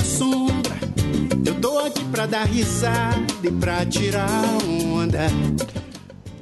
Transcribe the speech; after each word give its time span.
sombra. 0.00 0.76
Eu 1.44 1.60
tô 1.60 1.78
aqui 1.78 2.04
pra 2.06 2.26
dar 2.26 2.44
risada 2.44 3.16
e 3.42 3.50
pra 3.50 3.84
tirar 3.84 4.28
onda. 4.74 5.26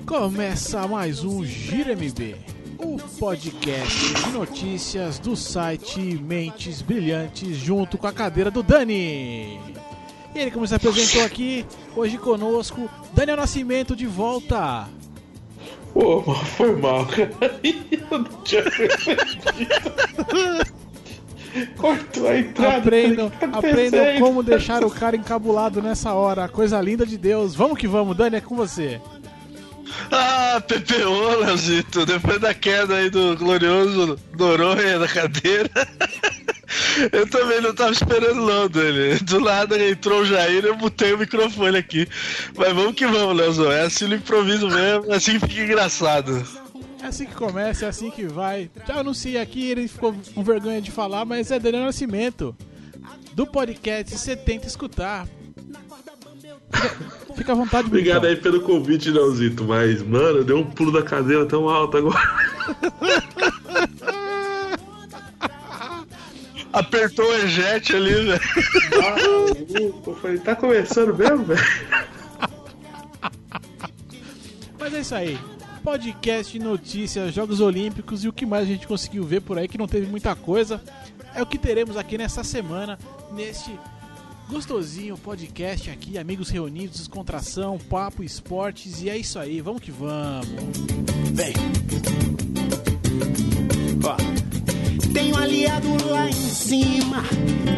Começa 0.07 0.87
mais 0.87 1.25
um 1.25 1.45
Gira 1.45 1.93
MB, 1.93 2.37
o 2.79 2.97
podcast 3.19 4.15
de 4.15 4.31
notícias 4.31 5.19
do 5.19 5.35
site 5.35 6.01
Mentes 6.01 6.83
Brilhantes, 6.83 7.57
junto 7.57 7.99
com 7.99 8.07
a 8.07 8.13
cadeira 8.13 8.51
do 8.51 8.63
Dani. 8.63 9.59
E 10.35 10.39
ele, 10.39 10.51
como 10.51 10.67
se 10.67 10.75
apresentou 10.75 11.25
aqui, 11.25 11.65
hoje 11.95 12.19
conosco, 12.19 12.91
Daniel 13.13 13.39
Nascimento 13.39 13.97
de 13.97 14.07
volta. 14.07 14.89
Pô, 15.95 16.23
foi 16.23 16.77
mal, 16.77 17.07
cara. 17.07 17.31
Eu 17.65 18.19
não 18.19 18.43
tinha 18.43 18.63
percebido. 18.63 19.27
Cortou 21.77 22.29
a 22.29 22.39
entrada. 22.39 22.77
Aprendam, 22.79 23.17
Falei, 23.17 23.27
"O 23.27 23.31
que 23.31 23.39
tá 23.39 23.59
aprendam 23.59 24.01
acontecendo?" 24.01 24.21
como 24.21 24.43
deixar 24.43 24.85
o 24.85 24.91
cara 24.91 25.17
encabulado 25.17 25.81
nessa 25.83 26.13
hora. 26.13 26.49
Coisa 26.49 26.81
linda 26.81 27.07
de 27.07 27.17
Deus. 27.17 27.55
Vamos 27.55 27.79
que 27.79 27.87
vamos, 27.87 28.17
Dani, 28.17 28.37
é 28.37 28.41
com 28.41 28.57
você. 28.57 29.01
Ah, 30.11 30.61
PPO, 30.67 31.45
Leozito, 31.45 32.05
depois 32.05 32.41
da 32.41 32.53
queda 32.53 32.97
aí 32.97 33.09
do 33.09 33.37
glorioso 33.37 34.19
Noronha 34.39 34.99
da 34.99 35.09
cadeira. 35.09 35.71
Eu 37.13 37.29
também 37.29 37.61
não 37.61 37.75
tava 37.75 37.93
esperando 37.93 38.45
não 38.45 38.69
dele. 38.69 39.19
Do 39.21 39.39
lado 39.39 39.77
entrou 39.77 40.21
o 40.21 40.25
Jair 40.25 40.65
eu 40.65 40.77
botei 40.77 41.13
o 41.13 41.19
microfone 41.19 41.79
aqui. 41.79 42.09
Mas 42.57 42.73
vamos 42.73 42.95
que 42.95 43.07
vamos, 43.07 43.37
Leozão. 43.37 43.71
É 43.71 43.83
assim 43.83 44.07
no 44.07 44.15
improviso 44.17 44.69
mesmo, 44.69 45.13
é 45.13 45.17
assim 45.17 45.39
que 45.39 45.47
fica 45.47 45.63
engraçado. 45.63 46.45
É 47.07 47.09
assim 47.09 47.25
que 47.25 47.37
começa, 47.37 47.87
é 47.87 47.89
assim 47.89 48.11
que 48.11 48.27
vai. 48.27 48.69
Já 48.85 48.97
anunciei 48.97 49.39
aqui, 49.39 49.71
ele 49.71 49.87
ficou 49.87 50.13
com 50.35 50.43
vergonha 50.43 50.83
de 50.83 50.91
falar, 50.91 51.25
mas 51.25 51.53
é 51.53 51.59
Daniel 51.61 51.85
Nascimento. 51.85 52.53
Do 53.33 53.47
podcast 53.47 54.19
Você 54.19 54.35
Tenta 54.35 54.67
Escutar. 54.67 55.29
Fica, 57.37 57.53
à 57.53 57.55
vontade, 57.55 57.87
Obrigado 57.87 58.25
aí 58.25 58.35
pelo 58.35 58.61
convite, 58.61 59.09
Leozito. 59.09 59.63
Mas, 59.63 60.03
mano, 60.03 60.43
deu 60.43 60.59
um 60.59 60.65
pulo 60.65 60.91
da 60.91 61.01
cadeira 61.01 61.47
tão 61.47 61.69
alto 61.69 61.97
agora. 61.97 62.19
Apertou 66.73 67.25
o 67.25 67.35
ejete 67.35 67.95
ali, 67.95 68.15
velho. 68.15 68.41
Eu 70.05 70.17
falei, 70.17 70.39
tá 70.39 70.57
começando 70.57 71.17
mesmo, 71.17 71.45
velho? 71.45 71.63
Mas 74.77 74.93
é 74.93 75.01
isso 75.01 75.15
aí. 75.15 75.39
Podcast, 75.87 76.59
notícias, 76.59 77.33
Jogos 77.33 77.61
Olímpicos 77.61 78.25
e 78.25 78.29
o 78.29 78.33
que 78.33 78.45
mais 78.45 78.65
a 78.65 78.67
gente 78.67 78.89
conseguiu 78.89 79.23
ver 79.23 79.41
por 79.41 79.57
aí, 79.57 79.69
que 79.69 79.79
não 79.79 79.87
teve 79.87 80.09
muita 80.09 80.35
coisa, 80.35 80.83
é 81.33 81.41
o 81.41 81.47
que 81.47 81.57
teremos 81.57 81.97
aqui 81.97 82.19
nessa 82.19 82.43
semana, 82.43 82.99
neste 83.31 83.71
gostosinho 84.49 85.17
podcast 85.17 85.89
aqui, 85.89 86.19
amigos 86.19 86.51
reunidos, 86.51 86.99
descontração, 86.99 87.79
papo, 87.79 88.25
esportes, 88.25 89.01
e 89.01 89.09
é 89.09 89.17
isso 89.17 89.39
aí, 89.39 89.61
vamos 89.61 89.81
que 89.81 89.93
vamos. 89.93 90.49
Vem. 91.33 91.55
Ó. 94.03 94.17
Tenho 95.13 95.39
aliado 95.39 95.87
lá 96.09 96.29
em 96.29 96.33
cima 96.33 97.23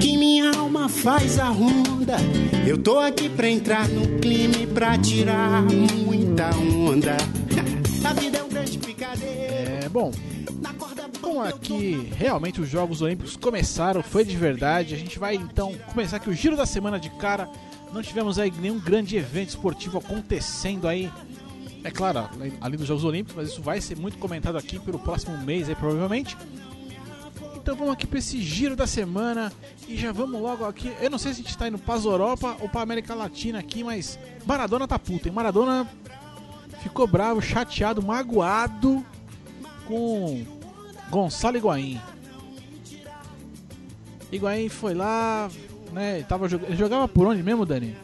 que 0.01 0.17
minha 0.17 0.51
alma 0.53 0.89
faz 0.89 1.39
a 1.39 1.51
ronda. 1.51 2.17
Eu 2.67 2.79
tô 2.79 3.01
aqui 3.01 3.29
pra 3.29 3.51
entrar 3.51 3.87
no 3.87 4.19
clima 4.19 4.57
e 4.57 4.67
pra 4.67 4.97
tirar 4.97 5.63
muita 5.63 6.49
onda. 6.57 7.19
A 8.05 8.13
vida 8.13 8.39
é 8.39 8.43
um 8.43 8.49
grande 8.49 8.79
picadeiro. 8.79 9.85
É, 9.85 9.89
bom, 9.89 10.13
Como 11.21 11.43
aqui 11.43 12.11
realmente 12.17 12.61
os 12.61 12.69
Jogos 12.69 13.03
Olímpicos 13.03 13.37
começaram, 13.37 14.03
foi 14.03 14.25
de 14.25 14.37
verdade, 14.37 14.95
a 14.95 14.99
gente 14.99 15.19
vai 15.19 15.35
então 15.35 15.75
começar 15.93 16.17
aqui 16.17 16.31
o 16.31 16.35
giro 16.35 16.57
da 16.57 16.67
semana 16.67 16.99
de 16.99 17.11
cara. 17.11 17.49
Não 17.93 18.03
tivemos 18.03 18.39
aí 18.39 18.53
nenhum 18.61 18.79
grande 18.79 19.17
evento 19.17 19.51
esportivo 19.51 19.99
acontecendo 19.99 20.87
aí. 20.87 21.11
É 21.85 21.91
claro, 21.91 22.29
além 22.61 22.79
dos 22.79 22.87
Jogos 22.87 23.05
Olímpicos, 23.05 23.37
mas 23.37 23.49
isso 23.51 23.63
vai 23.63 23.81
ser 23.81 23.97
muito 23.97 24.19
comentado 24.19 24.57
aqui 24.57 24.79
pelo 24.79 24.99
próximo 24.99 25.37
mês 25.39 25.69
aí 25.69 25.75
provavelmente. 25.75 26.37
Então 27.57 27.77
vamos 27.77 27.93
aqui 27.93 28.07
para 28.07 28.19
esse 28.19 28.41
giro 28.41 28.75
da 28.75 28.87
semana 28.87 29.53
e 29.87 29.97
já 29.97 30.11
vamos 30.13 30.41
logo 30.41 30.65
aqui. 30.65 30.93
Eu 31.01 31.11
não 31.11 31.19
sei 31.19 31.35
se 31.35 31.41
a 31.41 31.45
gente 31.45 31.59
tá 31.59 31.69
indo 31.69 31.79
para 31.79 32.01
Europa 32.01 32.57
ou 32.61 32.69
para 32.69 32.81
América 32.81 33.15
Latina 33.15 33.59
aqui, 33.59 33.85
mas 33.85 34.19
Maradona 34.47 34.89
tá 34.89 34.99
puta, 34.99 35.29
hein? 35.29 35.35
Maradona 35.35 35.87
ficou 36.83 37.07
bravo, 37.07 37.41
chateado, 37.41 38.03
magoado 38.03 39.05
com 39.87 40.45
Gonçalo 41.11 41.57
Higuaín. 41.57 42.01
Higuaín 44.31 44.69
foi 44.69 44.95
lá, 44.95 45.49
né? 45.93 46.23
Tava 46.23 46.49
jog... 46.49 46.65
Ele 46.65 46.77
jogava 46.77 47.09
por 47.09 47.27
onde 47.27 47.43
mesmo, 47.43 47.65
Dani? 47.65 47.97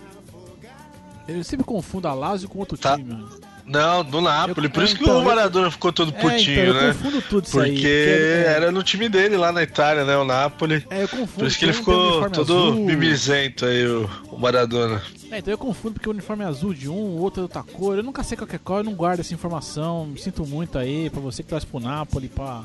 Eu 1.29 1.43
sempre 1.45 1.65
confundo 1.65 2.09
a 2.09 2.15
Lazio 2.15 2.49
com 2.49 2.59
outro 2.59 2.77
Tá. 2.77 2.97
time, 2.97 3.13
mano. 3.13 3.29
Não, 3.67 4.05
do 4.05 4.21
Napoli. 4.21 4.67
Eu- 4.67 4.71
Por 4.73 4.83
é, 4.83 4.85
isso 4.85 4.97
que 4.97 5.03
então, 5.03 5.21
o 5.21 5.25
Maradona 5.25 5.71
ficou 5.71 5.93
todo 5.93 6.13
É, 6.15 6.21
putinho, 6.21 6.53
então, 6.53 6.65
eu 6.65 6.75
né? 6.75 6.87
confundo 6.95 7.23
tudo 7.23 7.47
isso 7.47 7.61
aí. 7.61 7.73
Porque 7.73 7.87
é- 7.87 8.53
era 8.57 8.71
no 8.71 8.83
time 8.83 9.09
dele 9.09 9.37
lá 9.37 9.51
na 9.53 9.63
Itália, 9.63 10.05
né? 10.05 10.17
O 10.17 10.25
Napoli. 10.25 10.85
É, 10.91 11.03
eu 11.05 11.09
confundo. 11.09 11.29
Por 11.39 11.47
isso 11.47 11.59
que 11.59 11.65
ele 11.65 11.73
porque 11.73 11.91
ficou 11.91 12.31
todo 12.31 12.53
azul. 12.55 12.75
mimizento 12.85 13.65
aí, 13.65 13.87
o, 13.87 14.09
o 14.31 14.39
Maradona. 14.39 15.01
É, 15.31 15.39
então 15.39 15.51
eu 15.53 15.59
confundo 15.59 15.95
porque 15.95 16.09
o 16.09 16.13
uniforme 16.13 16.45
é 16.45 16.47
azul 16.47 16.73
de 16.75 16.89
um, 16.89 16.95
o 16.95 17.19
outro 17.21 17.41
é 17.41 17.43
outra 17.45 17.63
cor. 17.63 17.97
Eu 17.97 18.03
nunca 18.05 18.23
sei 18.23 18.37
qual 18.37 18.47
que 18.47 18.57
é 18.57 18.59
qual, 18.63 18.79
eu 18.81 18.85
não 18.85 18.95
guardo 18.95 19.21
essa 19.21 19.33
informação. 19.35 20.07
Me 20.07 20.19
sinto 20.21 20.47
muito 20.47 20.79
aí, 20.79 21.09
pra 21.11 21.21
você 21.21 21.43
que 21.43 21.49
torce 21.49 21.67
pro 21.67 21.81
Napoli, 21.81 22.29
pra, 22.29 22.63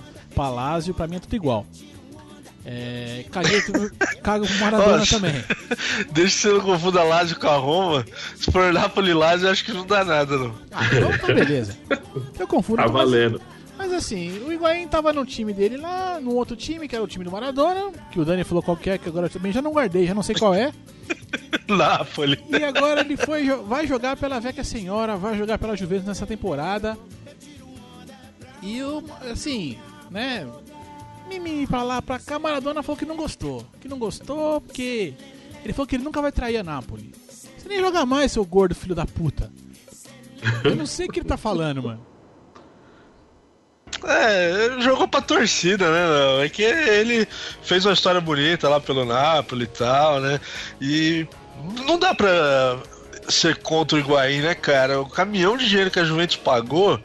Lazio, 0.50 0.94
pra 0.94 1.08
mim 1.08 1.16
é 1.16 1.20
tudo 1.20 1.36
igual. 1.36 1.66
É, 2.72 3.26
caguei, 3.32 3.60
cago 4.22 4.46
pro 4.46 4.58
Maradona 4.60 4.98
Nossa. 4.98 5.16
também. 5.16 5.44
Deixa 6.14 6.38
você 6.38 6.54
não 6.54 6.62
confunda 6.62 7.02
Lazio 7.02 7.40
com 7.40 7.48
a 7.48 7.56
Roma. 7.56 8.06
Se 8.36 8.52
for 8.52 8.72
Napoli 8.72 9.10
e 9.10 9.14
Lazio, 9.16 9.48
eu 9.48 9.52
acho 9.52 9.66
que 9.66 9.74
não 9.74 9.88
dá 9.88 10.06
nada, 10.06 10.38
não. 10.38 10.54
Ah, 10.72 10.86
então 10.86 11.18
tá 11.18 11.34
beleza. 11.34 11.76
Eu 12.38 12.48
confundo. 12.48 12.78
Tá 12.78 12.84
mas- 12.84 12.94
valendo. 12.94 13.42
Mas 13.76 13.92
assim, 13.94 14.38
o 14.44 14.52
Higuaín 14.52 14.88
tava 14.88 15.12
no 15.12 15.26
time 15.26 15.52
dele 15.52 15.78
lá, 15.78 16.20
no 16.22 16.36
outro 16.36 16.56
time, 16.56 16.88
que 16.88 16.94
era 16.94 17.04
o 17.04 17.08
time 17.08 17.24
do 17.26 17.32
Maradona, 17.32 17.92
que 18.12 18.20
o 18.20 18.26
Dani 18.26 18.44
falou 18.44 18.62
qual 18.62 18.78
que 18.78 18.90
é, 18.90 18.98
que 18.98 19.08
agora 19.08 19.28
eu 19.28 19.30
também 19.32 19.54
já 19.54 19.62
não 19.62 19.72
guardei, 19.72 20.06
já 20.06 20.14
não 20.14 20.22
sei 20.22 20.36
qual 20.36 20.54
é. 20.54 20.72
Napoli. 21.66 22.38
E 22.50 22.64
agora 22.64 23.00
ele 23.02 23.16
foi, 23.18 23.50
vai 23.66 23.88
jogar 23.88 24.16
pela 24.18 24.40
Vecchia 24.40 24.66
Senhora, 24.66 25.16
vai 25.16 25.36
jogar 25.38 25.58
pela 25.58 25.78
Juventus 25.78 26.06
nessa 26.06 26.28
temporada. 26.28 26.98
E 28.62 28.84
o, 28.84 29.02
assim, 29.32 29.78
né, 30.12 30.46
mimimi 31.30 31.68
pra 31.68 31.84
lá, 31.84 32.02
pra 32.02 32.20
cá, 32.20 32.40
Maradona 32.40 32.82
falou 32.82 32.98
que 32.98 33.06
não 33.06 33.16
gostou. 33.16 33.66
Que 33.80 33.88
não 33.88 34.00
gostou 34.00 34.60
porque 34.60 35.14
ele 35.64 35.74
falou 35.74 35.88
que 35.88 35.96
ele 35.96 36.04
nunca 36.04 36.22
vai 36.22 36.32
trair 36.32 36.58
a 36.58 36.64
Napoli. 36.64 37.14
Você 37.30 37.70
nem 37.70 37.80
joga 37.80 38.06
mais, 38.06 38.32
seu 38.32 38.44
gordo 38.44 38.74
filho 38.74 38.96
da 38.96 39.06
puta. 39.06 39.52
Eu 40.64 40.76
não 40.76 40.86
sei 40.86 41.06
o 41.06 41.10
que 41.10 41.20
ele 41.20 41.28
tá 41.28 41.38
falando, 41.38 41.84
mano. 41.84 42.06
É, 44.06 44.82
jogou 44.82 45.08
pra 45.08 45.22
torcida, 45.22 45.90
né? 45.92 46.46
É 46.46 46.50
que 46.50 46.64
ele 46.64 47.28
fez 47.62 47.86
uma 47.86 47.94
história 47.94 48.22
bonita 48.22 48.70
lá 48.70 48.80
pelo 48.80 49.06
Napoli 49.06 49.66
e 49.66 49.68
tal, 49.68 50.20
né? 50.22 50.40
E 50.80 51.28
não 51.86 52.00
dá 52.00 52.14
pra 52.16 52.80
ser 53.28 53.58
contra 53.58 53.98
o 53.98 54.00
Higuaín, 54.00 54.42
né, 54.42 54.56
cara? 54.56 55.02
O 55.02 55.10
caminhão 55.10 55.58
de 55.58 55.68
dinheiro 55.68 55.92
que 55.92 56.00
a 56.00 56.06
Juventus 56.06 56.38
pagou 56.38 57.00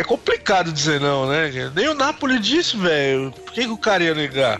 é 0.00 0.04
complicado 0.04 0.72
dizer 0.72 0.98
não, 0.98 1.28
né? 1.28 1.50
Nem 1.74 1.88
o 1.88 1.94
Napoli 1.94 2.38
disse, 2.38 2.74
velho. 2.74 3.30
Por 3.32 3.52
que, 3.52 3.64
que 3.64 3.70
o 3.70 3.76
cara 3.76 4.02
ia 4.02 4.14
negar? 4.14 4.58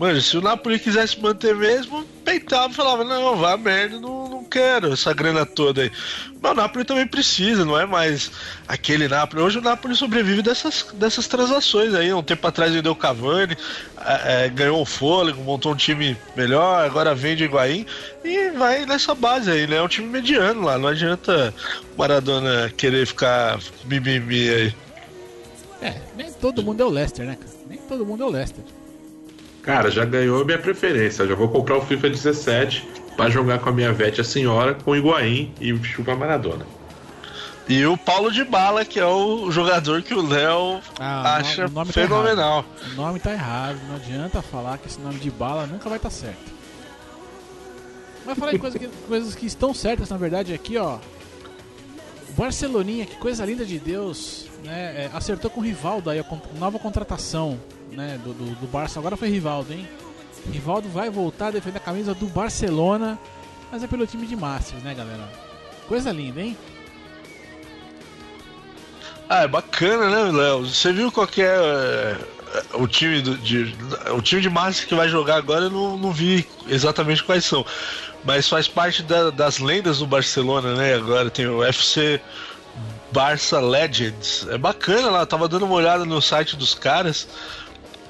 Mano, 0.00 0.18
se 0.18 0.34
o 0.34 0.40
Napoli 0.40 0.78
quisesse 0.78 1.20
manter 1.20 1.54
mesmo, 1.54 2.06
peitava 2.24 2.72
e 2.72 2.74
falava, 2.74 3.04
não, 3.04 3.36
vá 3.36 3.54
merda, 3.58 4.00
não, 4.00 4.30
não 4.30 4.44
quero 4.44 4.94
essa 4.94 5.12
grana 5.12 5.44
toda 5.44 5.82
aí. 5.82 5.92
Mas 6.40 6.52
o 6.52 6.54
Napoli 6.54 6.86
também 6.86 7.06
precisa, 7.06 7.66
não 7.66 7.78
é 7.78 7.84
mais 7.84 8.30
aquele 8.66 9.06
Napoli. 9.08 9.42
Hoje 9.42 9.58
o 9.58 9.60
Napoli 9.60 9.94
sobrevive 9.94 10.40
dessas, 10.40 10.86
dessas 10.94 11.28
transações 11.28 11.92
aí. 11.92 12.10
Um 12.14 12.22
tempo 12.22 12.46
atrás 12.46 12.72
vendeu 12.72 12.92
o 12.92 12.96
Cavani, 12.96 13.54
é, 14.24 14.48
ganhou 14.48 14.80
o 14.80 14.86
fôlego, 14.86 15.42
montou 15.42 15.74
um 15.74 15.76
time 15.76 16.16
melhor, 16.34 16.82
agora 16.82 17.14
vende 17.14 17.44
o 17.44 17.44
Higuaín 17.44 17.84
e 18.24 18.52
vai 18.52 18.86
nessa 18.86 19.14
base 19.14 19.50
aí, 19.50 19.66
né? 19.66 19.76
É 19.76 19.82
um 19.82 19.88
time 19.88 20.08
mediano 20.08 20.62
lá, 20.62 20.78
não 20.78 20.88
adianta 20.88 21.52
o 21.94 21.98
Maradona 21.98 22.72
querer 22.74 23.06
ficar 23.06 23.60
mimimi 23.84 24.48
aí. 24.48 24.74
É, 25.82 25.94
nem 26.16 26.32
todo 26.32 26.62
mundo 26.62 26.82
é 26.82 26.86
o 26.86 26.88
Leicester, 26.88 27.26
né, 27.26 27.36
cara? 27.38 27.52
Nem 27.68 27.78
todo 27.80 28.06
mundo 28.06 28.22
é 28.22 28.26
o 28.26 28.30
Leicester. 28.30 28.64
Cara, 29.62 29.90
já 29.90 30.04
ganhou 30.04 30.40
a 30.42 30.44
minha 30.44 30.58
preferência. 30.58 31.26
Já 31.26 31.34
vou 31.34 31.48
comprar 31.48 31.76
o 31.76 31.82
FIFA 31.82 32.10
17 32.10 32.88
pra 33.16 33.28
jogar 33.28 33.58
com 33.58 33.68
a 33.68 33.72
minha 33.72 33.92
vete 33.92 34.20
a 34.20 34.24
senhora, 34.24 34.74
com 34.74 34.92
o 34.92 34.96
Higuaín 34.96 35.52
e 35.60 35.76
chupa 35.84 36.14
Maradona. 36.16 36.64
E 37.68 37.84
o 37.86 37.96
Paulo 37.96 38.32
de 38.32 38.42
Bala, 38.44 38.84
que 38.84 38.98
é 38.98 39.06
o 39.06 39.50
jogador 39.50 40.02
que 40.02 40.12
o 40.14 40.26
Léo 40.26 40.80
Ah, 40.98 41.22
o 41.22 41.40
acha 41.40 41.66
o 41.66 41.70
nome 41.70 41.86
tá 41.92 42.00
fenomenal. 42.00 42.64
O 42.92 42.94
nome 42.96 43.20
tá 43.20 43.32
errado, 43.32 43.78
não 43.88 43.96
adianta 43.96 44.42
falar 44.42 44.78
que 44.78 44.88
esse 44.88 44.98
nome 45.00 45.20
de 45.20 45.30
bala 45.30 45.66
nunca 45.66 45.88
vai 45.88 45.98
estar 45.98 46.10
certo. 46.10 46.50
Vai 48.24 48.34
falar 48.34 48.54
em 48.54 48.58
coisa 48.58 48.78
que- 48.78 48.88
coisas 49.06 49.34
que 49.34 49.46
estão 49.46 49.72
certas, 49.72 50.08
na 50.10 50.16
verdade, 50.16 50.52
aqui, 50.52 50.76
ó. 50.78 50.96
O 52.28 52.32
Barceloninha, 52.36 53.06
que 53.06 53.16
coisa 53.16 53.44
linda 53.44 53.64
de 53.64 53.78
Deus, 53.78 54.46
né? 54.64 55.04
É, 55.04 55.10
acertou 55.12 55.50
com 55.50 55.60
o 55.60 55.64
Rivaldo 55.64 56.10
aí, 56.10 56.18
a 56.18 56.24
nova 56.58 56.78
contratação 56.78 57.58
né, 57.92 58.18
do, 58.22 58.32
do, 58.32 58.54
do 58.54 58.66
Barça. 58.66 58.98
Agora 58.98 59.16
foi 59.16 59.28
Rivaldo, 59.28 59.72
hein? 59.72 59.88
Rivaldo 60.50 60.88
vai 60.88 61.10
voltar 61.10 61.48
a 61.48 61.50
defender 61.50 61.78
a 61.78 61.80
camisa 61.80 62.14
do 62.14 62.26
Barcelona, 62.26 63.18
mas 63.70 63.82
é 63.82 63.86
pelo 63.86 64.06
time 64.06 64.26
de 64.26 64.36
Masters, 64.36 64.82
né, 64.82 64.94
galera? 64.94 65.28
Coisa 65.86 66.10
linda, 66.12 66.40
hein? 66.40 66.56
Ah, 69.28 69.42
é 69.42 69.48
bacana, 69.48 70.08
né, 70.08 70.32
Léo? 70.32 70.66
Você 70.66 70.92
viu 70.92 71.12
qual 71.12 71.26
que 71.26 71.42
é, 71.42 71.46
é 71.46 72.16
o 72.74 72.86
time 72.88 73.20
do, 73.22 73.36
de 73.36 73.76
o 74.12 74.20
time 74.20 74.40
de 74.40 74.50
Masters 74.50 74.86
que 74.86 74.94
vai 74.94 75.08
jogar 75.08 75.36
agora? 75.36 75.66
Eu 75.66 75.70
não, 75.70 75.96
não 75.96 76.12
vi 76.12 76.46
exatamente 76.66 77.22
quais 77.22 77.44
são, 77.44 77.64
mas 78.24 78.48
faz 78.48 78.66
parte 78.66 79.02
da, 79.02 79.30
das 79.30 79.58
lendas 79.58 79.98
do 79.98 80.06
Barcelona, 80.06 80.74
né? 80.74 80.94
Agora 80.94 81.30
tem 81.30 81.46
o 81.46 81.62
FC 81.62 82.20
Barça 83.12 83.60
Legends. 83.60 84.46
É 84.48 84.58
bacana 84.58 85.10
lá, 85.10 85.26
tava 85.26 85.48
dando 85.48 85.64
uma 85.64 85.74
olhada 85.74 86.04
no 86.04 86.20
site 86.20 86.56
dos 86.56 86.74
caras. 86.74 87.28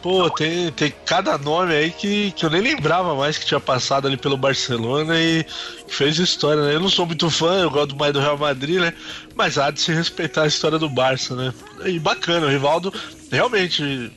Pô, 0.03 0.31
tem, 0.31 0.73
tem 0.73 0.93
cada 1.05 1.37
nome 1.37 1.75
aí 1.75 1.91
que, 1.91 2.33
que 2.33 2.47
eu 2.47 2.49
nem 2.49 2.63
lembrava 2.63 3.15
mais 3.15 3.37
que 3.37 3.45
tinha 3.45 3.61
passado 3.61 4.07
ali 4.07 4.17
pelo 4.17 4.37
Barcelona 4.37 5.21
e 5.21 5.45
fez 5.89 6.19
história, 6.19 6.63
né? 6.63 6.75
Eu 6.75 6.81
não 6.81 6.89
sou 6.89 7.05
muito 7.05 7.29
fã, 7.29 7.61
eu 7.61 7.71
gosto 7.71 7.95
mais 7.95 8.11
do 8.13 8.21
Real 8.21 8.39
Madrid, 8.39 8.81
né? 8.81 8.95
Mas 9.35 9.59
há 9.59 9.71
de 9.71 9.79
se 9.79 9.93
respeitar 9.93 10.45
a 10.45 10.47
história 10.47 10.79
do 10.79 10.89
Barça, 10.89 11.37
né? 11.37 11.53
E 11.85 11.99
bacana, 11.99 12.47
o 12.47 12.49
Rivaldo 12.49 12.93
realmente. 13.31 14.11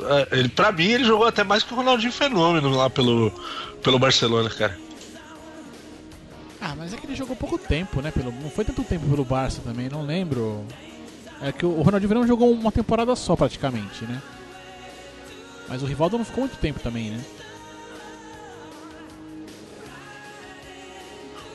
É, 0.00 0.38
ele, 0.38 0.48
pra 0.48 0.72
mim, 0.72 0.86
ele 0.86 1.04
jogou 1.04 1.26
até 1.26 1.44
mais 1.44 1.62
que 1.62 1.72
o 1.72 1.76
Ronaldinho 1.76 2.12
Fenômeno 2.12 2.70
lá 2.70 2.88
pelo, 2.88 3.30
pelo 3.82 3.98
Barcelona, 3.98 4.48
cara. 4.48 4.78
Ah, 6.60 6.74
mas 6.76 6.94
é 6.94 6.96
que 6.96 7.06
ele 7.06 7.14
jogou 7.14 7.36
pouco 7.36 7.58
tempo, 7.58 8.00
né? 8.00 8.10
Pelo, 8.10 8.32
não 8.32 8.50
foi 8.50 8.64
tanto 8.64 8.82
tempo 8.84 9.06
pelo 9.06 9.24
Barça 9.24 9.60
também, 9.62 9.90
não 9.90 10.02
lembro. 10.02 10.64
É 11.42 11.52
que 11.52 11.66
o 11.66 11.82
Ronaldinho 11.82 12.08
Fenômeno 12.08 12.26
jogou 12.26 12.50
uma 12.50 12.72
temporada 12.72 13.14
só 13.14 13.36
praticamente, 13.36 14.04
né? 14.04 14.22
Mas 15.68 15.82
o 15.82 15.86
Rivaldo 15.86 16.18
não 16.18 16.24
ficou 16.24 16.44
muito 16.44 16.56
tempo 16.58 16.80
também, 16.80 17.10
né? 17.10 17.20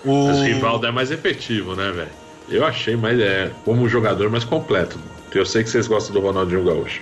O 0.04 0.28
Mas 0.28 0.42
Rivaldo 0.42 0.88
é 0.88 0.92
mais 0.92 1.12
efetivo, 1.12 1.76
né, 1.76 1.92
velho? 1.92 2.10
Eu 2.50 2.66
achei 2.66 2.96
mais 2.96 3.20
é 3.20 3.52
como 3.64 3.88
jogador 3.88 4.30
mais 4.30 4.44
completo. 4.44 5.00
Eu 5.34 5.46
sei 5.46 5.64
que 5.64 5.70
vocês 5.70 5.88
gostam 5.88 6.14
do 6.14 6.20
Ronaldinho 6.20 6.66
Gaúcho. 6.66 7.02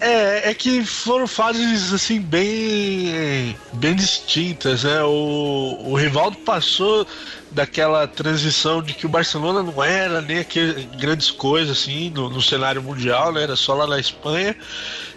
É, 0.00 0.50
é 0.50 0.54
que 0.54 0.82
foram 0.82 1.26
fases 1.26 1.92
assim 1.92 2.22
bem 2.22 3.54
bem 3.74 3.94
distintas, 3.94 4.84
né? 4.84 5.02
O, 5.02 5.78
o 5.90 5.94
Rivaldo 5.94 6.38
passou 6.38 7.06
daquela 7.50 8.06
transição 8.06 8.82
de 8.82 8.94
que 8.94 9.04
o 9.04 9.10
Barcelona 9.10 9.62
não 9.62 9.84
era 9.84 10.22
nem 10.22 10.38
aquelas 10.38 10.84
grandes 10.96 11.30
coisas 11.30 11.78
assim 11.78 12.08
no, 12.10 12.30
no, 12.30 12.40
cenário 12.40 12.82
mundial, 12.82 13.30
né? 13.30 13.42
Era 13.42 13.56
só 13.56 13.74
lá 13.74 13.86
na 13.86 14.00
Espanha. 14.00 14.56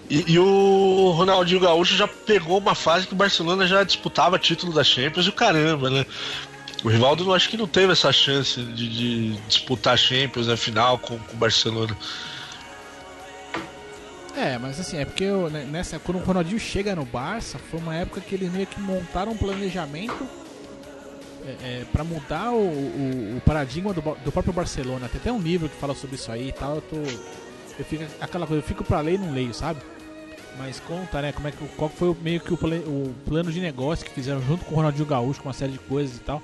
E, 0.09 0.33
e, 0.33 0.37
o 0.37 1.11
Ronaldinho 1.15 1.61
Gaúcho 1.61 1.95
já 1.95 2.07
pegou 2.07 2.57
uma 2.57 2.75
fase 2.75 3.07
que 3.07 3.13
o 3.13 3.15
Barcelona 3.15 3.65
já 3.65 3.83
disputava 3.83 4.37
título 4.37 4.73
da 4.73 4.83
Champions 4.83 5.27
e 5.27 5.29
o 5.29 5.33
caramba, 5.33 5.89
né? 5.89 6.05
O 6.83 6.89
Rivaldo 6.89 7.33
acho 7.33 7.47
que 7.47 7.55
não 7.55 7.67
teve 7.67 7.93
essa 7.93 8.11
chance 8.11 8.61
de, 8.61 8.89
de 8.89 9.31
disputar 9.47 9.97
Champions 9.97 10.47
na 10.47 10.53
né, 10.53 10.57
final 10.57 10.99
com, 10.99 11.17
com 11.17 11.33
o 11.33 11.37
Barcelona. 11.37 11.95
É, 14.35 14.57
mas 14.57 14.79
assim, 14.79 14.97
é 14.97 15.05
porque 15.05 15.23
eu, 15.23 15.49
né, 15.49 15.63
nessa, 15.69 15.99
quando 15.99 16.17
o 16.17 16.23
Ronaldinho 16.23 16.59
chega 16.59 16.95
no 16.95 17.05
Barça, 17.05 17.59
foi 17.59 17.79
uma 17.79 17.95
época 17.95 18.19
que 18.19 18.33
eles 18.33 18.51
meio 18.51 18.65
que 18.65 18.79
montaram 18.79 19.31
um 19.31 19.37
planejamento 19.37 20.27
é, 21.45 21.81
é, 21.81 21.85
para 21.91 22.03
mudar 22.03 22.51
o, 22.51 22.61
o, 22.61 23.37
o 23.37 23.41
paradigma 23.41 23.93
do, 23.93 24.01
do, 24.01 24.31
próprio 24.31 24.53
Barcelona. 24.53 25.07
Tem 25.07 25.21
até 25.21 25.31
um 25.31 25.39
livro 25.39 25.69
que 25.69 25.75
fala 25.75 25.93
sobre 25.93 26.15
isso 26.15 26.31
aí 26.31 26.49
e 26.49 26.51
tal. 26.51 26.75
Eu 26.75 26.81
tô. 26.81 26.95
Eu 26.95 27.85
fico, 27.85 28.03
aquela 28.21 28.47
coisa, 28.47 28.63
eu 28.63 28.67
fico 28.67 28.83
pra 28.83 29.01
ler 29.01 29.15
e 29.15 29.17
não 29.17 29.31
leio, 29.31 29.53
sabe? 29.53 29.79
Mas 30.57 30.79
conta, 30.79 31.21
né, 31.21 31.31
como 31.31 31.47
é 31.47 31.51
que, 31.51 31.67
qual 31.69 31.89
foi 31.89 32.09
o, 32.09 32.15
meio 32.15 32.39
que 32.39 32.53
o, 32.53 32.55
o 32.55 33.13
plano 33.25 33.51
de 33.51 33.59
negócio 33.59 34.05
que 34.05 34.11
fizeram 34.11 34.41
junto 34.41 34.63
com 34.65 34.73
o 34.73 34.75
Ronaldinho 34.77 35.05
Gaúcho, 35.05 35.41
com 35.41 35.47
uma 35.47 35.53
série 35.53 35.71
de 35.71 35.79
coisas 35.79 36.17
e 36.17 36.19
tal. 36.19 36.41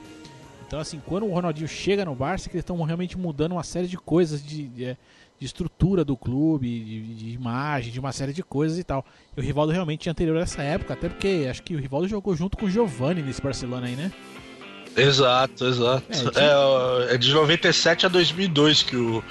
Então, 0.65 0.79
assim, 0.79 1.01
quando 1.05 1.25
o 1.25 1.33
Ronaldinho 1.33 1.67
chega 1.67 2.05
no 2.05 2.13
Barça, 2.13 2.49
que 2.49 2.55
eles 2.55 2.63
estão 2.63 2.79
realmente 2.83 3.17
mudando 3.17 3.53
uma 3.53 3.63
série 3.63 3.87
de 3.87 3.97
coisas 3.97 4.43
de, 4.43 4.67
de, 4.67 4.85
é, 4.85 4.97
de 5.39 5.45
estrutura 5.45 6.03
do 6.03 6.17
clube, 6.17 6.67
de, 6.67 7.13
de, 7.15 7.29
imagem, 7.29 7.91
de 7.91 7.99
uma 7.99 8.11
série 8.11 8.33
de 8.33 8.43
coisas 8.43 8.77
e 8.77 8.83
tal. 8.83 9.05
E 9.35 9.39
o 9.39 9.43
Rivaldo 9.43 9.71
realmente 9.71 10.09
é 10.09 10.11
anterior 10.11 10.37
a 10.37 10.41
essa 10.41 10.61
época, 10.61 10.93
até 10.93 11.07
porque 11.07 11.47
acho 11.49 11.63
que 11.63 11.75
o 11.75 11.79
Rivaldo 11.79 12.07
jogou 12.07 12.35
junto 12.35 12.57
com 12.57 12.65
o 12.65 12.69
Giovanni 12.69 13.21
nesse 13.21 13.41
Barcelona 13.41 13.87
aí, 13.87 13.95
né? 13.95 14.11
Exato, 14.97 15.65
exato. 15.65 16.03
É, 16.37 17.11
é, 17.11 17.15
é 17.15 17.17
de 17.17 17.33
97 17.33 18.05
a 18.05 18.09
2002 18.09 18.83
que 18.83 18.97
o, 18.97 19.23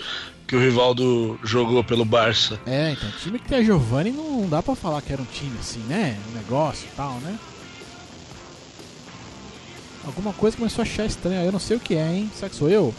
que 0.46 0.56
o 0.56 0.58
Rivaldo 0.58 1.38
jogou 1.44 1.84
pelo 1.84 2.06
Barça. 2.06 2.58
É, 2.66 2.92
então, 2.92 3.10
time 3.22 3.38
que 3.38 3.46
tem 3.46 3.58
a 3.58 3.62
Giovanni 3.62 4.10
não 4.10 4.48
dá 4.48 4.62
pra 4.62 4.74
falar 4.74 5.02
que 5.02 5.12
era 5.12 5.20
um 5.20 5.26
time 5.26 5.56
assim, 5.60 5.80
né? 5.80 6.16
Um 6.30 6.36
negócio 6.36 6.88
e 6.90 6.96
tal, 6.96 7.14
né? 7.20 7.38
Alguma 10.06 10.32
coisa 10.32 10.56
começou 10.56 10.80
a 10.80 10.86
achar 10.86 11.04
estranha, 11.04 11.44
eu 11.44 11.52
não 11.52 11.58
sei 11.58 11.76
o 11.76 11.80
que 11.80 11.94
é, 11.94 12.14
hein? 12.14 12.30
Será 12.34 12.48
que 12.48 12.56
sou 12.56 12.70
eu? 12.70 12.94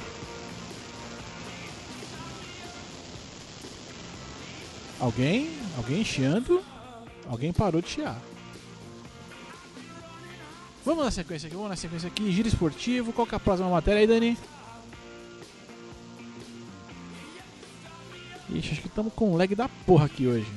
Alguém? 4.99 5.49
Alguém 5.77 6.03
chiando? 6.03 6.61
Alguém 7.29 7.53
parou 7.53 7.81
de 7.81 7.89
chiar. 7.89 8.19
Vamos 10.85 11.05
na 11.05 11.11
sequência 11.11 11.47
aqui, 11.47 11.55
vamos 11.55 11.69
na 11.69 11.75
sequência 11.75 12.07
aqui. 12.07 12.31
Giro 12.31 12.47
esportivo, 12.47 13.13
qual 13.13 13.27
que 13.27 13.35
é 13.35 13.37
a 13.37 13.39
próxima 13.39 13.69
matéria 13.69 14.01
aí, 14.01 14.07
Dani? 14.07 14.37
Ixi, 18.49 18.71
acho 18.71 18.81
que 18.81 18.87
estamos 18.87 19.13
com 19.13 19.37
lag 19.37 19.53
da 19.53 19.69
porra 19.85 20.05
aqui 20.05 20.27
hoje. 20.27 20.47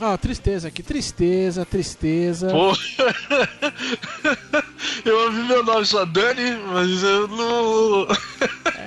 Ah, 0.00 0.16
tristeza 0.16 0.68
aqui, 0.68 0.82
tristeza, 0.82 1.66
tristeza. 1.66 2.48
Porra. 2.48 2.78
eu 5.04 5.24
ouvi 5.26 5.42
meu 5.42 5.62
nome 5.64 5.84
só 5.84 6.06
Dani, 6.06 6.52
mas 6.72 7.02
eu 7.02 7.28
não. 7.28 8.06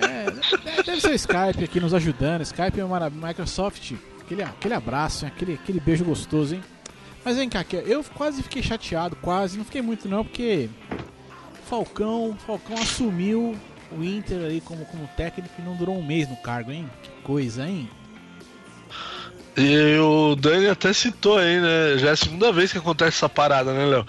é, 0.01 0.31
deve 0.83 1.01
ser 1.01 1.11
o 1.11 1.13
Skype 1.13 1.63
aqui 1.63 1.79
nos 1.79 1.93
ajudando. 1.93 2.41
Skype 2.41 2.79
é 2.79 2.85
uma 2.85 3.09
Microsoft 3.09 3.93
Aquele, 4.33 4.43
aquele 4.43 4.73
abraço, 4.73 5.25
aquele, 5.27 5.53
aquele 5.53 5.79
beijo 5.79 6.03
gostoso, 6.03 6.55
hein? 6.55 6.63
Mas 7.23 7.37
vem 7.37 7.47
cá, 7.47 7.63
eu 7.85 8.03
quase 8.15 8.41
fiquei 8.41 8.63
chateado, 8.63 9.15
quase, 9.17 9.57
não 9.57 9.63
fiquei 9.63 9.81
muito 9.81 10.09
não, 10.09 10.25
porque 10.25 10.69
Falcão, 11.69 12.35
Falcão 12.45 12.75
assumiu 12.75 13.55
o 13.91 14.03
Inter 14.03 14.39
aí 14.41 14.59
como, 14.59 14.85
como 14.85 15.07
técnico 15.15 15.53
e 15.59 15.61
não 15.61 15.75
durou 15.75 15.95
um 15.95 16.03
mês 16.03 16.27
no 16.27 16.35
cargo, 16.37 16.71
hein? 16.71 16.89
Que 17.03 17.09
coisa, 17.21 17.67
hein? 17.67 17.87
E 19.55 19.97
o 19.99 20.35
Dani 20.35 20.67
até 20.67 20.91
citou 20.93 21.37
aí, 21.37 21.61
né? 21.61 21.99
Já 21.99 22.09
é 22.09 22.11
a 22.11 22.15
segunda 22.15 22.51
vez 22.51 22.71
que 22.71 22.79
acontece 22.79 23.17
essa 23.17 23.29
parada, 23.29 23.71
né, 23.71 23.85
Léo? 23.85 24.05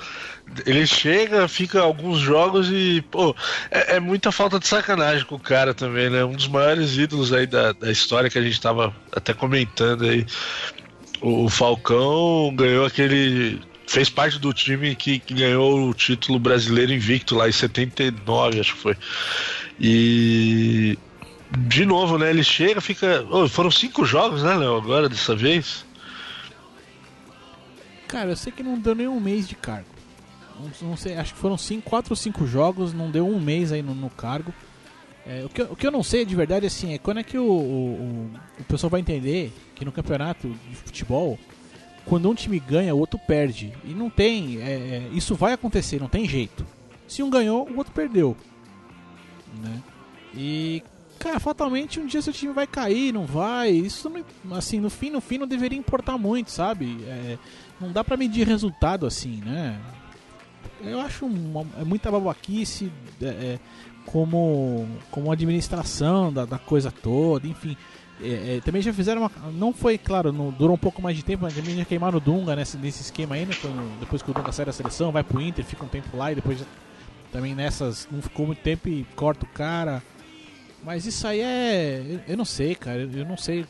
Ele 0.67 0.87
chega, 0.87 1.49
fica 1.49 1.81
alguns 1.81 2.19
jogos 2.19 2.69
e, 2.71 3.03
pô, 3.11 3.35
é, 3.71 3.97
é, 3.97 4.01
muita 4.01 4.31
falta 4.31 4.59
de 4.59 4.67
sacanagem 4.67 5.25
com 5.25 5.35
o 5.35 5.41
cara 5.41 5.75
também, 5.75 6.09
né? 6.09 6.25
Um 6.25 6.33
dos 6.33 6.47
maiores 6.47 6.97
ídolos 6.97 7.33
aí 7.33 7.47
da, 7.47 7.73
da 7.73 7.91
história 7.91 8.31
que 8.31 8.39
a 8.39 8.43
gente 8.43 8.61
tava 8.61 8.95
até 9.13 9.35
comentando 9.35 10.05
aí. 10.05 10.25
O, 11.21 11.49
Falcão 11.49 12.55
ganhou 12.55 12.87
aquele. 12.87 13.61
Fez 13.87 14.09
parte 14.09 14.39
do 14.39 14.53
time 14.53 14.95
que, 14.95 15.19
que 15.19 15.35
ganhou 15.35 15.89
o 15.89 15.95
título 15.95 16.39
brasileiro 16.39 16.93
invicto 16.93 17.35
lá 17.35 17.49
em 17.49 17.53
79, 17.53 18.61
acho 18.61 18.75
que 18.75 18.81
foi. 18.81 18.97
E 19.79 20.99
de 21.59 21.85
novo, 21.85 22.19
né? 22.19 22.31
Ele 22.31 22.45
chega, 22.45 22.81
fica. 22.81 23.27
Oh, 23.31 23.49
foram 23.49 23.71
cinco 23.71 24.05
jogos, 24.05 24.43
né, 24.43 24.55
Léo, 24.55 24.77
agora 24.77 25.09
dessa 25.09 25.35
vez? 25.35 25.85
Cara, 28.09 28.31
eu 28.31 28.37
sei 28.37 28.53
que 28.53 28.63
não 28.63 28.79
deu 28.79 28.95
nem 28.95 29.09
um 29.09 29.21
mês 29.21 29.49
de 29.49 29.55
cargo. 29.55 29.94
Não, 30.83 30.97
sei, 30.97 31.17
acho 31.17 31.35
que 31.35 31.41
foram 31.41 31.59
cinco, 31.59 31.91
quatro 31.91 32.13
ou 32.13 32.17
cinco 32.17 32.47
jogos, 32.47 32.93
não 32.93 33.11
deu 33.11 33.27
um 33.27 33.41
mês 33.41 33.73
aí 33.73 33.83
no, 33.83 33.95
no 33.95 34.11
cargo. 34.11 34.53
É, 35.27 35.43
o, 35.45 35.49
que, 35.49 35.63
o 35.63 35.77
que 35.77 35.87
eu 35.87 35.91
não 35.91 36.03
sei 36.03 36.25
de 36.25 36.37
verdade 36.37 36.67
assim, 36.67 36.93
é 36.93 36.99
quando 36.99 37.19
é 37.19 37.23
que 37.23 37.39
o, 37.39 37.51
o, 37.51 38.31
o 38.61 38.65
pessoal 38.65 38.91
vai 38.91 39.01
entender 39.01 39.53
que 39.75 39.85
no 39.85 39.91
campeonato 39.91 40.49
de 40.49 40.77
futebol, 40.77 41.39
quando 42.05 42.31
um 42.31 42.35
time 42.35 42.61
ganha, 42.61 42.95
o 42.95 42.99
outro 42.99 43.19
perde. 43.19 43.73
E 43.85 43.95
não 43.95 44.11
tem. 44.11 44.61
É, 44.61 44.71
é 44.71 45.09
isso 45.13 45.35
vai 45.35 45.53
acontecer, 45.53 46.01
não 46.01 46.09
tem 46.09 46.29
jeito. 46.29 46.67
Se 47.09 47.23
um 47.23 47.31
ganhou, 47.31 47.69
o 47.69 47.79
outro 47.79 47.93
perdeu. 47.93 48.37
Né? 49.63 49.83
E 50.35 50.83
cara, 51.19 51.41
fatalmente 51.41 51.99
um 51.99 52.07
dia 52.07 52.21
seu 52.21 52.33
time 52.33 52.53
vai 52.53 52.67
cair, 52.67 53.13
não 53.13 53.25
vai. 53.25 53.71
Isso, 53.71 54.11
assim, 54.53 54.79
no 54.79 54.91
fim, 54.91 55.11
no 55.11 55.21
fim 55.21 55.39
não 55.39 55.47
deveria 55.47 55.79
importar 55.79 56.19
muito, 56.19 56.51
sabe? 56.51 56.99
É, 57.07 57.39
não 57.81 57.91
dá 57.93 58.05
para 58.05 58.17
medir 58.17 58.47
resultado 58.47 59.07
assim, 59.07 59.41
né? 59.45 59.81
Eu 60.91 61.01
acho 61.01 61.27
uma, 61.27 61.67
é 61.79 61.85
muita 61.85 62.11
babaquice 62.11 62.91
é, 63.21 63.27
é, 63.27 63.59
como, 64.07 64.87
como 65.11 65.31
administração 65.33 66.33
da, 66.33 66.45
da 66.45 66.59
coisa 66.59 66.91
toda, 66.91 67.47
enfim. 67.47 67.77
É, 68.21 68.57
é, 68.57 68.61
também 68.61 68.81
já 68.81 68.93
fizeram 68.93 69.23
uma. 69.23 69.31
Não 69.53 69.73
foi, 69.73 69.99
claro, 69.99 70.33
não, 70.33 70.51
durou 70.51 70.75
um 70.75 70.79
pouco 70.79 71.03
mais 71.03 71.17
de 71.17 71.25
tempo, 71.25 71.43
mas 71.43 71.55
também 71.55 71.77
já 71.77 71.85
queimaram 71.85 72.19
o 72.19 72.21
Dunga 72.21 72.55
nesse, 72.55 72.77
nesse 72.77 73.03
esquema 73.03 73.35
aí, 73.35 73.45
né? 73.45 73.55
Quando, 73.61 73.99
depois 73.99 74.23
que 74.23 74.31
o 74.31 74.35
Dunga 74.35 74.53
sai 74.53 74.67
da 74.67 74.73
seleção, 74.73 75.11
vai 75.11 75.25
pro 75.25 75.41
Inter, 75.41 75.65
fica 75.65 75.85
um 75.85 75.89
tempo 75.89 76.17
lá 76.17 76.31
e 76.31 76.37
depois 76.37 76.65
também 77.33 77.55
nessas 77.55 78.07
não 78.11 78.23
ficou 78.23 78.47
muito 78.47 78.61
tempo 78.61 78.89
e 78.89 79.05
corta 79.17 79.45
o 79.45 79.49
cara. 79.49 80.03
Mas 80.85 81.07
isso 81.07 81.27
aí 81.27 81.41
é. 81.41 82.05
Eu, 82.09 82.21
eu 82.33 82.37
não 82.37 82.45
sei, 82.45 82.75
cara. 82.75 83.01
Eu, 83.01 83.11
eu 83.11 83.25
não 83.25 83.37
sei. 83.37 83.67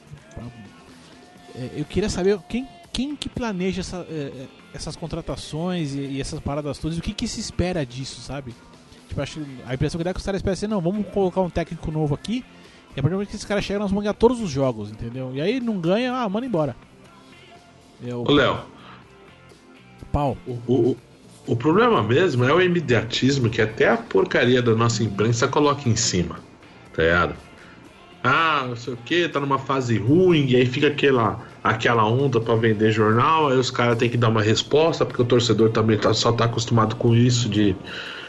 É, 1.54 1.70
eu 1.76 1.84
queria 1.84 2.10
saber 2.10 2.38
quem, 2.48 2.68
quem 2.92 3.16
que 3.16 3.28
planeja 3.28 3.80
essa, 3.80 4.06
é, 4.10 4.46
essas 4.74 4.96
contratações 4.96 5.94
e, 5.94 6.00
e, 6.00 6.20
essas 6.20 6.40
paradas 6.40 6.78
todas. 6.78 6.98
O 6.98 7.00
que, 7.00 7.14
que 7.14 7.28
se 7.28 7.40
espera 7.40 7.86
disso, 7.86 8.20
sabe? 8.20 8.54
Tipo, 9.08 9.22
acho, 9.22 9.40
a 9.64 9.74
impressão 9.74 9.98
que 9.98 10.04
dá 10.04 10.10
é 10.10 10.12
que 10.12 10.18
os 10.18 10.26
caras 10.26 10.40
esperam 10.40 10.54
assim: 10.54 10.66
não, 10.66 10.80
vamos 10.80 11.06
colocar 11.08 11.40
um 11.40 11.48
técnico 11.48 11.90
novo 11.90 12.14
aqui. 12.14 12.44
E 12.96 13.00
a 13.00 13.02
partir 13.02 13.10
do 13.10 13.12
momento 13.12 13.28
que 13.28 13.36
esses 13.36 13.46
caras 13.46 13.64
chegam, 13.64 13.80
nós 13.80 13.90
vamos 13.90 14.02
ganhar 14.02 14.14
todos 14.14 14.40
os 14.40 14.50
jogos, 14.50 14.90
entendeu? 14.90 15.30
E 15.34 15.40
aí 15.40 15.60
não 15.60 15.80
ganha, 15.80 16.12
ah, 16.12 16.28
manda 16.28 16.46
embora. 16.46 16.76
Eu, 18.02 18.22
Ô, 18.22 18.32
Léo. 18.32 18.60
Pau. 20.12 20.36
O, 20.46 20.52
o, 20.72 20.96
o 21.46 21.56
problema 21.56 22.02
mesmo 22.02 22.44
é 22.44 22.52
o 22.52 22.60
imediatismo 22.60 23.50
que 23.50 23.60
até 23.60 23.88
a 23.88 23.96
porcaria 23.96 24.62
da 24.62 24.74
nossa 24.74 25.02
imprensa 25.02 25.48
coloca 25.48 25.88
em 25.88 25.96
cima. 25.96 26.38
Tá 26.92 27.02
ligado? 27.02 27.36
Ah, 28.26 28.64
não 28.66 28.74
sei 28.74 28.94
o 28.94 28.96
que, 28.96 29.28
tá 29.28 29.38
numa 29.38 29.58
fase 29.58 29.98
ruim, 29.98 30.46
e 30.46 30.56
aí 30.56 30.64
fica 30.64 30.86
aquela, 30.86 31.46
aquela 31.62 32.06
onda 32.06 32.40
para 32.40 32.54
vender 32.56 32.90
jornal, 32.90 33.48
aí 33.48 33.58
os 33.58 33.70
caras 33.70 33.98
têm 33.98 34.08
que 34.08 34.16
dar 34.16 34.30
uma 34.30 34.40
resposta, 34.40 35.04
porque 35.04 35.20
o 35.20 35.26
torcedor 35.26 35.68
também 35.68 35.98
tá, 35.98 36.14
só 36.14 36.32
tá 36.32 36.46
acostumado 36.46 36.96
com 36.96 37.14
isso 37.14 37.50
de 37.50 37.76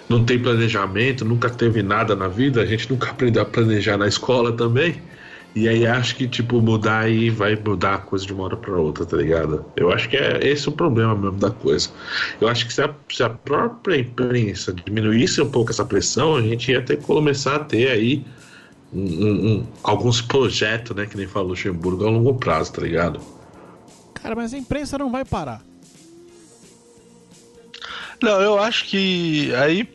não 0.10 0.26
tem 0.26 0.38
planejamento, 0.38 1.24
nunca 1.24 1.50
teve 1.50 1.82
nada 1.82 2.14
na 2.14 2.28
vida, 2.28 2.62
a 2.62 2.66
gente 2.66 2.92
nunca 2.92 3.10
aprendeu 3.12 3.42
a 3.42 3.46
planejar 3.46 3.98
na 3.98 4.06
escola 4.06 4.52
também. 4.52 5.02
E 5.56 5.70
aí 5.70 5.88
acho 5.88 6.18
que, 6.18 6.28
tipo, 6.28 6.62
mudar 6.62 7.06
aí 7.06 7.30
vai 7.30 7.56
mudar 7.56 7.94
a 7.96 7.98
coisa 7.98 8.26
de 8.26 8.34
uma 8.34 8.44
hora 8.44 8.58
pra 8.58 8.76
outra, 8.76 9.06
tá 9.06 9.16
ligado? 9.16 9.64
Eu 9.78 9.90
acho 9.90 10.10
que 10.10 10.18
é 10.18 10.46
esse 10.46 10.68
o 10.68 10.74
problema 10.74 11.16
mesmo 11.16 11.38
da 11.38 11.50
coisa. 11.50 11.90
Eu 12.42 12.50
acho 12.50 12.68
que 12.68 12.74
se 12.74 12.82
a, 12.82 12.94
se 13.10 13.24
a 13.24 13.30
própria 13.30 13.98
imprensa 13.98 14.74
diminuísse 14.74 15.42
um 15.42 15.50
pouco 15.50 15.72
essa 15.72 15.86
pressão, 15.86 16.36
a 16.36 16.42
gente 16.42 16.70
ia 16.70 16.82
ter 16.82 16.98
que 16.98 17.04
começar 17.04 17.56
a 17.56 17.60
ter 17.60 17.88
aí 17.90 18.26
um, 18.96 19.48
um, 19.48 19.68
alguns 19.84 20.22
projetos, 20.22 20.96
né, 20.96 21.06
que 21.06 21.18
nem 21.18 21.28
falou 21.28 21.50
Luxemburgo, 21.50 22.06
a 22.06 22.10
longo 22.10 22.34
prazo, 22.36 22.74
tá 22.74 22.82
ligado? 22.82 23.20
Cara, 24.14 24.36
mas 24.36 24.54
a 24.54 24.58
imprensa 24.58 24.98
não 24.98 25.12
vai 25.12 25.26
parar. 25.26 25.62
Não, 28.22 28.42
eu 28.42 28.58
acho 28.58 28.86
que 28.86 29.54
aí 29.56 29.88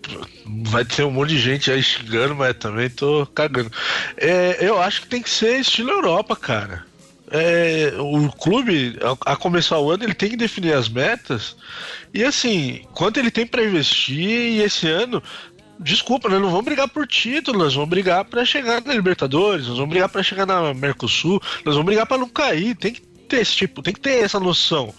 vai 0.67 0.85
ter 0.85 1.05
um 1.05 1.11
monte 1.11 1.31
de 1.31 1.39
gente 1.39 1.71
aí 1.71 1.83
xingando, 1.83 2.35
mas 2.35 2.55
também 2.57 2.91
tô 2.91 3.27
cagando. 3.27 3.71
É, 4.17 4.59
eu 4.61 4.81
acho 4.81 5.03
que 5.03 5.09
tem 5.09 5.23
que 5.23 5.31
ser 5.31 5.59
estilo 5.59 5.91
Europa, 5.91 6.37
cara. 6.37 6.85
É, 7.33 7.93
o 7.99 8.29
clube, 8.31 8.99
a, 9.25 9.37
começar 9.37 9.79
o 9.79 9.91
ano, 9.91 10.03
ele 10.03 10.15
tem 10.15 10.31
que 10.31 10.37
definir 10.37 10.75
as 10.75 10.89
metas. 10.89 11.57
E 12.13 12.25
assim, 12.25 12.83
quanto 12.93 13.19
ele 13.19 13.31
tem 13.31 13.47
para 13.47 13.65
investir, 13.65 14.19
e 14.19 14.63
esse 14.63 14.89
ano, 14.89 15.23
desculpa, 15.81 16.29
nós 16.29 16.41
não 16.41 16.51
vamos 16.51 16.65
brigar 16.65 16.89
por 16.89 17.07
título, 17.07 17.59
nós 17.59 17.75
vamos 17.75 17.89
brigar 17.89 18.25
para 18.25 18.45
chegar 18.45 18.83
na 18.83 18.95
Libertadores, 18.95 19.67
nós 19.67 19.77
vamos 19.77 19.91
brigar 19.91 20.09
para 20.09 20.23
chegar 20.23 20.47
na 20.47 20.75
Mercosul, 20.75 21.41
nós 21.65 21.75
vamos 21.75 21.87
brigar 21.87 22.07
para 22.07 22.19
não 22.19 22.29
cair. 22.29 22.77
Tem 22.77 22.93
que 22.93 23.01
ter 23.01 23.41
esse 23.41 23.57
tipo, 23.57 23.83
tem 23.83 23.95
que 23.95 24.01
ter 24.01 24.23
essa 24.23 24.39
noção. 24.39 24.95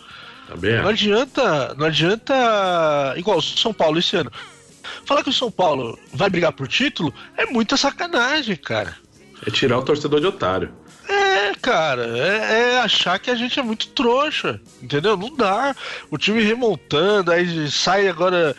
Tá 0.47 0.55
Não 0.55 0.89
adianta, 0.89 1.75
não 1.75 1.85
adianta. 1.85 3.13
Igual 3.15 3.37
o 3.37 3.41
São 3.41 3.73
Paulo 3.73 3.99
esse 3.99 4.15
ano. 4.15 4.31
Falar 5.05 5.23
que 5.23 5.29
o 5.29 5.33
São 5.33 5.51
Paulo 5.51 5.97
vai 6.13 6.29
brigar 6.29 6.51
por 6.51 6.67
título 6.67 7.13
é 7.37 7.45
muita 7.45 7.77
sacanagem, 7.77 8.55
cara. 8.55 8.95
É 9.45 9.49
tirar 9.49 9.79
o 9.79 9.83
torcedor 9.83 10.19
de 10.19 10.27
otário. 10.27 10.73
É, 11.07 11.53
cara, 11.61 12.17
é, 12.17 12.73
é, 12.73 12.79
achar 12.79 13.19
que 13.19 13.29
a 13.29 13.35
gente 13.35 13.59
é 13.59 13.63
muito 13.63 13.87
trouxa, 13.89 14.61
entendeu? 14.81 15.17
Não 15.17 15.35
dá. 15.35 15.75
O 16.09 16.17
time 16.17 16.41
remontando, 16.41 17.31
aí 17.31 17.69
sai 17.69 18.07
agora 18.07 18.55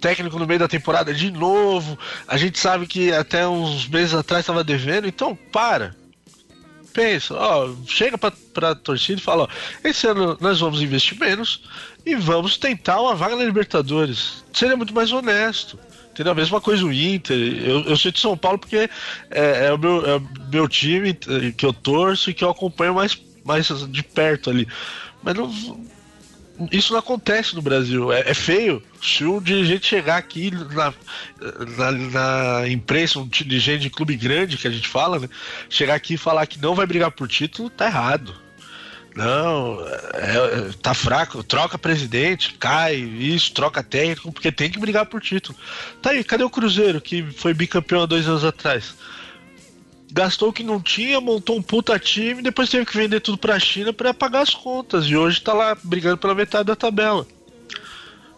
técnico 0.00 0.38
no 0.38 0.46
meio 0.46 0.60
da 0.60 0.68
temporada 0.68 1.12
de 1.12 1.30
novo. 1.30 1.98
A 2.26 2.36
gente 2.36 2.58
sabe 2.58 2.86
que 2.86 3.12
até 3.12 3.46
uns 3.46 3.88
meses 3.88 4.14
atrás 4.14 4.42
estava 4.42 4.62
devendo, 4.64 5.06
então 5.06 5.36
para 5.52 5.94
pensa, 6.96 7.34
ó, 7.34 7.74
chega 7.86 8.16
pra, 8.16 8.32
pra 8.54 8.74
torcida 8.74 9.20
e 9.20 9.22
fala, 9.22 9.44
ó, 9.44 9.48
esse 9.84 10.06
ano 10.06 10.38
nós 10.40 10.60
vamos 10.60 10.80
investir 10.80 11.18
menos 11.18 11.62
e 12.06 12.14
vamos 12.14 12.56
tentar 12.56 13.02
uma 13.02 13.14
vaga 13.14 13.36
na 13.36 13.44
Libertadores. 13.44 14.42
Seria 14.50 14.78
muito 14.78 14.94
mais 14.94 15.12
honesto. 15.12 15.78
Entendeu? 16.10 16.32
A 16.32 16.36
mesma 16.36 16.58
coisa 16.62 16.82
o 16.86 16.90
Inter. 16.90 17.36
Eu, 17.36 17.82
eu 17.82 17.96
sou 17.98 18.10
de 18.10 18.18
São 18.18 18.34
Paulo 18.38 18.58
porque 18.58 18.88
é, 19.30 19.66
é, 19.66 19.72
o 19.74 19.76
meu, 19.76 20.06
é 20.06 20.16
o 20.16 20.28
meu 20.50 20.66
time 20.66 21.12
que 21.12 21.66
eu 21.66 21.74
torço 21.74 22.30
e 22.30 22.34
que 22.34 22.42
eu 22.42 22.48
acompanho 22.48 22.94
mais, 22.94 23.20
mais 23.44 23.68
de 23.68 24.02
perto 24.02 24.48
ali. 24.48 24.66
Mas 25.22 25.34
não, 25.34 25.52
isso 26.72 26.92
não 26.92 26.98
acontece 26.98 27.54
no 27.54 27.62
Brasil. 27.62 28.12
É, 28.12 28.30
é, 28.30 28.34
feio. 28.34 28.82
Se 29.02 29.24
um 29.24 29.40
dirigente 29.40 29.86
chegar 29.86 30.16
aqui 30.16 30.50
na, 30.50 30.94
na, 31.76 31.92
na, 31.92 32.68
imprensa, 32.68 33.18
um 33.18 33.26
dirigente 33.26 33.80
de 33.80 33.90
clube 33.90 34.16
grande 34.16 34.56
que 34.56 34.66
a 34.66 34.70
gente 34.70 34.88
fala, 34.88 35.18
né? 35.18 35.28
Chegar 35.68 35.94
aqui 35.94 36.14
e 36.14 36.18
falar 36.18 36.46
que 36.46 36.60
não 36.60 36.74
vai 36.74 36.86
brigar 36.86 37.10
por 37.10 37.28
título, 37.28 37.70
tá 37.70 37.86
errado. 37.86 38.34
Não, 39.14 39.78
é, 40.12 40.70
tá 40.82 40.92
fraco, 40.92 41.42
troca 41.42 41.78
presidente, 41.78 42.52
cai, 42.54 42.96
isso, 42.96 43.50
troca 43.54 43.82
técnico, 43.82 44.30
porque 44.30 44.52
tem 44.52 44.70
que 44.70 44.78
brigar 44.78 45.06
por 45.06 45.22
título. 45.22 45.58
Tá 46.02 46.10
aí, 46.10 46.22
cadê 46.22 46.44
o 46.44 46.50
Cruzeiro, 46.50 47.00
que 47.00 47.22
foi 47.22 47.54
bicampeão 47.54 48.02
há 48.02 48.06
dois 48.06 48.28
anos 48.28 48.44
atrás? 48.44 48.94
Gastou 50.10 50.50
o 50.50 50.52
que 50.52 50.62
não 50.62 50.80
tinha, 50.80 51.20
montou 51.20 51.56
um 51.56 51.62
puta 51.62 51.98
time, 51.98 52.42
depois 52.42 52.68
teve 52.68 52.86
que 52.86 52.96
vender 52.96 53.20
tudo 53.20 53.38
pra 53.38 53.58
China 53.58 53.92
para 53.92 54.14
pagar 54.14 54.42
as 54.42 54.54
contas. 54.54 55.06
E 55.06 55.16
hoje 55.16 55.40
tá 55.40 55.52
lá 55.52 55.76
brigando 55.82 56.18
pela 56.18 56.34
metade 56.34 56.64
da 56.64 56.76
tabela. 56.76 57.26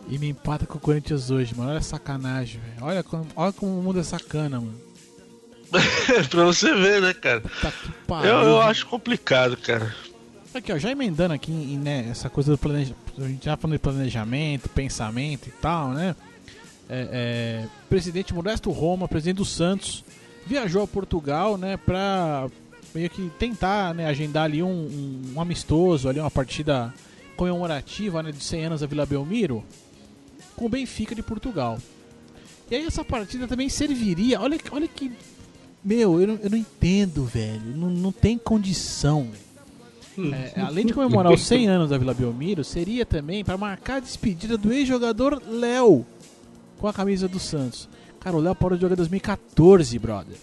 E 0.09 0.19
me 0.19 0.29
empata 0.29 0.67
com 0.67 0.79
o 0.79 0.81
Corinthians 0.81 1.31
hoje, 1.31 1.55
mano. 1.55 1.71
Olha 1.71 1.79
a 1.79 1.83
sacanagem, 1.83 2.61
velho. 2.61 2.77
Olha 2.81 3.03
como, 3.03 3.27
olha 3.37 3.53
como 3.53 3.79
o 3.79 3.83
mundo 3.83 4.01
é 4.01 4.03
sacana, 4.03 4.59
mano. 4.59 4.89
pra 6.31 6.45
você 6.45 6.75
ver, 6.75 7.03
né, 7.03 7.13
cara? 7.13 7.43
eu, 8.25 8.49
eu 8.49 8.63
acho 8.63 8.87
complicado, 8.87 9.57
cara. 9.59 9.95
Aqui, 10.55 10.73
ó, 10.73 10.79
já 10.79 10.91
emendando 10.91 11.35
aqui 11.35 11.51
né, 11.53 12.09
essa 12.11 12.31
coisa 12.31 12.53
do 12.53 12.59
planejamento. 12.59 12.97
A 13.19 13.29
gente 13.29 13.45
já 13.45 13.57
falando 13.57 13.75
de 13.75 13.83
planejamento, 13.83 14.69
pensamento 14.71 15.49
e 15.49 15.53
tal, 15.53 15.91
né? 15.91 16.17
É, 16.89 17.09
é, 17.13 17.69
presidente 17.89 18.33
Modesto 18.33 18.71
Roma, 18.71 19.07
presidente 19.07 19.37
do 19.37 19.45
Santos, 19.45 20.03
viajou 20.49 20.83
a 20.83 20.87
Portugal, 20.87 21.59
né, 21.59 21.77
pra 21.77 22.49
meio 22.95 23.11
que 23.11 23.31
tentar 23.39 23.95
né, 23.95 24.07
agendar 24.07 24.45
ali 24.45 24.63
um, 24.63 24.69
um, 24.69 25.33
um, 25.35 25.41
amistoso, 25.41 26.09
ali 26.09 26.19
uma 26.19 26.31
partida 26.31 26.93
comemorativa 27.37 28.23
né, 28.23 28.33
de 28.33 28.43
100 28.43 28.65
anos 28.65 28.81
da 28.81 28.87
Vila 28.87 29.05
Belmiro 29.05 29.63
com 30.57 30.65
o 30.65 30.69
Benfica 30.69 31.15
de 31.15 31.23
Portugal. 31.23 31.79
E 32.71 32.75
aí 32.75 32.87
essa 32.87 33.05
partida 33.05 33.47
também 33.47 33.69
serviria, 33.69 34.41
olha, 34.41 34.59
olha 34.73 34.89
que, 34.89 35.13
meu, 35.85 36.21
eu 36.21 36.27
não, 36.27 36.35
eu 36.37 36.51
não 36.51 36.59
entendo, 36.59 37.25
velho, 37.25 37.77
não, 37.77 37.91
não 37.91 38.13
tem 38.13 38.39
condição. 38.39 39.29
Hum. 40.17 40.33
É, 40.33 40.61
além 40.61 40.87
de 40.87 40.95
comemorar 40.95 41.33
os 41.33 41.47
100 41.47 41.69
anos 41.69 41.91
da 41.91 41.99
Vila 41.99 42.15
Belmiro, 42.15 42.65
seria 42.65 43.05
também 43.05 43.45
para 43.45 43.59
marcar 43.59 43.97
a 43.97 44.01
despedida 44.01 44.57
do 44.57 44.73
ex-jogador 44.73 45.43
Léo 45.47 46.07
com 46.79 46.89
a 46.89 46.93
camisa 46.93 47.29
do 47.29 47.39
Santos. 47.39 47.89
Cara, 48.29 48.37
o 48.37 48.41
Léo 48.41 48.55
parou 48.55 48.77
de 48.77 48.83
jogar 48.83 48.93
em 48.93 48.97
2014, 48.99 49.99
brother. 49.99 50.37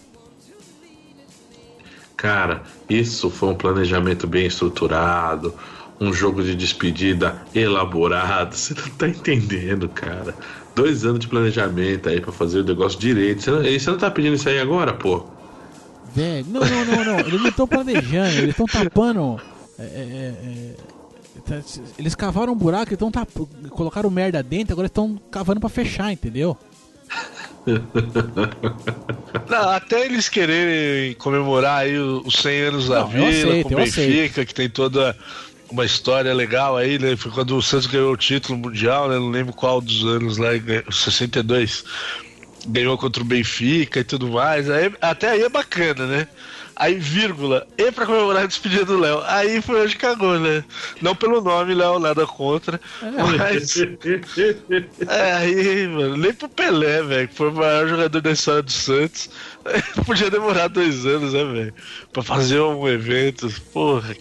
Cara, 2.16 2.62
isso 2.90 3.30
foi 3.30 3.50
um 3.50 3.54
planejamento 3.54 4.26
bem 4.26 4.44
estruturado, 4.44 5.54
um 6.00 6.12
jogo 6.12 6.42
de 6.42 6.56
despedida 6.56 7.40
elaborado. 7.54 8.54
Você 8.58 8.74
não 8.74 8.88
tá 8.96 9.08
entendendo, 9.08 9.88
cara. 9.88 10.34
Dois 10.74 11.04
anos 11.04 11.20
de 11.20 11.28
planejamento 11.28 12.08
aí 12.08 12.20
para 12.20 12.32
fazer 12.32 12.62
o 12.62 12.64
negócio 12.64 12.98
direito. 12.98 13.42
Você 13.42 13.50
não, 13.52 13.62
você 13.62 13.90
não 13.90 13.98
tá 13.98 14.10
pedindo 14.10 14.34
isso 14.34 14.48
aí 14.48 14.58
agora, 14.58 14.92
pô? 14.92 15.24
Velho, 16.12 16.46
não, 16.48 16.60
não, 16.62 16.84
não, 16.84 17.04
não. 17.04 17.20
Eles 17.20 17.40
não 17.40 17.50
estão 17.50 17.68
planejando, 17.68 18.38
eles 18.38 18.50
estão 18.50 18.66
tapando. 18.66 19.40
É, 19.78 19.82
é, 19.84 20.34
é, 20.44 21.40
tá, 21.46 21.62
eles 21.96 22.16
cavaram 22.16 22.52
um 22.52 22.56
buraco, 22.56 22.92
então 22.92 23.12
tá, 23.12 23.24
colocaram 23.70 24.10
merda 24.10 24.42
dentro, 24.42 24.72
agora 24.72 24.86
estão 24.86 25.16
cavando 25.30 25.60
para 25.60 25.68
fechar, 25.68 26.12
entendeu? 26.12 26.58
Não, 29.48 29.70
até 29.70 30.04
eles 30.04 30.28
quererem 30.28 31.14
comemorar 31.14 31.80
aí 31.80 31.98
os 31.98 32.36
100 32.36 32.60
anos 32.60 32.88
da 32.88 33.00
Não, 33.00 33.08
Vila, 33.08 33.28
aceito, 33.28 33.68
com 33.68 33.74
o 33.74 33.76
Benfica, 33.76 34.44
que 34.44 34.54
tem 34.54 34.68
toda 34.68 35.16
uma 35.70 35.84
história 35.84 36.32
legal 36.32 36.76
aí, 36.76 36.98
né? 36.98 37.16
Foi 37.16 37.30
quando 37.32 37.56
o 37.56 37.62
Santos 37.62 37.86
ganhou 37.86 38.12
o 38.12 38.16
título 38.16 38.58
mundial, 38.58 39.08
né? 39.08 39.16
Não 39.16 39.30
lembro 39.30 39.52
qual 39.52 39.80
dos 39.80 40.04
anos 40.04 40.36
lá, 40.38 40.50
62. 40.90 41.84
Ganhou 42.68 42.96
contra 42.98 43.22
o 43.22 43.26
Benfica 43.26 44.00
e 44.00 44.04
tudo 44.04 44.28
mais. 44.28 44.70
Aí, 44.70 44.92
até 45.00 45.30
aí 45.30 45.42
é 45.42 45.48
bacana, 45.48 46.06
né? 46.06 46.28
Aí, 46.78 46.98
vírgula, 46.98 47.66
e 47.78 47.90
pra 47.90 48.04
comemorar 48.04 48.42
a 48.42 48.46
despedida 48.46 48.84
do 48.84 48.98
Léo. 48.98 49.22
Aí 49.24 49.62
foi 49.62 49.82
onde 49.82 49.96
cagou, 49.96 50.38
né? 50.38 50.62
Não 51.00 51.16
pelo 51.16 51.40
nome, 51.40 51.72
Léo, 51.72 51.98
nada 51.98 52.26
contra. 52.26 52.78
Mas. 53.00 53.76
é, 55.08 55.32
aí, 55.32 55.88
mano, 55.88 56.18
nem 56.18 56.34
pro 56.34 56.50
Pelé, 56.50 57.02
velho, 57.02 57.28
que 57.28 57.34
foi 57.34 57.48
o 57.48 57.54
maior 57.54 57.88
jogador 57.88 58.20
da 58.20 58.30
história 58.30 58.62
do 58.62 58.70
Santos. 58.70 59.30
Podia 60.04 60.30
demorar 60.30 60.68
dois 60.68 61.06
anos, 61.06 61.32
né, 61.32 61.44
velho? 61.44 61.74
Pra 62.12 62.22
fazer 62.22 62.60
um 62.60 62.86
evento. 62.86 63.50
Porra, 63.72 64.14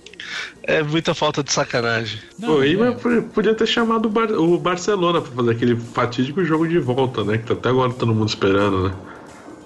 é 0.64 0.82
muita 0.82 1.14
falta 1.14 1.44
de 1.44 1.52
sacanagem. 1.52 2.22
Não, 2.40 2.56
Pô, 2.56 2.60
aí 2.62 2.78
é. 2.82 3.22
podia 3.34 3.54
ter 3.54 3.68
chamado 3.68 4.06
o, 4.06 4.10
Bar 4.10 4.32
o, 4.32 4.58
Barcelona 4.58 5.20
pra 5.20 5.32
fazer 5.32 5.52
aquele 5.52 5.76
fatídico 5.76 6.44
jogo 6.46 6.66
de 6.66 6.80
volta, 6.80 7.22
né? 7.22 7.38
Que 7.38 7.48
tá 7.48 7.54
até 7.54 7.68
agora 7.68 7.92
todo 7.92 8.16
mundo 8.16 8.30
esperando, 8.30 8.88
né? 8.88 8.96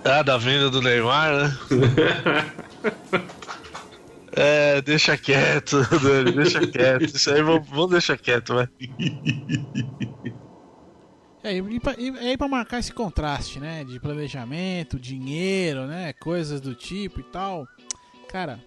Ah, 0.04 0.24
da 0.24 0.38
venda 0.38 0.72
do 0.72 0.82
Neymar, 0.82 1.34
né? 1.36 1.58
é, 4.34 4.82
deixa 4.82 5.18
quieto, 5.18 5.78
Dani, 6.02 6.32
deixa 6.32 6.66
quieto. 6.66 7.16
Isso 7.16 7.32
aí 7.32 7.42
vamos, 7.42 7.90
deixar 7.90 8.18
quieto, 8.18 8.56
vai. 8.56 8.70
É, 11.42 11.56
e, 11.56 11.80
pra, 11.80 11.96
é 11.98 12.36
pra 12.36 12.50
marcar 12.50 12.80
esse 12.80 12.92
contraste, 12.92 13.62
né? 13.62 13.86
De 13.86 13.98
planejamento, 13.98 15.00
dinheiro, 15.00 15.88
né? 15.88 16.12
Coisas 16.12 16.60
do 16.60 16.76
tipo 16.76 17.22
e 17.22 17.24
tal. 17.24 17.66
Cara, 18.28 18.60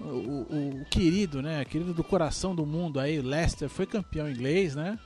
o, 0.00 0.04
o, 0.04 0.80
o, 0.82 0.84
querido, 0.88 1.42
né? 1.42 1.64
Querido 1.64 1.92
do 1.92 2.04
coração 2.04 2.54
do 2.54 2.64
mundo 2.64 3.00
aí, 3.00 3.20
Leicester, 3.20 3.68
foi 3.68 3.86
campeão 3.86 4.30
inglês, 4.30 4.76
né? 4.76 4.98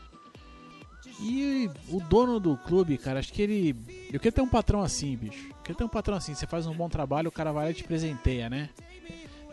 E 1.20 1.70
o 1.88 2.00
dono 2.00 2.38
do 2.38 2.56
clube, 2.56 2.98
cara, 2.98 3.18
acho 3.18 3.32
que 3.32 3.40
ele. 3.40 3.74
Eu 4.12 4.20
queria 4.20 4.32
ter 4.32 4.42
um 4.42 4.48
patrão 4.48 4.82
assim, 4.82 5.16
bicho. 5.16 5.48
Eu 5.66 5.74
queria 5.74 5.78
ter 5.78 5.84
um 5.84 5.88
patrão 5.88 6.16
assim. 6.16 6.32
Você 6.32 6.46
faz 6.46 6.64
um 6.66 6.72
bom 6.72 6.88
trabalho, 6.88 7.28
o 7.28 7.32
cara 7.32 7.50
vai 7.50 7.64
lá 7.64 7.70
e 7.72 7.74
te 7.74 7.82
presenteia, 7.82 8.48
né? 8.48 8.68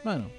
Mano. 0.05 0.29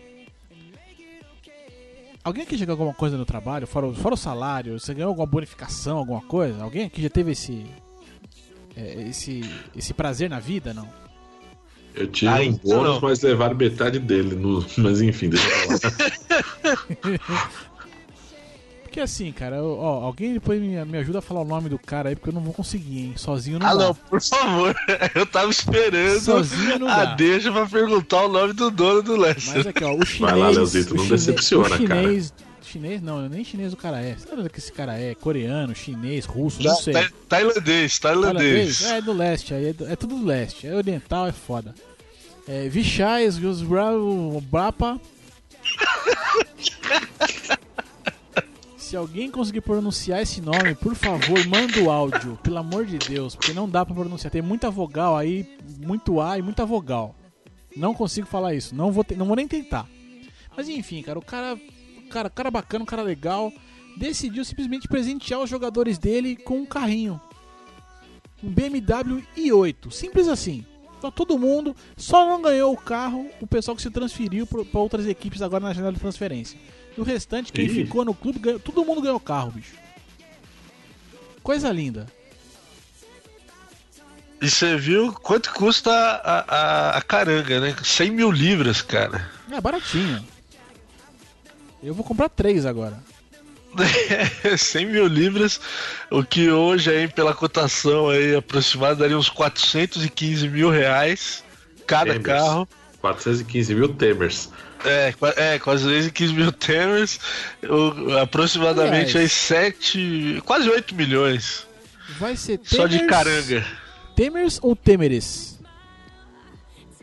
Alguém 2.22 2.44
aqui 2.44 2.56
já 2.56 2.64
ganhou 2.64 2.78
alguma 2.78 2.94
coisa 2.94 3.18
no 3.18 3.24
trabalho? 3.24 3.66
Fora, 3.66 3.92
fora 3.92 4.14
o 4.14 4.16
salário, 4.16 4.78
você 4.78 4.94
ganhou 4.94 5.08
alguma 5.08 5.26
bonificação, 5.26 5.98
alguma 5.98 6.22
coisa? 6.22 6.62
Alguém 6.62 6.86
aqui 6.86 7.02
já 7.02 7.10
teve 7.10 7.32
esse. 7.32 7.66
É, 8.76 9.08
esse, 9.08 9.42
esse 9.76 9.92
prazer 9.92 10.30
na 10.30 10.38
vida, 10.38 10.72
não? 10.72 10.88
Eu 11.92 12.06
tive 12.06 12.30
ah, 12.30 12.36
um 12.36 12.42
então 12.42 12.82
bônus, 12.82 13.00
mas 13.00 13.22
levaram 13.22 13.56
metade 13.56 13.98
dele. 13.98 14.36
No... 14.36 14.64
Mas 14.78 15.02
enfim, 15.02 15.28
deixa 15.28 15.46
eu 15.48 15.78
falar. 15.80 17.60
Porque 18.94 19.02
assim, 19.02 19.32
cara, 19.32 19.60
ó, 19.60 20.04
alguém 20.04 20.34
depois 20.34 20.60
me, 20.60 20.84
me 20.84 20.98
ajuda 20.98 21.18
a 21.18 21.20
falar 21.20 21.40
o 21.40 21.44
nome 21.44 21.68
do 21.68 21.76
cara 21.76 22.10
aí, 22.10 22.14
porque 22.14 22.28
eu 22.28 22.32
não 22.32 22.40
vou 22.40 22.54
conseguir, 22.54 23.06
hein? 23.06 23.14
Sozinho 23.16 23.58
não 23.58 23.66
ah, 23.66 23.74
dá. 23.74 23.86
não, 23.86 23.92
por 23.92 24.22
favor. 24.22 24.72
Eu 25.16 25.26
tava 25.26 25.50
esperando 25.50 26.20
Sozinho 26.20 26.78
não 26.78 26.86
a 26.86 27.04
dá. 27.04 27.14
deixa 27.16 27.50
pra 27.50 27.66
perguntar 27.66 28.26
o 28.26 28.28
nome 28.28 28.52
do 28.52 28.70
dono 28.70 29.02
do 29.02 29.16
Leicester. 29.16 29.56
Mas 29.56 29.66
aqui, 29.66 29.82
ó, 29.82 29.96
o 29.96 30.06
chinês... 30.06 30.20
Vai 30.20 30.38
lá, 30.38 30.48
Leozito, 30.50 30.94
não 30.94 31.08
decepciona, 31.08 31.74
o 31.74 31.76
chinês, 31.76 32.30
cara. 32.30 32.44
Chinês 32.62 33.02
não, 33.02 33.28
nem 33.28 33.42
chinês 33.42 33.72
o 33.72 33.76
cara 33.76 34.00
é. 34.00 34.16
Sabe 34.16 34.42
o 34.42 34.48
que 34.48 34.60
esse 34.60 34.70
cara 34.70 34.96
é? 34.96 35.12
Coreano, 35.16 35.74
chinês, 35.74 36.24
russo, 36.24 36.62
não 36.62 36.76
sei. 36.76 36.94
Tailandês, 37.28 37.98
tailandês. 37.98 38.84
É 38.84 39.00
do 39.00 39.12
leste, 39.12 39.54
aí 39.54 39.66
é, 39.66 39.74
é 39.90 39.96
tudo 39.96 40.14
do 40.14 40.24
leste. 40.24 40.68
É 40.68 40.74
oriental, 40.76 41.26
é 41.26 41.32
foda. 41.32 41.74
É, 42.46 42.68
Vichais, 42.68 43.40
Brapa. 44.48 45.00
Se 48.94 48.98
alguém 48.98 49.28
conseguir 49.28 49.60
pronunciar 49.60 50.22
esse 50.22 50.40
nome, 50.40 50.72
por 50.76 50.94
favor, 50.94 51.44
manda 51.48 51.82
o 51.82 51.90
áudio, 51.90 52.38
pelo 52.44 52.58
amor 52.58 52.86
de 52.86 52.96
Deus, 52.96 53.34
porque 53.34 53.52
não 53.52 53.68
dá 53.68 53.84
para 53.84 53.92
pronunciar. 53.92 54.30
Tem 54.30 54.40
muita 54.40 54.70
vogal 54.70 55.16
aí, 55.16 55.58
muito 55.84 56.20
A 56.20 56.38
e 56.38 56.42
muita 56.42 56.64
vogal. 56.64 57.12
Não 57.76 57.92
consigo 57.92 58.24
falar 58.24 58.54
isso, 58.54 58.72
não 58.72 58.92
vou, 58.92 59.02
te, 59.02 59.16
não 59.16 59.26
vou 59.26 59.34
nem 59.34 59.48
tentar. 59.48 59.88
Mas 60.56 60.68
enfim, 60.68 61.02
cara, 61.02 61.18
o 61.18 61.24
cara, 61.24 61.58
cara, 62.08 62.30
cara 62.30 62.52
bacana, 62.52 62.84
um 62.84 62.86
cara 62.86 63.02
legal, 63.02 63.52
decidiu 63.96 64.44
simplesmente 64.44 64.86
presentear 64.86 65.40
os 65.40 65.50
jogadores 65.50 65.98
dele 65.98 66.36
com 66.36 66.58
um 66.58 66.64
carrinho. 66.64 67.20
Um 68.44 68.48
BMW 68.48 69.24
i8, 69.36 69.90
simples 69.90 70.28
assim. 70.28 70.64
Então 70.96 71.10
todo 71.10 71.36
mundo 71.36 71.74
só 71.96 72.28
não 72.28 72.40
ganhou 72.40 72.72
o 72.72 72.76
carro 72.76 73.28
o 73.40 73.46
pessoal 73.48 73.74
que 73.74 73.82
se 73.82 73.90
transferiu 73.90 74.46
para 74.46 74.80
outras 74.80 75.04
equipes 75.04 75.42
agora 75.42 75.64
na 75.64 75.72
janela 75.72 75.94
de 75.94 75.98
transferência. 75.98 76.57
E 76.96 77.00
o 77.00 77.04
restante, 77.04 77.52
quem 77.52 77.66
Ih. 77.66 77.68
ficou 77.68 78.04
no 78.04 78.14
clube, 78.14 78.38
ganhou, 78.38 78.61
todo 78.61 78.85
mundo 78.85 79.00
ganhou 79.00 79.18
carro, 79.18 79.50
bicho. 79.50 79.74
Coisa 81.42 81.70
linda. 81.70 82.07
E 84.40 84.48
você 84.48 84.76
viu 84.76 85.12
quanto 85.12 85.52
custa 85.52 85.90
a, 85.90 86.38
a, 86.38 86.98
a, 86.98 87.02
caranga, 87.02 87.61
né? 87.61 87.74
100 87.83 88.11
mil 88.11 88.30
libras, 88.30 88.83
cara. 88.83 89.30
É 89.50 89.61
baratinho. 89.61 90.24
Eu 91.83 91.94
vou 91.94 92.04
comprar 92.04 92.28
três 92.28 92.66
agora. 92.66 93.02
100 94.57 94.87
mil 94.87 95.07
libras, 95.07 95.61
o 96.11 96.22
que 96.22 96.50
hoje 96.50 96.90
aí 96.90 97.09
pela 97.09 97.35
cotação 97.35 98.09
aí 98.09 98.37
aproximada 98.37 98.96
daria 98.96 99.18
uns 99.18 99.28
415 99.28 100.48
mil 100.48 100.70
reais 100.70 101.42
cada 101.87 102.12
Temers. 102.12 102.24
carro. 102.24 102.68
415 103.00 103.74
mil 103.74 103.88
Temers. 103.88 104.50
É, 104.85 105.14
é 105.37 105.59
quase 105.59 106.11
15 106.11 106.33
mil 106.35 106.53
Temers, 106.53 107.18
aproximadamente 108.20 109.16
aí 109.16 109.29
7, 109.29 110.42
quase 110.44 110.68
8 110.68 110.94
milhões. 110.94 111.66
Vai 112.18 112.37
ser 112.37 112.59
Temers, 112.59 112.77
Só 112.77 112.87
de 112.87 113.07
caranga. 113.07 113.66
Temers 114.14 114.59
ou 114.62 114.77
Temeres? 114.77 115.59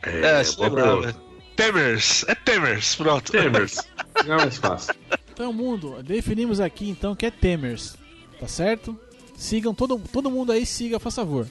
É, 0.03 0.41
é 0.41 0.43
lembrava. 0.59 1.15
Temers, 1.55 2.25
é 2.27 2.35
Temers, 2.35 2.95
pronto. 2.95 3.31
Temers, 3.31 3.77
não 4.25 4.35
é 4.35 4.37
mais 4.37 4.57
fácil. 4.57 4.93
Então, 5.33 5.51
mundo, 5.51 6.01
definimos 6.03 6.59
aqui 6.59 6.89
então 6.89 7.15
que 7.15 7.25
é 7.25 7.31
Temers, 7.31 7.95
tá 8.39 8.47
certo? 8.47 8.97
Sigam, 9.35 9.73
todo, 9.73 9.99
todo 10.11 10.29
mundo 10.29 10.51
aí 10.51 10.65
siga, 10.65 10.99
por 10.99 11.11
favor. 11.11 11.47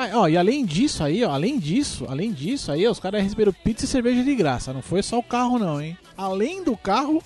Ah, 0.00 0.10
ó, 0.14 0.28
e 0.28 0.36
além 0.36 0.64
disso 0.64 1.02
aí, 1.02 1.24
ó, 1.24 1.32
além 1.32 1.58
disso, 1.58 2.06
além 2.08 2.32
disso 2.32 2.70
aí, 2.70 2.86
os 2.86 3.00
caras 3.00 3.20
receberam 3.20 3.52
pizza 3.52 3.84
e 3.84 3.88
cerveja 3.88 4.22
de 4.22 4.32
graça. 4.32 4.72
Não 4.72 4.80
foi 4.80 5.02
só 5.02 5.18
o 5.18 5.22
carro 5.24 5.58
não, 5.58 5.80
hein? 5.80 5.98
Além 6.16 6.62
do 6.62 6.76
carro, 6.76 7.20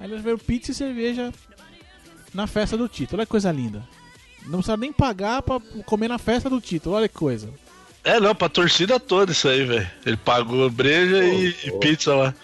eles 0.00 0.12
receberam 0.12 0.38
pizza 0.38 0.70
e 0.70 0.74
cerveja 0.74 1.30
na 2.32 2.46
festa 2.46 2.78
do 2.78 2.88
título. 2.88 3.18
Olha 3.18 3.26
que 3.26 3.30
coisa 3.30 3.52
linda. 3.52 3.86
Não 4.46 4.60
precisa 4.60 4.74
nem 4.78 4.90
pagar 4.90 5.42
pra 5.42 5.60
comer 5.84 6.08
na 6.08 6.16
festa 6.16 6.48
do 6.48 6.62
título. 6.62 6.96
Olha 6.96 7.10
que 7.10 7.14
coisa. 7.14 7.50
É, 8.02 8.18
não, 8.18 8.34
pra 8.34 8.48
torcida 8.48 8.98
toda 8.98 9.32
isso 9.32 9.46
aí, 9.46 9.62
velho. 9.66 9.90
Ele 10.06 10.16
pagou 10.16 10.70
breja 10.70 11.18
oh, 11.18 11.22
e, 11.22 11.54
oh. 11.64 11.68
e, 11.68 11.78
pizza 11.78 12.14
lá. 12.14 12.34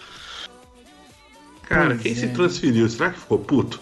Cara, 1.63 1.95
pois 1.95 2.01
quem 2.03 2.11
é. 2.11 2.15
se 2.15 2.27
transferiu? 2.27 2.87
Será 2.87 3.09
que 3.09 3.19
ficou 3.19 3.39
puto? 3.39 3.81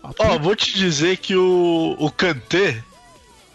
Ó, 0.00 0.12
oh, 0.16 0.38
vou 0.38 0.54
te 0.54 0.78
dizer 0.78 1.16
que 1.16 1.34
o, 1.34 1.96
o 1.98 2.08
Kanté, 2.08 2.84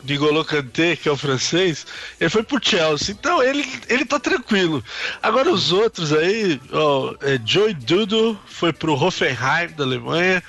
N'Golo 0.08 0.46
Kanté, 0.46 0.96
que 0.96 1.10
é 1.10 1.12
o 1.12 1.18
francês, 1.18 1.86
ele 2.20 2.30
foi 2.30 2.44
pro 2.44 2.60
Chelsea. 2.62 3.16
Então 3.18 3.42
ele, 3.42 3.66
ele 3.90 4.06
tá 4.06 4.20
tranquilo. 4.20 4.84
Agora 5.22 5.52
os 5.52 5.72
outros 5.72 6.14
aí, 6.14 6.60
ó, 6.72 7.14
é, 7.22 7.40
Joey 7.46 7.74
Dudo 7.74 8.40
foi 8.46 8.72
pro 8.72 8.94
Hoffenheim 8.94 9.70
da 9.76 9.84
Alemanha, 9.84 10.44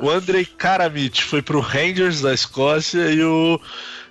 o 0.00 0.10
Andrei 0.10 0.44
Karamitch 0.44 1.22
foi 1.22 1.42
pro 1.42 1.60
Rangers 1.60 2.20
da 2.20 2.32
Escócia 2.32 3.10
e 3.10 3.22
o 3.22 3.60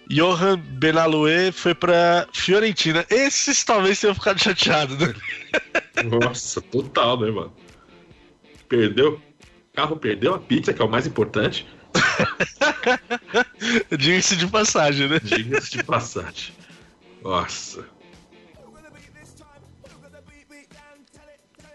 Johan 0.10 0.58
Benaloué 0.58 1.52
foi 1.52 1.74
pra 1.74 2.28
Fiorentina. 2.34 3.06
Esses 3.10 3.64
talvez 3.64 4.00
tenham 4.00 4.14
ficado 4.14 4.42
chateados, 4.42 4.98
né? 4.98 5.14
Nossa, 6.04 6.62
total, 6.62 7.20
né, 7.20 7.32
mano? 7.32 7.54
Perdeu. 8.68 9.14
O 9.14 9.76
carro 9.76 9.96
perdeu 9.96 10.36
a 10.36 10.40
pizza, 10.40 10.74
que 10.74 10.82
é 10.82 10.86
o 10.86 10.90
mais 10.90 11.08
importante. 11.08 11.66
Diga-se 13.98 14.36
de 14.36 14.48
passagem, 14.48 15.08
né? 15.08 15.20
Diga-se 15.20 15.72
de 15.72 15.84
passagem. 15.84 16.54
Nossa. 17.24 17.86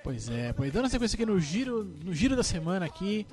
Pois 0.03 0.29
é, 0.29 0.53
pois 0.53 0.73
dando 0.73 0.89
sequência 0.89 1.17
aqui 1.17 1.27
no 1.27 1.41
giro, 1.41 1.85
no 2.05 2.15
giro 2.15 2.37
da 2.37 2.43
semana 2.43 2.87
aqui. 2.87 3.27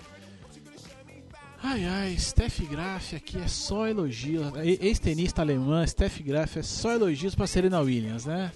Ai 1.61 1.85
ai, 1.85 2.17
Steph 2.17 2.59
Graf 2.61 3.13
aqui 3.13 3.37
é 3.37 3.47
só 3.47 3.87
elogios. 3.87 4.51
Ex-tenista 4.57 5.41
alemã, 5.41 5.85
Steph 5.85 6.19
Graf 6.21 6.57
é 6.57 6.63
só 6.63 6.91
elogios 6.91 7.35
pra 7.35 7.47
Serena 7.47 7.79
Williams, 7.79 8.25
né? 8.25 8.51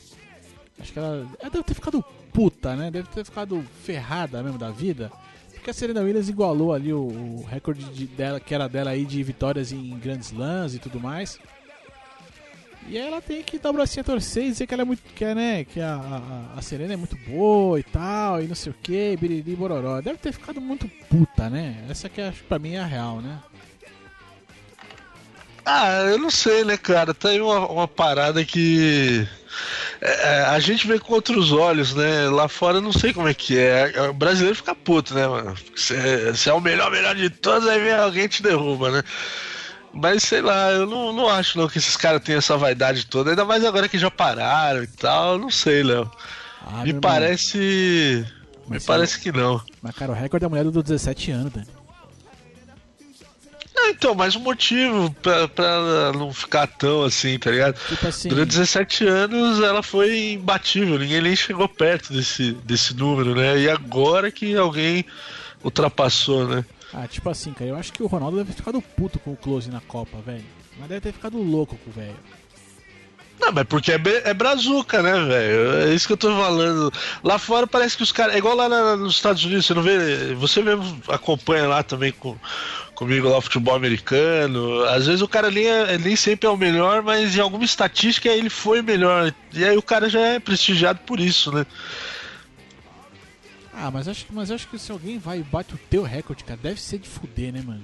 Acho 0.80 0.94
que 0.94 1.00
ela, 1.00 1.28
ela 1.40 1.50
deve 1.50 1.64
ter 1.64 1.74
ficado 1.74 2.04
puta, 2.34 2.76
né? 2.76 2.92
Deve 2.92 3.08
ter 3.08 3.24
ficado 3.24 3.64
ferrada 3.84 4.44
mesmo 4.44 4.58
da 4.58 4.72
vida 4.72 5.12
que 5.68 5.72
a 5.72 5.74
Serena 5.74 6.00
Williams 6.00 6.30
igualou 6.30 6.74
ali 6.74 6.94
o, 6.94 7.00
o 7.00 7.46
recorde 7.46 7.84
de, 7.92 8.08
dela, 8.08 8.40
que 8.40 8.56
era 8.56 8.70
dela 8.70 8.92
aí 8.92 9.04
de 9.04 9.22
vitórias 9.22 9.74
em 9.74 10.00
grandes 10.00 10.32
lãs 10.32 10.74
e 10.74 10.80
tudo 10.80 10.98
mais. 10.98 11.38
E 12.88 12.98
ela 12.98 13.22
tem 13.22 13.44
que 13.44 13.60
dar 13.60 13.72
o 13.72 13.74
bracinho 13.74 14.00
a 14.00 14.06
torcer 14.06 14.46
e 14.46 14.52
dizer 14.52 14.66
que 14.66 14.74
ela 14.74 14.84
é 14.84 14.86
muito. 14.86 15.02
Que, 15.14 15.26
é, 15.26 15.36
né, 15.36 15.66
que 15.66 15.82
a, 15.82 15.94
a, 15.94 16.58
a, 16.58 16.62
Serena 16.62 16.94
é 16.94 16.96
muito 16.96 17.18
boa 17.28 17.78
e 17.78 17.84
tal, 17.84 18.42
e 18.42 18.48
não 18.48 18.56
sei 18.56 18.72
o 18.72 18.76
que, 18.82 19.18
biriri 19.18 19.58
bororó. 19.58 20.00
Deve 20.00 20.18
ter 20.20 20.32
ficado 20.32 20.62
muito 20.62 20.88
puta, 21.10 21.50
né? 21.50 21.84
Essa 21.90 22.08
que 22.08 22.22
acho 22.22 22.46
pra 22.46 22.58
mim 22.58 22.76
é 22.76 22.80
a 22.80 22.86
real, 22.86 23.20
né? 23.20 23.38
Ah, 25.66 26.04
eu 26.04 26.18
não 26.18 26.30
sei, 26.30 26.64
né, 26.64 26.78
cara? 26.78 27.14
Tá 27.14 27.28
aí 27.28 27.42
uma, 27.42 27.68
uma 27.68 27.88
parada 27.90 28.46
que 28.46 29.28
é, 30.02 30.42
a 30.42 30.60
gente 30.60 30.88
vê 30.88 31.00
com 31.00 31.14
outros 31.14 31.52
olhos, 31.52 31.94
né? 31.96 32.30
Lá 32.30 32.48
fora 32.48 32.78
eu 32.78 32.82
não 32.82 32.94
sei 32.94 33.14
como 33.14 33.28
é 33.28 33.34
que 33.34 33.58
é. 33.58 34.10
O 34.10 34.14
brasileiro 34.14 34.56
fica 34.56 34.76
puto, 34.76 35.14
né, 35.14 35.28
mano? 35.28 35.56
Você 35.76 36.50
é 36.50 36.54
o 36.54 36.62
melhor, 36.62 36.92
melhor 36.92 37.16
de 37.16 37.30
todos, 37.30 37.68
aí 37.68 37.80
vem 37.80 37.94
alguém 37.94 38.28
te 38.28 38.44
derruba, 38.44 38.92
né? 38.92 39.04
Mas 39.94 40.24
sei 40.24 40.42
lá, 40.42 40.72
eu 40.72 40.86
não, 40.86 41.12
não 41.12 41.28
acho 41.28 41.58
não 41.58 41.68
que 41.68 41.80
esses 41.80 41.98
caras 41.98 42.22
tenham 42.22 42.38
essa 42.38 42.56
vaidade 42.56 43.08
toda, 43.08 43.32
ainda 43.32 43.46
mais 43.46 43.66
agora 43.66 43.90
que 43.90 43.98
já 43.98 44.12
pararam 44.12 44.84
e 44.84 44.88
tal, 44.88 45.40
não 45.40 45.50
sei, 45.50 45.82
Léo. 45.82 46.10
Ah, 46.66 46.84
me 46.84 46.94
parece. 46.94 48.26
Me 48.68 48.80
parece 48.80 49.20
que 49.20 49.32
não. 49.32 49.62
Mas, 49.82 49.96
cara, 49.96 50.12
o 50.12 50.16
recorde 50.16 50.44
da 50.44 50.50
mulher 50.50 50.66
do 50.66 50.84
17 50.84 51.32
anos, 51.32 51.54
Dani. 51.54 51.77
Então, 53.90 54.14
mas 54.16 54.36
o 54.36 54.40
motivo 54.40 55.12
pra, 55.22 55.48
pra 55.48 56.12
não 56.14 56.34
ficar 56.34 56.68
tão 56.68 57.04
assim, 57.04 57.38
tá 57.40 57.52
ligado? 57.52 57.80
Tipo 57.88 58.08
assim... 58.08 58.30
Durante 58.30 58.50
17 58.50 59.06
anos 59.06 59.62
ela 59.62 59.82
foi 59.82 60.34
imbatível, 60.34 61.00
ninguém 61.00 61.22
nem 61.22 61.36
chegou 61.36 61.68
perto 61.68 62.14
desse, 62.14 62.52
desse 62.52 62.96
número, 62.96 63.36
né? 63.36 63.60
E 63.60 63.70
agora 63.70 64.32
que 64.32 64.56
alguém 64.56 65.06
ultrapassou, 65.64 66.48
né? 66.48 66.66
Ah, 66.94 67.08
tipo 67.08 67.30
assim, 67.30 67.54
cara, 67.54 67.70
eu 67.70 67.76
acho 67.76 67.92
que 67.92 68.02
o 68.02 68.08
Ronaldo 68.08 68.38
deve 68.38 68.52
ter 68.52 68.58
ficado 68.58 68.82
puto 68.82 69.20
com 69.20 69.34
o 69.34 69.38
Close 69.38 69.70
na 69.70 69.82
Copa, 69.82 70.18
velho. 70.26 70.46
Mas 70.80 70.90
deve 70.90 71.02
ter 71.02 71.12
ficado 71.12 71.38
louco 71.38 71.76
com 71.78 71.90
o 71.90 71.94
velho. 71.94 72.16
Não, 73.40 73.52
mas 73.52 73.66
porque 73.66 73.92
é, 73.92 74.02
é 74.24 74.34
brazuca, 74.34 75.02
né, 75.02 75.14
velho? 75.26 75.90
É 75.90 75.94
isso 75.94 76.08
que 76.08 76.14
eu 76.14 76.18
tô 76.18 76.30
falando. 76.36 76.92
Lá 77.24 77.38
fora 77.38 77.68
parece 77.68 77.96
que 77.96 78.04
os 78.04 78.12
caras. 78.12 78.36
É 78.36 78.38
igual 78.40 78.56
lá 78.56 78.68
na, 78.68 78.96
nos 78.96 79.16
Estados 79.16 79.44
Unidos, 79.46 79.66
você 79.66 79.74
não 79.74 79.84
vê. 79.84 80.34
Você 80.36 80.62
mesmo 80.62 81.02
acompanha 81.08 81.68
lá 81.68 81.84
também 81.84 82.12
com, 82.12 82.36
comigo 82.96 83.30
lá 83.30 83.38
o 83.38 83.42
futebol 83.42 83.76
americano. 83.76 84.84
Às 84.86 85.06
vezes 85.06 85.22
o 85.22 85.28
cara 85.28 85.52
nem, 85.52 85.68
é, 85.68 85.98
nem 86.00 86.16
sempre 86.16 86.48
é 86.48 86.50
o 86.50 86.58
melhor, 86.58 87.04
mas 87.04 87.36
em 87.36 87.40
alguma 87.40 87.64
estatística 87.64 88.28
ele 88.28 88.50
foi 88.50 88.82
melhor. 88.82 89.32
E 89.54 89.64
aí 89.64 89.78
o 89.78 89.84
cara 89.84 90.10
já 90.10 90.20
é 90.20 90.40
prestigiado 90.40 91.00
por 91.06 91.20
isso, 91.20 91.52
né? 91.52 91.66
Ah, 93.72 93.92
mas 93.92 94.08
acho, 94.08 94.26
mas 94.32 94.50
acho 94.50 94.68
que 94.68 94.80
se 94.80 94.92
alguém 94.92 95.20
vai 95.20 95.40
e 95.40 95.44
bate 95.44 95.76
o 95.76 95.78
teu 95.78 96.02
recorde, 96.02 96.44
cara, 96.44 96.60
deve 96.62 96.82
ser 96.82 96.98
de 96.98 97.08
fuder, 97.08 97.54
né, 97.54 97.62
mano? 97.64 97.84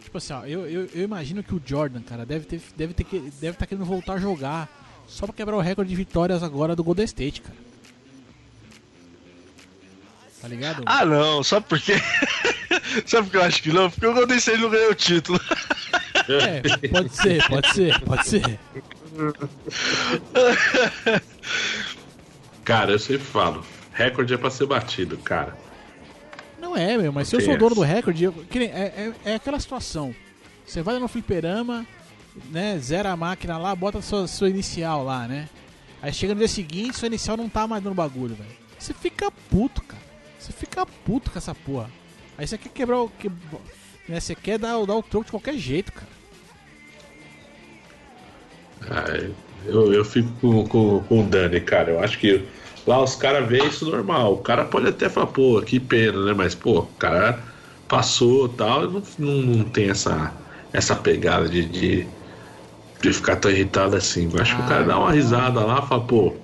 Tipo 0.00 0.18
assim, 0.18 0.32
ó, 0.32 0.44
eu, 0.44 0.64
eu, 0.68 0.88
eu 0.94 1.02
imagino 1.02 1.42
que 1.42 1.52
o 1.52 1.60
Jordan, 1.64 2.02
cara, 2.02 2.24
deve 2.24 2.44
ter 2.44 2.62
deve 2.76 2.94
ter 2.94 3.04
deve 3.04 3.26
estar 3.30 3.52
tá 3.54 3.66
querendo 3.66 3.84
voltar 3.84 4.12
a 4.12 4.18
jogar 4.20 4.83
só 5.06 5.26
pra 5.26 5.34
quebrar 5.34 5.56
o 5.56 5.60
recorde 5.60 5.90
de 5.90 5.96
vitórias 5.96 6.42
agora 6.42 6.74
do 6.74 6.84
Golden 6.84 7.04
State, 7.04 7.40
cara. 7.40 7.64
Tá 10.40 10.48
ligado? 10.48 10.82
Ah, 10.84 11.04
não, 11.06 11.42
só 11.42 11.60
porque. 11.60 11.94
Sabe 13.06 13.24
por 13.24 13.30
que 13.30 13.36
eu 13.38 13.42
acho 13.42 13.62
que 13.62 13.72
não? 13.72 13.90
Porque 13.90 14.06
o 14.06 14.12
Golden 14.12 14.36
State 14.36 14.60
não 14.60 14.68
ganhou 14.68 14.90
o 14.90 14.94
título. 14.94 15.40
É, 16.28 16.88
pode 16.88 17.16
ser, 17.16 17.48
pode 17.48 17.72
ser, 17.72 18.00
pode 18.00 18.28
ser. 18.28 18.60
Cara, 22.64 22.92
eu 22.92 22.98
sempre 22.98 23.24
falo, 23.24 23.64
recorde 23.92 24.34
é 24.34 24.36
pra 24.36 24.50
ser 24.50 24.66
batido, 24.66 25.16
cara. 25.18 25.56
Não 26.60 26.76
é, 26.76 26.96
meu, 26.96 27.12
mas 27.12 27.28
se 27.28 27.36
eu 27.36 27.40
sou 27.40 27.56
dono 27.56 27.74
do 27.74 27.82
recorde, 27.82 28.24
eu, 28.24 28.34
é, 28.54 28.64
é, 28.64 29.12
é, 29.24 29.34
aquela 29.34 29.60
situação. 29.60 30.14
Você 30.66 30.82
vai 30.82 30.98
no 30.98 31.08
fliperama, 31.08 31.86
né, 32.50 32.78
zera 32.78 33.12
a 33.12 33.16
máquina 33.16 33.58
lá, 33.58 33.74
bota 33.74 34.00
sua, 34.02 34.26
sua 34.26 34.50
inicial 34.50 35.04
lá, 35.04 35.26
né? 35.26 35.48
Aí 36.02 36.12
chega 36.12 36.34
no 36.34 36.38
dia 36.38 36.48
seguinte, 36.48 36.96
sua 36.96 37.06
inicial 37.06 37.36
não 37.36 37.48
tá 37.48 37.66
mais 37.66 37.82
no 37.82 37.94
bagulho, 37.94 38.34
velho. 38.34 38.50
Você 38.78 38.92
fica 38.92 39.30
puto, 39.50 39.82
cara. 39.82 40.02
Você 40.38 40.52
fica 40.52 40.84
puto 40.84 41.30
com 41.30 41.38
essa 41.38 41.54
porra. 41.54 41.88
Aí 42.36 42.46
você 42.46 42.58
quer 42.58 42.68
quebrar 42.68 43.00
o. 43.00 43.08
Que, 43.08 43.30
né, 44.08 44.20
você 44.20 44.34
quer 44.34 44.58
dar, 44.58 44.84
dar 44.84 44.96
o 44.96 45.02
troco 45.02 45.24
de 45.24 45.30
qualquer 45.30 45.56
jeito, 45.56 45.92
cara. 45.92 46.14
Ah, 48.90 49.30
eu, 49.64 49.92
eu 49.92 50.04
fico 50.04 50.28
com, 50.40 50.66
com, 50.68 51.00
com 51.00 51.20
o 51.20 51.26
Dani, 51.26 51.60
cara. 51.60 51.92
Eu 51.92 52.00
acho 52.00 52.18
que 52.18 52.44
lá 52.86 53.02
os 53.02 53.14
caras 53.16 53.48
veem 53.48 53.66
isso 53.66 53.86
normal. 53.86 54.34
O 54.34 54.38
cara 54.38 54.64
pode 54.64 54.88
até 54.88 55.08
falar, 55.08 55.28
pô, 55.28 55.62
que 55.62 55.80
pena, 55.80 56.22
né? 56.26 56.34
Mas, 56.34 56.54
pô, 56.54 56.80
o 56.80 56.86
cara 56.98 57.42
passou 57.88 58.48
tal, 58.48 58.90
não, 58.90 59.02
não, 59.18 59.34
não 59.34 59.64
tem 59.64 59.88
essa, 59.88 60.32
essa 60.72 60.94
pegada 60.94 61.48
de, 61.48 61.64
de, 61.64 62.06
de 63.10 63.16
ficar 63.16 63.36
tão 63.36 63.50
irritado 63.50 63.96
assim. 63.96 64.30
Eu 64.32 64.40
acho 64.40 64.54
ah, 64.54 64.56
que 64.56 64.62
o 64.62 64.68
cara 64.68 64.84
dá 64.84 64.98
uma 64.98 65.12
risada 65.12 65.60
lá 65.60 65.82
e 65.84 65.88
fala, 65.88 66.04
pô, 66.04 66.34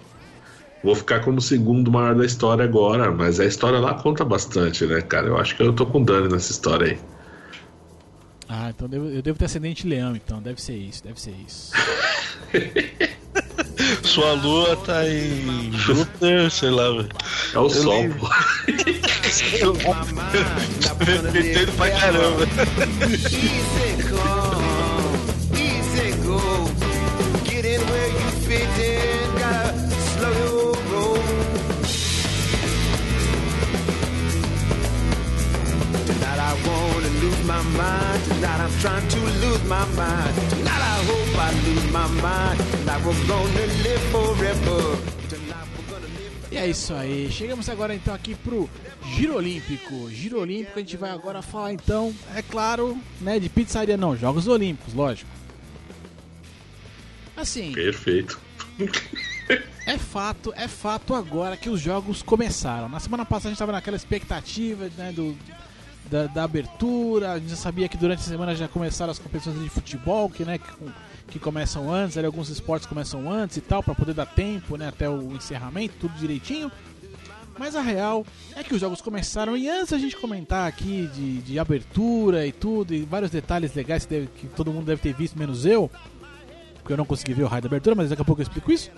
Vou 0.83 0.95
ficar 0.95 1.21
como 1.21 1.37
o 1.39 1.43
segundo 1.43 1.91
maior 1.91 2.15
da 2.15 2.25
história 2.25 2.65
agora, 2.65 3.13
mas 3.13 3.39
a 3.39 3.45
história 3.45 3.79
lá 3.79 3.93
conta 3.95 4.25
bastante, 4.25 4.87
né, 4.87 5.03
cara? 5.03 5.27
Eu 5.27 5.37
acho 5.37 5.55
que 5.55 5.63
eu 5.63 5.75
tô 5.75 5.85
com 5.85 6.03
Dani 6.03 6.33
nessa 6.33 6.53
história 6.53 6.93
aí. 6.93 6.99
Ah, 8.49 8.71
então 8.71 8.89
eu 8.91 9.21
devo 9.23 9.39
ter 9.39 9.45
ascendente 9.45 9.87
leão, 9.87 10.17
então. 10.17 10.41
Deve 10.41 10.61
ser 10.61 10.75
isso, 10.75 11.05
deve 11.05 11.21
ser 11.21 11.35
isso. 11.47 11.73
Sua 14.03 14.33
lua 14.33 14.75
tá 14.77 15.07
em 15.07 15.71
Júpiter, 15.73 16.51
sei 16.51 16.71
lá, 16.71 16.91
velho. 16.91 17.09
É 17.55 17.59
o 17.59 17.65
eu 17.65 17.71
sol, 17.71 18.09
pô. 18.19 18.29
Entendo 21.39 21.73
pra 21.77 21.91
caramba. 21.91 22.47
Mind. 37.77 38.25
Tonight 38.25 38.61
I'm 38.61 38.75
trying 38.81 39.09
to 39.09 39.21
lose 39.43 39.65
my 39.65 39.85
mind. 39.97 40.35
Tonight 40.51 40.83
I 40.83 40.97
hope 41.09 41.33
I 41.39 41.51
lose 41.67 41.87
my 41.93 42.09
mind. 42.23 42.59
Tonight 42.73 43.05
we're 43.05 43.27
gonna 43.27 43.67
live 43.85 44.03
forever. 44.13 45.21
E 46.51 46.57
é 46.57 46.67
isso 46.67 46.93
aí, 46.93 47.31
chegamos 47.31 47.69
agora 47.69 47.95
então 47.95 48.13
aqui 48.13 48.35
pro 48.35 48.69
Giro 49.15 49.37
Olímpico. 49.37 50.11
Giro 50.11 50.41
Olímpico, 50.41 50.81
a 50.81 50.83
gente 50.83 50.97
vai 50.97 51.11
agora 51.11 51.43
falar 51.43 51.73
então, 51.73 52.13
é 52.35 52.43
claro, 52.43 52.99
né, 53.21 53.39
de 53.39 53.49
pizzaria 53.49 53.97
não, 53.97 54.17
Jogos 54.17 54.49
Olímpicos, 54.49 54.93
lógico. 54.93 55.31
Assim. 57.37 57.71
Perfeito. 57.73 58.41
É 59.87 59.97
fato, 59.97 60.53
é 60.57 60.67
fato 60.67 61.15
agora 61.15 61.57
que 61.57 61.71
os 61.71 61.81
jogos 61.81 62.23
começaram. 62.23 62.89
Na 62.89 63.01
semana 63.01 63.25
passada 63.25 63.49
a 63.49 63.51
gente 63.51 63.57
estava 63.57 63.73
naquela 63.73 63.97
expectativa 63.97 64.91
né, 64.97 65.13
do, 65.13 65.37
da, 66.11 66.27
da, 66.27 66.45
abertura. 66.45 67.33
A 67.33 67.39
gente 67.39 67.51
já 67.51 67.57
sabia 67.57 67.89
que 67.89 67.97
durante 67.97 68.21
a 68.21 68.25
semana 68.25 68.55
já 68.55 68.69
começaram 68.69 69.11
as 69.11 69.19
competições 69.19 69.59
de 69.61 69.69
futebol, 69.69 70.29
que, 70.29 70.45
né, 70.45 70.59
que, 70.59 70.93
que 71.29 71.39
começam 71.39 71.93
antes, 71.93 72.19
ali, 72.19 72.27
alguns 72.27 72.49
esportes 72.49 72.87
começam 72.87 73.31
antes 73.31 73.57
e 73.57 73.61
tal, 73.61 73.83
para 73.83 73.95
poder 73.95 74.15
dar 74.15 74.27
tempo 74.27 74.77
né, 74.77 74.89
até 74.89 75.09
o 75.09 75.33
encerramento, 75.33 75.95
tudo 76.01 76.15
direitinho. 76.15 76.71
Mas 77.59 77.77
a 77.77 77.83
real 77.83 78.27
é 78.57 78.65
que 78.65 78.75
os 78.75 78.81
jogos 78.81 79.01
começaram 79.03 79.57
e 79.57 79.69
antes 79.69 79.93
a 79.93 79.99
gente 79.99 80.17
comentar 80.17 80.67
aqui 80.67 81.11
de, 81.15 81.43
de 81.43 81.59
abertura 81.59 82.47
e 82.47 82.53
tudo, 82.53 82.95
e 82.95 83.03
vários 83.03 83.31
detalhes 83.31 83.75
legais 83.75 84.07
que, 84.07 84.15
deve, 84.15 84.27
que 84.29 84.47
todo 84.49 84.73
mundo 84.73 84.87
deve 84.87 85.03
ter 85.03 85.13
visto, 85.13 85.39
menos 85.39 85.67
eu, 85.67 85.91
porque 86.77 86.93
eu 86.93 86.97
não 86.97 87.05
consegui 87.05 87.35
ver 87.35 87.43
o 87.43 87.47
raio 87.47 87.63
da 87.63 87.69
abertura, 87.69 87.95
mas 87.95 88.09
daqui 88.09 88.23
a 88.23 88.25
pouco 88.25 88.41
eu 88.41 88.45
explico 88.45 88.73
isso. 88.73 88.91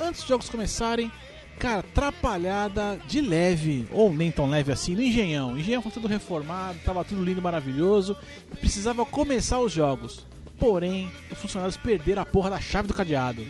Antes 0.00 0.20
dos 0.20 0.28
jogos 0.28 0.48
começarem, 0.48 1.10
Cara, 1.58 1.80
atrapalhada 1.80 3.00
de 3.06 3.20
leve, 3.20 3.88
ou 3.90 4.12
nem 4.12 4.30
tão 4.30 4.48
leve 4.48 4.70
assim, 4.70 4.94
no 4.94 5.02
Engenhão. 5.02 5.54
O 5.54 5.58
Engenhão 5.58 5.82
foi 5.82 5.90
tudo 5.90 6.06
reformado, 6.06 6.78
tava 6.84 7.04
tudo 7.04 7.24
lindo, 7.24 7.42
maravilhoso. 7.42 8.16
Precisava 8.60 9.04
começar 9.04 9.58
os 9.58 9.72
jogos. 9.72 10.24
Porém, 10.58 11.10
os 11.30 11.38
funcionários 11.38 11.76
perderam 11.76 12.22
a 12.22 12.26
porra 12.26 12.50
da 12.50 12.60
chave 12.60 12.86
do 12.86 12.94
cadeado. 12.94 13.44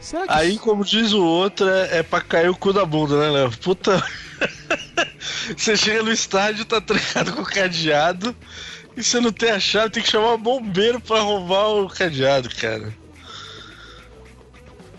Será 0.00 0.26
que... 0.26 0.32
Aí, 0.32 0.58
como 0.58 0.84
diz 0.84 1.12
o 1.12 1.22
outro, 1.22 1.68
é, 1.68 1.98
é 1.98 2.02
pra 2.02 2.20
cair 2.20 2.48
o 2.48 2.56
cu 2.56 2.72
da 2.72 2.84
bunda, 2.84 3.18
né, 3.20 3.30
Léo? 3.30 3.50
Puta. 3.58 4.02
você 5.56 5.76
chega 5.76 6.02
no 6.02 6.12
estádio, 6.12 6.64
tá 6.64 6.80
trancado 6.80 7.32
com 7.32 7.42
o 7.42 7.46
cadeado. 7.46 8.34
E 8.96 9.02
você 9.02 9.20
não 9.20 9.30
tem 9.30 9.50
a 9.50 9.60
chave, 9.60 9.90
tem 9.90 10.02
que 10.02 10.08
chamar 10.08 10.34
um 10.34 10.38
bombeiro 10.38 11.00
pra 11.00 11.20
roubar 11.20 11.68
o 11.68 11.88
cadeado, 11.88 12.48
cara. 12.48 12.92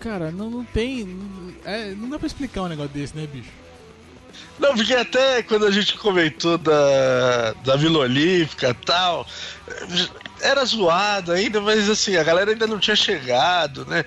Cara, 0.00 0.30
não, 0.30 0.50
não 0.50 0.64
tem. 0.64 1.18
É, 1.64 1.94
não 1.94 2.08
dá 2.08 2.18
pra 2.18 2.26
explicar 2.26 2.62
um 2.62 2.68
negócio 2.68 2.90
desse, 2.92 3.16
né, 3.16 3.26
bicho? 3.26 3.50
Não, 4.58 4.74
porque 4.74 4.94
até 4.94 5.42
quando 5.42 5.66
a 5.66 5.70
gente 5.70 5.96
comentou 5.96 6.58
da, 6.58 7.52
da 7.64 7.76
Vila 7.76 8.00
Olímpica 8.00 8.70
e 8.70 8.74
tal, 8.74 9.26
era 10.40 10.64
zoado 10.64 11.32
ainda, 11.32 11.60
mas 11.60 11.88
assim, 11.88 12.16
a 12.16 12.22
galera 12.22 12.50
ainda 12.50 12.66
não 12.66 12.78
tinha 12.78 12.96
chegado, 12.96 13.86
né? 13.86 14.04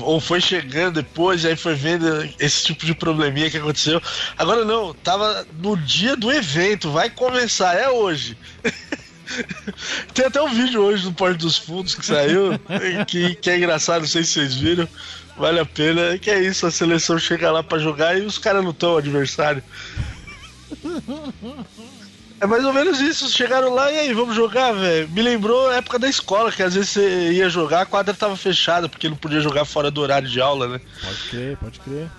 Ou 0.00 0.20
foi 0.20 0.40
chegando 0.40 1.02
depois, 1.02 1.44
aí 1.44 1.56
foi 1.56 1.74
vendo 1.74 2.28
esse 2.38 2.64
tipo 2.64 2.84
de 2.84 2.94
probleminha 2.94 3.50
que 3.50 3.58
aconteceu. 3.58 4.02
Agora 4.36 4.64
não, 4.64 4.92
tava 4.92 5.46
no 5.60 5.76
dia 5.76 6.16
do 6.16 6.32
evento, 6.32 6.90
vai 6.90 7.08
começar, 7.08 7.74
é 7.74 7.88
hoje. 7.88 8.36
Tem 10.12 10.26
até 10.26 10.42
um 10.42 10.52
vídeo 10.52 10.82
hoje 10.82 11.04
no 11.04 11.12
Porto 11.12 11.38
dos 11.38 11.56
Fundos 11.56 11.94
que 11.94 12.04
saiu, 12.04 12.58
que, 13.06 13.34
que 13.36 13.50
é 13.50 13.56
engraçado, 13.56 14.02
não 14.02 14.08
sei 14.08 14.24
se 14.24 14.32
vocês 14.32 14.54
viram. 14.54 14.88
Vale 15.36 15.60
a 15.60 15.64
pena. 15.64 16.18
Que 16.18 16.30
é 16.30 16.40
isso, 16.42 16.66
a 16.66 16.70
seleção 16.70 17.18
chega 17.18 17.50
lá 17.50 17.62
para 17.62 17.78
jogar 17.78 18.18
e 18.18 18.22
os 18.22 18.38
caras 18.38 18.62
não 18.62 18.70
estão 18.70 18.96
adversário. 18.96 19.62
É 22.40 22.46
mais 22.46 22.64
ou 22.64 22.72
menos 22.72 23.00
isso. 23.00 23.30
Chegaram 23.30 23.72
lá 23.72 23.88
e 23.92 24.00
aí, 24.00 24.12
vamos 24.12 24.34
jogar, 24.34 24.72
velho. 24.72 25.08
Me 25.10 25.22
lembrou 25.22 25.68
a 25.70 25.76
época 25.76 25.96
da 25.96 26.08
escola, 26.08 26.50
que 26.50 26.60
às 26.60 26.74
vezes 26.74 26.90
você 26.90 27.30
ia 27.34 27.48
jogar, 27.48 27.82
a 27.82 27.86
quadra 27.86 28.12
tava 28.12 28.36
fechada, 28.36 28.88
porque 28.88 29.08
não 29.08 29.14
podia 29.16 29.40
jogar 29.40 29.64
fora 29.64 29.92
do 29.92 30.00
horário 30.00 30.28
de 30.28 30.40
aula, 30.40 30.66
né? 30.66 30.80
Pode 31.00 31.22
crer, 31.30 31.56
pode 31.58 31.78
crer. 31.78 32.10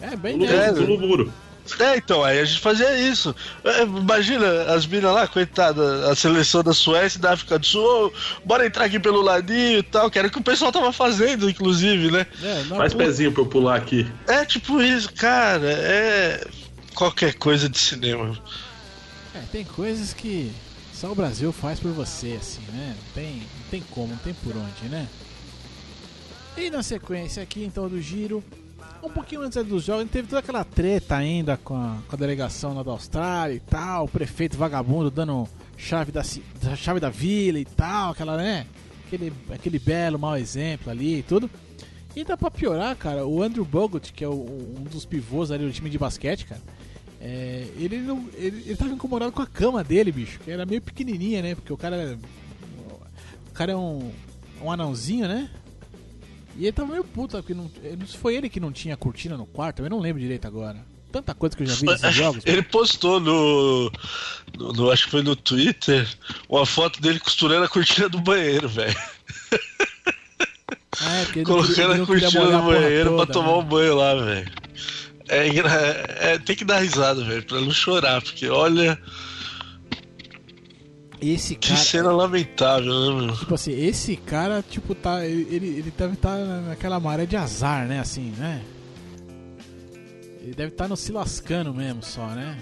É 0.00 0.14
bem 0.14 0.38
Pulo, 0.38 0.46
dessa. 0.46 0.74
pulo 0.74 0.98
muro. 1.00 1.32
É, 1.80 1.96
então, 1.96 2.22
aí 2.24 2.38
a 2.38 2.44
gente 2.44 2.60
fazia 2.60 2.98
isso. 2.98 3.34
É, 3.64 3.82
imagina 3.82 4.46
as 4.72 4.86
minas 4.86 5.12
lá, 5.12 5.26
coitada, 5.26 6.10
a 6.10 6.14
seleção 6.14 6.62
da 6.62 6.72
Suécia 6.72 7.18
e 7.18 7.20
da 7.20 7.32
África 7.32 7.58
do 7.58 7.66
Sul, 7.66 8.12
bora 8.44 8.66
entrar 8.66 8.84
aqui 8.84 8.98
pelo 8.98 9.20
ladinho 9.22 9.78
e 9.78 9.82
tal, 9.82 10.10
que 10.10 10.18
era 10.18 10.28
o 10.28 10.30
que 10.30 10.38
o 10.38 10.42
pessoal 10.42 10.70
tava 10.72 10.92
fazendo, 10.92 11.48
inclusive, 11.50 12.10
né? 12.10 12.26
É, 12.42 12.64
Faz 12.68 12.92
pô, 12.92 12.98
pezinho 12.98 13.32
pra 13.32 13.42
eu 13.42 13.46
pular 13.46 13.76
aqui. 13.76 14.06
É 14.26 14.44
tipo 14.44 14.80
isso, 14.80 15.12
cara, 15.12 15.66
é 15.68 16.46
qualquer 16.94 17.34
coisa 17.34 17.68
de 17.68 17.78
cinema. 17.78 18.38
é, 19.34 19.40
tem 19.52 19.64
coisas 19.64 20.12
que 20.12 20.50
só 20.92 21.12
o 21.12 21.14
Brasil 21.14 21.52
faz 21.52 21.78
por 21.78 21.90
você, 21.92 22.38
assim, 22.40 22.62
né? 22.72 22.94
Não 22.96 23.12
tem, 23.14 23.32
não 23.36 23.70
tem 23.70 23.82
como, 23.90 24.08
não 24.08 24.16
tem 24.18 24.32
por 24.34 24.56
onde, 24.56 24.88
né? 24.88 25.06
E 26.56 26.70
na 26.70 26.82
sequência 26.82 27.42
aqui, 27.42 27.62
então, 27.64 27.86
do 27.86 28.00
giro, 28.00 28.42
um 29.06 29.10
pouquinho 29.12 29.42
antes 29.42 29.62
dos 29.64 29.84
jogos, 29.84 30.08
teve 30.10 30.28
toda 30.28 30.40
aquela 30.40 30.64
treta 30.64 31.16
ainda 31.16 31.56
com 31.56 31.74
a, 31.76 31.98
com 32.08 32.14
a 32.16 32.18
delegação 32.18 32.74
lá 32.74 32.82
da 32.82 32.90
Austrália 32.90 33.54
e 33.54 33.60
tal, 33.60 34.04
o 34.04 34.08
prefeito 34.08 34.56
vagabundo 34.56 35.10
dando 35.10 35.48
chave 35.76 36.10
da, 36.12 36.22
chave 36.76 37.00
da 37.00 37.10
vila 37.10 37.58
e 37.58 37.64
tal, 37.64 38.12
aquela, 38.12 38.36
né? 38.36 38.66
Aquele, 39.06 39.32
aquele 39.50 39.78
belo 39.78 40.18
mau 40.18 40.36
exemplo 40.36 40.90
ali 40.90 41.18
e 41.18 41.22
tudo. 41.22 41.48
E 42.14 42.24
dá 42.24 42.36
pra 42.36 42.50
piorar, 42.50 42.96
cara, 42.96 43.26
o 43.26 43.42
Andrew 43.42 43.64
Bogut, 43.64 44.12
que 44.12 44.24
é 44.24 44.28
o- 44.28 44.74
um 44.78 44.82
dos 44.84 45.04
pivôs 45.04 45.50
ali 45.50 45.64
do 45.66 45.72
time 45.72 45.90
de 45.90 45.98
basquete, 45.98 46.46
cara, 46.46 46.62
é, 47.20 47.66
ele, 47.78 47.98
não, 47.98 48.26
ele, 48.34 48.62
ele 48.66 48.76
tava 48.76 48.90
incomodado 48.92 49.30
com 49.32 49.42
a 49.42 49.46
cama 49.46 49.84
dele, 49.84 50.10
bicho, 50.10 50.40
que 50.40 50.50
era 50.50 50.64
meio 50.66 50.80
pequenininha, 50.80 51.42
né? 51.42 51.54
Porque 51.54 51.72
o 51.72 51.76
cara, 51.76 52.18
o 53.50 53.52
cara 53.52 53.72
é 53.72 53.76
um, 53.76 54.10
um 54.62 54.72
anãozinho, 54.72 55.28
né? 55.28 55.50
E 56.58 56.62
ele 56.64 56.72
tava 56.72 56.90
meio 56.92 57.04
puto, 57.04 57.36
porque 57.36 57.52
não, 57.54 57.70
foi 58.20 58.34
ele 58.36 58.48
que 58.48 58.58
não 58.60 58.72
tinha 58.72 58.96
cortina 58.96 59.36
no 59.36 59.46
quarto, 59.46 59.82
eu 59.82 59.90
não 59.90 60.00
lembro 60.00 60.20
direito 60.20 60.46
agora. 60.46 60.78
Tanta 61.12 61.34
coisa 61.34 61.56
que 61.56 61.62
eu 61.62 61.66
já 61.66 61.74
vi 61.74 61.86
nesses 61.86 62.12
jogos. 62.14 62.42
Ele 62.46 62.62
postou 62.62 63.20
no, 63.20 63.90
no, 64.58 64.72
no- 64.72 64.90
Acho 64.90 65.04
que 65.04 65.10
foi 65.10 65.22
no 65.22 65.36
Twitter 65.36 66.06
uma 66.48 66.66
foto 66.66 67.00
dele 67.00 67.20
costurando 67.20 67.64
a 67.64 67.68
cortina 67.68 68.08
do 68.08 68.20
banheiro, 68.20 68.68
velho. 68.68 68.96
Ah, 71.00 71.18
é, 71.18 71.22
ele 71.34 71.44
Colocando 71.44 72.02
a 72.02 72.06
cortina 72.06 72.30
porra 72.32 72.62
banheiro 72.62 73.10
toda, 73.10 73.26
pra 73.26 73.32
tomar 73.34 73.48
né? 73.52 73.58
um 73.58 73.62
banho 73.64 73.94
lá, 73.96 74.14
velho. 74.14 74.52
É, 75.28 76.32
é, 76.32 76.38
tem 76.38 76.56
que 76.56 76.64
dar 76.64 76.78
risada, 76.80 77.22
velho, 77.24 77.42
pra 77.44 77.60
não 77.60 77.70
chorar, 77.70 78.22
porque 78.22 78.48
olha 78.48 78.98
Esse 81.20 81.54
que 81.54 81.68
cara. 81.68 81.80
cena 81.80 82.12
lamentável, 82.12 82.92
né, 83.16 83.26
meu? 83.26 83.36
Tipo 83.36 83.54
assim, 83.54 83.72
esse 83.72 84.16
cara, 84.16 84.62
tipo, 84.62 84.94
tá. 84.94 85.24
Ele, 85.24 85.46
ele 85.50 85.66
ele 85.66 85.92
deve 85.96 86.14
estar 86.14 86.36
naquela 86.36 87.00
maré 87.00 87.24
de 87.24 87.36
azar, 87.36 87.86
né? 87.86 88.00
Assim, 88.00 88.32
né? 88.36 88.62
Ele 90.42 90.54
deve 90.54 90.72
estar 90.72 90.86
no 90.88 90.96
se 90.96 91.10
lascando 91.12 91.74
mesmo 91.74 92.02
só, 92.02 92.26
né? 92.28 92.56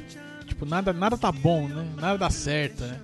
Tipo, 0.46 0.64
nada, 0.64 0.92
nada 0.92 1.18
tá 1.18 1.32
bom, 1.32 1.68
né? 1.68 1.86
Nada 1.96 2.16
dá 2.16 2.30
certo, 2.30 2.82
né? 2.84 3.00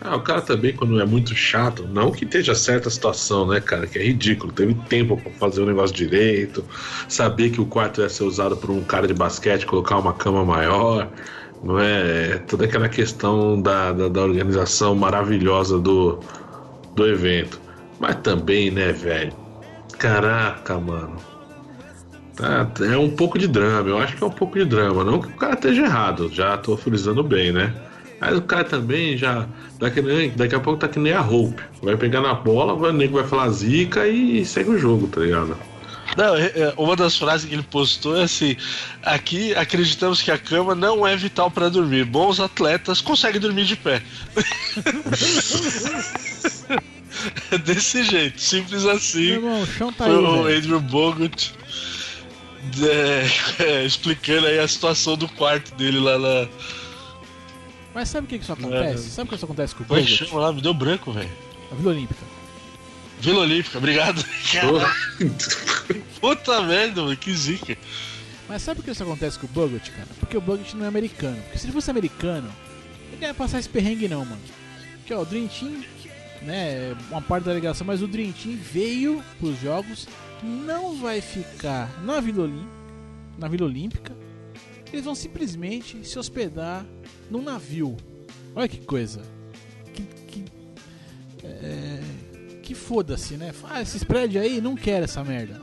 Ah, 0.00 0.14
o 0.14 0.20
cara 0.20 0.42
também, 0.42 0.72
quando 0.74 1.00
é 1.00 1.06
muito 1.06 1.34
chato, 1.34 1.88
não 1.88 2.12
que 2.12 2.24
esteja 2.24 2.54
certa 2.54 2.88
a 2.88 2.90
situação, 2.90 3.46
né, 3.46 3.60
cara? 3.60 3.86
Que 3.86 3.98
é 3.98 4.02
ridículo. 4.02 4.52
Teve 4.52 4.74
tempo 4.88 5.16
pra 5.16 5.32
fazer 5.32 5.62
o 5.62 5.66
negócio 5.66 5.96
direito, 5.96 6.64
saber 7.08 7.50
que 7.50 7.60
o 7.60 7.66
quarto 7.66 8.02
ia 8.02 8.08
ser 8.08 8.24
usado 8.24 8.56
por 8.56 8.70
um 8.70 8.84
cara 8.84 9.06
de 9.06 9.14
basquete, 9.14 9.64
colocar 9.64 9.96
uma 9.96 10.12
cama 10.12 10.44
maior, 10.44 11.10
não 11.62 11.78
é? 11.78 12.30
É 12.32 12.38
Toda 12.38 12.64
aquela 12.64 12.88
questão 12.88 13.60
da, 13.60 13.92
da, 13.92 14.08
da 14.08 14.22
organização 14.22 14.94
maravilhosa 14.94 15.78
do, 15.78 16.18
do 16.94 17.06
evento. 17.06 17.60
Mas 17.98 18.16
também, 18.16 18.70
né, 18.70 18.92
velho? 18.92 19.32
Caraca, 19.98 20.78
mano. 20.78 21.16
Tá, 22.36 22.70
é 22.84 22.98
um 22.98 23.10
pouco 23.10 23.38
de 23.38 23.48
drama, 23.48 23.88
eu 23.88 23.98
acho 23.98 24.14
que 24.14 24.22
é 24.22 24.26
um 24.26 24.30
pouco 24.30 24.58
de 24.58 24.64
drama. 24.66 25.02
Não 25.02 25.20
que 25.20 25.28
o 25.28 25.36
cara 25.36 25.54
esteja 25.54 25.84
errado, 25.84 26.28
já 26.30 26.58
tô 26.58 26.76
frisando 26.76 27.22
bem, 27.22 27.50
né? 27.50 27.74
Mas 28.20 28.36
o 28.36 28.42
cara 28.42 28.64
também 28.64 29.16
já. 29.16 29.46
Daqui, 29.78 30.00
daqui 30.36 30.54
a 30.54 30.60
pouco 30.60 30.78
tá 30.78 30.88
que 30.88 30.98
nem 30.98 31.12
a 31.12 31.20
Hope. 31.20 31.62
Vai 31.82 31.96
pegar 31.96 32.20
na 32.20 32.34
bola, 32.34 32.74
vai, 32.74 32.90
o 32.90 32.92
nego 32.92 33.14
vai 33.14 33.24
falar 33.24 33.48
zica 33.50 34.06
e 34.06 34.44
segue 34.44 34.70
o 34.70 34.78
jogo, 34.78 35.06
tá 35.06 35.20
ligado? 35.20 35.56
Não, 36.16 36.36
é- 36.36 36.46
é, 36.54 36.74
uma 36.76 36.94
das 36.96 37.16
frases 37.16 37.48
que 37.48 37.54
ele 37.54 37.62
postou 37.62 38.16
é 38.18 38.24
assim: 38.24 38.56
aqui 39.02 39.54
acreditamos 39.54 40.20
que 40.22 40.30
a 40.30 40.38
cama 40.38 40.74
não 40.74 41.06
é 41.06 41.16
vital 41.16 41.50
pra 41.50 41.68
dormir. 41.68 42.04
Bons 42.04 42.40
atletas 42.40 43.00
conseguem 43.00 43.40
dormir 43.40 43.64
de 43.64 43.76
pé. 43.76 44.02
É 47.50 47.58
Desse 47.58 48.04
jeito, 48.04 48.40
simples 48.40 48.84
assim. 48.84 49.22
irmão, 49.32 49.62
o 49.62 49.66
chão 49.66 49.92
tá 49.92 50.04
aí, 50.04 50.10
Foi 50.12 50.22
o 50.22 50.42
velho. 50.44 50.58
Andrew 50.58 50.80
Bogut 50.80 51.54
é, 52.82 53.62
é, 53.62 53.84
explicando 53.84 54.46
aí 54.46 54.58
a 54.58 54.68
situação 54.68 55.16
do 55.16 55.28
quarto 55.28 55.74
dele 55.76 55.98
lá 55.98 56.18
na. 56.18 56.48
Mas 57.94 58.08
sabe 58.10 58.26
o 58.26 58.28
que, 58.28 58.38
que 58.38 58.44
isso 58.44 58.52
acontece? 58.52 59.06
É. 59.06 59.10
Sabe 59.10 59.26
o 59.26 59.28
que 59.30 59.36
isso 59.36 59.44
acontece 59.44 59.74
com 59.74 59.82
o 59.82 59.86
é 59.86 59.88
Bogut? 60.00 60.06
chama 60.26 60.40
lá? 60.40 60.52
Me 60.52 60.60
deu 60.60 60.74
branco, 60.74 61.12
velho. 61.12 61.30
A 61.72 61.74
Vila 61.74 61.92
Olímpica. 61.92 62.20
Vila 63.20 63.40
Olímpica, 63.40 63.78
obrigado. 63.78 64.24
Puta 66.20 66.62
merda, 66.62 67.02
mano, 67.02 67.16
que 67.16 67.32
zica. 67.32 67.76
Mas 68.48 68.62
sabe 68.62 68.76
por 68.76 68.84
que 68.84 68.90
isso 68.92 69.02
acontece 69.02 69.38
com 69.38 69.46
o 69.46 69.50
Bogut, 69.50 69.90
cara? 69.90 70.08
Porque 70.20 70.36
o 70.36 70.40
Bogut 70.40 70.76
não 70.76 70.84
é 70.84 70.88
americano. 70.88 71.40
Porque 71.42 71.58
se 71.58 71.66
ele 71.66 71.72
fosse 71.72 71.90
americano, 71.90 72.48
ele 73.08 73.20
não 73.20 73.28
ia 73.28 73.34
passar 73.34 73.58
esse 73.58 73.68
perrengue 73.68 74.08
não, 74.08 74.24
mano. 74.24 74.40
Porque 74.98 75.14
ó, 75.14 75.22
o 75.22 75.24
Dream 75.24 75.48
Team, 75.48 75.82
né, 76.42 76.90
é 76.90 76.96
uma 77.10 77.22
parte 77.22 77.44
da 77.44 77.52
delegação, 77.52 77.86
mas 77.86 78.02
o 78.02 78.06
Dream 78.08 78.32
Team 78.32 78.56
veio 78.56 79.22
pros 79.38 79.60
jogos, 79.60 80.06
não 80.42 80.96
vai 80.96 81.20
ficar 81.20 82.02
na 82.04 82.20
Vila 82.20 82.44
Olímpica, 82.44 82.70
na 83.38 83.48
Vila 83.48 83.66
Olímpica. 83.66 84.16
Eles 84.92 85.04
vão 85.04 85.14
simplesmente 85.14 86.06
se 86.06 86.18
hospedar 86.18 86.84
num 87.30 87.42
navio. 87.42 87.96
Olha 88.54 88.68
que 88.68 88.78
coisa. 88.78 89.22
Que, 89.92 90.02
que, 90.02 90.44
é, 91.42 92.00
que 92.66 92.74
foda-se, 92.74 93.34
né? 93.34 93.54
Ah, 93.70 93.80
esses 93.80 94.02
prédios 94.02 94.42
aí 94.42 94.60
não 94.60 94.74
quero 94.74 95.04
essa 95.04 95.22
merda. 95.22 95.62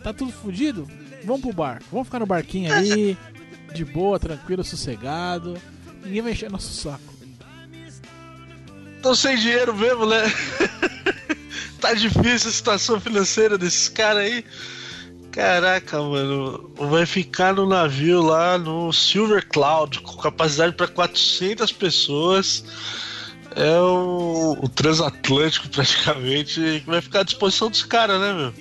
Tá 0.00 0.12
tudo 0.12 0.30
fudido? 0.30 0.86
Vamos 1.24 1.40
pro 1.40 1.52
barco. 1.52 1.84
Vamos 1.90 2.06
ficar 2.06 2.20
no 2.20 2.26
barquinho 2.26 2.72
ali, 2.72 3.18
de 3.74 3.84
boa, 3.84 4.16
tranquilo, 4.16 4.62
sossegado. 4.62 5.60
Ninguém 6.04 6.22
vai 6.22 6.30
encher 6.30 6.48
nosso 6.48 6.72
saco. 6.72 7.12
Tô 9.02 9.12
sem 9.16 9.36
dinheiro 9.36 9.74
mesmo, 9.74 10.06
né? 10.06 10.22
tá 11.80 11.94
difícil 11.94 12.48
a 12.48 12.52
situação 12.52 13.00
financeira 13.00 13.58
desses 13.58 13.88
caras 13.88 14.22
aí. 14.22 14.44
Caraca, 15.32 16.00
mano, 16.00 16.70
vai 16.76 17.06
ficar 17.06 17.54
no 17.54 17.66
navio 17.66 18.22
lá 18.22 18.56
no 18.56 18.92
Silver 18.92 19.48
Cloud, 19.48 20.00
com 20.00 20.16
capacidade 20.16 20.76
para 20.76 20.86
400 20.86 21.72
pessoas. 21.72 22.64
É 23.56 23.80
o, 23.80 24.56
o 24.62 24.68
transatlântico 24.68 25.68
praticamente, 25.68 26.60
que 26.84 26.86
vai 26.86 27.00
ficar 27.00 27.20
à 27.20 27.24
disposição 27.24 27.68
dos 27.68 27.82
caras, 27.82 28.20
né, 28.20 28.32
meu? 28.32 28.52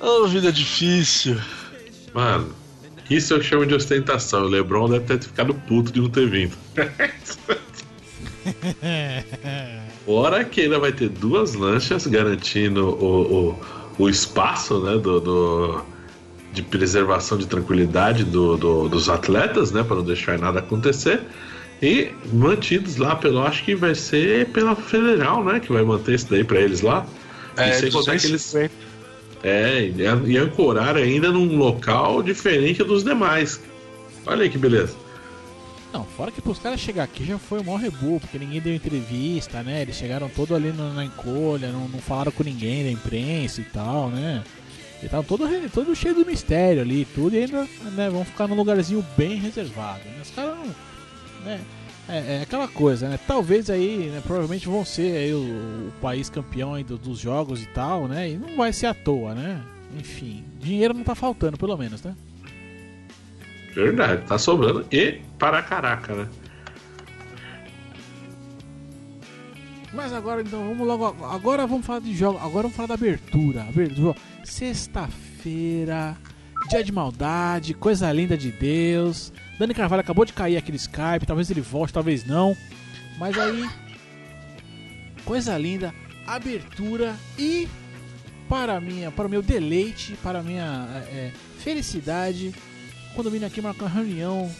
Ô, 0.00 0.26
vida 0.26 0.50
difícil. 0.52 1.38
Mano, 2.14 2.54
isso 3.10 3.34
eu 3.34 3.42
chamo 3.42 3.66
de 3.66 3.74
ostentação. 3.74 4.44
O 4.44 4.48
Lebron 4.48 4.88
deve 4.88 5.04
ter 5.04 5.22
ficado 5.22 5.52
puto 5.54 5.92
de 5.92 6.00
não 6.00 6.08
ter 6.10 6.28
vindo. 6.28 6.56
Fora 10.04 10.44
que 10.44 10.62
ainda 10.62 10.78
vai 10.78 10.92
ter 10.92 11.08
duas 11.08 11.54
lanchas 11.54 12.06
garantindo 12.06 12.86
o, 12.88 13.50
o, 13.98 14.02
o 14.04 14.08
espaço 14.08 14.78
né, 14.80 14.96
do, 14.98 15.20
do- 15.20 15.82
de 16.52 16.62
preservação 16.62 17.36
de 17.38 17.46
tranquilidade 17.46 18.24
do- 18.24 18.56
do- 18.56 18.88
dos 18.88 19.08
atletas, 19.08 19.72
né? 19.72 19.82
Para 19.82 19.96
não 19.96 20.04
deixar 20.04 20.38
nada 20.38 20.60
acontecer. 20.60 21.20
E 21.82 22.10
mantidos 22.32 22.96
lá 22.96 23.14
pelo, 23.16 23.42
acho 23.42 23.64
que 23.64 23.74
vai 23.74 23.94
ser 23.94 24.46
pela 24.48 24.74
federal, 24.74 25.44
né? 25.44 25.60
Que 25.60 25.72
vai 25.72 25.82
manter 25.82 26.14
isso 26.14 26.28
daí 26.30 26.44
para 26.44 26.60
eles 26.60 26.80
lá. 26.80 27.06
É, 27.56 27.70
e 27.70 27.74
sem 27.74 27.90
contar 27.90 28.18
que 28.18 28.26
eles 28.26 28.42
250. 28.52 28.74
é, 29.42 29.82
e 29.84 30.30
e 30.32 30.38
ancorar 30.38 30.96
ainda 30.96 31.30
num 31.30 31.56
local 31.56 32.22
diferente 32.22 32.82
dos 32.82 33.04
demais. 33.04 33.60
Olha 34.26 34.42
aí 34.44 34.48
que 34.50 34.56
beleza. 34.58 34.94
Não, 35.92 36.04
fora 36.04 36.32
que 36.32 36.40
pros 36.42 36.58
caras 36.58 36.80
chegar 36.80 37.04
aqui 37.04 37.24
já 37.24 37.38
foi 37.38 37.60
o 37.60 37.64
maior 37.64 37.76
rebu, 37.78 38.18
porque 38.18 38.38
ninguém 38.38 38.60
deu 38.60 38.74
entrevista, 38.74 39.62
né? 39.62 39.82
Eles 39.82 39.94
chegaram 39.94 40.28
todo 40.28 40.54
ali 40.54 40.72
no- 40.72 40.92
na 40.92 41.04
encolha, 41.04 41.70
não, 41.70 41.86
não 41.86 42.00
falaram 42.00 42.32
com 42.32 42.42
ninguém 42.42 42.82
da 42.84 42.90
imprensa 42.90 43.60
e 43.60 43.64
tal, 43.64 44.08
né? 44.10 44.42
E 45.02 45.04
estavam 45.04 45.24
todo, 45.24 45.46
todo 45.70 45.94
cheio 45.94 46.14
do 46.14 46.26
mistério 46.26 46.82
ali 46.82 47.02
e 47.02 47.04
tudo, 47.04 47.36
e 47.36 47.40
ainda 47.44 47.68
né, 47.94 48.08
vão 48.10 48.24
ficar 48.24 48.48
num 48.48 48.56
lugarzinho 48.56 49.04
bem 49.16 49.36
reservado. 49.36 50.00
Né? 50.06 50.16
Os 50.22 50.30
caras 50.30 50.56
não 50.58 50.74
né? 51.44 51.60
É, 52.08 52.36
é, 52.36 52.42
aquela 52.42 52.68
coisa, 52.68 53.08
né? 53.08 53.18
Talvez 53.26 53.70
aí, 53.70 54.10
né, 54.12 54.20
provavelmente 54.22 54.68
vão 54.68 54.84
ser 54.84 55.16
aí 55.16 55.32
o, 55.32 55.88
o 55.88 55.92
país 56.02 56.28
campeão 56.28 56.74
aí 56.74 56.84
do, 56.84 56.98
dos 56.98 57.18
jogos 57.18 57.62
e 57.62 57.66
tal, 57.66 58.06
né? 58.06 58.30
E 58.30 58.36
não 58.36 58.56
vai 58.56 58.72
ser 58.72 58.86
à 58.86 58.94
toa, 58.94 59.34
né? 59.34 59.62
Enfim, 59.98 60.44
dinheiro 60.58 60.92
não 60.92 61.04
tá 61.04 61.14
faltando, 61.14 61.56
pelo 61.56 61.76
menos, 61.76 62.02
né? 62.02 62.14
Verdade, 63.74 64.22
tá 64.26 64.38
sobrando 64.38 64.86
e 64.92 65.20
para 65.38 65.62
caraca, 65.62 66.14
né? 66.14 66.28
Mas 69.94 70.12
agora 70.12 70.42
então, 70.42 70.68
vamos 70.68 70.86
logo. 70.86 71.24
Agora 71.24 71.66
vamos 71.66 71.86
falar 71.86 72.00
de 72.00 72.14
jogo. 72.14 72.38
Agora 72.38 72.62
vamos 72.62 72.74
falar 72.74 72.88
da 72.88 72.94
abertura. 72.94 73.62
Abertura. 73.62 74.16
Sexta-feira 74.42 76.16
dia 76.68 76.82
de 76.82 76.92
maldade, 76.92 77.74
coisa 77.74 78.10
linda 78.12 78.36
de 78.36 78.50
Deus. 78.50 79.32
Dani 79.58 79.74
Carvalho 79.74 80.00
acabou 80.00 80.24
de 80.24 80.32
cair 80.32 80.56
aqui 80.56 80.70
no 80.70 80.76
Skype. 80.76 81.26
Talvez 81.26 81.50
ele 81.50 81.60
volte, 81.60 81.92
talvez 81.92 82.24
não. 82.24 82.56
Mas 83.18 83.38
aí. 83.38 83.68
Coisa 85.24 85.56
linda, 85.56 85.94
abertura 86.26 87.16
e 87.38 87.66
para 88.48 88.78
minha, 88.80 89.10
para 89.10 89.26
o 89.26 89.30
meu 89.30 89.40
deleite, 89.40 90.18
para 90.22 90.40
a 90.40 90.42
minha 90.42 90.86
é, 91.10 91.32
felicidade, 91.60 92.54
quando 93.14 93.30
vim 93.30 93.42
aqui 93.42 93.62
marcar 93.62 93.86
uma 93.86 93.90
reunião 93.90 94.50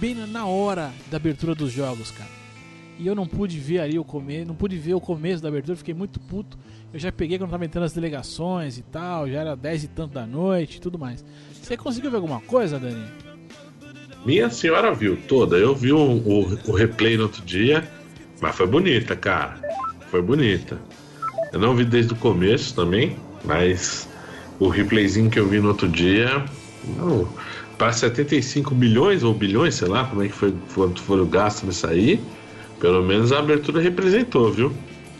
bem 0.00 0.14
na 0.14 0.44
hora 0.44 0.92
da 1.08 1.18
abertura 1.18 1.54
dos 1.54 1.70
jogos, 1.70 2.10
cara 2.10 2.41
e 2.98 3.06
eu 3.06 3.14
não 3.14 3.26
pude 3.26 3.58
ver 3.58 3.80
ali 3.80 3.98
o 3.98 4.04
começo, 4.04 4.46
não 4.46 4.54
pude 4.54 4.76
ver 4.76 4.94
o 4.94 5.00
começo 5.00 5.42
da 5.42 5.48
abertura, 5.48 5.76
fiquei 5.76 5.94
muito 5.94 6.20
puto. 6.20 6.58
Eu 6.92 6.98
já 7.00 7.10
peguei 7.10 7.38
quando 7.38 7.50
tava 7.50 7.64
entrando 7.64 7.84
as 7.84 7.92
delegações 7.92 8.78
e 8.78 8.82
tal, 8.82 9.28
já 9.28 9.40
era 9.40 9.56
10 9.56 9.84
e 9.84 9.88
tanto 9.88 10.14
da 10.14 10.26
noite 10.26 10.76
e 10.76 10.80
tudo 10.80 10.98
mais. 10.98 11.24
Você 11.60 11.76
conseguiu 11.76 12.10
ver 12.10 12.16
alguma 12.16 12.40
coisa, 12.40 12.78
Dani? 12.78 13.04
Minha 14.24 14.50
senhora 14.50 14.94
viu 14.94 15.16
toda. 15.26 15.56
Eu 15.56 15.74
vi 15.74 15.92
o, 15.92 15.98
o, 15.98 16.58
o 16.68 16.72
replay 16.72 17.16
no 17.16 17.24
outro 17.24 17.42
dia, 17.42 17.88
mas 18.40 18.54
foi 18.54 18.66
bonita, 18.66 19.16
cara. 19.16 19.60
Foi 20.10 20.22
bonita. 20.22 20.78
Eu 21.52 21.58
não 21.58 21.74
vi 21.74 21.84
desde 21.84 22.12
o 22.12 22.16
começo 22.16 22.74
também, 22.74 23.16
mas 23.44 24.08
o 24.58 24.68
replayzinho 24.68 25.28
que 25.30 25.38
eu 25.38 25.48
vi 25.48 25.58
no 25.60 25.68
outro 25.68 25.88
dia. 25.88 26.44
para 27.76 27.92
75 27.92 28.74
milhões 28.74 29.24
ou 29.24 29.34
bilhões, 29.34 29.74
sei 29.74 29.88
lá 29.88 30.04
como 30.04 30.22
é 30.22 30.28
que 30.28 30.34
foi 30.34 30.54
quanto 30.74 31.02
foi 31.02 31.20
o 31.20 31.26
gasto 31.26 31.66
nisso 31.66 31.86
aí. 31.86 32.20
Pelo 32.82 33.00
menos 33.00 33.30
a 33.30 33.38
abertura 33.38 33.80
representou, 33.80 34.50
viu? 34.50 34.74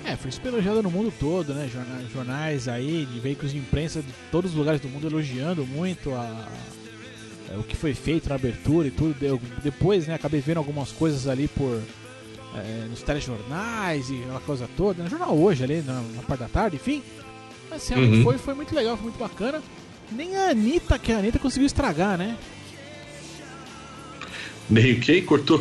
É, 0.05 0.16
foi 0.16 0.33
super 0.33 0.48
elogiada 0.48 0.83
no 0.83 0.90
mundo 0.90 1.14
todo, 1.20 1.55
né? 1.55 1.70
Jornais, 1.72 2.11
jornais 2.12 2.66
aí, 2.66 3.07
de 3.07 3.20
veículos 3.20 3.53
de 3.53 3.59
imprensa 3.59 4.03
de 4.03 4.12
todos 4.33 4.51
os 4.51 4.57
lugares 4.57 4.81
do 4.81 4.88
mundo 4.88 5.07
elogiando 5.07 5.64
muito 5.64 6.11
a, 6.11 6.22
a, 6.22 7.55
é, 7.55 7.57
o 7.57 7.62
que 7.62 7.77
foi 7.77 7.94
feito 7.94 8.29
na 8.29 8.35
abertura 8.35 8.88
e 8.88 8.90
tudo. 8.90 9.14
depois, 9.62 10.09
né, 10.09 10.14
acabei 10.14 10.40
vendo 10.40 10.57
algumas 10.57 10.90
coisas 10.90 11.29
ali 11.29 11.46
por 11.46 11.81
é, 12.57 12.88
nos 12.90 13.01
telejornais 13.01 14.11
e 14.11 14.20
aquela 14.25 14.40
coisa 14.40 14.68
toda. 14.77 14.98
No 14.98 15.05
né? 15.05 15.11
jornal 15.11 15.38
hoje 15.38 15.62
ali, 15.62 15.83
na, 15.83 16.03
na 16.16 16.22
parte 16.22 16.40
da 16.40 16.48
tarde, 16.48 16.75
enfim. 16.75 17.01
Mas 17.70 17.85
assim, 17.85 17.94
uhum. 17.94 18.25
foi, 18.25 18.38
foi 18.38 18.55
muito 18.55 18.75
legal, 18.75 18.96
foi 18.96 19.05
muito 19.05 19.20
bacana. 19.20 19.62
Nem 20.11 20.37
a 20.37 20.51
Anitta, 20.51 20.98
que 20.98 21.12
a 21.12 21.18
Anitta 21.18 21.38
conseguiu 21.38 21.66
estragar, 21.66 22.18
né? 22.18 22.37
Nem 24.73 24.93
o 24.95 25.01
que? 25.01 25.21
Cortou. 25.21 25.61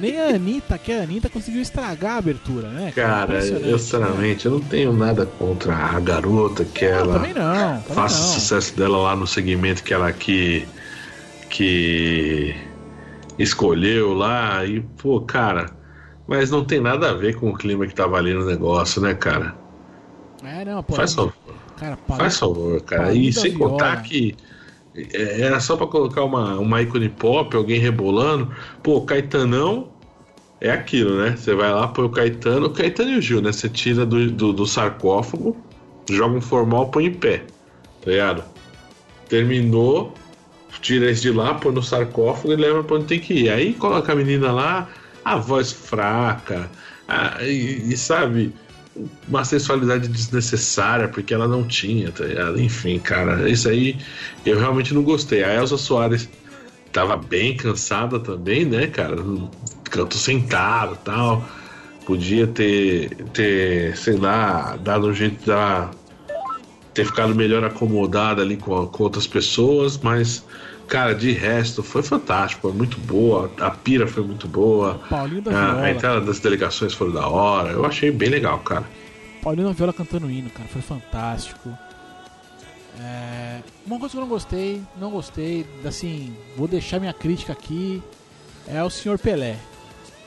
Nem 0.00 0.18
a 0.18 0.28
Anitta, 0.34 0.78
que 0.78 0.90
a 0.90 1.02
Anitta 1.02 1.28
conseguiu 1.28 1.60
estragar 1.60 2.14
a 2.14 2.16
abertura, 2.16 2.68
né? 2.68 2.90
Cara, 2.94 3.44
eu 3.44 3.78
sinceramente, 3.78 4.46
eu 4.46 4.52
não 4.52 4.60
tenho 4.60 4.92
nada 4.92 5.26
contra 5.26 5.76
a 5.76 6.00
garota 6.00 6.64
que 6.64 6.88
não, 6.88 6.98
ela 6.98 7.12
também 7.14 7.34
não, 7.34 7.80
também 7.82 7.94
faça 7.94 8.18
não. 8.18 8.30
o 8.30 8.32
sucesso 8.32 8.76
dela 8.76 8.98
lá 8.98 9.14
no 9.14 9.26
segmento 9.26 9.84
que 9.84 9.92
ela 9.92 10.10
que, 10.12 10.66
que 11.50 12.56
escolheu 13.38 14.14
lá. 14.14 14.64
E, 14.64 14.80
pô, 14.80 15.20
cara, 15.20 15.70
mas 16.26 16.50
não 16.50 16.64
tem 16.64 16.80
nada 16.80 17.10
a 17.10 17.14
ver 17.14 17.36
com 17.36 17.50
o 17.50 17.54
clima 17.54 17.86
que 17.86 17.94
tava 17.94 18.16
ali 18.16 18.32
no 18.32 18.46
negócio, 18.46 19.00
né, 19.02 19.12
cara? 19.12 19.54
É, 20.42 20.64
não, 20.64 20.82
pô. 20.82 20.94
Faz 20.94 21.12
favor. 21.12 21.34
Cara, 21.76 21.98
Faz 22.08 22.38
favor, 22.38 22.80
cara. 22.80 23.12
E 23.12 23.30
sem 23.30 23.52
contar 23.52 24.02
que 24.02 24.34
é, 24.38 24.51
era 24.94 25.58
só 25.60 25.76
para 25.76 25.86
colocar 25.86 26.24
uma, 26.24 26.58
uma 26.58 26.82
ícone 26.82 27.08
pop, 27.08 27.56
alguém 27.56 27.80
rebolando. 27.80 28.54
Pô, 28.82 29.00
Caetanão 29.02 29.88
é 30.60 30.70
aquilo, 30.70 31.16
né? 31.16 31.34
Você 31.36 31.54
vai 31.54 31.72
lá, 31.72 31.88
põe 31.88 32.04
o 32.04 32.10
Caetano, 32.10 32.66
o 32.66 32.70
Caetano 32.70 33.10
e 33.10 33.18
o 33.18 33.22
Gil, 33.22 33.42
né? 33.42 33.50
Você 33.50 33.68
tira 33.68 34.06
do, 34.06 34.30
do, 34.30 34.52
do 34.52 34.66
sarcófago, 34.66 35.56
joga 36.08 36.36
um 36.36 36.40
formal, 36.40 36.88
põe 36.88 37.06
em 37.06 37.12
pé, 37.12 37.42
tá 38.02 38.10
ligado? 38.10 38.44
Terminou, 39.28 40.14
tira 40.80 41.10
esse 41.10 41.22
de 41.22 41.32
lá, 41.32 41.54
põe 41.54 41.72
no 41.72 41.82
sarcófago 41.82 42.52
e 42.52 42.56
leva 42.56 42.84
pra 42.84 42.96
onde 42.96 43.06
tem 43.06 43.18
que 43.18 43.34
ir. 43.34 43.50
Aí 43.50 43.72
coloca 43.74 44.12
a 44.12 44.14
menina 44.14 44.52
lá, 44.52 44.88
a 45.24 45.36
voz 45.36 45.72
fraca, 45.72 46.70
a, 47.08 47.42
e, 47.42 47.92
e 47.92 47.96
sabe, 47.96 48.54
uma 49.26 49.44
sensualidade 49.44 50.08
desnecessária, 50.08 51.08
porque 51.08 51.32
ela 51.32 51.48
não 51.48 51.64
tinha, 51.64 52.10
tá? 52.10 52.24
Enfim, 52.56 52.98
cara, 52.98 53.48
isso 53.48 53.68
aí 53.68 53.96
eu 54.44 54.58
realmente 54.58 54.92
não 54.92 55.02
gostei. 55.02 55.42
A 55.42 55.54
Elsa 55.54 55.76
Soares 55.76 56.28
tava 56.92 57.16
bem 57.16 57.56
cansada 57.56 58.20
também, 58.20 58.64
né, 58.64 58.86
cara? 58.86 59.16
Canto 59.90 60.16
sentado 60.16 60.98
tal. 61.04 61.44
Podia 62.04 62.46
ter, 62.46 63.14
ter, 63.32 63.96
sei 63.96 64.16
lá, 64.16 64.76
dado 64.76 65.06
um 65.06 65.14
jeito 65.14 65.44
de 65.44 65.96
ter 66.92 67.06
ficado 67.06 67.34
melhor 67.34 67.64
acomodada 67.64 68.42
ali 68.42 68.56
com, 68.56 68.86
com 68.86 69.04
outras 69.04 69.26
pessoas, 69.26 69.96
mas 69.96 70.44
Cara, 70.92 71.14
de 71.14 71.32
resto, 71.32 71.82
foi 71.82 72.02
fantástico, 72.02 72.68
foi 72.68 72.72
muito 72.72 72.98
boa. 73.00 73.50
A 73.58 73.70
pira 73.70 74.06
foi 74.06 74.22
muito 74.22 74.46
boa. 74.46 75.00
Paulinho 75.08 75.40
da 75.40 75.50
a, 75.50 75.54
Viola. 75.54 75.86
a 75.86 75.90
entrada 75.90 76.20
das 76.20 76.38
delegações 76.38 76.92
foi 76.92 77.10
da 77.10 77.26
hora. 77.26 77.70
Eu 77.70 77.86
achei 77.86 78.10
bem 78.10 78.28
legal, 78.28 78.58
cara. 78.58 78.84
Paulinho 79.40 79.68
da 79.68 79.72
Viola 79.72 79.94
cantando 79.94 80.30
hino, 80.30 80.50
cara, 80.50 80.68
foi 80.68 80.82
fantástico. 80.82 81.70
É... 83.00 83.60
Uma 83.86 83.98
coisa 83.98 84.12
que 84.12 84.18
eu 84.18 84.20
não 84.20 84.28
gostei, 84.28 84.82
não 85.00 85.10
gostei, 85.10 85.66
assim, 85.82 86.36
vou 86.58 86.68
deixar 86.68 87.00
minha 87.00 87.14
crítica 87.14 87.54
aqui, 87.54 88.02
é 88.68 88.84
o 88.84 88.90
Senhor 88.90 89.18
Pelé. 89.18 89.56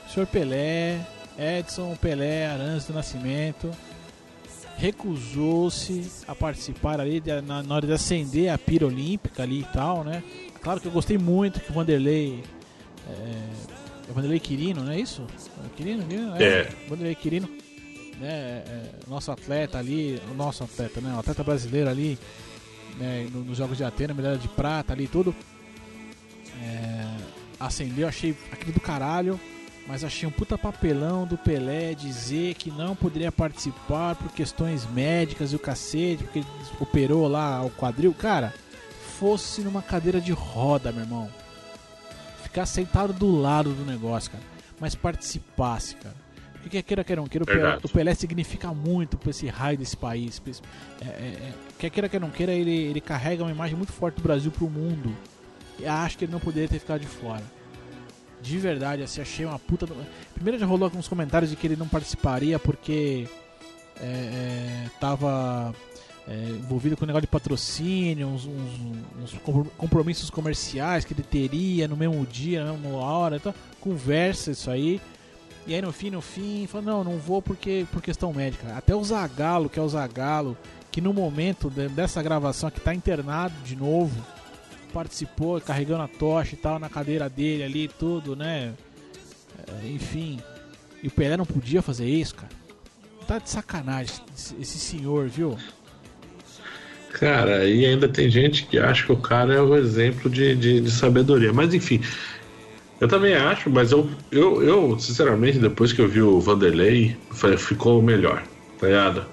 O 0.08 0.12
Senhor 0.12 0.26
Pelé, 0.26 0.98
Edson 1.38 1.94
Pelé 1.94 2.48
Arantes 2.48 2.88
do 2.88 2.92
Nascimento, 2.92 3.70
recusou-se 4.76 6.22
a 6.28 6.34
participar 6.34 7.00
ali 7.00 7.22
na, 7.46 7.62
na 7.62 7.74
hora 7.74 7.86
de 7.86 7.92
acender 7.92 8.50
a 8.50 8.58
pira 8.58 8.86
olímpica 8.86 9.42
ali 9.42 9.60
e 9.60 9.64
tal, 9.72 10.04
né? 10.04 10.22
Claro 10.60 10.80
que 10.80 10.86
eu 10.86 10.92
gostei 10.92 11.16
muito 11.16 11.60
que 11.60 11.70
o 11.70 11.74
Vanderlei. 11.74 12.42
É, 13.08 13.12
é 14.08 14.12
Vanderlei 14.12 14.38
Quirino, 14.38 14.84
não 14.84 14.92
é 14.92 15.00
isso? 15.00 15.26
É 15.64 15.76
Quirino, 15.76 16.04
Quirino? 16.04 16.36
É. 16.36 16.44
é. 16.44 16.72
Vanderlei 16.88 17.14
Quirino. 17.14 17.48
Né, 18.20 18.62
é, 18.66 18.90
nosso 19.06 19.30
atleta 19.30 19.78
ali, 19.78 20.20
o 20.30 20.34
nosso 20.34 20.64
atleta, 20.64 21.00
né? 21.00 21.14
O 21.14 21.18
atleta 21.18 21.44
brasileiro 21.44 21.90
ali, 21.90 22.18
né, 22.98 23.28
nos 23.30 23.58
Jogos 23.58 23.76
de 23.76 23.84
Atena, 23.84 24.14
medalha 24.14 24.38
de 24.38 24.48
prata 24.48 24.92
ali 24.92 25.06
tudo. 25.06 25.34
É, 26.62 27.16
acendeu, 27.60 28.08
achei 28.08 28.34
aquilo 28.50 28.72
do 28.72 28.80
caralho, 28.80 29.38
mas 29.86 30.02
achei 30.02 30.28
um 30.28 30.32
puta 30.32 30.58
papelão 30.58 31.26
do 31.26 31.38
Pelé 31.38 31.94
dizer 31.94 32.54
que 32.54 32.70
não 32.70 32.96
poderia 32.96 33.30
participar 33.30 34.16
por 34.16 34.32
questões 34.32 34.84
médicas 34.90 35.52
e 35.52 35.56
o 35.56 35.60
cacete, 35.60 36.24
porque 36.24 36.40
ele 36.40 36.48
operou 36.80 37.28
lá 37.28 37.62
o 37.64 37.70
quadril. 37.70 38.12
Cara, 38.12 38.52
fosse 39.18 39.60
numa 39.60 39.82
cadeira 39.82 40.20
de 40.20 40.32
roda, 40.32 40.90
meu 40.90 41.02
irmão. 41.02 41.30
Ficar 42.42 42.66
sentado 42.66 43.12
do 43.12 43.30
lado 43.40 43.72
do 43.72 43.84
negócio, 43.84 44.32
cara. 44.32 44.42
Mas 44.80 44.94
participasse, 44.94 45.94
cara. 45.96 46.16
O 46.64 46.68
que 46.68 46.82
queira, 46.82 47.04
queira 47.04 47.22
não 47.22 47.28
queira, 47.28 47.44
o 47.44 47.46
Pelé, 47.46 47.78
o 47.80 47.88
Pelé 47.88 48.14
significa 48.14 48.74
muito 48.74 49.16
para 49.16 49.30
esse 49.30 49.46
raio 49.46 49.78
desse 49.78 49.96
país. 49.96 50.42
É, 51.00 51.04
é, 51.04 51.08
é, 51.08 51.52
quer 51.78 51.90
queira, 51.90 52.08
quer 52.08 52.20
não 52.20 52.28
queira, 52.28 52.52
ele, 52.52 52.74
ele 52.74 53.00
carrega 53.00 53.44
uma 53.44 53.52
imagem 53.52 53.76
muito 53.76 53.92
forte 53.92 54.16
do 54.16 54.22
Brasil 54.22 54.50
pro 54.50 54.68
mundo. 54.68 55.16
E 55.78 55.86
acho 55.86 56.18
que 56.18 56.24
ele 56.24 56.32
não 56.32 56.40
poderia 56.40 56.68
ter 56.68 56.80
ficado 56.80 57.02
de 57.02 57.06
fora. 57.06 57.44
De 58.46 58.58
verdade, 58.58 59.02
assim, 59.02 59.20
achei 59.20 59.44
uma 59.44 59.58
puta. 59.58 59.88
Primeiro 60.32 60.56
já 60.56 60.64
rolou 60.64 60.84
alguns 60.84 61.08
comentários 61.08 61.50
de 61.50 61.56
que 61.56 61.66
ele 61.66 61.74
não 61.74 61.88
participaria 61.88 62.60
porque 62.60 63.26
é, 64.00 64.04
é, 64.06 64.90
tava 65.00 65.74
é, 66.28 66.50
envolvido 66.50 66.96
com 66.96 67.02
o 67.02 67.06
negócio 67.08 67.22
de 67.22 67.26
patrocínio, 67.26 68.28
uns, 68.28 68.46
uns, 68.46 69.34
uns, 69.34 69.34
compromissos 69.76 70.30
comerciais 70.30 71.04
que 71.04 71.12
ele 71.12 71.24
teria 71.24 71.88
no 71.88 71.96
mesmo 71.96 72.24
dia, 72.24 72.64
na 72.64 72.72
mesma 72.72 72.98
hora, 72.98 73.34
então, 73.34 73.52
conversa 73.80 74.52
isso 74.52 74.70
aí. 74.70 75.00
E 75.66 75.74
aí 75.74 75.82
no 75.82 75.92
fim, 75.92 76.10
no 76.10 76.20
fim, 76.20 76.68
fala, 76.68 76.84
não, 76.84 77.02
não 77.02 77.18
vou 77.18 77.42
porque 77.42 77.84
por 77.90 78.00
questão 78.00 78.32
médica. 78.32 78.76
Até 78.76 78.94
o 78.94 79.02
Zagalo, 79.02 79.68
que 79.68 79.80
é 79.80 79.82
o 79.82 79.88
Zagalo, 79.88 80.56
que 80.92 81.00
no 81.00 81.12
momento 81.12 81.68
de, 81.68 81.88
dessa 81.88 82.22
gravação 82.22 82.68
aqui 82.68 82.80
tá 82.80 82.94
internado 82.94 83.56
de 83.64 83.74
novo, 83.74 84.24
participou, 84.96 85.60
carregando 85.60 86.04
a 86.04 86.08
tocha 86.08 86.54
e 86.54 86.56
tal, 86.56 86.78
na 86.78 86.88
cadeira 86.88 87.28
dele 87.28 87.62
ali, 87.62 87.86
tudo, 87.98 88.34
né? 88.34 88.72
É, 89.58 89.88
enfim. 89.88 90.40
E 91.02 91.08
o 91.08 91.10
Pelé 91.10 91.36
não 91.36 91.44
podia 91.44 91.82
fazer 91.82 92.06
isso, 92.06 92.36
cara. 92.36 92.52
Tá 93.28 93.38
de 93.38 93.50
sacanagem 93.50 94.14
esse 94.58 94.78
senhor, 94.78 95.28
viu? 95.28 95.58
Cara, 97.12 97.66
e 97.66 97.84
ainda 97.84 98.08
tem 98.08 98.30
gente 98.30 98.64
que 98.64 98.78
acha 98.78 99.04
que 99.04 99.12
o 99.12 99.18
cara 99.18 99.52
é 99.52 99.60
o 99.60 99.76
exemplo 99.76 100.30
de, 100.30 100.56
de, 100.56 100.80
de 100.80 100.90
sabedoria. 100.90 101.52
Mas 101.52 101.74
enfim, 101.74 102.00
eu 102.98 103.06
também 103.06 103.34
acho, 103.34 103.68
mas 103.68 103.92
eu, 103.92 104.08
eu, 104.32 104.62
eu, 104.62 104.98
sinceramente, 104.98 105.58
depois 105.58 105.92
que 105.92 106.00
eu 106.00 106.08
vi 106.08 106.22
o 106.22 106.40
Vanderlei, 106.40 107.14
ficou 107.58 108.00
melhor, 108.00 108.42
tá 108.78 108.86
ligado? 108.86 109.26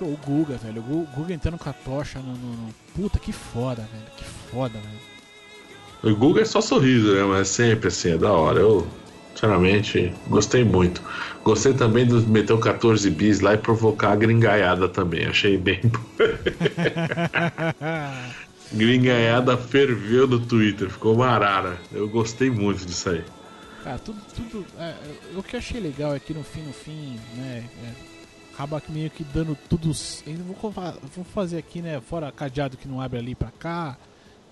O 0.00 0.18
Guga, 0.24 0.56
velho, 0.56 0.82
o 0.82 1.06
Guga 1.14 1.32
entrando 1.32 1.58
com 1.58 1.70
a 1.70 1.72
tocha 1.72 2.18
no, 2.18 2.32
no, 2.32 2.52
no, 2.52 2.74
Puta, 2.94 3.18
que 3.18 3.32
foda, 3.32 3.88
velho, 3.92 4.04
que 4.16 4.24
foda, 4.24 4.78
velho. 4.78 6.14
O 6.14 6.16
Guga 6.16 6.42
é 6.42 6.44
só 6.44 6.60
sorriso, 6.60 7.14
né? 7.14 7.24
Mas 7.24 7.40
é 7.40 7.44
sempre 7.44 7.88
assim, 7.88 8.12
é 8.12 8.18
da 8.18 8.30
hora. 8.30 8.60
Eu, 8.60 8.86
Sinceramente, 9.36 10.14
gostei 10.28 10.64
muito. 10.64 11.02
Gostei 11.44 11.74
também 11.74 12.06
do 12.06 12.22
meter 12.22 12.54
o 12.54 12.58
14 12.58 13.10
bis 13.10 13.40
lá 13.40 13.52
e 13.52 13.58
provocar 13.58 14.12
a 14.12 14.16
gringaiada 14.16 14.88
também. 14.88 15.26
Achei 15.26 15.58
bem. 15.58 15.78
gringaiada 18.72 19.58
ferveu 19.58 20.26
no 20.26 20.40
Twitter, 20.40 20.88
ficou 20.88 21.14
marara. 21.14 21.76
Eu 21.92 22.08
gostei 22.08 22.50
muito 22.50 22.86
disso 22.86 23.10
aí. 23.10 23.22
Cara, 23.84 23.98
tudo. 23.98 24.18
tudo 24.34 24.64
é, 24.78 24.94
o 25.36 25.42
que 25.42 25.54
eu 25.54 25.58
achei 25.58 25.82
legal 25.82 26.16
é 26.16 26.18
que 26.18 26.32
no 26.32 26.42
fim, 26.42 26.62
no 26.62 26.72
fim, 26.72 27.20
né? 27.36 27.62
É, 27.84 28.05
acaba 28.56 28.82
meio 28.88 29.10
que 29.10 29.22
dando 29.22 29.54
tudo. 29.68 29.92
Vou, 30.60 30.70
vou 30.70 31.24
fazer 31.26 31.58
aqui, 31.58 31.82
né? 31.82 32.00
Fora 32.00 32.32
cadeado 32.32 32.78
que 32.78 32.88
não 32.88 33.02
abre 33.02 33.18
ali 33.18 33.34
pra 33.34 33.50
cá, 33.50 33.98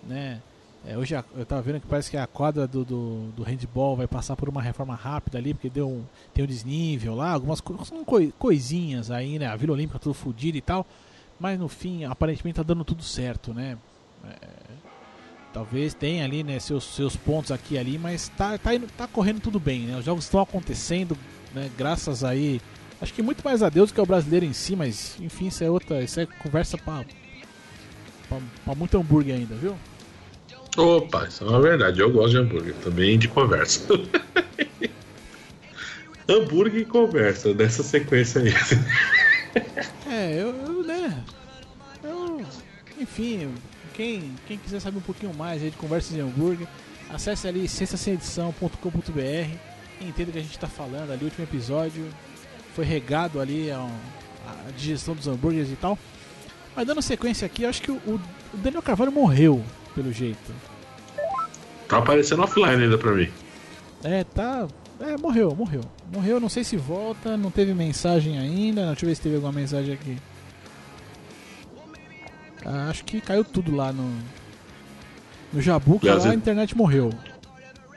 né? 0.06 0.42
É, 0.86 0.98
hoje 0.98 1.14
eu 1.14 1.46
tava 1.46 1.62
vendo 1.62 1.80
que 1.80 1.86
parece 1.86 2.10
que 2.10 2.16
a 2.18 2.26
quadra 2.26 2.66
do, 2.66 2.84
do, 2.84 3.32
do, 3.34 3.42
handball 3.42 3.96
vai 3.96 4.06
passar 4.06 4.36
por 4.36 4.50
uma 4.50 4.60
reforma 4.60 4.94
rápida 4.94 5.38
ali, 5.38 5.54
porque 5.54 5.70
deu 5.70 5.88
um, 5.88 6.04
tem 6.34 6.44
um 6.44 6.46
desnível 6.46 7.14
lá, 7.14 7.30
algumas 7.30 7.58
co 7.58 7.74
coisinhas 8.38 9.10
aí, 9.10 9.38
né? 9.38 9.46
A 9.46 9.56
Vila 9.56 9.72
Olímpica 9.72 9.98
tudo 9.98 10.12
fodida 10.12 10.58
e 10.58 10.60
tal. 10.60 10.86
Mas 11.40 11.58
no 11.58 11.68
fim, 11.68 12.04
aparentemente 12.04 12.56
tá 12.56 12.62
dando 12.62 12.84
tudo 12.84 13.02
certo, 13.02 13.54
né? 13.54 13.78
É, 14.28 14.48
talvez 15.54 15.94
tenha 15.94 16.22
ali, 16.22 16.44
né, 16.44 16.58
seus, 16.58 16.84
seus 16.84 17.16
pontos 17.16 17.50
aqui 17.50 17.74
e 17.74 17.78
ali, 17.78 17.96
mas 17.96 18.28
tá, 18.36 18.58
tá, 18.58 18.74
indo, 18.74 18.86
tá 18.88 19.06
correndo 19.06 19.40
tudo 19.40 19.58
bem, 19.58 19.86
né? 19.86 19.96
Os 19.96 20.04
jogos 20.04 20.24
estão 20.24 20.40
acontecendo, 20.40 21.16
né? 21.54 21.70
Graças 21.78 22.22
aí. 22.22 22.60
Acho 23.04 23.12
que 23.12 23.20
muito 23.20 23.44
mais 23.44 23.62
a 23.62 23.68
Deus 23.68 23.92
que 23.92 24.00
é 24.00 24.02
o 24.02 24.06
brasileiro 24.06 24.46
em 24.46 24.54
si, 24.54 24.74
mas 24.74 25.18
enfim, 25.20 25.48
isso 25.48 25.62
é 25.62 25.68
outra. 25.68 26.02
Isso 26.02 26.18
é 26.20 26.24
conversa 26.24 26.78
pra, 26.78 27.04
pra, 28.26 28.38
pra 28.64 28.74
muito 28.74 28.96
hambúrguer 28.96 29.34
ainda, 29.34 29.54
viu? 29.54 29.76
Opa, 30.74 31.26
isso 31.28 31.44
é 31.44 31.46
uma 31.46 31.60
verdade. 31.60 32.00
Eu 32.00 32.10
gosto 32.10 32.30
de 32.30 32.38
hambúrguer 32.38 32.74
também 32.76 33.18
de 33.18 33.28
conversa. 33.28 33.86
hambúrguer 36.26 36.80
e 36.80 36.84
conversa, 36.86 37.52
dessa 37.52 37.82
sequência 37.82 38.40
aí. 38.40 38.54
é, 40.10 40.40
eu, 40.40 40.56
eu, 40.56 40.82
né? 40.82 41.22
Eu, 42.02 42.40
enfim, 42.98 43.52
quem, 43.92 44.34
quem 44.46 44.56
quiser 44.56 44.80
saber 44.80 44.96
um 44.96 45.02
pouquinho 45.02 45.34
mais 45.34 45.62
aí 45.62 45.68
de 45.68 45.76
conversas 45.76 46.14
de 46.14 46.20
hambúrguer, 46.20 46.66
acesse 47.10 47.46
ali 47.46 47.68
sextasemedição.com.br 47.68 49.20
e 50.00 50.08
entenda 50.08 50.30
o 50.30 50.32
que 50.32 50.38
a 50.38 50.42
gente 50.42 50.54
está 50.54 50.68
falando 50.68 51.12
ali. 51.12 51.22
Último 51.22 51.44
episódio 51.44 52.08
foi 52.74 52.84
regado 52.84 53.40
ali 53.40 53.70
a, 53.70 53.78
a 53.78 54.70
digestão 54.76 55.14
dos 55.14 55.26
hambúrgueres 55.26 55.70
e 55.70 55.76
tal. 55.76 55.98
Mas 56.74 56.86
dando 56.86 57.00
sequência 57.00 57.46
aqui, 57.46 57.64
acho 57.64 57.80
que 57.80 57.90
o, 57.90 57.96
o 58.06 58.20
Daniel 58.54 58.82
Carvalho 58.82 59.12
morreu 59.12 59.62
pelo 59.94 60.12
jeito. 60.12 60.52
Tá 61.88 61.98
aparecendo 61.98 62.42
offline 62.42 62.82
ainda 62.82 62.98
pra 62.98 63.12
mim. 63.12 63.30
É, 64.02 64.24
tá. 64.24 64.66
É, 65.00 65.16
morreu, 65.16 65.54
morreu. 65.54 65.82
Morreu, 66.12 66.40
não 66.40 66.48
sei 66.48 66.64
se 66.64 66.76
volta, 66.76 67.36
não 67.36 67.50
teve 67.50 67.72
mensagem 67.72 68.38
ainda. 68.38 68.86
Deixa 68.86 69.04
eu 69.04 69.08
ver 69.08 69.14
se 69.14 69.22
teve 69.22 69.36
alguma 69.36 69.52
mensagem 69.52 69.94
aqui. 69.94 70.18
Ah, 72.64 72.88
acho 72.88 73.04
que 73.04 73.20
caiu 73.20 73.44
tudo 73.44 73.74
lá 73.74 73.92
no. 73.92 74.12
No 75.52 75.60
Jabuca, 75.60 76.12
lá 76.12 76.30
a 76.30 76.34
internet 76.34 76.76
morreu. 76.76 77.10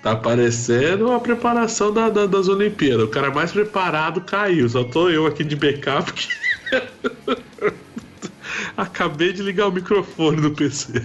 Tá 0.07 0.13
aparecendo 0.13 1.11
a 1.11 1.19
preparação 1.19 1.91
da, 1.91 2.09
da, 2.09 2.25
das 2.25 2.47
Olimpíadas. 2.47 3.03
O 3.03 3.09
cara 3.09 3.29
mais 3.29 3.51
preparado 3.51 4.21
caiu. 4.21 4.69
Só 4.69 4.85
tô 4.85 5.09
eu 5.09 5.25
aqui 5.25 5.43
de 5.43 5.53
backup. 5.53 6.13
Acabei 8.77 9.33
de 9.33 9.43
ligar 9.43 9.67
o 9.67 9.71
microfone 9.73 10.39
do 10.39 10.51
PC. 10.51 11.03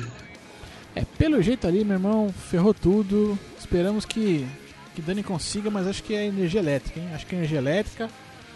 É, 0.94 1.04
pelo 1.18 1.42
jeito 1.42 1.66
ali, 1.66 1.82
meu 1.82 1.94
irmão, 1.94 2.32
ferrou 2.48 2.72
tudo. 2.72 3.36
Esperamos 3.58 4.04
que, 4.04 4.46
que 4.94 5.02
Dani 5.02 5.24
consiga, 5.24 5.68
mas 5.68 5.88
acho 5.88 6.04
que 6.04 6.14
é 6.14 6.26
energia 6.26 6.60
elétrica, 6.60 7.00
hein? 7.00 7.08
Acho 7.12 7.26
que 7.26 7.34
é 7.34 7.38
energia 7.38 7.58
elétrica. 7.58 8.08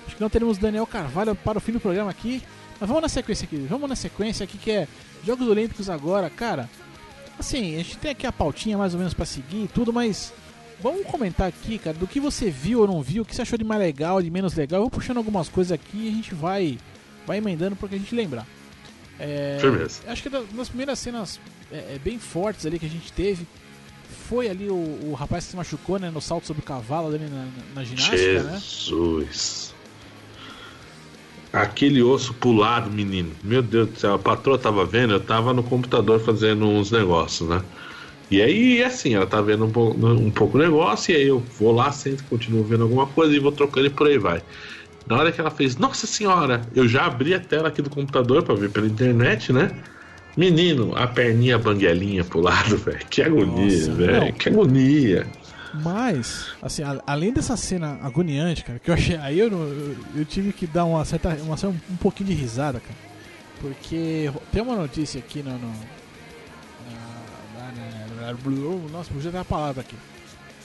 Acho 0.07 0.14
que 0.14 0.22
não 0.22 0.30
teremos 0.30 0.59
Daniel 0.59 0.86
Carvalho 0.86 1.34
para 1.34 1.59
o 1.59 1.61
fim 1.61 1.72
do 1.72 1.80
programa 1.80 2.12
aqui. 2.12 2.40
Mas 2.78 2.86
vamos 2.86 3.03
na 3.03 3.09
sequência 3.09 3.47
aqui, 3.47 3.66
vamos 3.68 3.88
na 3.88 3.97
sequência 3.97 4.44
aqui 4.44 4.59
que 4.59 4.70
é 4.70 4.86
Jogos 5.24 5.49
Olímpicos 5.49 5.90
agora, 5.90 6.30
cara. 6.30 6.70
Assim, 7.39 7.74
a 7.74 7.78
gente 7.78 7.99
tem 7.99 8.11
aqui 8.11 8.26
a 8.26 8.32
pautinha 8.32 8.78
mais 8.78 8.95
ou 8.95 8.99
menos 8.99 9.14
para 9.14 9.26
seguir 9.26 9.64
e 9.64 9.68
tudo, 9.68 9.93
mas 9.93 10.32
vamos 10.80 11.07
comentar 11.07 11.49
aqui, 11.49 11.78
cara, 11.78 11.97
do 11.97 12.07
que 12.07 12.18
você 12.18 12.51
viu 12.51 12.80
ou 12.80 12.87
não 12.87 13.03
viu, 13.03 13.22
o 13.22 13.26
que 13.26 13.34
você 13.34 13.43
achou 13.43 13.59
de 13.59 13.64
mais 13.64 13.80
legal, 13.80 14.22
de 14.22 14.30
menos 14.30 14.55
legal. 14.55 14.78
Eu 14.78 14.84
vou 14.84 14.91
puxando 14.91 15.18
algumas 15.18 15.49
coisas 15.49 15.72
aqui 15.72 15.99
e 15.99 16.09
a 16.09 16.12
gente 16.12 16.34
vai 16.34 16.78
vai 17.26 17.39
emendando 17.39 17.76
porque 17.76 17.97
a 17.97 17.99
gente 17.99 18.14
lembrar. 18.14 18.47
É, 19.18 19.59
acho 20.09 20.22
que 20.22 20.28
das 20.28 20.68
primeiras 20.68 20.99
cenas 20.99 21.41
é, 21.72 21.95
é, 21.95 22.01
bem 22.03 22.18
fortes 22.18 22.66
ali 22.66 22.78
que 22.78 22.87
a 22.87 22.91
gente 22.91 23.12
teve 23.12 23.47
foi 24.28 24.49
ali 24.49 24.68
o, 24.68 24.74
o 25.05 25.14
rapaz 25.14 25.45
que 25.45 25.51
se 25.51 25.57
machucou 25.57 25.99
né, 25.99 26.11
no 26.11 26.20
salto 26.20 26.47
sobre 26.47 26.62
o 26.62 26.64
cavalo 26.64 27.09
ali 27.09 27.26
na, 27.26 27.49
na 27.74 27.84
ginástica, 27.84 28.43
né? 28.43 28.61
Jesus. 28.62 29.74
Aquele 31.57 32.03
osso 32.03 32.35
pulado, 32.35 32.91
menino. 32.91 33.31
Meu 33.43 33.63
Deus 33.63 33.89
do 33.89 33.99
céu, 33.99 34.15
a 34.15 34.19
patroa 34.19 34.59
tava 34.59 34.85
vendo, 34.85 35.15
eu 35.15 35.21
tava 35.21 35.55
no 35.55 35.63
computador 35.63 36.21
fazendo 36.21 36.67
uns 36.67 36.91
negócios, 36.91 37.49
né? 37.49 37.63
E 38.31 38.43
aí, 38.43 38.83
assim, 38.83 39.15
ela 39.15 39.27
tá 39.27 39.41
vendo 39.41 39.65
um, 39.65 40.27
um 40.27 40.31
pouco 40.31 40.59
o 40.59 40.61
negócio, 40.61 41.13
e 41.13 41.17
aí 41.17 41.27
eu 41.29 41.39
vou 41.59 41.73
lá, 41.73 41.93
sento, 41.93 42.25
continuo 42.25 42.65
vendo 42.65 42.83
alguma 42.83 43.07
coisa 43.07 43.35
e 43.35 43.39
vou 43.39 43.53
trocando 43.53 43.87
e 43.87 43.91
por 43.91 44.09
aí 44.09 44.19
vai. 44.19 44.43
Na 45.09 45.17
hora 45.17 45.31
que 45.31 45.41
ela 45.41 45.51
fez, 45.51 45.77
nossa 45.77 46.07
senhora, 46.07 46.67
eu 46.75 46.89
já 46.89 47.07
abri 47.07 47.33
a 47.33 47.41
tela 47.41 47.69
aqui 47.69 47.81
do 47.81 47.89
computador 47.89 48.43
para 48.43 48.57
ver 48.57 48.71
pela 48.71 48.87
internet, 48.87 49.53
né? 49.53 49.71
Menino, 50.37 50.93
a 50.97 51.07
perninha 51.07 51.59
banguelinha 51.59 52.25
pro 52.25 52.41
lado, 52.41 52.77
velho. 52.85 53.07
Que 53.09 53.23
agonia, 53.23 53.95
velho. 53.95 54.33
Que 54.35 54.49
agonia. 54.49 55.27
Mas, 55.83 56.47
assim, 56.62 56.83
a, 56.83 57.01
além 57.07 57.33
dessa 57.33 57.57
cena 57.57 57.99
agoniante, 58.03 58.64
cara, 58.64 58.79
que 58.79 58.91
eu 58.91 58.95
achei. 58.95 59.16
Aí 59.16 59.39
eu, 59.39 59.51
eu, 59.51 59.97
eu 60.16 60.24
tive 60.24 60.53
que 60.53 60.66
dar 60.66 60.85
uma 60.85 61.05
certa. 61.05 61.31
Uma, 61.43 61.57
um, 61.66 61.81
um 61.91 61.97
pouquinho 61.97 62.31
de 62.31 62.35
risada, 62.35 62.81
cara. 62.81 62.95
Porque 63.61 64.31
tem 64.53 64.62
uma 64.62 64.77
notícia 64.77 65.18
aqui 65.18 65.43
no. 65.43 65.53
no 65.53 65.72
na, 67.57 67.72
na, 68.22 68.33
na, 68.33 68.89
nossa, 68.93 69.12
podia 69.12 69.31
ter 69.31 69.39
a 69.39 69.45
palavra 69.45 69.81
aqui. 69.81 69.97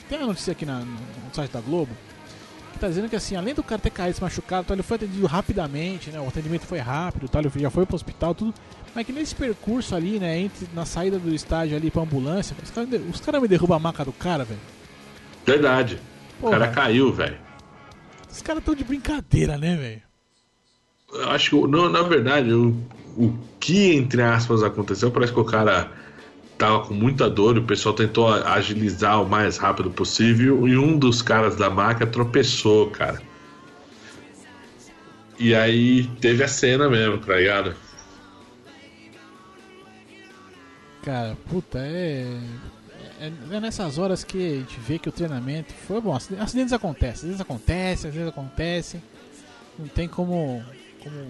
Tem 0.09 0.18
uma 0.18 0.28
notícia 0.28 0.51
aqui 0.51 0.66
no, 0.66 0.86
site 1.34 1.51
da 1.51 1.62
Globo 1.62 1.91
tá 2.82 2.88
dizendo 2.88 3.07
que 3.07 3.16
assim, 3.16 3.36
além 3.36 3.53
do 3.53 3.62
cara 3.62 3.80
ter 3.80 3.91
caído 3.91 4.16
se 4.16 4.22
machucado, 4.22 4.66
tá, 4.66 4.74
ele 4.74 4.82
foi 4.82 4.95
atendido 4.95 5.28
rapidamente, 5.28 6.09
né? 6.09 6.20
O 6.20 6.28
atendimento 6.28 6.66
foi 6.66 6.80
rápido, 6.80 7.30
tá, 7.30 7.39
ele 7.39 7.51
já 7.55 7.70
foi 7.70 7.86
pro 7.86 7.95
hospital, 7.95 8.34
tudo. 8.34 8.53
Mas 8.95 9.05
que 9.05 9.14
nesse 9.14 9.36
percurso 9.36 9.95
ali, 9.95 10.20
né, 10.20 10.39
entre, 10.39 10.68
na 10.74 10.84
saída 10.84 11.20
do 11.20 11.34
estádio 11.34 11.78
ali 11.78 11.91
pra 11.91 12.01
ambulância, 12.01 12.55
os 12.62 12.72
caras 12.72 13.22
cara 13.22 13.39
me 13.39 13.47
derrubam 13.47 13.78
a 13.78 13.80
maca 13.80 14.03
do 14.03 14.12
cara, 14.12 14.43
velho. 14.43 14.59
Verdade. 15.46 16.00
Pô, 16.39 16.48
o 16.48 16.52
cara 16.52 16.66
véio. 16.66 16.76
caiu, 16.76 17.14
velho. 17.14 17.38
Os 18.32 18.42
caras 18.42 18.64
tão 18.64 18.76
de 18.76 18.84
brincadeira, 18.84 19.58
né, 19.58 19.76
velho? 19.76 20.02
Eu 21.14 21.30
acho 21.30 21.50
que, 21.50 21.68
não, 21.68 21.89
na 21.89 22.04
verdade, 22.04 22.54
o, 22.54 22.70
o 23.18 23.38
que, 23.60 23.94
entre 23.94 24.22
aspas, 24.22 24.64
aconteceu, 24.64 25.12
parece 25.12 25.34
que 25.34 25.39
o 25.39 25.46
cara 25.46 25.92
tava 26.58 26.86
com 26.86 26.94
muita 26.94 27.30
dor, 27.30 27.58
o 27.58 27.64
pessoal 27.64 27.94
tentou 27.94 28.32
agilizar 28.32 29.22
o 29.22 29.28
mais 29.28 29.58
rápido 29.58 29.89
possível 29.89 30.68
e 30.68 30.78
um 30.78 30.98
dos 30.98 31.22
caras 31.22 31.56
da 31.56 31.70
máquina 31.70 32.06
tropeçou, 32.06 32.89
cara. 32.92 33.22
E 35.39 35.56
aí 35.56 36.06
teve 36.22 36.44
a 36.44 36.48
cena 36.48 36.88
mesmo, 36.88 37.18
tá 37.18 37.36
ligado? 37.36 37.76
Cara, 41.02 41.36
puta, 41.50 41.80
é... 41.80 42.39
é. 43.22 43.55
É, 43.55 43.59
nessas 43.59 43.97
horas 43.97 44.24
que 44.24 44.38
a 44.38 44.55
gente 44.57 44.80
vê 44.80 44.97
que 44.97 45.09
o 45.09 45.11
treinamento 45.11 45.74
foi 45.88 46.01
bom. 46.01 46.15
Acidentes 46.15 46.74
acontecem, 46.74 47.13
às 47.13 47.22
vezes 47.22 47.41
acontece, 47.41 48.07
às 48.07 48.13
vezes 48.13 48.30
acontece. 48.30 49.01
Não 49.78 49.88
tem 49.88 50.07
como, 50.07 50.63
como, 51.03 51.28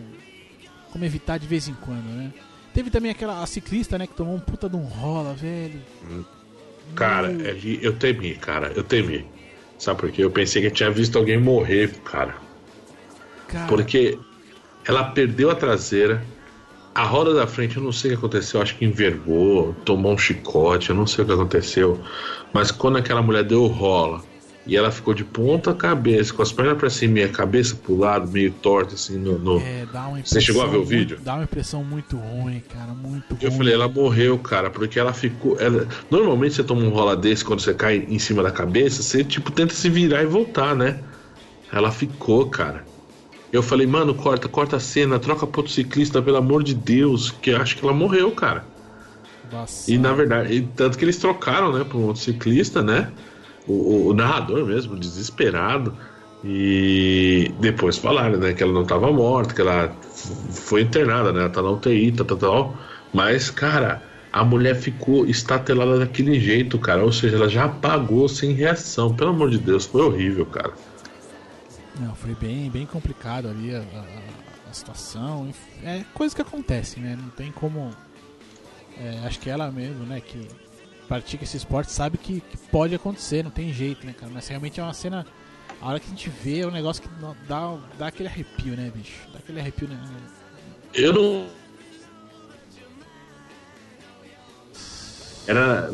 como 0.92 1.06
evitar 1.06 1.38
de 1.38 1.48
vez 1.48 1.68
em 1.68 1.74
quando, 1.74 2.06
né? 2.06 2.32
Teve 2.74 2.90
também 2.90 3.12
aquela 3.12 3.46
ciclista, 3.46 3.98
né, 3.98 4.08
que 4.08 4.16
tomou 4.16 4.36
um 4.36 4.40
puta 4.40 4.70
de 4.70 4.78
um 4.78 4.84
rola, 4.84 5.34
velho. 5.34 5.82
Cara, 6.96 7.28
ali 7.28 7.80
eu 7.82 7.94
temi, 7.94 8.36
cara, 8.36 8.72
eu 8.76 8.84
temi. 8.84 9.26
Sabe 9.78 10.00
por 10.00 10.12
quê? 10.12 10.24
Eu 10.24 10.32
pensei 10.32 10.62
que 10.62 10.68
eu 10.68 10.72
tinha 10.72 10.92
visto 10.92 11.18
alguém 11.18 11.38
morrer, 11.38 11.92
cara. 12.04 12.36
cara. 13.48 13.68
Porque 13.68 14.18
ela 14.86 15.04
perdeu 15.12 15.50
a 15.50 15.56
traseira, 15.56 16.24
a 16.94 17.04
roda 17.04 17.34
da 17.34 17.48
frente, 17.48 17.78
eu 17.78 17.84
não 17.84 17.92
sei 17.92 18.12
o 18.12 18.14
que 18.14 18.20
aconteceu, 18.20 18.62
acho 18.62 18.78
que 18.78 18.86
envergou, 18.86 19.74
tomou 19.86 20.14
um 20.14 20.18
chicote, 20.18 20.90
eu 20.90 20.96
não 20.96 21.08
sei 21.08 21.24
o 21.24 21.28
que 21.28 21.34
aconteceu. 21.34 22.00
Mas 22.54 22.72
quando 22.72 22.98
aquela 22.98 23.22
mulher 23.22 23.44
deu 23.44 23.66
rola, 23.68 24.22
e 24.66 24.78
ela 24.78 24.92
ficou 24.92 25.14
de 25.14 25.24
ponta 25.24 25.74
cabeça, 25.74 26.34
com 26.34 26.42
as 26.42 26.52
pernas 26.52 26.78
pra 26.78 26.90
cima 26.90 27.20
e 27.20 27.24
a 27.24 27.30
cabeça 27.30 27.76
pro 27.76 27.98
lado, 27.98 28.30
meio 28.32 28.52
torta, 28.52 28.94
assim, 28.94 29.18
no. 29.18 29.40
no... 29.40 29.60
É, 29.60 29.88
você 30.24 30.40
chegou 30.40 30.62
a 30.62 30.68
ver 30.68 30.78
o 30.78 30.86
vídeo? 30.86 31.18
Dá 31.24 31.34
uma 31.36 31.44
impressão 31.44 31.84
muito 31.84 32.16
ruim, 32.16 32.62
cara, 32.70 32.94
muito 32.94 33.36
Eu 33.42 33.50
ruim. 33.50 33.58
falei, 33.58 33.74
ela 33.74 33.88
morreu, 33.88 34.38
cara, 34.38 34.70
porque 34.70 35.00
ela 35.00 35.14
ficou. 35.14 35.60
Ela... 35.60 35.88
Normalmente 36.12 36.56
você 36.56 36.64
toma 36.64 36.82
um 36.82 36.90
rola 36.90 37.16
desse 37.16 37.44
quando 37.44 37.60
você 37.60 37.74
cai 37.74 38.06
em 38.08 38.20
cima 38.20 38.44
da 38.44 38.52
cabeça, 38.52 39.02
você, 39.02 39.24
tipo, 39.24 39.52
tenta 39.52 39.74
se 39.74 39.90
virar 39.90 40.22
e 40.22 40.28
voltar, 40.28 40.76
né? 40.76 41.00
Ela 41.74 41.92
ficou, 41.92 42.48
cara. 42.48 42.86
Eu 43.52 43.62
falei, 43.62 43.86
mano, 43.86 44.14
corta, 44.16 44.48
corta 44.48 44.78
a 44.78 44.80
cena, 44.80 45.20
troca 45.20 45.46
pro 45.46 45.62
outro 45.62 45.74
ciclista, 45.74 46.22
pelo 46.22 46.38
amor 46.38 46.64
de 46.64 46.74
Deus, 46.74 47.32
que 47.32 47.50
eu 47.50 47.58
acho 47.58 47.78
que 47.78 47.84
ela 47.84 47.94
morreu, 47.94 48.32
cara. 48.32 48.66
Nossa. 49.52 49.92
E 49.92 49.98
na 49.98 50.14
verdade, 50.14 50.70
tanto 50.76 50.98
que 50.98 51.04
eles 51.04 51.18
trocaram, 51.18 51.74
né, 51.74 51.84
pro 51.84 52.00
outro 52.00 52.22
ciclista, 52.22 52.82
né? 52.82 53.12
o, 53.68 54.10
o 54.10 54.14
narrador 54.14 54.66
mesmo, 54.66 54.98
desesperado. 54.98 55.94
E 56.44 57.52
depois 57.60 57.98
falaram, 57.98 58.38
né, 58.38 58.54
que 58.54 58.64
ela 58.64 58.74
não 58.74 58.82
estava 58.82 59.12
morta, 59.12 59.54
que 59.54 59.62
ela 59.62 59.96
foi 60.50 60.82
internada, 60.82 61.32
né? 61.32 61.42
Ela 61.42 61.50
tá 61.50 61.62
na 61.62 61.70
UTI, 61.70 62.12
tal, 62.12 62.26
tal, 62.26 62.38
tal. 62.38 62.78
Mas, 63.14 63.52
cara, 63.52 64.02
a 64.34 64.44
mulher 64.44 64.76
ficou 64.76 65.28
estatelada 65.28 66.00
daquele 66.00 66.40
jeito, 66.40 66.80
cara. 66.80 67.04
Ou 67.04 67.12
seja, 67.12 67.36
ela 67.36 67.48
já 67.48 67.66
apagou 67.66 68.28
sem 68.28 68.54
reação. 68.54 69.14
Pelo 69.14 69.30
amor 69.30 69.52
de 69.52 69.60
Deus, 69.60 69.86
foi 69.86 70.02
horrível, 70.02 70.46
cara. 70.48 70.72
Não, 72.02 72.16
foi 72.16 72.34
bem, 72.34 72.70
bem 72.72 72.86
complicado 72.86 73.48
ali 73.48 73.76
a, 73.76 73.80
a, 73.80 74.70
a 74.70 74.74
situação. 74.74 75.54
É 75.84 76.04
coisa 76.16 76.36
que 76.36 76.42
acontece, 76.42 77.00
né? 77.00 77.16
Não 77.16 77.30
tem 77.30 77.52
como. 77.52 77.92
É, 78.98 79.20
acho 79.26 79.40
que 79.40 79.50
ela 79.50 79.72
mesmo, 79.72 80.04
né, 80.06 80.20
que 80.20 80.48
pratica 81.08 81.44
esse 81.44 81.58
esporte, 81.58 81.92
sabe 81.92 82.18
que, 82.18 82.42
que, 82.42 82.58
pode 82.58 82.94
acontecer, 82.96 83.44
não 83.44 83.52
tem 83.52 83.72
jeito, 83.72 84.06
né, 84.06 84.14
cara? 84.18 84.32
Mas 84.34 84.48
realmente 84.48 84.80
é 84.80 84.84
uma 84.84 84.94
cena. 84.94 85.26
A 85.80 85.90
hora 85.90 86.00
que 86.00 86.08
a 86.08 86.10
gente 86.10 86.30
vê 86.30 86.60
é 86.60 86.68
um 86.68 86.72
negócio 86.72 87.02
que 87.02 87.10
dá, 87.48 87.78
dá 87.98 88.08
aquele 88.08 88.30
arrepio, 88.30 88.76
né, 88.76 88.92
bicho? 88.94 89.28
Dá 89.32 89.40
aquele 89.40 89.60
arrepio, 89.60 89.88
né? 89.88 90.00
Eu 90.94 91.14
não 91.14 91.48
Era, 95.48 95.90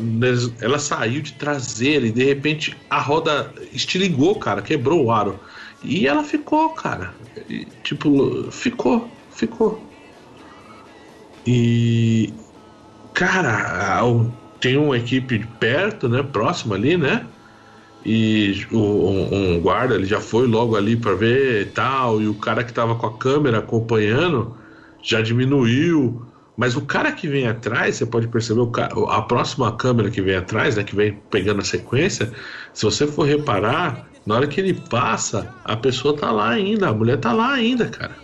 ela 0.60 0.78
saiu 0.78 1.22
de 1.22 1.32
traseira 1.32 2.06
e 2.06 2.12
de 2.12 2.24
repente 2.24 2.76
a 2.88 3.00
roda 3.00 3.52
estilingou, 3.72 4.34
cara, 4.36 4.62
quebrou 4.62 5.04
o 5.04 5.12
aro. 5.12 5.40
E 5.82 6.06
ela 6.06 6.24
ficou, 6.24 6.70
cara. 6.70 7.14
E, 7.48 7.66
tipo, 7.82 8.50
ficou, 8.50 9.10
ficou. 9.30 9.82
E. 11.46 12.34
Cara, 13.14 14.02
tem 14.60 14.76
uma 14.76 14.96
equipe 14.96 15.44
perto, 15.58 16.08
né? 16.08 16.22
Próxima 16.22 16.74
ali, 16.74 16.96
né? 16.96 17.26
E 18.04 18.66
o, 18.72 19.10
um, 19.32 19.60
guarda 19.60 19.94
ele 19.94 20.06
já 20.06 20.20
foi 20.20 20.46
logo 20.46 20.76
ali 20.76 20.96
para 20.96 21.14
ver 21.14 21.62
e 21.62 21.70
tal. 21.70 22.20
E 22.22 22.28
o 22.28 22.34
cara 22.34 22.64
que 22.64 22.72
tava 22.72 22.96
com 22.96 23.06
a 23.06 23.18
câmera 23.18 23.58
acompanhando 23.58 24.56
já 25.02 25.20
diminuiu. 25.20 26.26
Mas 26.56 26.76
o 26.76 26.84
cara 26.86 27.12
que 27.12 27.28
vem 27.28 27.46
atrás, 27.46 27.96
você 27.96 28.06
pode 28.06 28.26
perceber, 28.28 28.62
a 29.08 29.22
próxima 29.22 29.76
câmera 29.76 30.10
que 30.10 30.20
vem 30.20 30.34
atrás, 30.36 30.76
né, 30.76 30.82
que 30.82 30.94
vem 30.96 31.14
pegando 31.30 31.60
a 31.60 31.64
sequência, 31.64 32.32
se 32.72 32.84
você 32.84 33.06
for 33.06 33.24
reparar, 33.24 34.07
na 34.28 34.34
hora 34.34 34.46
que 34.46 34.60
ele 34.60 34.74
passa, 34.74 35.54
a 35.64 35.74
pessoa 35.74 36.14
tá 36.14 36.30
lá 36.30 36.50
ainda, 36.50 36.90
a 36.90 36.92
mulher 36.92 37.18
tá 37.18 37.32
lá 37.32 37.54
ainda, 37.54 37.88
cara. 37.88 38.14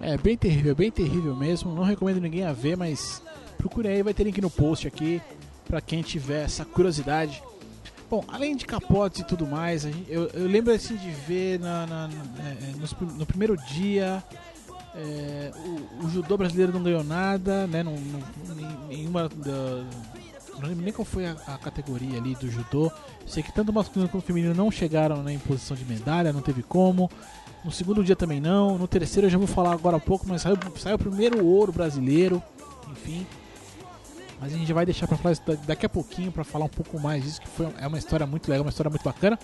É 0.00 0.16
bem 0.16 0.38
terrível, 0.38 0.74
bem 0.74 0.90
terrível 0.90 1.36
mesmo. 1.36 1.74
Não 1.74 1.82
recomendo 1.82 2.18
ninguém 2.18 2.44
a 2.44 2.52
ver, 2.54 2.78
mas 2.78 3.22
procure 3.58 3.88
aí, 3.88 4.02
vai 4.02 4.14
ter 4.14 4.24
link 4.24 4.40
no 4.40 4.48
post 4.48 4.88
aqui 4.88 5.20
para 5.66 5.82
quem 5.82 6.00
tiver 6.00 6.46
essa 6.46 6.64
curiosidade. 6.64 7.42
Bom, 8.08 8.24
além 8.28 8.56
de 8.56 8.64
capotes 8.64 9.20
e 9.20 9.24
tudo 9.24 9.46
mais, 9.46 9.84
eu, 9.84 10.30
eu 10.32 10.46
lembro 10.46 10.72
assim 10.72 10.96
de 10.96 11.10
ver 11.10 11.60
na, 11.60 11.86
na, 11.86 12.08
na 12.08 12.14
é, 12.48 12.72
no, 12.74 13.06
no 13.18 13.26
primeiro 13.26 13.54
dia 13.54 14.24
é, 14.94 15.52
o, 15.54 16.06
o, 16.06 16.10
judô 16.10 16.38
brasileiro 16.38 16.72
não 16.72 16.82
ganhou 16.82 17.04
nada, 17.04 17.66
né? 17.66 17.82
Não, 17.82 17.92
não, 17.92 18.88
nenhuma 18.88 19.28
da, 19.28 19.84
não 20.60 20.68
lembro 20.68 20.84
nem 20.84 20.92
qual 20.92 21.04
foi 21.04 21.26
a, 21.26 21.36
a, 21.46 21.58
categoria 21.58 22.18
ali 22.18 22.34
do 22.34 22.50
judô. 22.50 22.90
Sei 23.26 23.42
que 23.42 23.52
tanto 23.52 23.70
o 23.70 23.74
masculino 23.74 24.10
quanto 24.10 24.24
o 24.24 24.26
feminino 24.26 24.54
não 24.54 24.70
chegaram 24.70 25.22
né, 25.22 25.32
em 25.32 25.38
posição 25.38 25.76
de 25.76 25.84
medalha, 25.84 26.32
não 26.32 26.40
teve 26.40 26.62
como. 26.62 27.10
No 27.64 27.70
segundo 27.70 28.04
dia 28.04 28.16
também 28.16 28.40
não. 28.40 28.78
No 28.78 28.88
terceiro 28.88 29.26
eu 29.26 29.30
já 29.30 29.38
vou 29.38 29.46
falar 29.46 29.72
agora 29.72 29.96
há 29.96 30.00
pouco, 30.00 30.26
mas 30.28 30.42
saiu, 30.42 30.56
saiu 30.76 30.96
o 30.96 30.98
primeiro 30.98 31.44
ouro 31.44 31.72
brasileiro. 31.72 32.42
Enfim. 32.90 33.26
Mas 34.40 34.54
a 34.54 34.56
gente 34.56 34.72
vai 34.72 34.84
deixar 34.84 35.06
para 35.06 35.16
falar 35.16 35.36
daqui 35.66 35.84
a 35.84 35.88
pouquinho 35.88 36.30
para 36.30 36.44
falar 36.44 36.66
um 36.66 36.70
pouco 36.70 36.98
mais 36.98 37.24
disso, 37.24 37.40
que 37.40 37.48
foi, 37.48 37.68
é 37.80 37.86
uma 37.86 37.98
história 37.98 38.26
muito 38.26 38.48
legal, 38.48 38.64
uma 38.64 38.70
história 38.70 38.88
muito 38.88 39.02
bacana. 39.02 39.38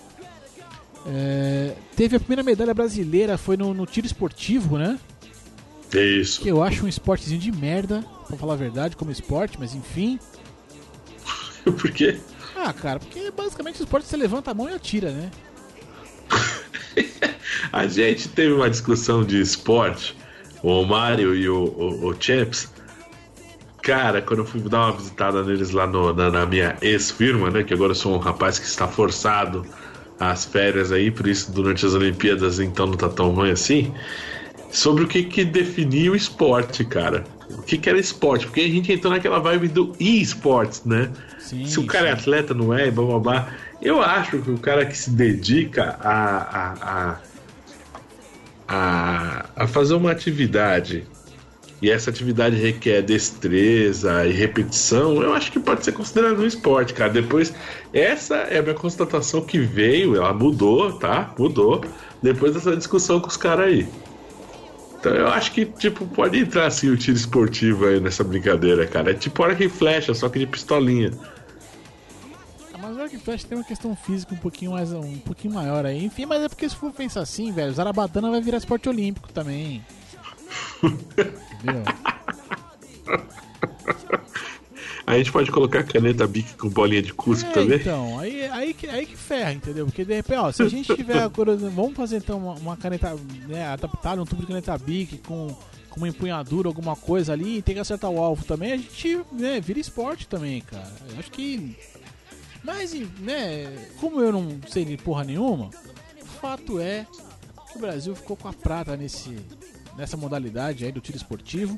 É, 1.07 1.75
teve 1.95 2.15
a 2.15 2.19
primeira 2.19 2.41
medalha 2.41 2.73
brasileira, 2.73 3.37
foi 3.37 3.57
no, 3.57 3.73
no 3.73 3.85
tiro 3.85 4.07
esportivo, 4.07 4.77
né? 4.77 4.97
É 5.93 6.03
isso. 6.03 6.41
Que 6.41 6.49
eu 6.49 6.63
acho 6.63 6.85
um 6.85 6.87
esportezinho 6.87 7.39
de 7.39 7.51
merda, 7.51 8.03
pra 8.25 8.37
falar 8.37 8.53
a 8.53 8.57
verdade, 8.57 8.95
como 8.95 9.11
esporte, 9.11 9.57
mas 9.59 9.75
enfim. 9.75 10.17
Por 11.85 11.91
quê? 11.91 12.17
Ah, 12.55 12.73
cara, 12.73 12.99
porque 12.99 13.29
basicamente 13.29 13.79
o 13.79 13.83
esporte 13.83 14.07
você 14.07 14.17
levanta 14.17 14.49
a 14.49 14.53
mão 14.55 14.67
e 14.67 14.73
atira, 14.73 15.11
né? 15.11 15.29
a 17.71 17.85
gente 17.85 18.27
teve 18.29 18.53
uma 18.53 18.67
discussão 18.67 19.23
de 19.23 19.39
esporte, 19.39 20.17
o 20.63 20.83
Mário 20.83 21.35
e 21.35 21.47
o, 21.47 21.63
o, 21.63 22.07
o 22.07 22.15
Champs. 22.19 22.73
Cara, 23.83 24.19
quando 24.19 24.39
eu 24.39 24.45
fui 24.47 24.61
dar 24.61 24.87
uma 24.87 24.93
visitada 24.93 25.43
neles 25.43 25.69
lá 25.69 25.85
no, 25.85 26.11
na, 26.11 26.31
na, 26.31 26.45
minha 26.47 26.75
ex-firma, 26.81 27.51
né? 27.51 27.63
Que 27.63 27.75
agora 27.75 27.91
eu 27.91 27.95
sou 27.95 28.15
um 28.15 28.17
rapaz 28.17 28.57
que 28.57 28.65
está 28.65 28.87
forçado 28.87 29.63
às 30.19 30.43
férias 30.43 30.91
aí, 30.91 31.11
por 31.11 31.27
isso 31.27 31.51
durante 31.51 31.85
as 31.85 31.93
Olimpíadas 31.93 32.59
então 32.59 32.87
não 32.87 32.95
tá 32.95 33.09
tão 33.09 33.29
ruim 33.29 33.51
assim 33.51 33.93
sobre 34.71 35.03
o 35.03 35.07
que, 35.07 35.21
que 35.21 35.45
definia 35.45 36.11
o 36.11 36.15
esporte, 36.15 36.83
cara. 36.83 37.23
O 37.49 37.61
que, 37.61 37.77
que 37.77 37.89
era 37.89 37.99
esporte? 37.99 38.45
Porque 38.45 38.61
a 38.61 38.67
gente 38.67 38.91
entrou 38.91 39.13
naquela 39.13 39.39
vibe 39.39 39.67
do 39.67 39.95
e-sports, 39.99 40.83
né? 40.85 41.11
Sim, 41.39 41.65
se 41.65 41.79
o 41.79 41.85
cara 41.85 42.09
é 42.09 42.11
sim. 42.11 42.17
é 42.17 42.21
atleta, 42.21 42.53
não 42.53 42.73
é, 42.73 42.89
blá 42.89 43.05
blá 43.05 43.19
blá. 43.19 43.47
Eu 43.81 44.01
acho 44.01 44.39
que 44.39 44.51
o 44.51 44.57
cara 44.57 44.85
que 44.85 44.97
se 44.97 45.11
dedica 45.11 45.97
a, 46.01 46.37
a, 46.37 46.73
a, 46.81 47.17
a, 48.67 49.45
a 49.55 49.67
fazer 49.67 49.93
uma 49.93 50.11
atividade 50.11 51.05
e 51.81 51.89
essa 51.91 52.09
atividade 52.09 52.55
requer 52.55 53.01
destreza 53.01 54.25
e 54.25 54.31
repetição, 54.31 55.21
eu 55.21 55.33
acho 55.33 55.51
que 55.51 55.59
pode 55.59 55.83
ser 55.83 55.91
considerado 55.91 56.39
um 56.39 56.45
esporte, 56.45 56.93
cara. 56.93 57.11
Depois, 57.11 57.53
essa 57.93 58.35
é 58.35 58.59
a 58.59 58.61
minha 58.61 58.73
constatação 58.73 59.41
que 59.41 59.59
veio, 59.59 60.15
ela 60.15 60.33
mudou, 60.33 60.93
tá? 60.93 61.33
Mudou. 61.37 61.83
Depois 62.23 62.53
dessa 62.53 62.75
discussão 62.75 63.19
com 63.19 63.27
os 63.27 63.37
caras 63.37 63.67
aí. 63.67 63.87
Então 65.05 65.15
eu 65.15 65.27
acho 65.27 65.51
que, 65.51 65.67
tipo, 65.67 66.07
pode 66.07 66.39
entrar 66.39 66.65
assim 66.65 66.89
o 66.89 66.97
tiro 66.97 67.15
esportivo 67.15 67.85
aí 67.85 67.99
nessa 67.99 68.23
brincadeira, 68.23 68.87
cara. 68.87 69.11
É 69.11 69.13
tipo 69.13 69.43
hora 69.43 69.55
que 69.55 69.69
flecha, 69.69 70.15
só 70.15 70.27
que 70.27 70.39
de 70.39 70.47
pistolinha. 70.47 71.11
Ah, 72.73 72.79
mas 72.81 72.97
o 72.97 73.01
arco 73.01 73.15
e 73.15 73.19
flecha 73.19 73.45
tem 73.47 73.55
uma 73.55 73.63
questão 73.63 73.95
física 73.95 74.33
um 74.33 74.37
pouquinho 74.37 74.71
mais 74.71 74.91
um 74.91 75.19
pouquinho 75.19 75.53
maior 75.53 75.85
aí. 75.85 76.03
Enfim, 76.03 76.25
mas 76.25 76.41
é 76.41 76.49
porque 76.49 76.67
se 76.67 76.75
for 76.75 76.91
pensar 76.91 77.21
assim, 77.21 77.51
velho, 77.51 77.71
Zarabatana 77.71 78.31
vai 78.31 78.41
virar 78.41 78.57
esporte 78.57 78.89
olímpico 78.89 79.31
também. 79.31 79.85
Entendeu? 80.81 81.83
A 85.07 85.17
gente 85.17 85.31
pode 85.31 85.51
colocar 85.51 85.83
caneta 85.83 86.25
Bic 86.25 86.55
com 86.55 86.67
bolinha 86.67 87.01
de 87.01 87.13
cuspe 87.13 87.47
é, 87.49 87.53
também? 87.53 87.77
Então, 87.77 88.19
aí, 88.19 88.45
aí, 88.47 88.73
que, 88.73 88.87
aí 88.87 89.05
que 89.05 89.15
ferra, 89.15 89.53
entendeu? 89.53 89.85
Porque 89.85 90.03
de 90.03 90.15
repente, 90.15 90.39
ó, 90.39 90.51
se 90.51 90.63
a 90.63 90.67
gente 90.67 90.95
tiver 90.95 91.19
a 91.19 91.27
Vamos 91.27 91.95
fazer 91.95 92.17
então 92.17 92.39
uma, 92.39 92.53
uma 92.55 92.77
caneta 92.77 93.15
né, 93.47 93.67
adaptada, 93.67 94.21
um 94.21 94.25
tubo 94.25 94.41
de 94.41 94.47
caneta 94.47 94.75
Bic 94.77 95.19
com, 95.19 95.55
com 95.91 95.97
uma 95.97 96.07
empunhadura, 96.07 96.67
alguma 96.67 96.95
coisa 96.95 97.33
ali, 97.33 97.57
e 97.57 97.61
tem 97.61 97.75
que 97.75 97.81
acertar 97.81 98.09
o 98.09 98.19
alvo 98.19 98.43
também, 98.45 98.71
a 98.71 98.77
gente 98.77 99.19
né, 99.31 99.59
vira 99.59 99.79
esporte 99.79 100.27
também, 100.27 100.61
cara. 100.61 100.91
Eu 101.11 101.19
acho 101.19 101.31
que. 101.31 101.77
Mas, 102.63 102.93
né, 103.19 103.87
como 103.99 104.19
eu 104.21 104.31
não 104.31 104.59
sei 104.67 104.85
de 104.85 104.97
porra 104.97 105.23
nenhuma, 105.23 105.69
o 106.19 106.25
fato 106.41 106.79
é 106.79 107.05
que 107.71 107.77
o 107.77 107.81
Brasil 107.81 108.15
ficou 108.15 108.35
com 108.35 108.47
a 108.47 108.53
prata 108.53 108.97
nesse, 108.97 109.37
nessa 109.95 110.17
modalidade 110.17 110.83
aí 110.83 110.91
do 110.91 110.99
tiro 110.99 111.15
esportivo. 111.15 111.77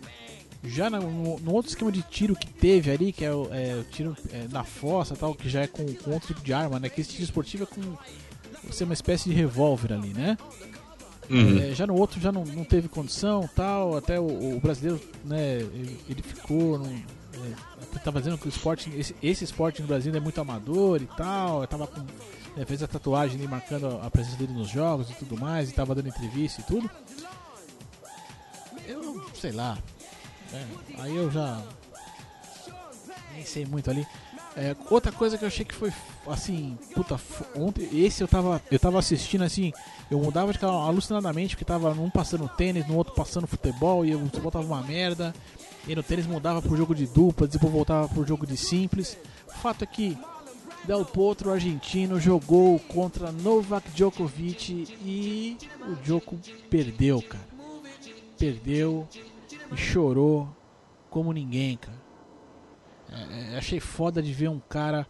Já 0.63 0.89
no, 0.89 1.39
no, 1.39 1.53
outro 1.53 1.69
esquema 1.69 1.91
de 1.91 2.01
tiro 2.01 2.35
que 2.35 2.47
teve 2.47 2.91
ali, 2.91 3.13
que 3.13 3.23
é 3.23 3.31
o, 3.31 3.47
é, 3.51 3.75
o 3.75 3.83
tiro 3.83 4.17
é, 4.31 4.47
na 4.49 4.63
fossa 4.63 5.15
tal, 5.15 5.35
que 5.35 5.47
já 5.47 5.61
é 5.61 5.67
com, 5.67 5.85
com, 5.95 6.11
outro 6.11 6.27
tipo 6.27 6.41
de 6.41 6.53
arma, 6.53 6.79
né? 6.79 6.89
Que 6.89 7.01
esse 7.01 7.11
tiro 7.11 7.23
esportivo 7.23 7.63
é 7.63 7.65
com 7.67 7.97
ser 8.71 8.83
uma 8.83 8.93
espécie 8.93 9.29
de 9.29 9.35
revólver 9.35 9.93
ali, 9.93 10.13
né? 10.13 10.37
Uhum. 11.29 11.59
É, 11.59 11.75
já 11.75 11.85
no 11.85 11.95
outro 11.95 12.19
já 12.19 12.31
não, 12.31 12.45
não 12.45 12.63
teve 12.63 12.87
condição 12.87 13.49
tal, 13.53 13.97
até 13.97 14.19
o, 14.19 14.55
o 14.55 14.59
brasileiro, 14.59 14.99
né, 15.25 15.57
ele, 15.57 15.99
ele 16.09 16.21
ficou. 16.21 16.79
Não, 16.79 16.87
é, 16.87 17.99
tava 18.03 18.19
dizendo 18.19 18.37
que 18.37 18.47
o 18.47 18.49
esporte, 18.49 18.89
esse, 18.95 19.15
esse, 19.21 19.43
esporte 19.43 19.81
no 19.81 19.87
Brasil 19.87 20.13
é 20.15 20.19
muito 20.19 20.39
amador 20.39 21.01
e 21.01 21.07
tal, 21.17 21.65
tava 21.67 21.87
com. 21.87 22.05
É, 22.55 22.65
fez 22.65 22.81
a 22.81 22.87
tatuagem 22.87 23.37
ali 23.37 23.47
marcando 23.47 23.87
a, 23.87 24.07
a 24.07 24.09
presença 24.09 24.37
dele 24.37 24.53
nos 24.53 24.69
jogos 24.69 25.09
e 25.09 25.13
tudo 25.13 25.37
mais, 25.37 25.69
e 25.69 25.73
tava 25.73 25.93
dando 25.93 26.07
entrevista 26.07 26.61
e 26.61 26.63
tudo. 26.63 26.89
Eu 28.87 29.25
sei 29.35 29.51
lá, 29.51 29.77
é, 30.53 30.65
aí 31.01 31.15
eu 31.15 31.29
já. 31.31 31.61
Nem 33.33 33.45
sei 33.45 33.65
muito 33.65 33.89
ali. 33.89 34.05
É, 34.55 34.75
outra 34.89 35.11
coisa 35.11 35.37
que 35.37 35.43
eu 35.43 35.47
achei 35.47 35.63
que 35.63 35.75
foi 35.75 35.93
assim, 36.25 36.77
puta, 36.95 37.19
ontem 37.55 37.87
esse 37.93 38.23
eu 38.23 38.27
tava, 38.27 38.59
eu 38.71 38.79
tava 38.79 38.97
assistindo 38.97 39.43
assim, 39.43 39.71
eu 40.09 40.17
mudava 40.17 40.51
de 40.51 40.57
canal 40.57 40.81
alucinadamente, 40.87 41.55
porque 41.55 41.63
tava 41.63 41.93
num 41.93 42.09
passando 42.09 42.49
tênis, 42.49 42.87
no 42.87 42.95
outro 42.95 43.13
passando 43.13 43.45
futebol, 43.45 44.03
e 44.03 44.15
o 44.15 44.19
futebol 44.21 44.51
tava 44.51 44.65
uma 44.65 44.81
merda, 44.81 45.31
e 45.87 45.95
no 45.95 46.01
tênis 46.01 46.25
mudava 46.25 46.59
pro 46.59 46.75
jogo 46.75 46.95
de 46.95 47.05
dupla, 47.05 47.47
depois 47.47 47.71
voltava 47.71 48.09
pro 48.09 48.25
jogo 48.25 48.47
de 48.47 48.57
simples. 48.57 49.15
O 49.47 49.51
fato 49.51 49.83
é 49.83 49.87
que 49.87 50.17
Del 50.85 51.05
Potro, 51.05 51.51
argentino, 51.51 52.19
jogou 52.19 52.79
contra 52.79 53.31
Novak 53.31 53.91
Djokovic 53.91 54.97
e 55.03 55.57
o 55.87 55.95
Djoko 55.97 56.39
perdeu, 56.69 57.21
cara. 57.21 57.45
Perdeu 58.39 59.07
e 59.71 59.77
chorou 59.77 60.49
como 61.09 61.31
ninguém, 61.31 61.77
cara. 61.77 61.97
É, 63.11 63.53
é, 63.53 63.57
achei 63.57 63.79
foda 63.79 64.21
de 64.21 64.33
ver 64.33 64.49
um 64.49 64.59
cara 64.59 65.07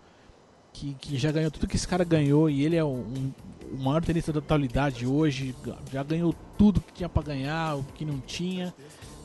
que, 0.72 0.93
que 0.95 1.18
já 1.18 1.32
ganhou 1.32 1.49
tudo 1.49 1.68
que 1.68 1.76
esse 1.76 1.88
cara 1.88 2.03
ganhou 2.03 2.49
e 2.49 2.64
ele 2.64 2.76
é 2.76 2.84
um, 2.84 3.34
o 3.72 3.78
maior 3.78 4.03
tenista 4.03 4.32
da 4.32 4.39
atualidade 4.39 5.05
hoje, 5.05 5.55
já 5.91 6.03
ganhou 6.03 6.34
tudo 6.58 6.80
que 6.80 6.93
tinha 6.93 7.10
para 7.10 7.24
ganhar, 7.24 7.76
o 7.76 7.84
que 7.84 8.05
não 8.05 8.20
tinha. 8.20 8.74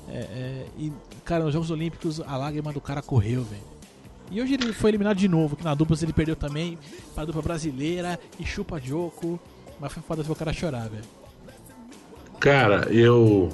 É, 0.09 0.19
é, 0.19 0.67
e, 0.79 0.93
cara, 1.25 1.45
nos 1.45 1.53
Jogos 1.53 1.71
Olímpicos 1.71 2.21
a 2.21 2.37
lágrima 2.37 2.73
do 2.73 2.81
cara 2.81 3.03
correu, 3.03 3.45
velho. 3.45 3.73
E 4.31 4.41
hoje 4.41 4.55
ele 4.55 4.73
foi 4.73 4.91
eliminado 4.91 5.19
de 5.19 5.29
novo, 5.29 5.57
que 5.57 5.65
na 5.65 5.75
dupla 5.75 5.97
ele 6.01 6.13
perdeu 6.13 6.35
também 6.35 6.79
pra 7.15 7.25
dupla 7.25 7.43
brasileira 7.43 8.19
e 8.41 8.45
chupa 8.47 8.81
Joko. 8.81 9.39
Mas 9.79 9.93
foi 9.93 10.03
foda 10.03 10.23
ver 10.23 10.33
o 10.33 10.37
cara 10.37 10.53
chorar, 10.53 10.89
velho. 10.89 11.05
Cara, 12.41 12.91
eu. 12.91 13.51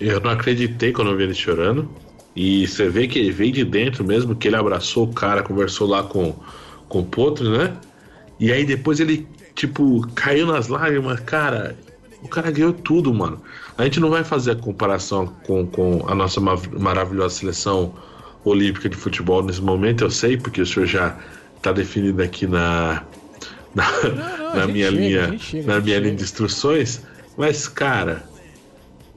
Eu 0.00 0.20
não 0.20 0.30
acreditei 0.30 0.92
quando 0.92 1.10
eu 1.10 1.16
vi 1.16 1.24
ele 1.24 1.34
chorando. 1.34 1.88
E 2.34 2.66
você 2.66 2.88
vê 2.88 3.06
que 3.06 3.18
ele 3.18 3.32
veio 3.32 3.52
de 3.52 3.64
dentro 3.64 4.04
mesmo, 4.04 4.34
que 4.34 4.48
ele 4.48 4.56
abraçou 4.56 5.04
o 5.04 5.12
cara, 5.12 5.42
conversou 5.42 5.88
lá 5.88 6.02
com, 6.02 6.34
com 6.88 7.00
o 7.00 7.04
Potro, 7.04 7.50
né? 7.50 7.76
E 8.38 8.52
aí 8.52 8.64
depois 8.64 9.00
ele, 9.00 9.26
tipo, 9.54 10.06
caiu 10.14 10.46
nas 10.46 10.68
lágrimas. 10.68 11.20
Cara, 11.20 11.76
o 12.22 12.28
cara 12.28 12.50
ganhou 12.50 12.72
tudo, 12.72 13.12
mano. 13.12 13.42
A 13.76 13.84
gente 13.84 14.00
não 14.00 14.10
vai 14.10 14.24
fazer 14.24 14.52
a 14.52 14.56
comparação 14.56 15.26
com, 15.44 15.66
com 15.66 16.04
a 16.06 16.14
nossa 16.14 16.40
maravilhosa 16.40 17.34
seleção 17.34 17.94
olímpica 18.44 18.88
de 18.88 18.96
futebol 18.96 19.42
nesse 19.42 19.60
momento, 19.60 20.04
eu 20.04 20.10
sei, 20.10 20.36
porque 20.36 20.62
o 20.62 20.66
senhor 20.66 20.86
já 20.86 21.18
está 21.56 21.72
definido 21.72 22.22
aqui 22.22 22.46
na, 22.46 23.04
na, 23.74 23.90
não, 24.02 24.38
não, 24.38 24.56
na 24.56 24.66
minha 24.66 24.90
chega, 24.90 25.00
linha, 25.00 25.38
chega, 25.38 25.74
na 25.74 25.80
minha 25.80 25.98
linha 25.98 26.14
de 26.14 26.22
instruções. 26.22 27.02
Mas, 27.36 27.68
cara, 27.68 28.24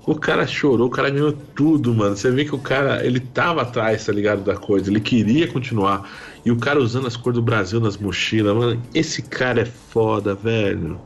o 0.06 0.16
cara 0.16 0.45
chorou, 0.45 0.88
o 0.88 0.89
cara 0.89 1.10
ganhou 1.10 1.32
tudo, 1.32 1.93
mano. 1.93 2.16
Você 2.16 2.30
vê 2.30 2.43
que 2.43 2.54
o 2.54 2.60
cara, 2.60 3.06
ele 3.06 3.22
tava 3.22 3.62
atrás, 3.62 4.06
tá 4.06 4.12
ligado, 4.12 4.43
da 4.43 4.56
coisa. 4.56 4.89
Ele 4.89 4.99
queria 4.99 5.47
continuar. 5.47 6.10
E 6.45 6.51
o 6.51 6.58
cara 6.58 6.80
usando 6.80 7.08
as 7.08 7.16
cores 7.16 7.36
do 7.36 7.41
Brasil 7.41 7.80
nas 7.80 7.95
mochilas, 7.95 8.56
mano. 8.56 8.82
Esse 8.93 9.22
cara 9.22 9.62
é 9.62 9.66
foda, 9.66 10.36
velho. 10.36 10.99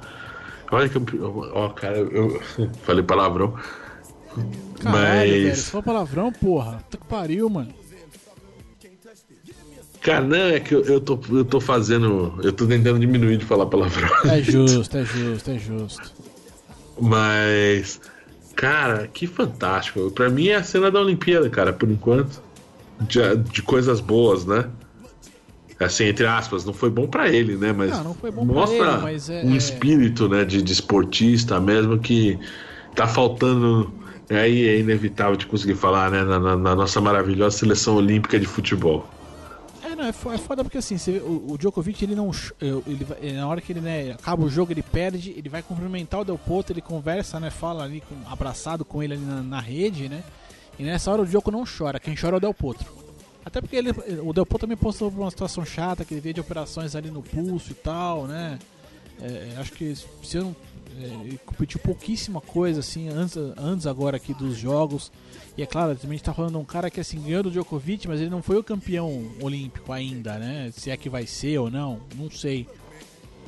Olha 0.72 0.90
que 0.90 0.98
eu. 0.98 1.52
Ó, 1.54 1.70
cara, 1.70 1.98
eu 1.98 2.42
falei 2.84 3.04
palavrão. 3.04 3.54
Caralho, 4.80 4.84
mas. 4.84 5.30
Velho, 5.30 5.56
falou 5.58 5.84
palavrão, 5.84 6.32
porra. 6.32 6.78
Puta 6.78 6.98
que 6.98 7.06
pariu, 7.06 7.50
mano. 7.50 7.74
Cara, 10.02 10.22
não, 10.22 10.38
é 10.38 10.60
que 10.60 10.74
eu, 10.74 10.84
eu, 10.86 11.02
tô, 11.02 11.20
eu 11.30 11.46
tô 11.46 11.60
fazendo. 11.60 12.40
Eu 12.42 12.52
tô 12.52 12.66
tentando 12.66 13.00
diminuir 13.00 13.38
de 13.38 13.46
falar 13.46 13.68
palavrão. 13.68 14.10
É 14.26 14.42
justo, 14.42 14.98
é 14.98 15.06
justo, 15.06 15.52
é 15.52 15.60
justo. 15.60 16.12
Mas. 17.00 18.02
Cara, 18.58 19.08
que 19.08 19.28
fantástico. 19.28 20.10
Pra 20.10 20.30
mim 20.32 20.48
é 20.48 20.56
a 20.56 20.64
cena 20.64 20.90
da 20.90 21.00
Olimpíada, 21.00 21.48
cara, 21.48 21.72
por 21.72 21.90
enquanto. 21.90 22.42
De, 23.02 23.36
de 23.52 23.62
coisas 23.62 24.00
boas, 24.00 24.48
né? 24.48 24.68
Assim, 25.80 26.06
entre 26.06 26.26
aspas, 26.26 26.66
não 26.66 26.74
foi 26.74 26.90
bom 26.90 27.08
para 27.08 27.30
ele, 27.30 27.56
né? 27.56 27.72
Mas 27.72 27.92
não, 27.92 28.18
não 28.34 28.46
mostra 28.46 28.94
ele, 28.94 28.98
mas 29.04 29.30
é, 29.30 29.46
um 29.46 29.54
é- 29.54 29.58
espírito, 29.58 30.28
né, 30.28 30.44
de, 30.44 30.64
de 30.64 30.74
esportista 30.74 31.60
mesmo 31.60 32.00
que 32.00 32.40
tá 32.96 33.08
faltando. 33.08 33.94
Aí 34.32 34.68
é 34.68 34.80
inevitável 34.80 35.36
de 35.36 35.46
conseguir 35.46 35.76
falar, 35.76 36.10
né? 36.10 36.24
Na, 36.24 36.40
na, 36.40 36.58
na 36.58 36.76
nossa 36.76 37.00
maravilhosa 37.00 37.60
seleção 37.60 37.96
olímpica 37.96 38.40
de 38.40 38.48
futebol. 38.48 39.08
É, 39.98 40.02
não, 40.02 40.34
é 40.34 40.38
foda 40.38 40.64
porque 40.64 40.78
assim, 40.78 40.96
vê, 40.96 41.18
o, 41.20 41.52
o, 41.52 41.58
Djokovic, 41.58 42.04
ele 42.04 42.16
não. 42.16 42.30
Ele, 42.62 43.34
na 43.34 43.48
hora 43.48 43.60
que 43.60 43.72
ele 43.72 43.82
né, 43.82 44.12
acaba 44.12 44.44
o 44.44 44.50
jogo, 44.50 44.72
ele 44.72 44.84
perde, 44.84 45.32
ele 45.32 45.50
vai 45.50 45.64
cumprimentar 45.64 46.22
o 46.22 46.26
Del 46.26 46.38
Potro, 46.38 46.74
ele 46.74 46.82
conversa, 46.82 47.40
né? 47.40 47.50
Fala 47.50 47.84
ali, 47.84 48.02
com, 48.02 48.16
abraçado 48.32 48.86
com 48.86 49.02
ele 49.02 49.16
ali 49.16 49.26
na, 49.26 49.42
na, 49.42 49.60
rede, 49.60 50.08
né? 50.08 50.24
E 50.78 50.84
nessa 50.84 51.12
hora 51.12 51.24
o 51.24 51.26
Djoko 51.26 51.50
não 51.50 51.64
chora, 51.66 52.00
quem 52.00 52.16
chora 52.16 52.36
é 52.36 52.38
o 52.38 52.40
Del 52.40 52.54
Potro. 52.54 52.88
Até 53.44 53.60
porque 53.60 53.76
ele, 53.76 53.92
o 54.22 54.34
Del 54.34 54.46
Potro 54.46 54.68
também 54.68 54.78
postou 54.78 55.12
por 55.12 55.22
uma 55.22 55.32
situação 55.32 55.66
chata, 55.66 56.06
que 56.06 56.14
ele 56.14 56.22
veio 56.22 56.36
de 56.36 56.42
operações 56.42 56.96
ali 56.96 57.10
no 57.10 57.24
pulso 57.24 57.72
e 57.72 57.76
tal, 57.76 58.28
né? 58.28 58.60
É, 59.20 59.56
acho 59.58 59.72
que 59.72 59.96
se 59.96 60.38
eu 60.38 60.44
não. 60.44 60.56
É, 61.00 61.06
ele 61.26 61.40
competiu 61.46 61.80
pouquíssima 61.80 62.42
coisa, 62.42 62.82
assim, 62.82 63.10
antes, 63.10 63.38
antes 63.58 63.88
agora 63.88 64.18
aqui 64.18 64.34
dos 64.34 64.58
jogos. 64.58 65.12
E 65.58 65.64
é 65.64 65.66
claro, 65.66 65.96
também 65.96 66.12
a 66.12 66.18
gente 66.18 66.24
tá 66.24 66.34
falando 66.34 66.52
de 66.52 66.58
um 66.58 66.64
cara 66.64 66.90
que 66.92 67.00
assim 67.00 67.20
ganhou 67.20 67.42
do 67.42 67.50
Djokovic, 67.50 68.08
mas 68.08 68.22
ele 68.22 68.30
não 68.30 68.44
foi 68.44 68.58
o 68.58 68.64
campeão 68.64 69.26
olímpico 69.42 69.92
ainda, 69.92 70.38
né? 70.38 70.70
Se 70.72 70.92
é 70.92 70.98
que 70.98 71.10
vai 71.10 71.26
ser 71.26 71.58
ou 71.58 71.72
não, 71.72 72.00
não 72.16 72.30
sei. 72.30 72.68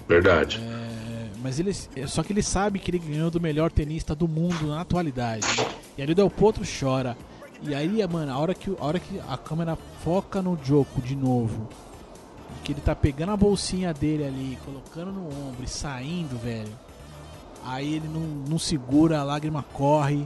Verdade. 0.07 0.59
É, 0.59 1.29
mas 1.43 1.59
ele, 1.59 1.71
só 2.07 2.23
que 2.23 2.33
ele 2.33 2.41
sabe 2.41 2.79
que 2.79 2.89
ele 2.89 2.97
ganhou 2.97 3.29
do 3.29 3.39
melhor 3.39 3.71
tenista 3.71 4.15
do 4.15 4.27
mundo 4.27 4.65
na 4.65 4.81
atualidade. 4.81 5.45
Né? 5.55 5.69
E 5.99 6.01
ali 6.01 6.13
o 6.13 6.15
Del 6.15 6.31
Potro 6.31 6.63
chora. 6.65 7.15
E 7.61 7.75
aí, 7.75 8.05
mano, 8.07 8.31
a 8.31 8.39
hora 8.39 8.55
que, 8.55 8.75
a 8.79 8.83
hora 8.83 8.99
que 8.99 9.19
a 9.29 9.37
câmera 9.37 9.77
foca 10.03 10.41
no 10.41 10.57
Joko 10.63 10.99
de 11.01 11.15
novo, 11.15 11.69
que 12.63 12.71
ele 12.71 12.81
tá 12.81 12.95
pegando 12.95 13.33
a 13.33 13.37
bolsinha 13.37 13.93
dele 13.93 14.25
ali, 14.25 14.57
colocando 14.65 15.11
no 15.11 15.27
ombro 15.27 15.63
e 15.63 15.67
saindo, 15.67 16.39
velho. 16.39 16.71
Aí 17.63 17.95
ele 17.95 18.07
não, 18.07 18.21
não 18.49 18.57
segura, 18.57 19.19
a 19.19 19.23
lágrima 19.23 19.61
corre. 19.61 20.25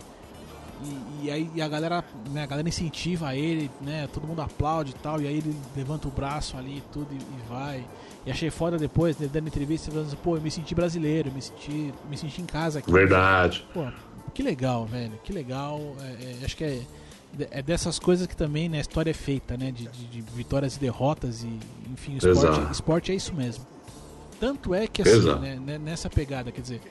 E, 0.84 1.26
e, 1.26 1.32
aí 1.32 1.50
e 1.56 1.62
a 1.62 1.68
galera, 1.68 2.04
né, 2.30 2.44
a 2.44 2.46
galera 2.46 2.68
incentiva 2.68 3.36
ele, 3.36 3.70
né? 3.82 4.08
Todo 4.12 4.28
mundo 4.28 4.42
aplaude 4.42 4.92
e 4.92 4.96
tal, 4.96 5.22
e 5.22 5.28
aí 5.28 5.38
ele 5.38 5.56
levanta 5.76 6.08
o 6.08 6.12
braço 6.12 6.58
ali 6.58 6.78
e 6.78 6.84
tudo 6.92 7.08
e, 7.12 7.16
e, 7.16 7.50
vai. 7.50 7.86
E 8.26 8.32
achei 8.32 8.50
foda 8.50 8.78
depois, 8.78 9.18
né, 9.18 9.30
dando 9.32 9.48
entrevista, 9.48 9.92
falando 9.92 10.08
assim, 10.08 10.18
pô, 10.18 10.38
eu 10.38 10.42
me 10.42 10.52
senti 10.52 10.74
brasileiro, 10.74 11.32
me 11.32 11.42
senti, 11.42 11.94
me 12.10 12.18
senti 12.18 12.42
em 12.42 12.46
casa 12.46 12.80
aqui. 12.80 12.92
Verdade. 12.92 13.66
Pô, 13.74 13.86
que 14.34 14.44
legal, 14.44 14.86
velho, 14.86 15.14
que 15.24 15.32
legal. 15.32 15.80
É, 16.02 16.42
é, 16.42 16.46
acho 16.46 16.56
que 16.58 16.64
é, 16.64 16.82
é 17.52 17.62
dessas 17.62 18.00
coisas 18.00 18.28
que 18.28 18.36
também 18.36 18.70
né, 18.70 18.78
a 18.78 18.82
história 18.82 19.12
é 19.12 19.14
feita, 19.14 19.58
né? 19.58 19.72
De, 19.72 19.88
de, 19.88 20.06
de 20.08 20.22
vitórias 20.22 20.76
e 20.76 20.80
derrotas 20.80 21.44
e, 21.44 21.60
enfim, 21.92 22.18
esporte, 22.18 22.72
esporte 22.72 23.12
é 23.12 23.16
isso 23.16 23.34
mesmo. 23.34 23.66
Tanto 24.40 24.74
é 24.74 24.88
que 24.88 25.02
assim, 25.02 25.40
né, 25.40 25.56
né, 25.56 25.78
nessa 25.78 26.10
pegada, 26.10 26.52
quer 26.52 26.62
dizer, 26.62 26.82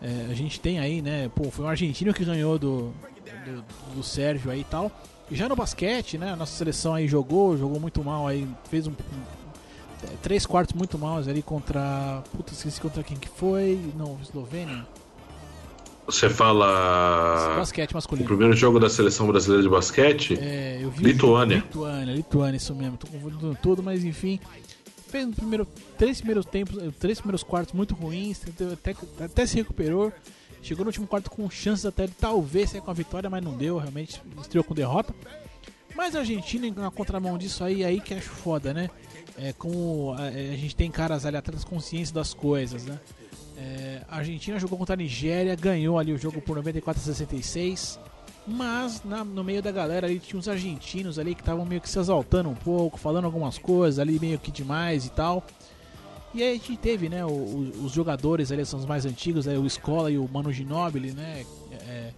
é, 0.00 0.26
a 0.30 0.34
gente 0.34 0.60
tem 0.60 0.78
aí, 0.78 1.00
né? 1.00 1.30
Pô, 1.34 1.50
foi 1.50 1.64
um 1.64 1.68
argentino 1.68 2.12
que 2.12 2.24
ganhou 2.24 2.58
do, 2.58 2.92
do, 3.52 3.64
do 3.94 4.02
Sérgio 4.02 4.50
aí 4.50 4.60
e 4.60 4.64
tal. 4.64 4.90
E 5.30 5.34
já 5.34 5.48
no 5.48 5.56
basquete, 5.56 6.18
né? 6.18 6.32
A 6.32 6.36
nossa 6.36 6.56
seleção 6.56 6.94
aí 6.94 7.08
jogou, 7.08 7.56
jogou 7.56 7.80
muito 7.80 8.02
mal 8.04 8.26
aí, 8.26 8.46
fez 8.68 8.86
um, 8.86 8.90
um 8.92 10.16
três 10.22 10.44
quartos 10.44 10.74
muito 10.74 10.98
maus 10.98 11.28
ali 11.28 11.42
contra. 11.42 12.22
Puta, 12.36 12.52
esqueci 12.52 12.80
contra 12.80 13.02
quem 13.02 13.16
que 13.16 13.28
foi. 13.28 13.78
Não, 13.96 14.18
Eslovênia. 14.22 14.86
Você 16.06 16.28
fala. 16.28 17.56
Basquete 17.56 17.94
masculino. 17.94 18.26
O 18.26 18.28
primeiro 18.28 18.54
jogo 18.54 18.78
da 18.78 18.90
seleção 18.90 19.26
brasileira 19.26 19.62
de 19.62 19.68
basquete? 19.68 20.38
É, 20.38 20.78
eu 20.82 20.90
vi. 20.90 21.04
Lituânia. 21.04 21.56
Lituânia, 21.56 22.14
Lituânia, 22.14 22.56
isso 22.56 22.74
mesmo. 22.74 22.98
Tô 22.98 23.06
confundindo 23.06 23.56
tudo, 23.62 23.82
mas 23.82 24.04
enfim. 24.04 24.38
Fez 25.08 25.26
no 25.26 25.32
primeiro, 25.32 25.66
três 25.96 26.18
primeiros 26.18 26.44
tempos, 26.44 26.76
três 26.98 27.18
primeiros 27.18 27.42
quartos 27.42 27.72
muito 27.72 27.94
ruins, 27.94 28.42
até, 28.72 28.96
até 29.24 29.46
se 29.46 29.56
recuperou. 29.56 30.12
Chegou 30.64 30.82
no 30.82 30.88
último 30.88 31.06
quarto 31.06 31.30
com 31.30 31.48
chances 31.50 31.84
até 31.84 32.06
de 32.06 32.14
talvez 32.14 32.70
sair 32.70 32.80
com 32.80 32.90
a 32.90 32.94
vitória, 32.94 33.28
mas 33.28 33.44
não 33.44 33.54
deu, 33.54 33.76
realmente 33.76 34.22
estreou 34.40 34.64
com 34.64 34.72
derrota. 34.74 35.14
Mas 35.94 36.16
a 36.16 36.20
Argentina, 36.20 36.66
na 36.74 36.90
contramão 36.90 37.36
disso 37.36 37.62
aí, 37.62 37.84
aí 37.84 38.00
que 38.00 38.14
acho 38.14 38.30
foda, 38.30 38.72
né? 38.72 38.88
É, 39.36 39.52
como 39.52 40.14
a, 40.14 40.22
a 40.22 40.56
gente 40.56 40.74
tem 40.74 40.90
caras 40.90 41.26
ali 41.26 41.36
atrás 41.36 41.64
consciência 41.64 42.14
das 42.14 42.32
coisas, 42.32 42.86
né? 42.86 42.98
É, 43.58 44.00
a 44.08 44.16
Argentina 44.16 44.58
jogou 44.58 44.78
contra 44.78 44.94
a 44.94 44.96
Nigéria, 44.96 45.54
ganhou 45.54 45.98
ali 45.98 46.14
o 46.14 46.18
jogo 46.18 46.40
por 46.40 46.56
94 46.56 46.98
a 46.98 47.04
66. 47.04 48.00
Mas 48.46 49.02
na, 49.04 49.22
no 49.22 49.44
meio 49.44 49.62
da 49.62 49.70
galera 49.70 50.06
ali 50.06 50.18
tinha 50.18 50.40
uns 50.40 50.48
argentinos 50.48 51.18
ali 51.18 51.34
que 51.34 51.42
estavam 51.42 51.66
meio 51.66 51.82
que 51.82 51.90
se 51.90 51.98
exaltando 51.98 52.48
um 52.48 52.54
pouco, 52.54 52.98
falando 52.98 53.26
algumas 53.26 53.58
coisas 53.58 53.98
ali 53.98 54.18
meio 54.18 54.38
que 54.38 54.50
demais 54.50 55.04
e 55.04 55.10
tal. 55.10 55.44
E 56.34 56.42
aí 56.42 56.50
a 56.50 56.52
gente 56.54 56.76
teve, 56.76 57.08
né, 57.08 57.24
os, 57.24 57.84
os 57.84 57.92
jogadores 57.92 58.50
ali, 58.50 58.66
são 58.66 58.80
os 58.80 58.86
mais 58.86 59.06
antigos, 59.06 59.46
né, 59.46 59.56
o 59.56 59.64
Escola 59.64 60.10
e 60.10 60.18
o 60.18 60.28
Mano 60.28 60.52
Ginóbili, 60.52 61.12
né, 61.12 61.46
é, 61.88 62.12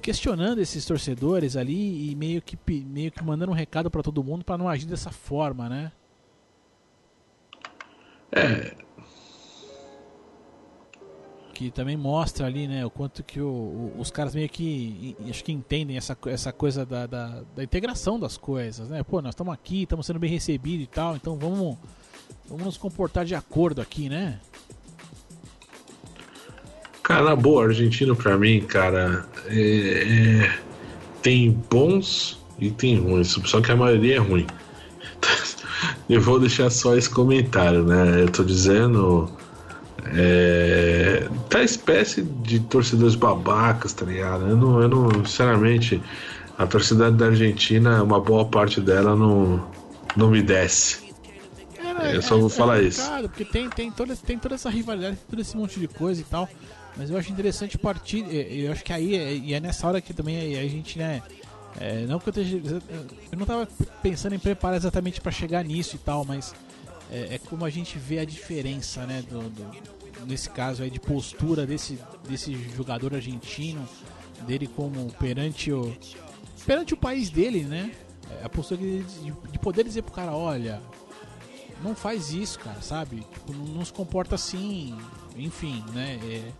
questionando 0.00 0.60
esses 0.60 0.84
torcedores 0.84 1.56
ali 1.56 2.10
e 2.10 2.14
meio 2.14 2.40
que, 2.40 2.56
meio 2.84 3.10
que 3.10 3.24
mandando 3.24 3.50
um 3.50 3.54
recado 3.54 3.90
para 3.90 4.04
todo 4.04 4.22
mundo 4.22 4.44
para 4.44 4.56
não 4.56 4.68
agir 4.68 4.86
dessa 4.86 5.10
forma, 5.10 5.68
né? 5.68 5.92
É. 8.30 8.76
Que 11.54 11.70
também 11.72 11.96
mostra 11.96 12.46
ali, 12.46 12.68
né, 12.68 12.86
o 12.86 12.90
quanto 12.90 13.24
que 13.24 13.40
o, 13.40 13.48
o, 13.48 13.94
os 13.98 14.12
caras 14.12 14.34
meio 14.34 14.48
que 14.48 15.16
acho 15.28 15.44
que 15.44 15.52
entendem 15.52 15.96
essa, 15.96 16.16
essa 16.26 16.52
coisa 16.52 16.86
da, 16.86 17.06
da, 17.06 17.42
da 17.54 17.64
integração 17.64 18.18
das 18.18 18.36
coisas, 18.36 18.88
né? 18.88 19.02
Pô, 19.02 19.20
nós 19.20 19.32
estamos 19.32 19.52
aqui, 19.52 19.82
estamos 19.82 20.06
sendo 20.06 20.20
bem 20.20 20.30
recebidos 20.30 20.84
e 20.84 20.88
tal, 20.88 21.16
então 21.16 21.36
vamos 21.36 21.76
Vamos 22.52 22.66
nos 22.66 22.76
comportar 22.76 23.24
de 23.24 23.34
acordo 23.34 23.80
aqui, 23.80 24.10
né? 24.10 24.38
Cara, 27.02 27.24
na 27.24 27.34
boa, 27.34 27.64
argentino 27.64 28.14
pra 28.14 28.36
mim, 28.36 28.60
cara, 28.60 29.24
é, 29.46 30.44
é, 30.44 30.58
tem 31.22 31.50
bons 31.70 32.38
e 32.58 32.70
tem 32.70 32.98
ruins, 32.98 33.38
só 33.46 33.62
que 33.62 33.72
a 33.72 33.76
maioria 33.76 34.16
é 34.16 34.18
ruim. 34.18 34.46
Eu 36.10 36.20
vou 36.20 36.38
deixar 36.38 36.68
só 36.68 36.94
esse 36.94 37.08
comentário, 37.08 37.84
né? 37.84 38.20
Eu 38.20 38.28
tô 38.28 38.44
dizendo. 38.44 39.30
É, 40.14 41.26
tá 41.48 41.62
espécie 41.62 42.20
de 42.22 42.60
torcedores 42.60 43.14
babacas, 43.14 43.94
tá 43.94 44.04
ligado? 44.04 44.46
Eu 44.46 44.56
não, 44.56 44.82
eu 44.82 44.88
não, 44.88 45.24
sinceramente, 45.24 46.02
a 46.58 46.66
torcida 46.66 47.10
da 47.10 47.26
Argentina, 47.26 48.02
uma 48.02 48.20
boa 48.20 48.44
parte 48.44 48.78
dela 48.78 49.16
não, 49.16 49.64
não 50.14 50.30
me 50.30 50.42
desce. 50.42 51.11
É, 52.00 52.16
eu 52.16 52.22
só 52.22 52.38
vou 52.38 52.48
falar 52.48 52.82
isso. 52.82 53.02
Porque 53.22 53.44
tem, 53.44 53.68
tem, 53.68 53.90
toda, 53.90 54.16
tem 54.16 54.38
toda 54.38 54.54
essa 54.54 54.70
rivalidade, 54.70 55.18
todo 55.28 55.40
esse 55.40 55.56
monte 55.56 55.78
de 55.78 55.88
coisa 55.88 56.20
e 56.20 56.24
tal. 56.24 56.48
Mas 56.96 57.10
eu 57.10 57.16
acho 57.16 57.32
interessante 57.32 57.78
partir. 57.78 58.24
Eu 58.32 58.72
acho 58.72 58.84
que 58.84 58.92
aí, 58.92 59.42
e 59.44 59.54
é 59.54 59.60
nessa 59.60 59.86
hora 59.86 60.00
que 60.00 60.12
também 60.12 60.58
a 60.58 60.68
gente, 60.68 60.98
né. 60.98 61.22
É, 61.80 62.04
não 62.06 62.18
que 62.18 62.28
eu 62.28 62.30
esteja. 62.30 62.82
Eu 63.30 63.38
não 63.38 63.46
tava 63.46 63.66
pensando 64.02 64.34
em 64.34 64.38
preparar 64.38 64.76
exatamente 64.76 65.20
para 65.20 65.32
chegar 65.32 65.64
nisso 65.64 65.96
e 65.96 65.98
tal, 65.98 66.24
mas 66.24 66.54
é, 67.10 67.34
é, 67.34 67.38
como 67.38 67.64
a 67.64 67.70
gente 67.70 67.98
vê 67.98 68.18
a 68.18 68.24
diferença, 68.24 69.06
né? 69.06 69.22
Do, 69.28 69.48
do, 69.48 70.26
nesse 70.26 70.50
caso 70.50 70.82
aí 70.82 70.90
de 70.90 71.00
postura 71.00 71.66
desse, 71.66 71.98
desse 72.28 72.54
jogador 72.76 73.14
argentino, 73.14 73.86
dele 74.46 74.66
como 74.66 75.10
perante 75.14 75.72
o. 75.72 75.96
Perante 76.66 76.94
o 76.94 76.96
país 76.96 77.30
dele, 77.30 77.64
né? 77.64 77.90
É, 78.30 78.44
a 78.44 78.48
postura 78.48 78.80
de, 78.80 79.02
de 79.02 79.58
poder 79.58 79.84
dizer 79.84 80.02
pro 80.02 80.12
cara, 80.12 80.32
olha, 80.32 80.80
não 81.82 81.94
faz 81.94 82.32
isso, 82.32 82.58
cara, 82.58 82.80
sabe? 82.80 83.26
Tipo, 83.32 83.52
não, 83.52 83.64
não 83.66 83.84
se 83.84 83.92
comporta 83.92 84.34
assim, 84.34 84.96
enfim, 85.36 85.84
né? 85.92 86.18
É, 86.24 86.52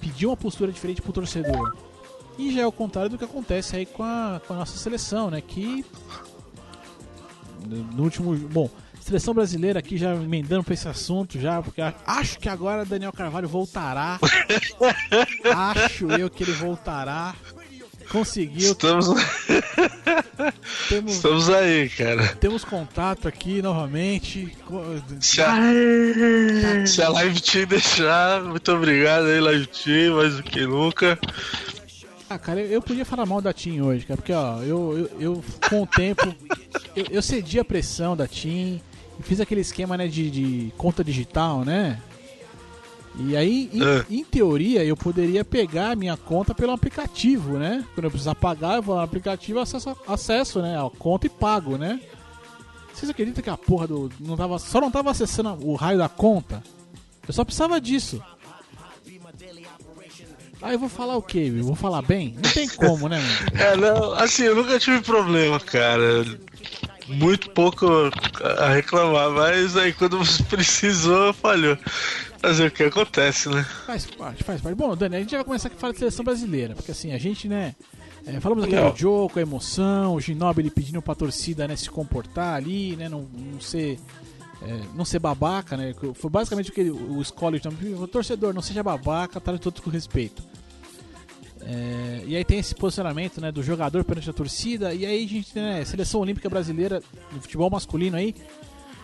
pedir 0.00 0.26
uma 0.26 0.36
postura 0.36 0.72
diferente 0.72 1.00
pro 1.00 1.12
torcedor. 1.12 1.76
E 2.38 2.52
já 2.52 2.62
é 2.62 2.66
o 2.66 2.72
contrário 2.72 3.10
do 3.10 3.18
que 3.18 3.24
acontece 3.24 3.76
aí 3.76 3.86
com 3.86 4.02
a, 4.02 4.40
com 4.46 4.54
a 4.54 4.56
nossa 4.56 4.76
seleção, 4.76 5.30
né? 5.30 5.40
Que 5.40 5.84
no 7.66 8.02
último. 8.02 8.34
Bom, 8.48 8.70
seleção 9.00 9.34
brasileira 9.34 9.78
aqui 9.78 9.96
já 9.96 10.14
emendando 10.14 10.64
pra 10.64 10.74
esse 10.74 10.88
assunto 10.88 11.38
já, 11.38 11.62
porque 11.62 11.80
acho 12.06 12.38
que 12.38 12.48
agora 12.48 12.84
Daniel 12.84 13.12
Carvalho 13.12 13.48
voltará. 13.48 14.18
acho 15.54 16.10
eu 16.12 16.30
que 16.30 16.42
ele 16.42 16.52
voltará. 16.52 17.34
Conseguiu. 18.12 18.72
Estamos... 18.72 19.06
temos... 20.88 21.12
Estamos 21.12 21.48
aí, 21.48 21.88
cara. 21.88 22.28
Temos 22.36 22.62
contato 22.62 23.26
aqui 23.26 23.62
novamente. 23.62 24.54
Se 25.18 25.40
a, 25.40 25.56
Se 26.86 27.02
a 27.02 27.08
Live 27.08 27.40
Team 27.40 27.66
deixar, 27.66 28.42
muito 28.42 28.70
obrigado 28.70 29.24
aí, 29.24 29.40
Live 29.40 29.66
Team, 29.66 30.16
mais 30.16 30.36
do 30.36 30.42
que 30.42 30.66
nunca. 30.66 31.18
Ah, 32.28 32.38
cara, 32.38 32.60
eu, 32.60 32.66
eu 32.66 32.82
podia 32.82 33.04
falar 33.04 33.24
mal 33.24 33.40
da 33.40 33.52
TIM 33.52 33.80
hoje, 33.80 34.06
cara, 34.06 34.16
porque 34.16 34.32
ó, 34.32 34.62
eu, 34.62 34.98
eu, 34.98 35.20
eu 35.20 35.44
com 35.68 35.82
o 35.82 35.86
tempo, 35.86 36.34
eu, 36.94 37.06
eu 37.10 37.22
cedi 37.22 37.58
a 37.58 37.64
pressão 37.64 38.16
da 38.16 38.26
TIM, 38.26 38.80
fiz 39.20 39.38
aquele 39.40 39.60
esquema 39.60 39.96
né, 39.98 40.06
de, 40.06 40.30
de 40.30 40.72
conta 40.78 41.04
digital, 41.04 41.62
né? 41.64 41.98
E 43.18 43.36
aí, 43.36 43.70
em, 43.72 43.82
é. 43.82 44.06
em, 44.10 44.24
teoria, 44.24 44.84
eu 44.84 44.96
poderia 44.96 45.44
pegar 45.44 45.90
a 45.90 45.96
minha 45.96 46.16
conta 46.16 46.54
pelo 46.54 46.72
aplicativo, 46.72 47.58
né? 47.58 47.84
Quando 47.94 48.04
eu 48.04 48.10
precisar 48.10 48.34
pagar, 48.34 48.76
eu 48.76 48.82
vou 48.82 48.96
no 48.96 49.02
aplicativo, 49.02 49.60
acesso, 49.60 49.96
acesso 50.08 50.62
né? 50.62 50.78
A 50.78 50.88
conta 50.98 51.26
e 51.26 51.30
pago, 51.30 51.76
né? 51.76 52.00
Vocês 52.92 53.10
acreditam 53.10 53.42
que 53.42 53.50
a 53.50 53.56
porra 53.56 53.86
do. 53.86 54.10
Não 54.18 54.36
tava, 54.36 54.58
só 54.58 54.80
não 54.80 54.90
tava 54.90 55.10
acessando 55.10 55.58
o 55.66 55.74
raio 55.74 55.98
da 55.98 56.08
conta? 56.08 56.62
Eu 57.26 57.34
só 57.34 57.44
precisava 57.44 57.80
disso. 57.80 58.22
Aí 60.62 60.74
eu 60.74 60.78
vou 60.78 60.88
falar 60.88 61.16
o 61.16 61.22
quê? 61.22 61.52
Eu 61.54 61.64
vou 61.64 61.74
falar 61.74 62.02
bem? 62.02 62.36
Não 62.42 62.50
tem 62.52 62.68
como, 62.68 63.08
né? 63.08 63.20
é, 63.54 63.76
não, 63.76 64.12
assim, 64.14 64.44
eu 64.44 64.54
nunca 64.54 64.78
tive 64.78 65.00
problema, 65.02 65.58
cara. 65.58 66.24
Muito 67.08 67.50
pouco 67.50 67.86
a 68.58 68.68
reclamar, 68.68 69.30
mas 69.32 69.76
aí 69.76 69.92
quando 69.92 70.18
você 70.18 70.42
precisou, 70.48 71.32
falhou. 71.32 71.76
Fazer 72.42 72.66
o 72.66 72.70
que 72.72 72.82
acontece, 72.82 73.48
né? 73.48 73.64
Faz 73.86 74.04
parte, 74.04 74.42
faz 74.42 74.60
parte. 74.60 74.74
Bom, 74.74 74.96
Dani, 74.96 75.14
a 75.14 75.20
gente 75.20 75.30
já 75.30 75.38
vai 75.38 75.44
começar 75.44 75.68
a 75.68 75.70
falar 75.70 75.92
de 75.92 76.00
seleção 76.00 76.24
brasileira, 76.24 76.74
porque 76.74 76.90
assim, 76.90 77.12
a 77.12 77.18
gente, 77.18 77.48
né. 77.48 77.74
É, 78.26 78.40
falamos 78.40 78.64
aqui 78.64 78.74
do 78.74 78.96
jogo, 78.96 79.32
a 79.36 79.42
emoção, 79.42 80.14
o 80.14 80.20
Ginobili 80.20 80.68
pedindo 80.68 81.00
pra 81.00 81.14
torcida 81.14 81.66
né, 81.68 81.76
se 81.76 81.88
comportar 81.88 82.54
ali, 82.54 82.96
né? 82.96 83.08
Não, 83.08 83.28
não 83.32 83.60
ser. 83.60 83.98
É, 84.60 84.80
não 84.94 85.04
ser 85.04 85.18
babaca, 85.18 85.76
né? 85.76 85.94
Foi 86.14 86.30
basicamente 86.30 86.70
o 86.70 86.72
que 86.72 86.90
o 86.90 87.22
Scully 87.24 87.60
também. 87.60 87.94
O 87.94 88.06
torcedor, 88.08 88.52
não 88.52 88.62
seja 88.62 88.82
babaca, 88.82 89.40
trate 89.40 89.60
todos 89.60 89.80
com 89.80 89.90
respeito. 89.90 90.42
É, 91.60 92.22
e 92.26 92.36
aí 92.36 92.44
tem 92.44 92.58
esse 92.58 92.74
posicionamento 92.74 93.40
né, 93.40 93.52
do 93.52 93.62
jogador 93.62 94.04
perante 94.04 94.28
a 94.30 94.32
torcida. 94.32 94.92
E 94.92 95.06
aí 95.06 95.24
a 95.24 95.28
gente 95.28 95.52
tem 95.52 95.62
né, 95.62 95.84
seleção 95.84 96.20
olímpica 96.20 96.48
brasileira 96.48 97.00
no 97.32 97.40
futebol 97.40 97.70
masculino 97.70 98.16
aí. 98.16 98.34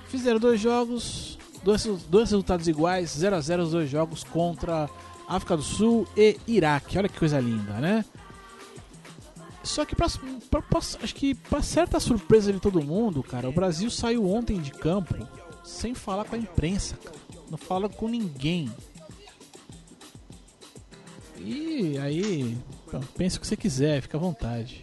Fizeram 0.09 0.41
dois 0.41 0.61
jogos, 0.61 1.38
Dois, 1.69 1.85
dois 1.85 2.31
resultados 2.31 2.66
iguais, 2.66 3.11
0 3.11 3.37
a 3.37 3.41
0 3.43 3.62
os 3.64 3.73
dois 3.73 3.91
jogos 3.91 4.25
contra 4.25 4.89
África 5.29 5.55
do 5.55 5.62
Sul 5.62 6.09
e 6.16 6.39
Iraque. 6.47 6.97
Olha 6.97 7.11
que 7.11 7.19
coisa 7.19 7.39
linda, 7.39 7.75
né? 7.75 8.07
Só 9.62 9.85
que 9.85 9.95
pra, 9.95 10.07
pra, 10.49 10.62
pra, 10.62 10.79
acho 10.79 11.14
que 11.14 11.35
para 11.35 11.61
certa 11.61 12.01
surpresa 12.01 12.51
de 12.51 12.59
todo 12.59 12.83
mundo, 12.83 13.23
cara, 13.23 13.51
o 13.51 13.53
Brasil 13.53 13.91
saiu 13.91 14.27
ontem 14.31 14.59
de 14.59 14.71
campo 14.71 15.14
sem 15.62 15.95
falar 15.95 16.25
com 16.25 16.37
a 16.37 16.39
imprensa, 16.39 16.97
cara. 16.97 17.19
Não 17.51 17.59
fala 17.59 17.87
com 17.87 18.09
ninguém. 18.09 18.73
E 21.37 21.99
aí, 21.99 22.57
pensa 23.14 23.37
o 23.37 23.41
que 23.43 23.47
você 23.47 23.59
quiser, 23.59 24.01
fica 24.01 24.16
à 24.16 24.21
vontade. 24.21 24.81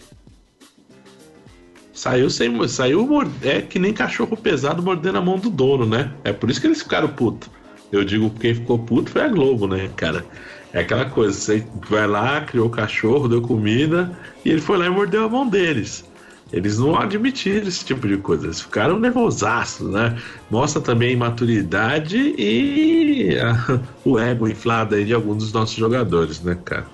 Saiu 1.96 2.30
sem. 2.30 2.68
Saiu 2.68 3.08
é 3.42 3.62
que 3.62 3.80
nem 3.80 3.94
cachorro 3.94 4.36
pesado 4.36 4.84
mordendo 4.84 5.18
a 5.18 5.22
mão 5.22 5.40
do 5.40 5.50
dono, 5.50 5.86
né? 5.86 6.12
É 6.26 6.34
por 6.34 6.52
isso 6.52 6.60
que 6.60 6.68
eles 6.68 6.84
ficaram 6.84 7.08
putos. 7.08 7.50
Eu 7.90 8.04
digo 8.04 8.30
quem 8.30 8.54
ficou 8.54 8.78
puto 8.78 9.10
foi 9.10 9.22
a 9.22 9.30
Globo, 9.30 9.66
né, 9.66 9.90
cara? 9.96 10.26
É 10.74 10.82
aquela 10.82 11.06
coisa, 11.06 11.32
você 11.32 11.66
vai 11.90 12.06
lá, 12.06 12.42
criou 12.42 12.68
o 12.68 12.70
cachorro, 12.70 13.30
deu 13.30 13.42
comida, 13.42 14.12
e 14.44 14.50
ele 14.50 14.60
foi 14.60 14.78
lá 14.78 14.88
e 14.88 14.90
mordeu 14.90 15.24
a 15.24 15.30
mão 15.30 15.48
deles. 15.48 16.04
Eles 16.52 16.78
não 16.78 17.00
admitiram 17.00 17.68
esse 17.68 17.86
tipo 17.86 18.06
de 18.08 18.18
coisa, 18.18 18.46
eles 18.46 18.62
ficaram 18.62 19.00
nervosaços, 19.00 19.90
né? 19.90 20.18
Mostra 20.52 20.82
também 20.82 21.10
a 21.10 21.14
imaturidade 21.14 22.18
e 22.38 23.38
a, 23.40 23.80
o 24.04 24.20
ego 24.20 24.50
inflado 24.50 24.96
aí 24.96 25.06
de 25.06 25.14
alguns 25.14 25.38
dos 25.38 25.54
nossos 25.54 25.76
jogadores, 25.76 26.42
né, 26.42 26.58
cara? 26.66 26.86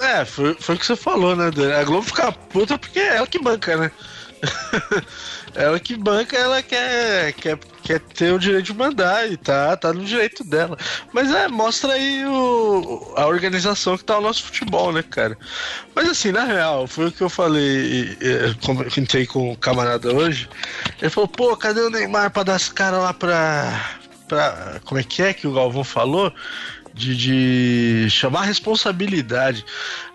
É, 0.00 0.24
foi, 0.24 0.54
foi 0.54 0.74
o 0.74 0.78
que 0.78 0.86
você 0.86 0.96
falou, 0.96 1.36
né? 1.36 1.50
A 1.78 1.84
Globo 1.84 2.02
fica 2.02 2.32
puta 2.32 2.78
porque 2.78 2.98
é 2.98 3.16
ela 3.16 3.26
que 3.26 3.38
banca, 3.38 3.76
né? 3.76 3.90
ela 5.54 5.78
que 5.78 5.96
banca, 5.96 6.36
ela 6.36 6.62
quer, 6.62 7.32
quer, 7.34 7.58
quer 7.82 8.00
ter 8.00 8.32
o 8.32 8.38
direito 8.38 8.66
de 8.66 8.74
mandar 8.74 9.30
e 9.30 9.36
tá, 9.36 9.76
tá 9.76 9.92
no 9.92 10.02
direito 10.02 10.42
dela. 10.42 10.78
Mas 11.12 11.30
é, 11.30 11.48
mostra 11.48 11.92
aí 11.92 12.24
o, 12.24 13.12
a 13.16 13.26
organização 13.26 13.98
que 13.98 14.04
tá 14.04 14.18
o 14.18 14.22
nosso 14.22 14.44
futebol, 14.44 14.90
né, 14.92 15.02
cara? 15.02 15.36
Mas 15.94 16.08
assim, 16.08 16.32
na 16.32 16.44
real, 16.44 16.86
foi 16.86 17.08
o 17.08 17.12
que 17.12 17.20
eu 17.20 17.28
falei, 17.28 18.16
comentei 18.64 19.26
com 19.26 19.52
o 19.52 19.56
camarada 19.56 20.14
hoje. 20.14 20.48
Ele 21.00 21.10
falou, 21.10 21.28
pô, 21.28 21.56
cadê 21.56 21.80
o 21.80 21.90
Neymar 21.90 22.30
pra 22.30 22.42
dar 22.42 22.56
esse 22.56 22.72
cara 22.72 22.98
lá 22.98 23.12
pra. 23.12 23.98
pra 24.26 24.80
como 24.84 25.00
é 25.00 25.04
que 25.04 25.22
é 25.22 25.34
que 25.34 25.46
o 25.46 25.52
Galvão 25.52 25.84
falou? 25.84 26.32
De, 26.94 27.16
de 27.16 28.10
chamar 28.10 28.42
responsabilidade. 28.42 29.64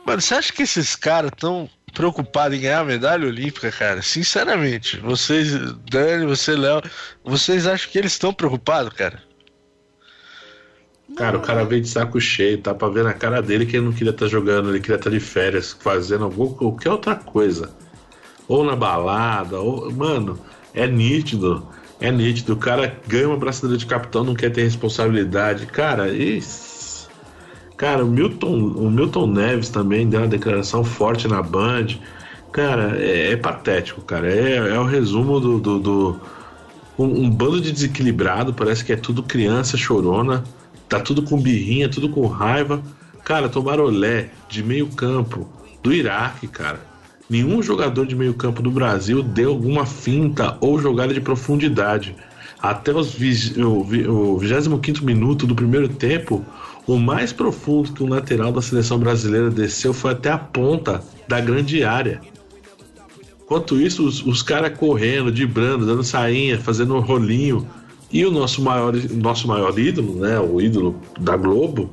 Mano, 0.05 0.21
você 0.21 0.35
acha 0.35 0.53
que 0.53 0.63
esses 0.63 0.95
caras 0.95 1.31
estão 1.33 1.69
preocupados 1.93 2.57
em 2.57 2.61
ganhar 2.61 2.81
a 2.81 2.85
medalha 2.85 3.27
olímpica, 3.27 3.71
cara? 3.71 4.01
Sinceramente, 4.01 4.99
vocês, 4.99 5.51
Dani, 5.89 6.25
você, 6.25 6.55
Léo, 6.55 6.81
vocês 7.23 7.65
acham 7.65 7.89
que 7.89 7.97
eles 7.97 8.11
estão 8.11 8.33
preocupados, 8.33 8.93
cara? 8.93 9.23
Cara, 11.15 11.37
o 11.37 11.41
cara 11.41 11.63
veio 11.63 11.81
de 11.81 11.87
saco 11.87 12.19
cheio, 12.19 12.61
tá 12.61 12.73
pra 12.73 12.89
ver 12.89 13.03
na 13.03 13.13
cara 13.13 13.41
dele 13.41 13.65
que 13.65 13.77
ele 13.77 13.85
não 13.85 13.93
queria 13.93 14.09
estar 14.09 14.25
tá 14.25 14.31
jogando, 14.31 14.69
ele 14.69 14.81
queria 14.81 14.97
estar 14.97 15.09
tá 15.09 15.15
de 15.15 15.21
férias, 15.21 15.71
fazendo 15.79 16.25
alguma, 16.25 16.53
qualquer 16.55 16.91
outra 16.91 17.15
coisa. 17.15 17.69
Ou 18.47 18.63
na 18.63 18.75
balada, 18.75 19.59
ou. 19.59 19.91
Mano, 19.91 20.39
é 20.73 20.85
nítido. 20.85 21.67
É 21.99 22.11
nítido. 22.11 22.53
O 22.53 22.57
cara 22.57 22.99
ganha 23.07 23.27
uma 23.27 23.37
braçadeira 23.37 23.77
de 23.77 23.85
capitão, 23.85 24.23
não 24.23 24.33
quer 24.33 24.51
ter 24.51 24.63
responsabilidade. 24.63 25.65
Cara, 25.65 26.09
isso 26.09 26.75
Cara, 27.77 28.05
o 28.05 28.07
Milton, 28.07 28.53
o 28.53 28.89
Milton 28.89 29.27
Neves 29.27 29.69
também 29.69 30.07
deu 30.07 30.21
uma 30.21 30.27
declaração 30.27 30.83
forte 30.83 31.27
na 31.27 31.41
Band. 31.41 31.87
Cara, 32.51 32.97
é, 32.97 33.33
é 33.33 33.37
patético, 33.37 34.01
cara. 34.01 34.31
É, 34.31 34.55
é 34.55 34.79
o 34.79 34.85
resumo 34.85 35.39
do. 35.39 35.59
do, 35.59 35.79
do 35.79 36.19
um, 36.97 37.25
um, 37.25 37.29
bando 37.29 37.59
de 37.59 37.73
desequilibrado, 37.73 38.53
parece 38.53 38.85
que 38.85 38.93
é 38.93 38.95
tudo 38.95 39.21
criança 39.21 39.75
chorona, 39.75 40.45
tá 40.87 40.97
tudo 40.97 41.21
com 41.23 41.37
birrinha, 41.37 41.89
tudo 41.89 42.07
com 42.07 42.25
raiva. 42.25 42.81
Cara, 43.25 43.49
tomaram 43.49 43.83
olé 43.83 44.29
de 44.47 44.63
meio 44.63 44.87
campo 44.87 45.45
do 45.83 45.91
Iraque, 45.91 46.47
cara. 46.47 46.79
Nenhum 47.29 47.61
jogador 47.61 48.05
de 48.05 48.15
meio 48.15 48.33
campo 48.33 48.61
do 48.61 48.69
Brasil 48.69 49.23
deu 49.23 49.49
alguma 49.49 49.85
finta 49.85 50.57
ou 50.61 50.79
jogada 50.79 51.13
de 51.13 51.21
profundidade. 51.21 52.15
Até 52.61 52.93
os 52.93 53.15
o, 53.57 54.33
o 54.33 54.37
25 54.37 55.03
minuto 55.03 55.47
do 55.47 55.55
primeiro 55.55 55.89
tempo, 55.89 56.45
o 56.85 56.97
mais 56.97 57.33
profundo 57.33 57.91
que 57.93 58.03
um 58.03 58.09
lateral 58.09 58.51
da 58.51 58.61
seleção 58.61 58.99
brasileira 58.99 59.49
desceu 59.49 59.93
foi 59.93 60.11
até 60.11 60.29
a 60.29 60.37
ponta 60.37 61.03
da 61.27 61.39
grande 61.39 61.83
área. 61.83 62.21
Enquanto 63.43 63.79
isso, 63.79 64.05
os, 64.05 64.25
os 64.25 64.41
caras 64.41 64.77
correndo, 64.77 65.31
dibrando, 65.31 65.85
dando 65.85 66.03
sainha, 66.03 66.59
fazendo 66.59 66.95
um 66.95 66.99
rolinho. 66.99 67.67
E 68.11 68.23
o 68.25 68.31
nosso 68.31 68.61
maior, 68.61 68.93
nosso 69.11 69.47
maior 69.47 69.77
ídolo, 69.77 70.15
né, 70.19 70.39
o 70.39 70.61
ídolo 70.61 70.95
da 71.19 71.35
Globo, 71.35 71.91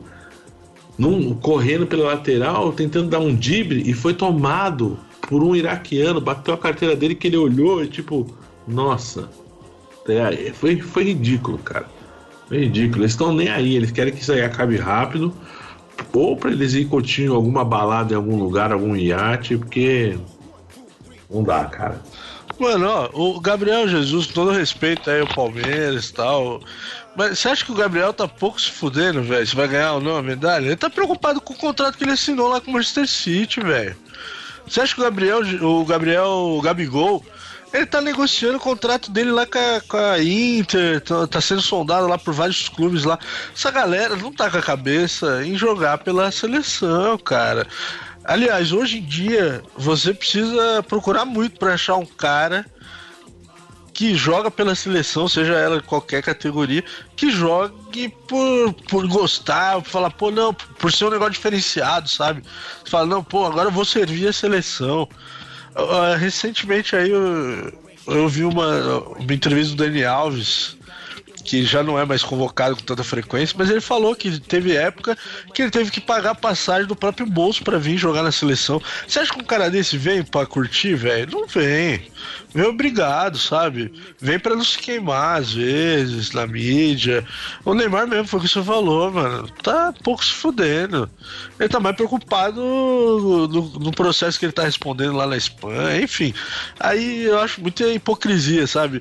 num, 0.99 1.35
correndo 1.35 1.87
pela 1.87 2.05
lateral, 2.05 2.73
tentando 2.73 3.09
dar 3.09 3.19
um 3.19 3.35
dibre 3.35 3.83
e 3.85 3.93
foi 3.93 4.15
tomado 4.15 4.99
por 5.33 5.43
um 5.43 5.57
iraquiano, 5.57 6.21
bateu 6.21 6.53
a 6.53 6.59
carteira 6.59 6.95
dele 6.95 7.15
que 7.15 7.27
ele 7.27 7.39
olhou 7.39 7.83
e 7.83 7.89
tipo, 7.89 8.27
Nossa. 8.69 9.31
É, 10.07 10.53
foi, 10.53 10.79
foi 10.79 11.05
ridículo, 11.05 11.57
cara. 11.57 11.87
Foi 12.49 12.59
ridículo. 12.59 13.01
Eles 13.01 13.13
estão 13.13 13.33
nem 13.33 13.49
aí, 13.49 13.75
eles 13.75 13.91
querem 13.91 14.13
que 14.13 14.21
isso 14.21 14.31
aí 14.31 14.43
acabe 14.43 14.77
rápido. 14.77 15.33
Ou 16.13 16.37
pra 16.37 16.51
eles 16.51 16.75
ir 16.75 16.85
curtindo 16.85 17.35
alguma 17.35 17.65
balada 17.65 18.13
em 18.13 18.17
algum 18.17 18.37
lugar, 18.37 18.73
algum 18.73 18.95
iate, 18.95 19.57
porque. 19.57 20.19
Não 21.31 21.43
dá, 21.43 21.65
cara. 21.65 22.03
Mano, 22.59 22.87
ó, 22.87 23.09
o 23.15 23.41
Gabriel 23.41 23.89
Jesus, 23.89 24.27
todo 24.27 24.51
respeito 24.51 25.09
aí 25.09 25.23
ao 25.23 25.27
Palmeiras 25.29 26.11
e 26.11 26.13
tal. 26.13 26.61
Mas 27.17 27.39
você 27.39 27.49
acha 27.49 27.65
que 27.65 27.73
o 27.73 27.77
Gabriel 27.77 28.13
tá 28.13 28.29
pouco 28.29 28.61
se 28.61 28.71
fudendo, 28.71 29.23
velho? 29.23 29.47
Se 29.47 29.57
vai 29.57 29.67
ganhar 29.67 29.95
ou 29.95 30.01
não 30.03 30.15
a 30.15 30.23
medalha? 30.23 30.67
Ele 30.67 30.77
tá 30.77 30.91
preocupado 30.91 31.41
com 31.41 31.55
o 31.55 31.57
contrato 31.57 31.97
que 31.97 32.05
ele 32.05 32.13
assinou 32.13 32.49
lá 32.49 32.61
com 32.61 32.71
o 32.71 32.75
Manchester 32.75 33.09
City, 33.09 33.61
velho. 33.61 33.97
Você 34.67 34.81
acha 34.81 34.95
que 34.95 35.01
o 35.01 35.05
Gabriel, 35.05 35.41
o 35.63 35.85
Gabriel 35.85 36.29
o 36.29 36.63
Gabigol, 36.63 37.25
ele 37.73 37.87
tá 37.87 38.01
negociando 38.01 38.59
o 38.59 38.61
contrato 38.61 39.11
dele 39.11 39.31
lá 39.31 39.47
com 39.47 39.59
a, 39.59 39.81
com 39.89 39.97
a 39.97 40.23
Inter, 40.23 41.01
tá, 41.01 41.27
tá, 41.27 41.41
sendo 41.41 41.63
sondado 41.63 42.07
lá 42.07 42.19
por 42.19 42.35
vários 42.35 42.69
clubes 42.69 43.05
lá. 43.05 43.19
Essa 43.55 43.71
galera 43.71 44.15
não 44.15 44.33
tá 44.33 44.51
com 44.51 44.59
a 44.59 44.63
cabeça 44.63 45.45
em 45.45 45.57
jogar 45.57 45.99
pela 45.99 46.31
seleção, 46.31 47.17
cara. 47.19 47.67
Aliás, 48.25 48.73
hoje 48.73 48.99
em 48.99 49.05
dia, 49.05 49.63
você 49.77 50.15
precisa 50.15 50.83
procurar 50.87 51.25
muito 51.25 51.59
para 51.59 51.75
achar 51.75 51.97
um 51.97 52.07
cara 52.07 52.65
que 53.93 54.15
joga 54.15 54.51
pela 54.51 54.75
seleção, 54.75 55.29
seja 55.29 55.55
ela 55.55 55.81
qualquer 55.81 56.23
categoria, 56.23 56.83
que 57.15 57.31
jogue 57.31 58.09
por, 58.27 58.73
por 58.89 59.07
gostar, 59.07 59.83
por 59.83 59.89
falar, 59.89 60.11
pô, 60.11 60.31
não, 60.31 60.55
por 60.55 60.91
ser 60.91 61.05
um 61.05 61.11
negócio 61.11 61.35
diferenciado, 61.35 62.09
sabe? 62.09 62.43
Você 62.83 62.91
fala, 62.91 63.07
não, 63.07 63.23
pô, 63.23 63.47
agora 63.47 63.69
eu 63.69 63.73
vou 63.73 63.85
servir 63.85 64.29
a 64.29 64.33
seleção. 64.33 65.09
Uh, 65.75 66.17
recentemente 66.19 66.97
aí 66.97 67.11
eu, 67.11 67.73
eu 68.07 68.29
vi 68.29 68.45
uma, 68.45 68.99
uma 69.01 69.33
entrevista 69.35 69.75
do 69.75 69.85
Dani 69.85 70.05
Alves, 70.05 70.77
que 71.45 71.65
já 71.65 71.83
não 71.83 71.99
é 71.99 72.05
mais 72.05 72.23
convocado 72.23 72.77
com 72.77 72.83
tanta 72.83 73.05
frequência, 73.05 73.55
mas 73.59 73.71
ele 73.71 73.81
falou 73.81 74.15
que 74.15 74.39
teve 74.41 74.77
época 74.77 75.17
que 75.55 75.63
ele 75.63 75.71
teve 75.71 75.91
que 75.91 76.01
pagar 76.01 76.35
passagem 76.35 76.87
do 76.87 76.97
próprio 76.97 77.27
bolso 77.27 77.63
para 77.63 77.79
vir 77.79 77.97
jogar 77.97 78.23
na 78.23 78.33
seleção. 78.33 78.81
Você 79.07 79.19
acha 79.19 79.33
que 79.33 79.41
um 79.41 79.45
cara 79.45 79.71
desse 79.71 79.97
vem 79.97 80.23
para 80.23 80.47
curtir, 80.47 80.95
velho? 80.95 81.31
Não 81.31 81.47
vem. 81.47 82.11
Vem 82.55 82.67
obrigado, 82.67 83.39
sabe? 83.39 83.93
Vem 84.21 84.39
para 84.39 84.55
não 84.55 84.65
se 84.65 84.79
queimar 84.79 85.41
às 85.41 85.55
vezes 85.55 86.33
na 86.33 86.47
mídia. 86.47 87.25
O 87.65 87.75
Neymar 87.75 88.07
mesmo 88.07 88.27
foi 88.27 88.41
o 88.41 88.43
que 88.43 88.49
você 88.49 88.63
falou, 88.63 89.11
mano. 89.11 89.49
Tá 89.63 89.93
pouco 90.03 90.25
se 90.25 90.33
fudendo. 90.33 91.09
Ele 91.59 91.69
tá 91.69 91.81
mais 91.81 91.97
preocupado 91.97 92.61
no, 92.61 93.49
no, 93.49 93.63
no 93.79 93.93
processo 93.93 94.39
que 94.39 94.45
ele 94.45 94.53
tá 94.53 94.65
respondendo 94.65 95.17
lá 95.17 95.27
na 95.27 95.37
Espanha, 95.37 96.03
enfim. 96.03 96.35
Aí 96.79 97.25
eu 97.25 97.39
acho 97.41 97.61
muita 97.61 97.87
hipocrisia, 97.87 98.67
sabe? 98.67 99.01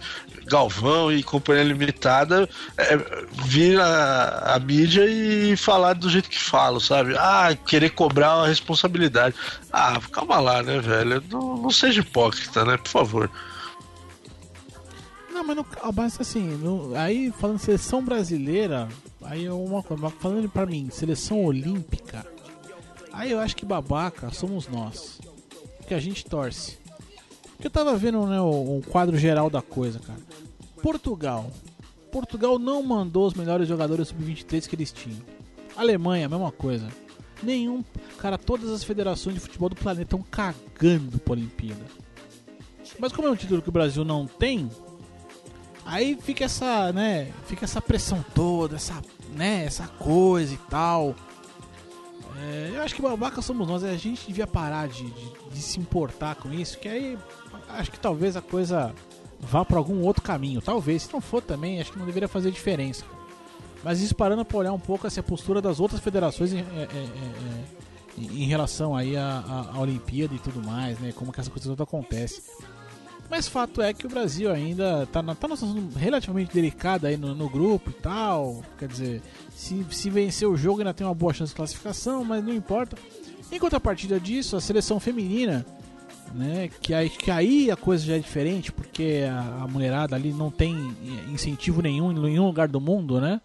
Galvão 0.51 1.11
e 1.11 1.23
Companhia 1.23 1.63
Limitada 1.63 2.49
é, 2.77 2.97
vir 3.45 3.79
a, 3.79 4.55
a, 4.55 4.59
mídia 4.59 5.05
e 5.05 5.55
falar 5.55 5.93
do 5.93 6.09
jeito 6.09 6.29
que 6.29 6.37
falo, 6.37 6.81
sabe? 6.81 7.15
Ah, 7.17 7.55
querer 7.55 7.91
cobrar 7.91 8.37
uma 8.37 8.47
responsabilidade. 8.47 9.33
Ah, 9.71 9.99
calma 10.11 10.39
lá, 10.39 10.61
né, 10.61 10.79
velho? 10.79 11.23
Não, 11.29 11.55
não 11.55 11.69
seja 11.69 12.01
hipócrita, 12.01 12.65
né? 12.65 12.75
Por 12.75 12.89
favor. 12.89 13.31
Não, 15.31 15.43
mas, 15.45 15.55
não, 15.55 15.65
mas 15.95 16.19
assim, 16.19 16.43
no, 16.43 16.93
aí 16.95 17.31
falando 17.39 17.57
de 17.57 17.63
seleção 17.63 18.03
brasileira, 18.03 18.89
aí 19.23 19.45
é 19.45 19.53
uma 19.53 19.81
coisa, 19.81 20.09
falando 20.19 20.49
pra 20.49 20.65
mim, 20.65 20.89
seleção 20.91 21.45
olímpica, 21.45 22.27
aí 23.13 23.31
eu 23.31 23.39
acho 23.39 23.55
que 23.55 23.65
babaca 23.65 24.31
somos 24.33 24.67
nós. 24.67 25.21
Que 25.87 25.93
a 25.93 25.99
gente 25.99 26.25
torce. 26.25 26.80
Porque 27.61 27.67
eu 27.67 27.85
tava 27.85 27.95
vendo 27.95 28.25
né, 28.25 28.41
um 28.41 28.81
quadro 28.81 29.15
geral 29.15 29.47
da 29.47 29.61
coisa, 29.61 29.99
cara. 29.99 30.17
Portugal. 30.81 31.51
Portugal 32.11 32.57
não 32.57 32.81
mandou 32.81 33.27
os 33.27 33.35
melhores 33.35 33.67
jogadores 33.67 34.07
sub-23 34.07 34.67
que 34.67 34.75
eles 34.75 34.91
tinham. 34.91 35.21
Alemanha, 35.77 36.27
mesma 36.27 36.51
coisa. 36.51 36.87
Nenhum. 37.43 37.83
Cara, 38.17 38.35
todas 38.35 38.71
as 38.71 38.83
federações 38.83 39.35
de 39.35 39.41
futebol 39.41 39.69
do 39.69 39.75
planeta 39.75 40.15
estão 40.15 40.23
cagando 40.23 41.19
pra 41.19 41.33
Olimpíada. 41.33 41.85
Mas 42.97 43.13
como 43.13 43.27
é 43.27 43.31
um 43.31 43.35
título 43.35 43.61
que 43.61 43.69
o 43.69 43.71
Brasil 43.71 44.03
não 44.03 44.25
tem, 44.25 44.67
aí 45.85 46.17
fica 46.19 46.45
essa, 46.45 46.91
né, 46.91 47.31
fica 47.45 47.65
essa 47.65 47.79
pressão 47.79 48.25
toda, 48.33 48.77
essa, 48.77 48.99
né, 49.35 49.65
essa 49.65 49.87
coisa 49.87 50.51
e 50.51 50.57
tal. 50.67 51.15
É, 52.41 52.71
eu 52.73 52.81
acho 52.81 52.95
que 52.95 53.03
babaca 53.03 53.39
somos 53.39 53.67
nós, 53.67 53.83
a 53.83 53.95
gente 53.95 54.25
devia 54.25 54.47
parar 54.47 54.87
de, 54.87 55.03
de, 55.11 55.31
de 55.51 55.61
se 55.61 55.79
importar 55.79 56.33
com 56.35 56.51
isso, 56.51 56.79
que 56.79 56.89
aí 56.89 57.15
acho 57.77 57.91
que 57.91 57.99
talvez 57.99 58.35
a 58.35 58.41
coisa 58.41 58.93
vá 59.39 59.65
para 59.65 59.77
algum 59.77 60.01
outro 60.01 60.21
caminho. 60.21 60.61
Talvez, 60.61 61.03
se 61.03 61.13
não 61.13 61.21
for 61.21 61.41
também, 61.41 61.81
acho 61.81 61.91
que 61.91 61.99
não 61.99 62.05
deveria 62.05 62.27
fazer 62.27 62.51
diferença. 62.51 63.03
Mas 63.83 63.99
isso 63.99 64.15
parando 64.15 64.45
para 64.45 64.57
olhar 64.57 64.73
um 64.73 64.79
pouco 64.79 65.07
essa 65.07 65.23
postura 65.23 65.61
das 65.61 65.79
outras 65.79 66.01
federações 66.01 66.53
em, 66.53 66.59
é, 66.59 66.61
é, 66.61 66.85
é, 66.85 68.21
em 68.21 68.45
relação 68.45 68.95
aí 68.95 69.17
à, 69.17 69.71
à, 69.73 69.79
Olimpíada 69.79 70.33
e 70.35 70.39
tudo 70.39 70.63
mais, 70.63 70.99
né? 70.99 71.11
Como 71.15 71.31
que 71.31 71.39
essa 71.39 71.49
coisa 71.49 71.69
toda 71.69 71.83
acontece. 71.83 72.43
Mas 73.29 73.47
fato 73.47 73.81
é 73.81 73.93
que 73.93 74.05
o 74.05 74.09
Brasil 74.09 74.51
ainda 74.51 75.03
está 75.03 75.23
tá 75.23 75.47
numa 75.47 75.55
situação 75.55 75.89
relativamente 75.95 76.53
delicada 76.53 77.07
aí 77.07 77.15
no, 77.15 77.33
no, 77.33 77.49
grupo 77.49 77.89
e 77.89 77.93
tal. 77.93 78.61
Quer 78.77 78.89
dizer, 78.89 79.21
se, 79.55 79.85
se 79.89 80.09
vencer 80.09 80.47
o 80.47 80.57
jogo 80.57 80.81
ainda 80.81 80.93
tem 80.93 81.07
uma 81.07 81.15
boa 81.15 81.33
chance 81.33 81.51
de 81.51 81.55
classificação, 81.55 82.25
mas 82.25 82.43
não 82.43 82.53
importa. 82.53 82.97
Em 83.49 83.57
contrapartida 83.57 84.19
disso, 84.19 84.57
a 84.57 84.61
seleção 84.61 84.99
feminina 84.99 85.65
né? 86.33 86.69
Que 86.81 86.93
aí, 86.93 87.09
que 87.09 87.31
aí 87.31 87.71
a 87.71 87.75
coisa 87.75 88.05
já 88.05 88.15
é 88.15 88.19
diferente, 88.19 88.71
porque 88.71 89.23
a, 89.29 89.63
a 89.63 89.67
mulherada 89.67 90.15
ali 90.15 90.31
não 90.31 90.51
tem 90.51 90.95
incentivo 91.31 91.81
nenhum 91.81 92.11
em 92.11 92.19
nenhum 92.19 92.45
lugar 92.45 92.67
do 92.67 92.79
mundo, 92.79 93.19
né? 93.19 93.41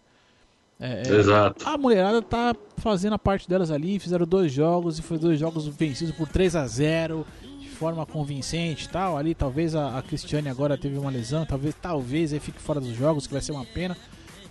É, 0.78 1.02
é 1.06 1.10
Exato. 1.14 1.66
A 1.66 1.78
mulherada 1.78 2.20
tá 2.20 2.54
fazendo 2.76 3.14
a 3.14 3.18
parte 3.18 3.48
delas 3.48 3.70
ali, 3.70 3.98
fizeram 3.98 4.26
dois 4.26 4.52
jogos 4.52 4.98
e 4.98 5.02
foi 5.02 5.18
dois 5.18 5.38
jogos 5.38 5.66
vencidos 5.66 6.14
por 6.14 6.28
3 6.28 6.54
a 6.56 6.66
0 6.66 7.26
de 7.60 7.68
forma 7.68 8.04
convincente 8.04 8.84
e 8.84 8.88
tal. 8.88 9.16
Ali 9.16 9.34
talvez 9.34 9.74
a, 9.74 9.98
a 9.98 10.02
Cristiane 10.02 10.48
agora 10.48 10.76
teve 10.76 10.98
uma 10.98 11.10
lesão, 11.10 11.46
talvez 11.46 11.74
talvez 11.80 12.32
aí 12.32 12.40
fique 12.40 12.60
fora 12.60 12.80
dos 12.80 12.94
jogos, 12.94 13.26
que 13.26 13.32
vai 13.32 13.42
ser 13.42 13.52
uma 13.52 13.64
pena. 13.64 13.96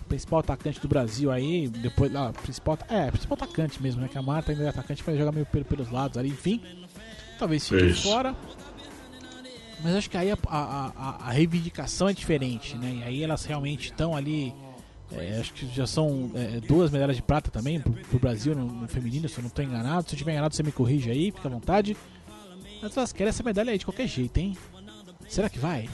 O 0.00 0.08
principal 0.08 0.38
atacante 0.38 0.80
do 0.80 0.86
Brasil 0.86 1.32
aí, 1.32 1.68
depois 1.68 2.12
lá, 2.12 2.32
principal, 2.32 2.78
é, 2.88 3.10
principal 3.10 3.36
atacante 3.40 3.82
mesmo, 3.82 4.00
né? 4.00 4.08
Que 4.08 4.18
a 4.18 4.22
Marta 4.22 4.52
ainda 4.52 4.64
é 4.64 4.68
atacante, 4.68 5.02
vai 5.02 5.16
jogar 5.16 5.32
meio 5.32 5.46
pelos 5.46 5.90
lados 5.90 6.16
ali, 6.16 6.28
enfim. 6.28 6.60
Talvez 7.38 7.68
fique 7.68 7.84
Isso. 7.84 8.02
fora. 8.02 8.34
Mas 9.82 9.94
acho 9.94 10.10
que 10.10 10.16
aí 10.16 10.30
a, 10.30 10.38
a, 10.48 11.28
a, 11.28 11.30
reivindicação 11.30 12.08
é 12.08 12.12
diferente, 12.12 12.76
né? 12.76 12.98
E 13.00 13.02
aí 13.04 13.22
elas 13.22 13.44
realmente 13.44 13.86
estão 13.86 14.16
ali. 14.16 14.54
É, 15.12 15.38
acho 15.38 15.52
que 15.52 15.66
já 15.72 15.86
são 15.86 16.32
é, 16.34 16.60
duas 16.60 16.90
medalhas 16.90 17.14
de 17.14 17.22
prata 17.22 17.50
também 17.50 17.78
pro, 17.78 17.92
pro 17.92 18.18
Brasil 18.18 18.54
no, 18.54 18.64
no, 18.64 18.88
feminino, 18.88 19.28
se 19.28 19.38
eu 19.38 19.42
não 19.42 19.48
estou 19.48 19.64
enganado. 19.64 20.08
Se 20.08 20.14
eu 20.14 20.16
estiver 20.16 20.32
enganado, 20.32 20.54
você 20.54 20.62
me 20.62 20.72
corrige 20.72 21.10
aí, 21.10 21.30
fica 21.30 21.46
à 21.46 21.50
vontade. 21.50 21.96
Mas 22.82 22.96
elas 22.96 23.12
querem 23.12 23.28
essa 23.28 23.42
medalha 23.42 23.70
aí 23.70 23.78
de 23.78 23.84
qualquer 23.84 24.08
jeito, 24.08 24.38
hein? 24.38 24.56
Será 25.28 25.48
que 25.48 25.58
vai? 25.58 25.88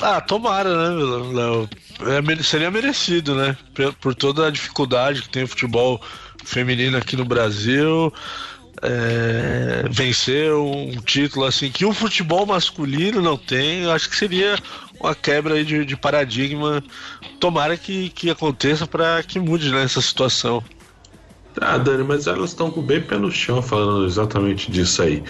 Ah, 0.00 0.20
tomara, 0.20 0.90
né, 0.90 1.32
Léo? 1.32 1.68
É, 2.00 2.42
seria 2.42 2.70
merecido, 2.70 3.34
né? 3.36 3.56
Por, 3.72 3.94
por 3.94 4.14
toda 4.14 4.48
a 4.48 4.50
dificuldade 4.50 5.22
que 5.22 5.28
tem 5.28 5.44
o 5.44 5.48
futebol 5.48 6.00
feminino 6.44 6.98
aqui 6.98 7.16
no 7.16 7.24
Brasil 7.24 8.12
é, 8.82 9.84
vencer 9.88 10.52
um 10.52 11.00
título 11.00 11.46
assim 11.46 11.70
que 11.70 11.84
o 11.84 11.92
futebol 11.92 12.44
masculino 12.44 13.22
não 13.22 13.36
tem, 13.36 13.84
eu 13.84 13.92
acho 13.92 14.10
que 14.10 14.16
seria 14.16 14.58
uma 15.00 15.14
quebra 15.14 15.64
de, 15.64 15.84
de 15.84 15.96
paradigma. 15.96 16.82
Tomara 17.40 17.76
que, 17.76 18.10
que 18.10 18.30
aconteça 18.30 18.86
para 18.86 19.22
que 19.22 19.38
mude 19.38 19.70
nessa 19.70 20.00
né, 20.00 20.06
situação. 20.06 20.62
Ah, 21.60 21.76
Dani, 21.76 22.02
mas 22.02 22.26
elas 22.26 22.50
estão 22.50 22.70
com 22.70 22.80
bem 22.80 23.00
pé 23.02 23.18
no 23.18 23.30
chão 23.30 23.60
falando 23.60 24.06
exatamente 24.06 24.70
disso 24.70 25.02
aí. 25.02 25.22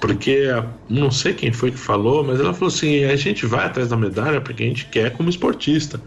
Porque 0.00 0.48
não 0.88 1.10
sei 1.10 1.32
quem 1.32 1.52
foi 1.52 1.70
que 1.70 1.78
falou, 1.78 2.22
mas 2.22 2.40
ela 2.40 2.52
falou 2.52 2.68
assim: 2.68 3.04
a 3.04 3.16
gente 3.16 3.46
vai 3.46 3.64
atrás 3.64 3.88
da 3.88 3.96
medalha 3.96 4.40
porque 4.40 4.62
a 4.62 4.66
gente 4.66 4.86
quer 4.86 5.12
como 5.12 5.30
esportista. 5.30 6.00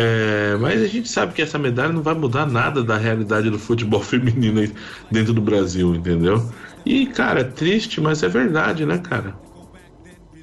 É, 0.00 0.56
mas 0.60 0.80
a 0.80 0.86
gente 0.86 1.08
sabe 1.08 1.34
que 1.34 1.42
essa 1.42 1.58
medalha 1.58 1.92
não 1.92 2.02
vai 2.02 2.14
mudar 2.14 2.46
nada 2.46 2.84
da 2.84 2.96
realidade 2.96 3.50
do 3.50 3.58
futebol 3.58 3.98
feminino 4.00 4.72
dentro 5.10 5.32
do 5.34 5.40
Brasil, 5.40 5.92
entendeu? 5.92 6.40
E, 6.86 7.04
cara, 7.04 7.40
é 7.40 7.44
triste, 7.44 8.00
mas 8.00 8.22
é 8.22 8.28
verdade, 8.28 8.86
né, 8.86 8.98
cara? 8.98 9.34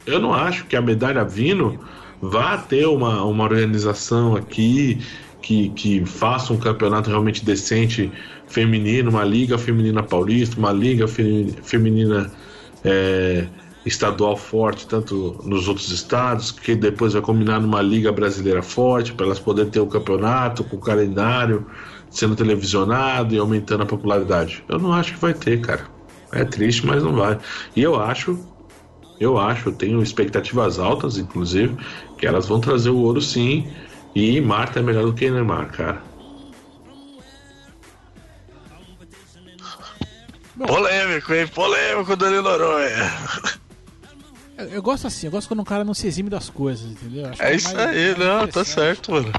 Eu 0.05 0.19
não 0.19 0.33
acho 0.33 0.65
que 0.65 0.75
a 0.75 0.81
medalha 0.81 1.23
vindo 1.23 1.79
vá 2.21 2.57
ter 2.57 2.85
uma, 2.85 3.23
uma 3.23 3.45
organização 3.45 4.35
aqui 4.35 4.99
que, 5.41 5.69
que 5.69 6.05
faça 6.05 6.51
um 6.51 6.57
campeonato 6.57 7.09
realmente 7.09 7.45
decente 7.45 8.11
feminino, 8.47 9.09
uma 9.09 9.23
liga 9.23 9.57
feminina 9.57 10.03
paulista, 10.03 10.59
uma 10.59 10.73
liga 10.73 11.07
feminina. 11.07 12.29
É, 12.83 13.47
estadual 13.85 14.35
forte, 14.35 14.87
tanto 14.87 15.39
nos 15.43 15.67
outros 15.67 15.91
estados, 15.91 16.51
que 16.51 16.75
depois 16.75 17.13
vai 17.13 17.21
combinar 17.21 17.59
numa 17.59 17.81
liga 17.81 18.11
brasileira 18.11 18.61
forte, 18.61 19.13
para 19.13 19.27
elas 19.27 19.39
poderem 19.39 19.69
ter 19.69 19.79
o 19.79 19.83
um 19.83 19.89
campeonato 19.89 20.63
com 20.63 20.77
o 20.77 20.79
calendário 20.79 21.65
sendo 22.09 22.35
televisionado 22.35 23.35
e 23.35 23.37
aumentando 23.37 23.83
a 23.83 23.85
popularidade. 23.85 24.63
Eu 24.69 24.79
não 24.79 24.93
acho 24.93 25.13
que 25.13 25.19
vai 25.19 25.33
ter, 25.33 25.61
cara. 25.61 25.85
É 26.31 26.43
triste, 26.43 26.85
mas 26.85 27.03
não 27.03 27.13
vai. 27.15 27.37
E 27.75 27.81
eu 27.81 27.99
acho 27.99 28.37
Eu 29.19 29.37
acho, 29.37 29.69
eu 29.69 29.73
tenho 29.73 30.03
expectativas 30.03 30.77
altas, 30.77 31.17
inclusive, 31.17 31.77
que 32.17 32.27
elas 32.27 32.47
vão 32.47 32.59
trazer 32.59 32.89
o 32.89 32.97
ouro 32.97 33.21
sim. 33.21 33.65
E 34.13 34.41
Marta 34.41 34.79
é 34.79 34.83
melhor 34.83 35.05
do 35.05 35.13
que 35.13 35.29
Neymar, 35.29 35.71
cara. 35.71 36.01
Polêmico, 40.57 41.33
hein? 41.33 41.47
Polêmico, 41.47 42.15
Danilo 42.15 42.43
Noronha. 42.43 43.11
Eu, 44.57 44.65
eu 44.67 44.81
gosto 44.81 45.07
assim, 45.07 45.27
eu 45.27 45.31
gosto 45.31 45.47
quando 45.47 45.59
um 45.61 45.65
cara 45.65 45.83
não 45.83 45.93
se 45.93 46.07
exime 46.07 46.29
das 46.29 46.49
coisas, 46.49 46.91
entendeu? 46.91 47.25
Acho 47.27 47.37
que 47.39 47.43
É 47.45 47.55
isso 47.55 47.77
aí, 47.77 48.17
não, 48.17 48.47
tá 48.47 48.63
certo, 48.63 49.11
mano. 49.11 49.31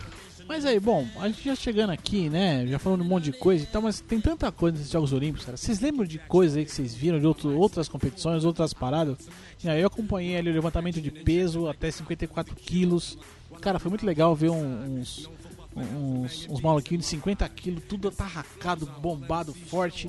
Mas 0.48 0.64
aí, 0.64 0.78
bom, 0.78 1.04
a 1.18 1.26
gente 1.26 1.44
já 1.44 1.56
chegando 1.56 1.90
aqui, 1.90 2.28
né? 2.30 2.64
Já 2.68 2.78
falando 2.78 3.00
um 3.00 3.04
monte 3.04 3.24
de 3.24 3.32
coisa 3.32 3.64
e 3.64 3.66
tal, 3.66 3.82
mas 3.82 4.00
tem 4.00 4.20
tanta 4.20 4.52
coisa 4.52 4.76
nesses 4.76 4.92
Jogos 4.92 5.12
Olímpicos, 5.12 5.44
cara. 5.44 5.56
Vocês 5.56 5.80
lembram 5.80 6.06
de 6.06 6.18
coisas 6.20 6.56
aí 6.56 6.64
que 6.64 6.70
vocês 6.70 6.94
viram 6.94 7.18
de 7.18 7.26
outro- 7.26 7.58
outras 7.58 7.88
competições, 7.88 8.44
outras 8.44 8.72
paradas? 8.72 9.18
Eu 9.64 9.86
acompanhei 9.88 10.36
ali 10.36 10.50
o 10.50 10.52
levantamento 10.52 11.00
de 11.00 11.10
peso 11.10 11.68
até 11.68 11.90
54 11.90 12.54
quilos. 12.54 13.18
Cara, 13.60 13.80
foi 13.80 13.88
muito 13.88 14.06
legal 14.06 14.36
ver 14.36 14.50
uns, 14.50 15.28
uns, 15.74 16.46
uns 16.48 16.60
maluquinhos 16.60 17.02
de 17.04 17.10
50 17.10 17.48
quilos, 17.48 17.82
tudo 17.88 18.06
atarracado, 18.08 18.86
bombado, 19.00 19.52
forte. 19.52 20.08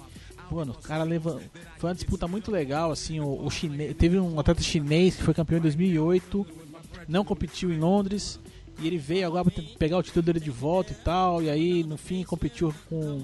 Mano, 0.50 0.72
o 0.74 0.82
cara 0.82 1.04
leva... 1.04 1.41
foi 1.78 1.89
uma 1.89 1.95
disputa 1.95 2.28
muito 2.28 2.52
legal, 2.52 2.91
assim, 2.91 3.20
o, 3.20 3.45
o 3.45 3.50
chine... 3.50 3.93
teve 3.93 4.18
um 4.20 4.39
atleta 4.39 4.62
chinês 4.62 5.16
que 5.16 5.24
foi 5.24 5.34
campeão 5.34 5.58
em 5.60 5.62
2008, 5.62 6.45
não 7.08 7.26
competiu 7.26 7.72
em 7.72 7.78
Londres, 7.80 8.39
e 8.80 8.88
ele 8.88 8.98
veio 8.98 9.28
agora 9.28 9.43
pra 9.45 9.64
pegar 9.78 9.98
o 9.98 10.04
título 10.04 10.24
dele 10.24 10.39
de 10.39 10.50
volta 10.52 10.93
e 10.93 10.95
tal, 10.95 11.41
e 11.43 11.50
aí 11.50 11.84
no 11.84 11.98
fim 11.98 12.24
competiu 12.24 12.74
com 12.89 13.22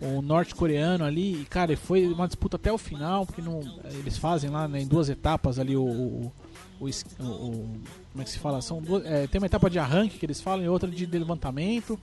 o 0.00 0.22
norte-coreano 0.22 1.04
ali, 1.04 1.42
e 1.42 1.44
cara, 1.44 1.76
foi 1.76 2.06
uma 2.08 2.26
disputa 2.26 2.56
até 2.56 2.72
o 2.72 2.78
final, 2.78 3.26
porque 3.26 3.42
não, 3.42 3.60
eles 3.98 4.16
fazem 4.16 4.48
lá 4.50 4.66
né, 4.66 4.80
em 4.80 4.86
duas 4.86 5.08
etapas 5.08 5.58
ali 5.58 5.76
o, 5.76 5.82
o, 5.84 6.32
o, 6.80 6.86
o- 7.22 7.80
como 8.10 8.22
é 8.22 8.24
que 8.24 8.30
se 8.30 8.38
fala? 8.38 8.60
São 8.62 8.80
duas, 8.82 9.04
é, 9.06 9.26
tem 9.26 9.38
uma 9.38 9.46
etapa 9.46 9.68
de 9.70 9.78
arranque 9.78 10.18
que 10.18 10.26
eles 10.26 10.40
falam 10.40 10.64
e 10.64 10.68
outra 10.68 10.90
de 10.90 11.06
levantamento. 11.06 11.96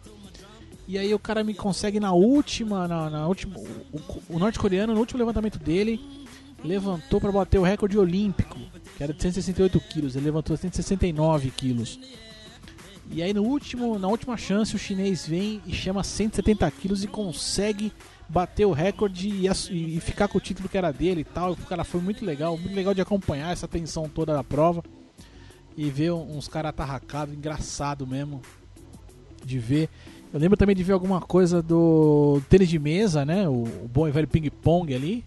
E 0.88 0.98
aí 0.98 1.14
o 1.14 1.20
cara 1.20 1.44
me 1.44 1.54
consegue 1.54 2.00
na 2.00 2.14
última, 2.14 2.88
na, 2.88 3.10
na 3.10 3.28
última, 3.28 3.60
o, 3.60 4.00
o- 4.30 4.40
norte-coreano 4.40 4.94
no 4.94 5.00
último 5.00 5.20
levantamento 5.20 5.60
dele 5.60 6.00
levantou 6.64 7.20
para 7.20 7.32
bater 7.32 7.60
o 7.60 7.64
recorde 7.64 7.98
olímpico, 7.98 8.58
que 8.96 9.04
era 9.04 9.14
de 9.14 9.22
168 9.22 9.80
quilos, 9.82 10.16
ele 10.16 10.26
levantou 10.26 10.56
169 10.56 11.52
quilos. 11.52 12.00
E 13.12 13.22
aí 13.22 13.34
no 13.34 13.44
último, 13.44 14.00
na 14.00 14.08
última 14.08 14.36
chance 14.38 14.76
o 14.76 14.80
chinês 14.80 15.26
vem 15.28 15.62
e 15.66 15.74
chama 15.74 16.04
170 16.04 16.70
quilos 16.72 17.04
e 17.04 17.08
consegue 17.08 17.92
bater 18.30 18.66
o 18.66 18.72
recorde 18.72 19.30
e, 19.30 19.48
e 19.98 20.00
ficar 20.02 20.28
com 20.28 20.38
o 20.38 20.42
título 20.42 20.68
que 20.68 20.78
era 20.78 20.92
dele 20.92 21.22
e 21.22 21.24
tal. 21.26 21.52
O 21.54 21.58
cara 21.58 21.84
foi 21.84 22.02
muito 22.02 22.26
legal, 22.26 22.58
muito 22.58 22.76
legal 22.76 22.94
de 22.94 23.02
acompanhar 23.02 23.52
essa 23.54 23.68
tensão 23.68 24.10
toda 24.10 24.34
da 24.34 24.44
prova 24.44 24.84
e 25.78 25.90
ver 25.90 26.12
uns 26.12 26.48
caras 26.48 26.70
atarracados, 26.70 27.34
engraçado 27.36 28.06
mesmo 28.08 28.42
de 29.46 29.60
ver. 29.60 29.90
Eu 30.34 30.40
lembro 30.40 30.58
também 30.58 30.76
de 30.76 30.84
ver 30.84 30.94
alguma 30.94 31.22
coisa 31.22 31.62
do 31.62 32.42
tênis 32.50 32.70
de 32.70 32.78
mesa, 32.78 33.24
né? 33.24 33.48
O, 33.48 33.64
o 33.64 33.90
bom 33.92 34.08
e 34.08 34.12
velho 34.12 34.28
ping-pong 34.28 34.94
ali. 34.94 35.24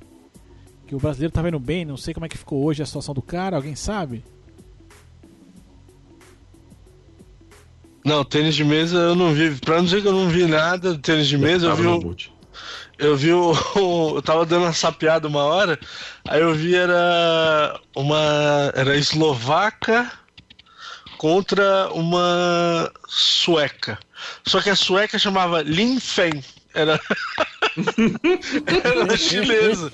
Que 0.86 0.94
o 0.94 0.98
brasileiro 0.98 1.32
tá 1.32 1.40
vendo 1.40 1.58
bem, 1.58 1.84
não 1.84 1.96
sei 1.96 2.12
como 2.12 2.26
é 2.26 2.28
que 2.28 2.36
ficou 2.36 2.64
hoje 2.64 2.82
a 2.82 2.86
situação 2.86 3.14
do 3.14 3.22
cara, 3.22 3.56
alguém 3.56 3.76
sabe? 3.76 4.24
Não, 8.04 8.24
tênis 8.24 8.54
de 8.54 8.64
mesa 8.64 8.96
eu 8.96 9.14
não 9.14 9.32
vi. 9.32 9.54
Pra 9.56 9.76
não 9.76 9.84
dizer 9.84 10.02
que 10.02 10.08
eu 10.08 10.12
não 10.12 10.28
vi 10.28 10.46
nada 10.46 10.94
do 10.94 10.98
tênis 10.98 11.28
de 11.28 11.38
mesa, 11.38 11.66
eu 11.66 11.76
vi 11.76 11.86
um. 11.86 12.16
Eu 12.98 13.16
vi 13.16 13.32
o, 13.32 13.54
Eu 14.16 14.22
tava 14.22 14.44
dando 14.44 14.64
uma 14.64 14.72
sapeada 14.72 15.28
uma 15.28 15.42
hora, 15.42 15.78
aí 16.28 16.40
eu 16.40 16.54
vi 16.54 16.74
era 16.74 17.80
uma. 17.94 18.72
Era 18.74 18.96
eslovaca 18.96 20.10
contra 21.18 21.90
uma 21.92 22.90
sueca. 23.06 23.98
Só 24.46 24.60
que 24.60 24.70
a 24.70 24.76
sueca 24.76 25.18
chamava 25.18 25.62
Lin 25.62 26.00
Fen. 26.00 26.42
Era. 26.72 27.00
era 28.84 29.16
chinesa. 29.16 29.90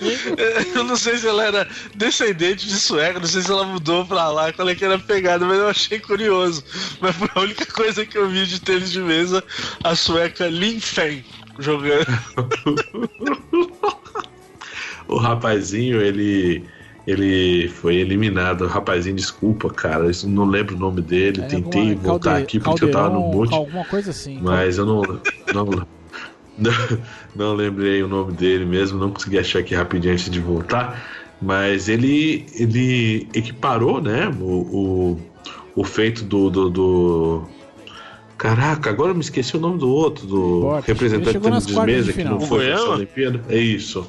Eu 0.74 0.84
não 0.84 0.96
sei 0.96 1.16
se 1.16 1.26
ela 1.26 1.44
era 1.44 1.68
descendente 1.94 2.66
de 2.66 2.78
sueca, 2.78 3.18
não 3.18 3.26
sei 3.26 3.42
se 3.42 3.50
ela 3.50 3.64
mudou 3.64 4.04
pra 4.04 4.30
lá, 4.30 4.52
qual 4.52 4.68
é 4.68 4.74
que 4.74 4.84
era 4.84 4.96
a 4.96 4.98
pegada, 4.98 5.46
mas 5.46 5.58
eu 5.58 5.68
achei 5.68 5.98
curioso. 5.98 6.62
Mas 7.00 7.16
foi 7.16 7.28
a 7.34 7.40
única 7.40 7.66
coisa 7.66 8.04
que 8.04 8.18
eu 8.18 8.28
vi 8.28 8.46
de 8.46 8.60
tênis 8.60 8.90
de 8.90 9.00
mesa, 9.00 9.42
a 9.82 9.96
sueca 9.96 10.48
Lin 10.48 10.80
Fen 10.80 11.24
jogando. 11.58 12.06
O 15.08 15.18
rapazinho, 15.18 16.00
ele. 16.00 16.64
Ele 17.06 17.68
foi 17.68 17.96
eliminado. 17.96 18.62
O 18.62 18.66
rapazinho, 18.66 19.14
desculpa, 19.14 19.70
cara. 19.70 20.06
Eu 20.06 20.28
não 20.28 20.44
lembro 20.44 20.74
o 20.74 20.78
nome 20.78 21.00
dele. 21.00 21.40
É, 21.42 21.44
Tentei 21.46 21.90
alguma- 21.90 22.02
voltar 22.02 22.30
calde- 22.30 22.42
aqui 22.44 22.58
porque 22.60 22.84
eu 22.84 22.90
tava 22.90 23.10
no 23.10 23.20
mute. 23.20 23.54
Alguma 23.54 23.84
coisa 23.84 24.10
assim. 24.10 24.38
Mas 24.42 24.76
eu 24.78 24.86
não, 24.86 25.02
não, 25.54 25.64
não, 26.58 26.72
não 27.36 27.54
lembrei 27.54 28.02
o 28.02 28.08
nome 28.08 28.32
dele 28.32 28.64
mesmo, 28.64 28.98
não 28.98 29.10
consegui 29.10 29.38
achar 29.38 29.60
aqui 29.60 29.74
rapidinho 29.74 30.12
antes 30.14 30.28
de 30.28 30.40
voltar. 30.40 31.00
Mas 31.40 31.88
ele, 31.88 32.46
ele 32.54 33.28
equiparou, 33.34 34.00
né? 34.00 34.28
O, 34.40 34.44
o, 34.44 35.20
o 35.76 35.84
feito 35.84 36.24
do, 36.24 36.50
do, 36.50 36.70
do- 36.70 37.42
Caraca, 38.38 38.90
agora 38.90 39.10
eu 39.10 39.14
me 39.14 39.20
esqueci 39.22 39.56
o 39.56 39.60
nome 39.60 39.78
do 39.78 39.88
outro, 39.88 40.26
do 40.26 40.78
representante 40.80 41.38
nas 41.38 41.66
de 41.66 41.80
mesa 41.80 42.12
que 42.12 42.22
não 42.24 42.38
foi 42.40 42.68
essa? 42.68 42.82
Olimpíada. 42.90 43.40
É 43.48 43.58
isso. 43.58 44.06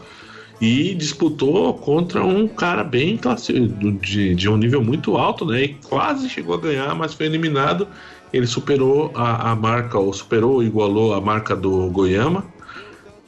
E 0.59 0.95
disputou 0.95 1.79
contra 1.79 2.23
um 2.25 2.47
cara 2.47 2.83
bem 2.83 3.17
classe, 3.17 3.53
do- 3.53 3.91
de, 3.99 4.33
de 4.35 4.49
um 4.49 4.57
nível 4.57 4.83
muito 4.83 5.15
alto, 5.17 5.45
né? 5.45 5.63
E 5.63 5.81
quase 5.81 6.29
chegou 6.29 6.55
a 6.55 6.59
ganhar, 6.61 6.95
mas 6.95 7.13
foi 7.13 7.27
eliminado. 7.27 7.89
Ele 8.33 8.47
superou 8.47 9.13
a, 9.15 9.51
a 9.51 9.55
marca, 9.55 9.99
ou 9.99 10.11
superou 10.13 10.53
ou 10.55 10.63
igualou 10.63 11.13
a 11.13 11.21
marca 11.21 11.55
do 11.55 11.89
Goiama. 11.91 12.51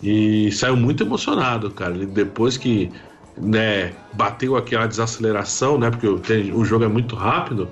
E 0.01 0.51
saiu 0.51 0.77
muito 0.77 1.03
emocionado, 1.03 1.71
cara. 1.73 1.93
Ele, 1.95 2.05
depois 2.07 2.57
que 2.57 2.93
né, 3.37 3.97
bateu 4.11 4.55
aquela 4.55 4.87
desaceleração, 4.87 5.77
né? 5.77 5.89
Porque 5.91 6.07
o, 6.07 6.21
o 6.57 6.65
jogo 6.65 6.85
é 6.85 6.87
muito 6.87 7.15
rápido. 7.15 7.71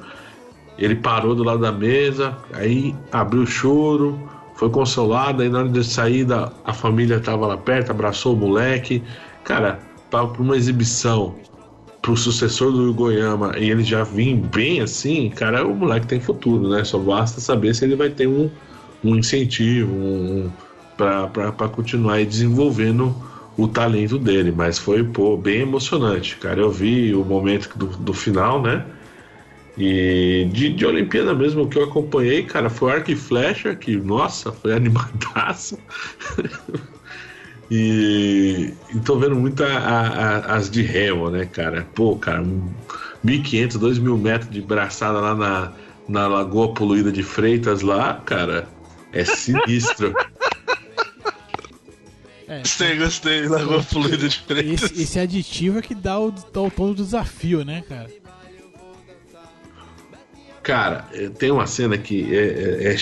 Ele 0.78 0.96
parou 0.96 1.36
do 1.36 1.44
lado 1.44 1.60
da 1.62 1.72
mesa, 1.72 2.44
aí 2.54 3.04
abriu 3.12 3.44
o 3.44 3.48
choro, 3.48 4.30
foi 4.54 4.70
consolado, 4.70 5.42
aí 5.42 5.50
na 5.50 5.60
hora 5.60 5.70
de 5.70 5.84
saída 5.84 6.54
a 6.64 6.74
família 6.74 7.20
tava 7.20 7.48
lá 7.48 7.58
perto, 7.58 7.92
abraçou 7.92 8.36
o 8.36 8.40
moleque. 8.40 9.04
Cara, 9.48 9.80
para 10.12 10.26
uma 10.42 10.58
exibição 10.58 11.34
pro 12.02 12.18
sucessor 12.18 12.70
do 12.70 12.94
Goiama 12.94 13.58
e 13.58 13.72
ele 13.72 13.82
já 13.82 14.04
vir 14.04 14.36
bem 14.36 14.82
assim, 14.82 15.30
cara, 15.30 15.66
o 15.66 15.74
moleque 15.74 16.06
tem 16.06 16.20
futuro, 16.20 16.68
né? 16.68 16.84
Só 16.84 17.00
basta 17.00 17.40
saber 17.40 17.74
se 17.74 17.86
ele 17.86 17.96
vai 17.96 18.10
ter 18.10 18.28
um, 18.28 18.52
um 19.02 19.16
incentivo, 19.16 19.90
um, 19.90 20.52
para 20.98 21.70
continuar 21.70 22.26
desenvolvendo 22.26 23.16
o 23.58 23.70
talento 23.70 24.20
dele. 24.20 24.52
Mas 24.52 24.78
foi, 24.78 25.02
pô, 25.02 25.38
bem 25.38 25.62
emocionante, 25.62 26.36
cara. 26.36 26.60
Eu 26.60 26.70
vi 26.70 27.16
o 27.16 27.24
momento 27.24 27.70
do, 27.78 27.86
do 27.86 28.14
final, 28.14 28.62
né? 28.62 28.86
E 29.78 30.50
de, 30.52 30.74
de 30.74 30.86
Olimpíada 30.86 31.34
mesmo, 31.34 31.64
o 31.64 31.70
que 31.70 31.78
eu 31.78 31.86
acompanhei, 31.86 32.44
cara, 32.44 32.70
foi 32.70 32.92
arco 32.92 33.12
e 33.12 33.16
flecha, 33.16 33.74
que, 33.74 33.96
nossa, 33.96 34.52
foi 34.52 34.74
animadaço. 34.76 35.80
E, 37.70 38.74
e 38.94 39.00
tô 39.02 39.18
vendo 39.18 39.36
muito 39.36 39.64
a- 39.64 39.68
a- 39.68 40.08
a- 40.08 40.56
as 40.56 40.70
de 40.70 40.82
remo, 40.82 41.30
né, 41.30 41.46
cara? 41.46 41.88
Pô, 41.96 42.16
cara, 42.16 42.42
um 42.42 42.70
1.500, 43.26 43.78
2.000 43.78 44.18
metros 44.18 44.50
de 44.52 44.62
braçada 44.62 45.20
lá 45.20 45.36
na, 45.36 45.74
na 46.08 46.28
Lagoa 46.28 46.74
Poluída 46.74 47.12
de 47.12 47.24
Freitas, 47.24 47.82
lá, 47.82 48.16
cara, 48.26 48.68
é 49.12 49.26
sinistro. 49.26 50.14
É, 52.48 52.60
Gostei, 52.64 52.98
gostei. 52.98 53.48
Lagoa 53.48 53.84
Fluida 53.84 54.18
de 54.30 54.40
Freitas. 54.40 54.84
esse, 54.92 55.02
esse 55.04 55.20
aditivo 55.20 55.80
é 55.80 55.82
que 55.82 55.94
dá 55.96 56.18
o, 56.20 56.32
dá 56.32 56.62
o 56.62 56.72
tom 56.72 56.90
do 56.94 57.04
desafio, 57.04 57.66
né, 57.66 57.84
cara? 57.88 58.10
Cara, 60.68 61.08
eh, 61.14 61.30
tem 61.30 61.50
uma 61.50 61.66
cena 61.66 61.98
que 61.98 62.36
é, 62.36 62.88
é, 62.90 62.94
é 62.94 62.98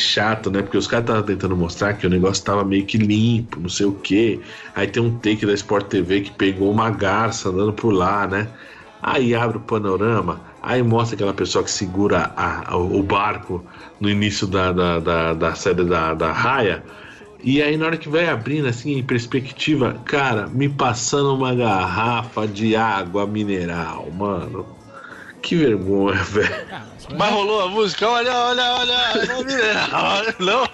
né? 0.51 0.61
Porque 0.61 0.77
os 0.77 0.85
caras 0.87 1.05
estavam 1.05 1.23
tentando 1.23 1.57
mostrar 1.57 1.95
que 1.95 2.05
o 2.05 2.09
negócio 2.09 2.43
tava 2.43 2.63
meio 2.63 2.85
que 2.85 2.95
limpo, 2.97 3.59
não 3.59 3.69
sei 3.69 3.87
o 3.87 3.99
quê. 3.99 4.39
Aí 4.75 4.87
tem 4.87 5.01
um 5.01 5.17
take 5.19 5.45
da 5.47 5.53
Sport 5.53 5.87
TV 5.89 6.21
que 6.21 6.31
pegou 6.31 6.71
uma 6.71 6.91
garça 6.91 7.49
andando 7.49 7.73
por 7.73 7.91
lá, 7.91 8.27
né? 8.27 8.53
Aí 9.01 9.33
abre 9.33 9.57
o 9.57 9.61
panorama, 9.61 10.43
aí 10.61 10.81
mostra 10.83 11.15
aquela 11.15 11.33
pessoa 11.33 11.63
que 11.63 11.71
segura 11.71 12.33
a- 12.35 12.71
a- 12.73 12.77
o 12.77 13.01
barco 13.03 13.65
no 13.99 14.09
início 14.09 14.45
da, 14.47 14.71
da, 14.71 14.99
da, 14.99 15.33
da 15.33 15.55
saída 15.55 15.83
da, 15.85 16.13
da 16.13 16.31
raia. 16.31 16.85
E 17.43 17.61
aí, 17.63 17.77
na 17.77 17.87
hora 17.87 17.97
que 17.97 18.09
vai 18.09 18.27
abrindo, 18.27 18.67
assim, 18.67 18.93
em 18.93 19.05
perspectiva, 19.05 20.01
cara, 20.05 20.47
me 20.49 20.69
passando 20.69 21.35
uma 21.35 21.53
garrafa 21.55 22.47
de 22.47 22.75
água 22.75 23.25
mineral, 23.27 24.11
mano. 24.11 24.74
Que 25.45 25.55
vergonha, 25.55 26.21
velho. 26.25 26.55
Ah, 26.71 26.81
mas, 26.91 27.07
Mas 27.19 27.31
rolou 27.31 27.61
a 27.61 27.69
música? 27.69 28.09
Olha, 28.09 28.33
olha, 28.35 28.63
olha. 28.79 28.97
Não, 30.39 30.67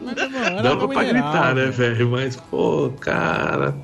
mas, 0.00 0.62
Dá 0.62 0.70
água 0.70 0.88
pra 0.88 1.02
mineral, 1.02 1.32
gritar, 1.32 1.54
né, 1.56 1.64
velho. 1.66 1.96
velho? 1.96 2.10
Mas, 2.10 2.36
pô, 2.36 2.92
cara. 3.00 3.76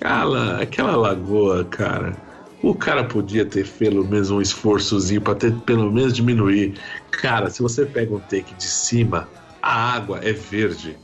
Cala, 0.00 0.62
aquela 0.62 0.96
lagoa, 0.96 1.64
cara. 1.66 2.16
O 2.62 2.74
cara 2.74 3.04
podia 3.04 3.44
ter 3.44 3.68
pelo 3.68 4.06
menos 4.08 4.30
um 4.30 4.40
esforçozinho 4.40 5.20
para 5.20 5.34
ter 5.34 5.52
pelo 5.52 5.92
menos 5.92 6.14
diminuir. 6.14 6.72
Cara, 7.10 7.50
se 7.50 7.60
você 7.60 7.84
pega 7.84 8.14
um 8.14 8.20
take 8.20 8.54
de 8.54 8.64
cima, 8.64 9.28
a 9.60 9.96
água 9.96 10.20
é 10.22 10.32
verde. 10.32 10.96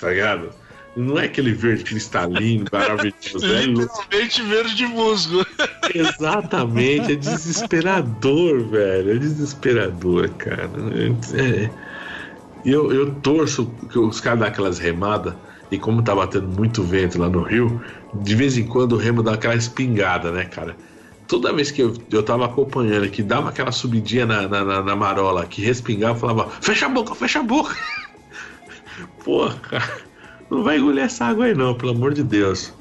Tá 0.00 0.08
ligado? 0.08 0.50
Não 0.96 1.18
é 1.18 1.26
aquele 1.26 1.52
verde 1.52 1.84
cristalino, 1.84 2.66
maravilhoso. 2.70 3.46
é 3.46 3.62
Literalmente 3.62 4.42
verde 4.42 4.86
musgo. 4.86 5.46
Exatamente, 5.94 7.12
é 7.12 7.14
desesperador, 7.14 8.64
velho. 8.64 9.12
É 9.12 9.18
desesperador, 9.18 10.28
cara. 10.30 10.70
É, 11.34 11.70
eu, 12.64 12.92
eu 12.92 13.14
torço 13.14 13.72
que 13.90 13.98
os 13.98 14.20
caras 14.20 14.40
dão 14.40 14.48
aquelas 14.48 14.78
remadas, 14.78 15.34
e 15.70 15.78
como 15.78 16.02
tá 16.02 16.14
batendo 16.14 16.48
muito 16.48 16.82
vento 16.82 17.20
lá 17.20 17.28
no 17.28 17.42
Rio, 17.42 17.80
de 18.12 18.34
vez 18.34 18.58
em 18.58 18.66
quando 18.66 18.92
o 18.92 18.96
remo 18.96 19.22
dá 19.22 19.34
aquela 19.34 19.54
espingada, 19.54 20.32
né, 20.32 20.44
cara? 20.44 20.76
Toda 21.28 21.52
vez 21.52 21.70
que 21.70 21.80
eu, 21.80 21.94
eu 22.10 22.24
tava 22.24 22.44
acompanhando, 22.44 23.08
que 23.08 23.22
dava 23.22 23.50
aquela 23.50 23.70
subidinha 23.70 24.26
na, 24.26 24.48
na, 24.48 24.82
na 24.82 24.96
marola, 24.96 25.46
que 25.46 25.62
respingava, 25.62 26.14
eu 26.14 26.20
falava: 26.20 26.50
fecha 26.60 26.86
a 26.86 26.88
boca, 26.88 27.14
fecha 27.14 27.38
a 27.38 27.44
boca. 27.44 27.76
Porra, 29.24 29.54
cara 29.54 30.09
não 30.50 30.64
vai 30.64 30.78
engolir 30.78 31.04
essa 31.04 31.26
água 31.26 31.46
aí 31.46 31.54
não, 31.54 31.74
pelo 31.74 31.92
amor 31.92 32.12
de 32.12 32.22
Deus. 32.22 32.72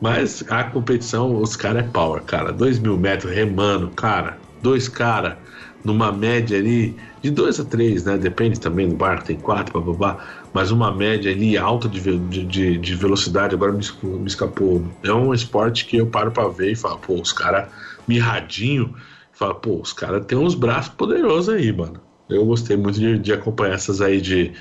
Mas 0.00 0.44
a 0.48 0.64
competição, 0.64 1.36
os 1.36 1.54
caras 1.54 1.84
é 1.84 1.88
power, 1.88 2.22
cara. 2.22 2.52
Dois 2.52 2.78
mil 2.78 2.96
metros 2.98 3.32
remando, 3.32 3.88
cara. 3.90 4.38
Dois 4.60 4.88
caras 4.88 5.36
numa 5.84 6.12
média 6.12 6.58
ali 6.58 6.96
de 7.20 7.30
dois 7.30 7.58
a 7.60 7.64
três, 7.64 8.04
né? 8.04 8.16
Depende 8.16 8.58
também 8.58 8.88
do 8.88 8.96
barco, 8.96 9.24
tem 9.24 9.36
quatro, 9.36 9.80
babá. 9.80 10.18
Mas 10.52 10.70
uma 10.70 10.92
média 10.92 11.30
ali 11.30 11.56
alta 11.56 11.88
de, 11.88 12.18
de, 12.18 12.78
de 12.78 12.94
velocidade, 12.96 13.54
agora 13.54 13.72
me, 13.72 13.84
me, 14.02 14.26
escapou. 14.26 14.84
É 15.04 15.12
um 15.12 15.32
esporte 15.32 15.86
que 15.86 15.98
eu 15.98 16.06
paro 16.06 16.30
pra 16.30 16.48
ver 16.48 16.72
e 16.72 16.76
falo, 16.76 16.98
pô, 16.98 17.14
os 17.14 17.32
caras 17.32 17.68
mirradinho. 18.06 18.94
Fala, 19.32 19.54
pô, 19.54 19.80
os 19.80 19.92
caras 19.92 20.24
têm 20.26 20.38
uns 20.38 20.54
braços 20.54 20.92
poderosos 20.94 21.54
aí, 21.54 21.72
mano. 21.72 22.00
Eu 22.28 22.44
gostei 22.44 22.76
muito 22.76 22.98
de, 22.98 23.18
de 23.18 23.32
acompanhar 23.32 23.74
essas 23.74 24.00
aí 24.00 24.20
de, 24.20 24.52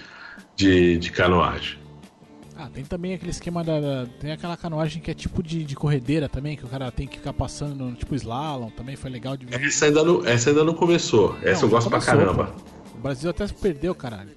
de, 0.55 0.97
de 0.97 1.11
canoagem. 1.11 1.80
Ah, 2.61 2.69
tem 2.71 2.85
também 2.85 3.15
aquele 3.15 3.31
esquema 3.31 3.63
da, 3.63 3.79
da. 3.79 4.05
tem 4.19 4.31
aquela 4.31 4.55
canoagem 4.55 5.01
que 5.01 5.09
é 5.09 5.15
tipo 5.15 5.41
de, 5.41 5.63
de, 5.63 5.75
corredeira 5.75 6.29
também, 6.29 6.55
que 6.55 6.63
o 6.63 6.67
cara 6.67 6.91
tem 6.91 7.07
que 7.07 7.17
ficar 7.17 7.33
passando, 7.33 7.91
tipo 7.95 8.13
slalom, 8.13 8.69
também 8.69 8.95
foi 8.95 9.09
legal 9.09 9.35
de 9.35 9.47
ver. 9.47 9.59
Essa 9.65 9.85
ainda 9.85 10.03
não, 10.03 10.23
essa 10.27 10.51
ainda 10.51 10.63
não 10.63 10.75
começou. 10.75 11.35
Essa 11.41 11.61
não, 11.61 11.69
eu 11.69 11.69
gosto 11.69 11.89
começou, 11.89 12.13
pra 12.13 12.23
caramba. 12.23 12.45
Pô. 12.45 12.97
O 12.99 13.01
Brasil 13.01 13.31
até 13.31 13.47
se 13.47 13.53
perdeu, 13.55 13.95
caralho. 13.95 14.29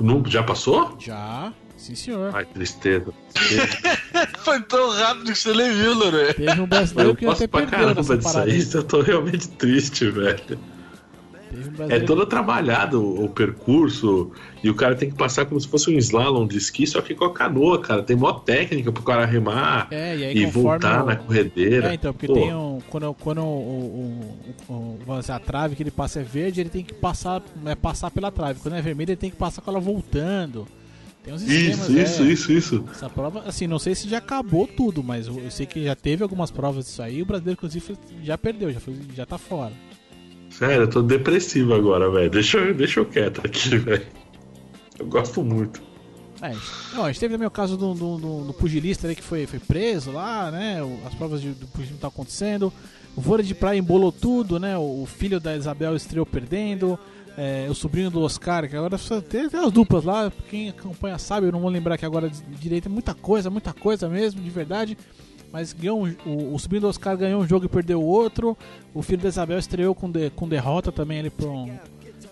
Não, 0.00 0.24
já 0.26 0.42
passou? 0.42 0.96
Já. 0.98 1.52
Sim, 1.76 1.94
senhor. 1.94 2.34
Ai, 2.34 2.46
tristeza. 2.46 3.12
Foi 4.42 4.60
tão 4.62 4.90
rápido 4.90 5.32
que 5.32 5.38
você 5.38 5.52
nem 5.52 5.70
viu, 5.70 5.92
Lorê. 5.92 6.32
Teve 6.32 6.60
um 6.62 6.66
brasileiro 6.66 7.14
que 7.14 7.26
até 7.26 7.46
perdeu 7.46 7.70
caramba 7.70 7.94
nessa 7.94 8.16
disso 8.16 8.38
aí, 8.38 8.82
eu 8.82 8.82
tô 8.82 9.02
realmente 9.02 9.48
triste, 9.48 10.08
velho. 10.10 10.58
É 11.88 12.00
todo 12.00 12.26
trabalhado 12.26 13.02
o, 13.02 13.28
percurso 13.28 14.32
e 14.62 14.70
o 14.70 14.74
cara 14.74 14.94
tem 14.94 15.10
que 15.10 15.16
passar 15.16 15.46
como 15.46 15.60
se 15.60 15.68
fosse 15.68 15.90
um 15.90 15.98
slalom 15.98 16.46
de 16.46 16.56
esqui, 16.56 16.86
só 16.86 17.00
que 17.00 17.14
com 17.14 17.24
a 17.24 17.32
canoa, 17.32 17.80
cara. 17.80 18.02
Tem 18.02 18.16
maior 18.16 18.40
técnica 18.40 18.92
pro 18.92 19.02
cara 19.02 19.24
remar 19.24 19.88
é, 19.90 20.16
e, 20.16 20.24
aí, 20.24 20.36
e 20.38 20.46
voltar 20.46 21.02
o... 21.02 21.06
na 21.06 21.16
corredeira. 21.16 21.90
É, 21.90 21.94
então, 21.94 22.12
porque 22.12 22.26
Pô. 22.26 22.34
tem 22.34 22.54
um. 22.54 22.80
Quando, 22.88 23.14
quando 23.14 23.40
o, 23.42 24.20
o, 24.68 24.98
o, 25.06 25.12
a 25.28 25.38
trave 25.38 25.76
que 25.76 25.82
ele 25.82 25.90
passa 25.90 26.20
é 26.20 26.22
verde, 26.22 26.60
ele 26.60 26.70
tem 26.70 26.84
que 26.84 26.94
passar, 26.94 27.42
é, 27.66 27.74
passar 27.74 28.10
pela 28.10 28.30
trave. 28.30 28.60
Quando 28.60 28.74
é 28.74 28.82
vermelho, 28.82 29.10
ele 29.10 29.16
tem 29.16 29.30
que 29.30 29.36
passar 29.36 29.62
com 29.62 29.70
ela 29.70 29.80
voltando. 29.80 30.66
Tem 31.24 31.32
uns 31.32 31.40
esquemas, 31.40 31.88
isso, 31.88 31.92
isso, 31.98 32.22
é, 32.22 32.26
isso, 32.26 32.52
isso. 32.52 32.84
Essa 32.90 33.08
prova, 33.08 33.44
assim, 33.46 33.66
não 33.66 33.78
sei 33.78 33.94
se 33.94 34.06
já 34.06 34.18
acabou 34.18 34.66
tudo, 34.66 35.02
mas 35.02 35.26
eu 35.26 35.50
sei 35.50 35.64
que 35.64 35.82
já 35.82 35.96
teve 35.96 36.22
algumas 36.22 36.50
provas 36.50 36.84
disso 36.84 37.00
aí. 37.00 37.22
O 37.22 37.24
brasileiro, 37.24 37.56
inclusive, 37.58 37.96
já 38.22 38.36
perdeu, 38.36 38.70
já, 38.70 38.78
foi, 38.78 38.94
já 39.14 39.24
tá 39.24 39.38
fora. 39.38 39.72
Sério, 40.58 40.84
eu 40.84 40.88
tô 40.88 41.02
depressivo 41.02 41.74
agora, 41.74 42.08
velho. 42.08 42.30
Deixa, 42.30 42.58
eu, 42.58 42.72
deixa 42.72 43.00
eu 43.00 43.04
quieto 43.04 43.44
aqui, 43.44 43.74
velho. 43.76 44.06
Eu 44.96 45.06
gosto 45.06 45.42
muito. 45.42 45.82
É, 46.40 46.54
não, 46.94 47.04
a 47.04 47.08
gente 47.08 47.18
teve 47.18 47.34
também 47.34 47.48
o 47.48 47.50
caso 47.50 47.76
do, 47.76 47.92
do, 47.92 48.18
do, 48.18 48.44
do 48.44 48.54
pugilista 48.54 49.06
ali 49.06 49.16
que 49.16 49.22
foi, 49.22 49.46
foi 49.46 49.58
preso 49.58 50.12
lá, 50.12 50.52
né? 50.52 50.78
As 51.04 51.14
provas 51.14 51.42
de, 51.42 51.50
do 51.50 51.66
pugilismo 51.66 51.96
estão 51.96 52.08
acontecendo. 52.08 52.72
O 53.16 53.20
vôlei 53.20 53.44
de 53.44 53.54
praia 53.54 53.78
embolou 53.78 54.12
tudo, 54.12 54.60
né? 54.60 54.78
O, 54.78 55.04
filho 55.06 55.40
da 55.40 55.56
Isabel 55.56 55.96
estreou 55.96 56.24
perdendo. 56.24 56.96
É, 57.36 57.66
o 57.68 57.74
sobrinho 57.74 58.10
do 58.10 58.20
Oscar, 58.20 58.68
que 58.68 58.76
agora 58.76 58.96
tem, 59.28 59.48
tem 59.48 59.60
as 59.60 59.72
duplas 59.72 60.04
lá. 60.04 60.32
Quem 60.48 60.68
acompanha 60.68 61.18
sabe, 61.18 61.48
eu 61.48 61.52
não 61.52 61.60
vou 61.60 61.70
lembrar 61.70 61.98
que 61.98 62.06
agora 62.06 62.30
direito. 62.60 62.86
É 62.86 62.88
muita 62.88 63.12
coisa, 63.12 63.50
muita 63.50 63.72
coisa 63.72 64.08
mesmo, 64.08 64.40
de 64.40 64.50
verdade 64.50 64.96
mas 65.54 65.72
ganhou 65.72 66.04
um, 66.04 66.16
o, 66.26 66.54
o 66.56 66.58
sobrinho 66.58 66.80
do 66.80 66.88
Oscar 66.88 67.16
ganhou 67.16 67.40
um 67.40 67.46
jogo 67.46 67.66
e 67.66 67.68
perdeu 67.68 68.02
o 68.02 68.04
outro. 68.04 68.58
O 68.92 69.02
filho 69.02 69.22
da 69.22 69.28
Isabel 69.28 69.56
estreou 69.56 69.94
com, 69.94 70.10
de, 70.10 70.28
com 70.30 70.48
derrota 70.48 70.90
também 70.90 71.20
ali 71.20 71.30
pra, 71.30 71.46
um, 71.46 71.78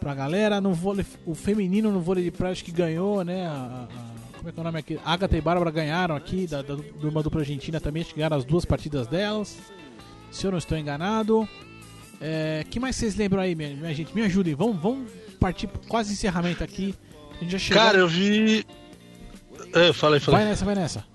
pra 0.00 0.12
galera. 0.12 0.60
No 0.60 0.74
vôlei, 0.74 1.06
o 1.24 1.32
feminino 1.32 1.92
no 1.92 2.00
vôlei 2.00 2.24
de 2.24 2.32
praia 2.32 2.50
acho 2.50 2.64
que 2.64 2.72
ganhou, 2.72 3.24
né? 3.24 3.46
A, 3.46 3.86
a, 3.88 4.38
como 4.38 4.48
é 4.48 4.52
que 4.52 4.58
é 4.58 4.60
o 4.60 4.64
nome 4.64 4.78
aqui? 4.80 4.98
Agatha 5.04 5.36
e 5.36 5.40
Bárbara 5.40 5.70
ganharam 5.70 6.16
aqui, 6.16 6.48
da, 6.48 6.62
da, 6.62 6.74
de 6.74 7.06
uma 7.06 7.22
dupla 7.22 7.42
argentina 7.42 7.80
também, 7.80 8.02
acho 8.02 8.10
que 8.10 8.16
ganharam 8.16 8.38
as 8.38 8.44
duas 8.44 8.64
partidas 8.64 9.06
delas. 9.06 9.56
Se 10.32 10.44
eu 10.44 10.50
não 10.50 10.58
estou 10.58 10.76
enganado. 10.76 11.48
É, 12.20 12.66
que 12.68 12.80
mais 12.80 12.96
vocês 12.96 13.14
lembram 13.14 13.40
aí, 13.40 13.54
minha, 13.54 13.70
minha 13.76 13.94
gente? 13.94 14.12
Me 14.12 14.22
ajudem, 14.22 14.56
vamos, 14.56 14.82
vamos 14.82 15.08
partir 15.38 15.68
quase 15.86 16.12
encerramento 16.12 16.64
aqui. 16.64 16.92
A 17.36 17.38
gente 17.38 17.52
já 17.52 17.58
chegou... 17.60 17.84
Cara, 17.84 17.98
eu 17.98 18.08
vi. 18.08 18.66
É, 19.74 19.92
fala 19.92 20.16
aí, 20.16 20.20
fala 20.20 20.38
aí. 20.38 20.42
Vai 20.42 20.50
nessa, 20.50 20.64
vai 20.64 20.74
nessa. 20.74 21.11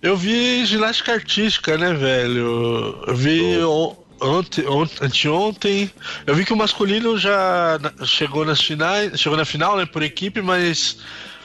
Eu 0.00 0.16
vi 0.16 0.64
ginástica 0.64 1.12
artística, 1.12 1.76
né, 1.76 1.92
velho? 1.92 3.02
Eu 3.06 3.16
vi 3.16 3.58
oh. 3.58 3.96
ontem, 4.20 4.66
ontem, 4.66 5.04
anteontem. 5.04 5.90
Eu 6.26 6.34
vi 6.34 6.44
que 6.44 6.52
o 6.52 6.56
masculino 6.56 7.18
já 7.18 7.78
chegou 8.04 8.44
nas 8.44 8.60
finais, 8.60 9.18
chegou 9.18 9.36
na 9.36 9.44
final, 9.44 9.76
né, 9.76 9.86
por 9.86 10.02
equipe, 10.02 10.40
mas 10.40 10.98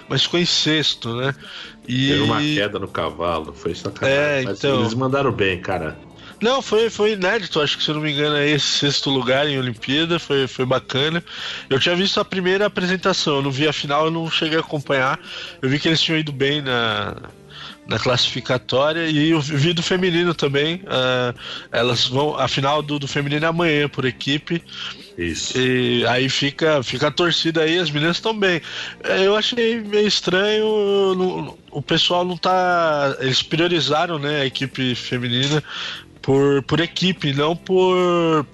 mas 0.07 0.23
ficou 0.23 0.39
em 0.39 0.45
sexto, 0.45 1.15
né? 1.15 1.33
E 1.87 2.09
Teve 2.09 2.21
uma 2.21 2.39
queda 2.39 2.77
no 2.77 2.87
cavalo, 2.87 3.53
foi 3.53 3.73
sacanagem. 3.73 4.19
É, 4.19 4.41
mas 4.43 4.59
então... 4.59 4.81
eles 4.81 4.93
mandaram 4.93 5.31
bem, 5.31 5.59
cara. 5.59 5.97
Não, 6.41 6.61
foi, 6.61 6.89
foi 6.89 7.13
inédito, 7.13 7.61
acho 7.61 7.77
que 7.77 7.83
se 7.83 7.89
eu 7.89 7.95
não 7.95 8.01
me 8.01 8.11
engano 8.11 8.35
é 8.35 8.49
esse 8.49 8.65
sexto 8.65 9.09
lugar 9.09 9.47
em 9.47 9.57
Olimpíada, 9.57 10.19
foi, 10.19 10.45
foi 10.45 10.65
bacana. 10.65 11.23
Eu 11.69 11.79
tinha 11.79 11.95
visto 11.95 12.19
a 12.19 12.25
primeira 12.25 12.65
apresentação, 12.65 13.37
eu 13.37 13.41
não 13.41 13.51
vi 13.51 13.65
a 13.65 13.71
final, 13.71 14.05
eu 14.05 14.11
não 14.11 14.29
cheguei 14.29 14.57
a 14.57 14.61
acompanhar. 14.61 15.17
Eu 15.61 15.69
vi 15.69 15.79
que 15.79 15.87
eles 15.87 16.01
tinham 16.01 16.19
ido 16.19 16.33
bem 16.33 16.61
na, 16.61 17.15
na 17.87 17.99
classificatória 17.99 19.07
e 19.09 19.33
o 19.33 19.41
vi 19.41 19.73
do 19.73 19.83
feminino 19.83 20.33
também. 20.33 20.75
Uh, 20.75 21.37
elas 21.71 22.07
vão. 22.07 22.37
A 22.37 22.47
final 22.47 22.81
do, 22.81 22.97
do 22.97 23.07
feminino 23.07 23.45
é 23.45 23.47
amanhã 23.47 23.89
por 23.89 24.05
equipe. 24.05 24.63
Isso. 25.17 25.57
E 25.57 26.05
aí 26.07 26.29
fica, 26.29 26.81
fica 26.81 27.07
a 27.07 27.11
torcida 27.11 27.61
aí, 27.61 27.77
as 27.77 27.91
meninas 27.91 28.17
estão 28.17 28.37
bem. 28.37 28.61
É, 29.03 29.25
eu 29.25 29.35
achei 29.35 29.81
meio 29.81 30.07
estranho. 30.07 30.65
No, 31.15 31.57
o 31.71 31.81
pessoal 31.81 32.23
não 32.25 32.37
tá. 32.37 33.15
Eles 33.19 33.43
priorizaram 33.43 34.17
né, 34.17 34.41
a 34.41 34.45
equipe 34.45 34.95
feminina 34.95 35.63
por, 36.23 36.63
por 36.63 36.79
equipe, 36.79 37.33
não 37.33 37.53
por 37.53 38.47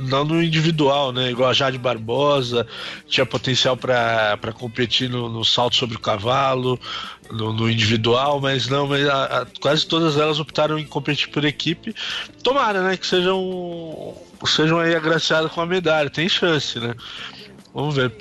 não 0.00 0.24
no 0.24 0.42
individual, 0.42 1.12
né? 1.12 1.30
Igual 1.30 1.48
a 1.48 1.52
Jade 1.52 1.78
Barbosa 1.78 2.66
tinha 3.08 3.24
potencial 3.24 3.76
para 3.76 4.52
competir 4.52 5.08
no, 5.08 5.28
no, 5.28 5.44
salto 5.44 5.76
sobre 5.76 5.96
o 5.96 6.00
cavalo, 6.00 6.78
no, 7.30 7.52
no 7.52 7.70
individual, 7.70 8.40
mas 8.40 8.68
não, 8.68 8.88
mas 8.88 9.08
a, 9.08 9.42
a, 9.42 9.46
quase 9.60 9.86
todas 9.86 10.18
elas 10.18 10.40
optaram 10.40 10.76
em 10.76 10.84
competir 10.84 11.28
por 11.28 11.44
equipe. 11.44 11.94
Tomara, 12.42 12.82
né? 12.82 12.96
Que 12.96 13.06
sejam 13.06 14.14
sejam 14.44 14.80
aí 14.80 14.94
agraciadas 14.94 15.52
com 15.52 15.60
a 15.60 15.66
medalha, 15.66 16.10
tem 16.10 16.28
chance, 16.28 16.80
né? 16.80 16.96
Vamos 17.72 17.94
ver. 17.94 18.12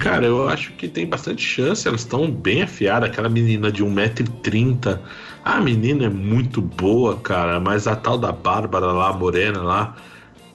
Cara, 0.00 0.26
eu 0.26 0.48
acho 0.48 0.72
que 0.72 0.86
tem 0.86 1.06
bastante 1.06 1.42
chance, 1.42 1.88
elas 1.88 2.00
estão 2.02 2.30
bem 2.30 2.62
afiadas. 2.62 3.08
Aquela 3.08 3.28
menina 3.28 3.72
de 3.72 3.82
1,30m 3.82 4.98
a 5.46 5.60
menina 5.60 6.06
é 6.06 6.08
muito 6.08 6.60
boa, 6.60 7.16
cara, 7.18 7.60
mas 7.60 7.86
a 7.86 7.94
tal 7.94 8.18
da 8.18 8.32
Bárbara 8.32 8.86
lá, 8.86 9.12
morena 9.12 9.62
lá, 9.62 9.96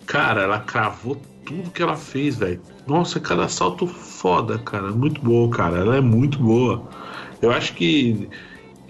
cara, 0.06 0.42
ela 0.42 0.60
cravou 0.60 1.16
tudo 1.46 1.72
que 1.72 1.82
ela 1.82 1.96
fez, 1.96 2.36
velho. 2.36 2.60
Nossa, 2.86 3.18
cada 3.18 3.48
salto 3.48 3.88
foda, 3.88 4.58
cara. 4.60 4.92
Muito 4.92 5.22
boa, 5.22 5.50
cara. 5.50 5.78
Ela 5.78 5.96
é 5.96 6.02
muito 6.02 6.38
boa. 6.40 6.90
Eu 7.42 7.52
acho 7.52 7.74
que 7.74 8.28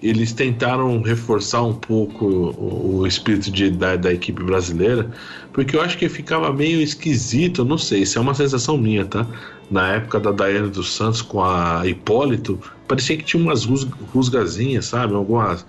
eles 0.02 0.32
tentaram 0.32 1.00
reforçar 1.02 1.62
um 1.62 1.74
pouco 1.74 2.26
o, 2.26 2.98
o 2.98 3.06
espírito 3.06 3.52
de, 3.52 3.70
da, 3.70 3.94
da, 3.94 4.12
equipe 4.12 4.42
brasileira, 4.42 5.08
porque 5.52 5.76
eu 5.76 5.80
acho 5.80 5.96
que 5.96 6.08
ficava 6.08 6.52
meio 6.52 6.80
esquisito, 6.80 7.64
não 7.64 7.78
sei, 7.78 8.02
isso 8.02 8.18
é 8.18 8.20
uma 8.20 8.34
sensação 8.34 8.76
minha, 8.76 9.04
tá? 9.04 9.24
Na 9.70 9.92
época 9.92 10.18
da 10.18 10.32
Daiane 10.32 10.70
dos 10.70 10.92
Santos 10.92 11.22
com 11.22 11.44
a 11.44 11.86
Hipólito, 11.86 12.58
parecia 12.88 13.16
que 13.16 13.22
tinha 13.22 13.40
umas 13.40 13.64
rusgazinhas, 14.12 14.86
sabe? 14.86 15.14
Algumas 15.14 15.64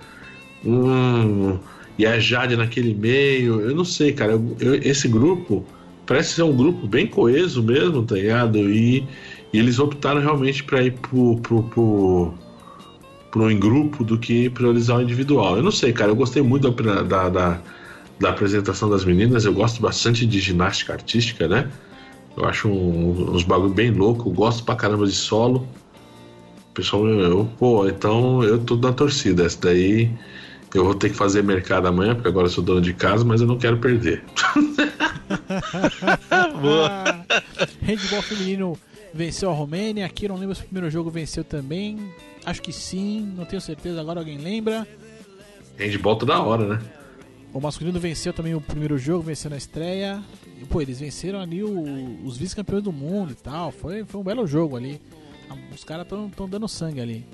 Hum, 0.65 1.59
e 1.97 2.05
a 2.05 2.19
Jade 2.19 2.55
naquele 2.55 2.93
meio. 2.93 3.61
Eu 3.61 3.75
não 3.75 3.85
sei, 3.85 4.13
cara. 4.13 4.33
Eu, 4.33 4.55
eu, 4.59 4.75
esse 4.75 5.07
grupo 5.07 5.65
parece 6.05 6.33
ser 6.33 6.43
um 6.43 6.55
grupo 6.55 6.87
bem 6.87 7.07
coeso 7.07 7.61
mesmo, 7.63 8.03
tá 8.03 8.15
ligado? 8.15 8.57
E, 8.57 9.07
e 9.51 9.59
eles 9.59 9.79
optaram 9.79 10.21
realmente 10.21 10.63
para 10.63 10.83
ir 10.83 10.91
pro, 10.91 11.37
pro, 11.37 11.63
pro, 11.63 12.33
pro 13.31 13.51
em 13.51 13.59
grupo 13.59 14.03
do 14.03 14.17
que 14.17 14.49
priorizar 14.49 14.97
o 14.97 15.01
individual. 15.01 15.57
Eu 15.57 15.63
não 15.63 15.71
sei, 15.71 15.93
cara, 15.93 16.11
eu 16.11 16.15
gostei 16.15 16.41
muito 16.41 16.69
da, 16.71 17.01
da, 17.03 17.29
da, 17.29 17.61
da 18.19 18.29
apresentação 18.29 18.89
das 18.89 19.05
meninas, 19.05 19.45
eu 19.45 19.53
gosto 19.53 19.81
bastante 19.81 20.25
de 20.25 20.39
ginástica 20.39 20.93
artística, 20.93 21.47
né? 21.47 21.69
Eu 22.35 22.45
acho 22.45 22.67
um, 22.67 23.35
uns 23.35 23.43
bagulho 23.43 23.73
bem 23.73 23.91
louco, 23.91 24.29
eu 24.29 24.33
gosto 24.33 24.63
pra 24.63 24.75
caramba 24.75 25.05
de 25.05 25.13
solo. 25.13 25.67
Pessoal, 26.73 27.07
eu, 27.07 27.47
pô, 27.59 27.87
então 27.87 28.43
eu 28.43 28.57
tô 28.59 28.75
na 28.77 28.91
torcida. 28.91 29.45
Essa 29.45 29.61
daí 29.61 30.09
eu 30.77 30.83
vou 30.83 30.95
ter 30.95 31.09
que 31.09 31.15
fazer 31.15 31.43
mercado 31.43 31.87
amanhã, 31.87 32.15
porque 32.15 32.27
agora 32.27 32.47
eu 32.47 32.51
sou 32.51 32.63
dono 32.63 32.81
de 32.81 32.93
casa, 32.93 33.23
mas 33.23 33.41
eu 33.41 33.47
não 33.47 33.57
quero 33.57 33.77
perder. 33.77 34.23
Boa. 36.61 37.25
Handball 37.81 38.21
feminino 38.21 38.77
venceu 39.13 39.49
a 39.49 39.53
Romênia. 39.53 40.05
Aqui 40.05 40.27
não 40.27 40.35
lembro 40.35 40.55
se 40.55 40.61
o 40.61 40.65
primeiro 40.65 40.89
jogo 40.89 41.09
venceu 41.09 41.43
também. 41.43 42.11
Acho 42.43 42.61
que 42.61 42.73
sim, 42.73 43.31
não 43.37 43.45
tenho 43.45 43.61
certeza. 43.61 44.01
Agora 44.01 44.19
alguém 44.19 44.37
lembra? 44.37 44.87
Handball 45.77 46.15
toda 46.15 46.41
hora, 46.41 46.75
né? 46.75 46.81
O 47.53 47.61
masculino 47.61 47.99
venceu 47.99 48.33
também 48.33 48.55
o 48.55 48.61
primeiro 48.61 48.97
jogo, 48.97 49.23
venceu 49.23 49.51
na 49.51 49.57
estreia. 49.57 50.23
E, 50.59 50.65
pô, 50.65 50.81
eles 50.81 50.99
venceram 50.99 51.39
ali 51.39 51.63
o, 51.63 52.25
os 52.25 52.35
vice-campeões 52.35 52.83
do 52.83 52.91
mundo 52.91 53.31
e 53.31 53.35
tal. 53.35 53.71
Foi, 53.71 54.03
foi 54.05 54.19
um 54.19 54.23
belo 54.23 54.47
jogo 54.47 54.75
ali. 54.75 54.99
Os 55.71 55.83
caras 55.83 56.05
estão 56.05 56.49
dando 56.49 56.67
sangue 56.67 56.99
ali. 56.99 57.25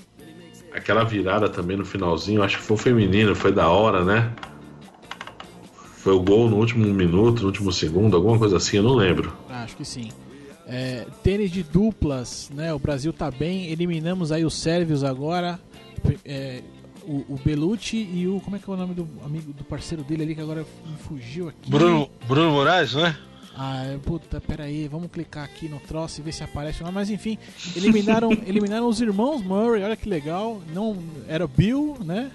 Aquela 0.74 1.04
virada 1.04 1.50
também 1.50 1.76
no 1.76 1.86
finalzinho, 1.86 2.44
acho 2.44 2.58
que 2.58 2.64
foi 2.64 2.76
o 2.76 2.80
feminino, 2.80 3.36
foi 3.36 3.52
da 3.52 3.68
hora, 3.70 4.04
né? 4.04 4.32
Foi 5.98 6.14
o 6.14 6.22
gol 6.22 6.50
no 6.50 6.58
último 6.58 6.86
minuto, 6.94 7.42
no 7.42 7.48
último 7.48 7.72
segundo, 7.72 8.16
alguma 8.16 8.38
coisa 8.38 8.58
assim, 8.58 8.78
eu 8.78 8.84
não 8.84 8.96
lembro. 8.96 9.34
Acho 9.50 9.76
que 9.76 9.84
sim. 9.84 10.10
É, 10.66 11.06
tênis 11.24 11.52
de 11.52 11.64
duplas, 11.64 12.50
né? 12.54 12.72
O 12.74 12.80
Brasil 12.80 13.12
tá 13.12 13.32
bem. 13.32 13.72
Eliminamos 13.72 14.32
aí 14.32 14.46
os 14.46 14.54
sérvios 14.54 15.04
agora. 15.04 15.60
É, 16.24 16.62
o, 17.04 17.26
o 17.28 17.40
Belucci 17.44 17.98
e 17.98 18.28
o. 18.28 18.40
Como 18.40 18.56
é 18.56 18.60
que 18.60 18.70
é 18.70 18.74
o 18.74 18.78
nome 18.78 18.94
do 18.94 19.08
amigo 19.26 19.52
do 19.52 19.64
parceiro 19.64 20.04
dele 20.04 20.24
ali 20.24 20.36
que 20.36 20.42
agora 20.42 20.64
me 20.86 20.98
fugiu 20.98 21.50
aqui? 21.50 21.72
Bruno, 21.72 22.08
Bruno 22.28 22.52
Moraes, 22.52 22.94
não 22.94 23.06
é? 23.08 23.18
Ah, 23.62 23.84
puta, 24.06 24.40
pera 24.40 24.64
aí, 24.64 24.88
vamos 24.88 25.12
clicar 25.12 25.44
aqui 25.44 25.68
no 25.68 25.82
troço 25.82 26.22
e 26.22 26.24
ver 26.24 26.32
se 26.32 26.42
aparece 26.42 26.82
lá. 26.82 26.94
Mas 26.94 27.10
enfim, 27.10 27.38
eliminaram, 27.76 28.32
eliminaram 28.48 28.88
os 28.88 29.02
irmãos 29.02 29.44
Murray, 29.44 29.84
olha 29.84 29.98
que 29.98 30.08
legal. 30.08 30.62
Não, 30.74 30.98
era 31.28 31.46
Bill, 31.46 31.98
né? 32.00 32.32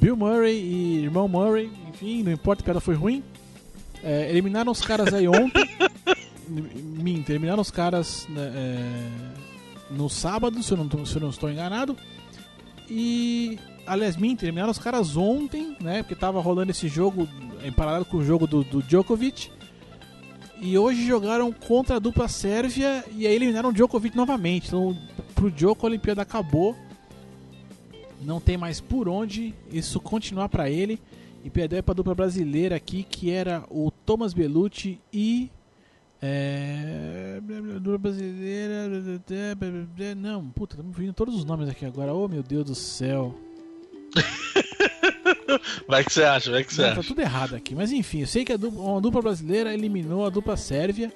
Bill 0.00 0.16
Murray 0.16 0.56
e 0.56 1.04
irmão 1.04 1.28
Murray, 1.28 1.70
enfim, 1.90 2.22
não 2.22 2.32
importa, 2.32 2.62
a 2.62 2.64
piada 2.64 2.80
foi 2.80 2.94
ruim. 2.94 3.22
É, 4.02 4.30
eliminaram 4.30 4.72
os 4.72 4.80
caras 4.80 5.12
aí 5.12 5.28
ontem. 5.28 5.68
Minto, 6.48 7.28
eliminaram 7.28 7.60
os 7.60 7.70
caras 7.70 8.26
né, 8.30 8.50
é, 8.54 9.10
no 9.90 10.08
sábado, 10.08 10.62
se 10.62 10.72
eu, 10.72 10.78
não, 10.78 11.04
se 11.04 11.16
eu 11.16 11.20
não 11.20 11.28
estou 11.28 11.50
enganado. 11.50 11.94
E 12.88 13.58
aliás, 13.86 14.16
minto, 14.16 14.44
eliminaram 14.44 14.70
os 14.70 14.78
caras 14.78 15.16
ontem, 15.16 15.76
né? 15.80 16.02
Porque 16.02 16.14
tava 16.14 16.40
rolando 16.40 16.70
esse 16.70 16.88
jogo 16.88 17.28
em 17.64 17.72
paralelo 17.72 18.04
com 18.04 18.18
o 18.18 18.24
jogo 18.24 18.46
do, 18.46 18.64
do 18.64 18.82
Djokovic. 18.82 19.50
E 20.60 20.78
hoje 20.78 21.04
jogaram 21.04 21.52
contra 21.52 21.96
a 21.96 21.98
dupla 21.98 22.28
Sérvia 22.28 23.04
e 23.16 23.26
aí 23.26 23.34
eliminaram 23.34 23.70
o 23.70 23.72
Djokovic 23.72 24.16
novamente. 24.16 24.68
Então, 24.68 24.96
pro 25.34 25.50
Djokovic 25.50 25.84
a 25.84 25.88
Olimpíada 25.88 26.22
acabou. 26.22 26.76
Não 28.20 28.40
tem 28.40 28.56
mais 28.56 28.80
por 28.80 29.08
onde 29.08 29.54
isso 29.70 29.98
continuar 30.00 30.48
para 30.48 30.70
ele. 30.70 31.00
E 31.44 31.50
perdeu 31.50 31.82
para 31.82 31.92
a 31.92 31.96
dupla 31.96 32.14
brasileira 32.14 32.76
aqui, 32.76 33.02
que 33.02 33.30
era 33.30 33.64
o 33.68 33.90
Thomas 33.90 34.32
Bellucci 34.32 35.00
e. 35.12 35.50
É. 36.20 37.40
Dupla 37.80 37.98
brasileira. 37.98 38.88
Não, 40.16 40.48
puta, 40.50 40.76
estamos 40.76 40.96
vindo 40.96 41.12
todos 41.12 41.34
os 41.34 41.44
nomes 41.44 41.68
aqui 41.68 41.84
agora. 41.84 42.14
Oh 42.14 42.28
meu 42.28 42.44
Deus 42.44 42.64
do 42.64 42.74
céu. 42.76 43.34
Vai 45.86 46.04
que 46.04 46.12
você 46.12 46.22
acha, 46.22 46.50
vai 46.50 46.64
que 46.64 46.74
você 46.74 46.82
acha. 46.82 46.96
Tá 46.96 47.02
tudo 47.02 47.20
errado 47.20 47.54
aqui. 47.54 47.74
Mas 47.74 47.92
enfim, 47.92 48.20
eu 48.20 48.26
sei 48.26 48.44
que 48.44 48.52
a 48.52 48.56
dupla, 48.56 48.80
uma 48.82 49.00
dupla 49.00 49.22
brasileira 49.22 49.72
eliminou 49.72 50.26
a 50.26 50.30
dupla 50.30 50.56
sérvia. 50.56 51.12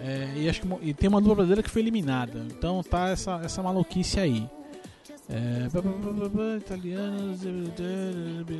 É, 0.00 0.32
e, 0.36 0.48
acho 0.48 0.60
que, 0.60 0.68
e 0.82 0.92
tem 0.92 1.08
uma 1.08 1.20
dupla 1.20 1.36
brasileira 1.36 1.62
que 1.62 1.70
foi 1.70 1.82
eliminada. 1.82 2.44
Então 2.50 2.82
tá 2.82 3.10
essa, 3.10 3.40
essa 3.44 3.62
maluquice 3.62 4.18
aí. 4.18 4.48
É. 5.28 5.68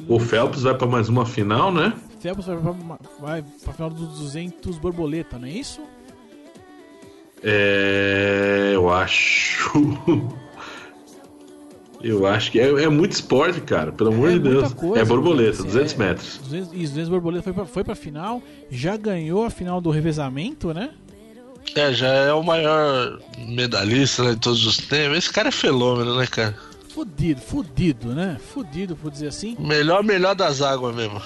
O 0.09 0.19
Phelps 0.19 0.63
vai 0.63 0.75
pra 0.75 0.87
mais 0.87 1.09
uma 1.09 1.27
final, 1.27 1.73
né? 1.73 1.93
Phelps 2.21 2.47
vai 2.47 2.57
pra, 2.57 2.73
vai 3.21 3.45
pra 3.63 3.73
final 3.73 3.91
dos 3.91 4.19
200 4.19 4.79
borboleta, 4.79 5.39
não 5.39 5.47
é 5.47 5.51
isso? 5.51 5.83
É. 7.43 8.73
Eu 8.75 8.91
acho. 8.91 9.71
Eu 12.07 12.27
acho 12.27 12.53
que 12.53 12.61
é, 12.61 12.69
é 12.85 12.89
muito 12.89 13.13
esporte, 13.13 13.63
cara, 13.63 13.91
pelo 13.91 14.11
amor 14.13 14.31
de 14.31 14.39
muita 14.39 14.61
Deus. 14.61 14.75
coisa, 14.75 15.01
é 15.01 15.05
borboleta, 15.05 15.57
cara, 15.57 15.65
200 15.69 15.93
é- 15.95 15.97
metros. 15.97 16.39
200, 16.45 16.73
isso, 16.75 16.93
200 16.93 17.09
borboleta 17.09 17.43
foi 17.43 17.53
pra, 17.55 17.65
foi 17.65 17.83
pra 17.85 17.95
final. 17.95 18.43
Já 18.71 18.97
ganhou 18.97 19.45
a 19.45 19.51
final 19.51 19.81
do 19.81 19.89
revezamento, 19.91 20.75
né? 20.75 20.91
É, 21.75 21.93
já 21.95 22.09
é 22.09 22.33
o 22.33 22.43
maior 22.43 23.19
medalhista 23.49 24.23
né, 24.23 24.31
de 24.35 24.41
todos 24.41 24.67
os 24.67 24.77
tempos. 24.77 25.17
Esse 25.17 25.33
cara 25.33 25.49
é 25.49 25.51
fenômeno, 25.51 26.15
né, 26.17 26.27
cara? 26.27 26.55
Fudido, 26.91 27.41
fudido, 27.41 28.15
né? 28.15 28.37
Fudido, 28.53 28.95
por 28.95 29.11
dizer 29.11 29.29
assim. 29.29 29.57
Melhor, 29.59 30.05
melhor 30.05 30.35
das 30.35 30.61
águas 30.61 30.95
mesmo. 30.95 31.21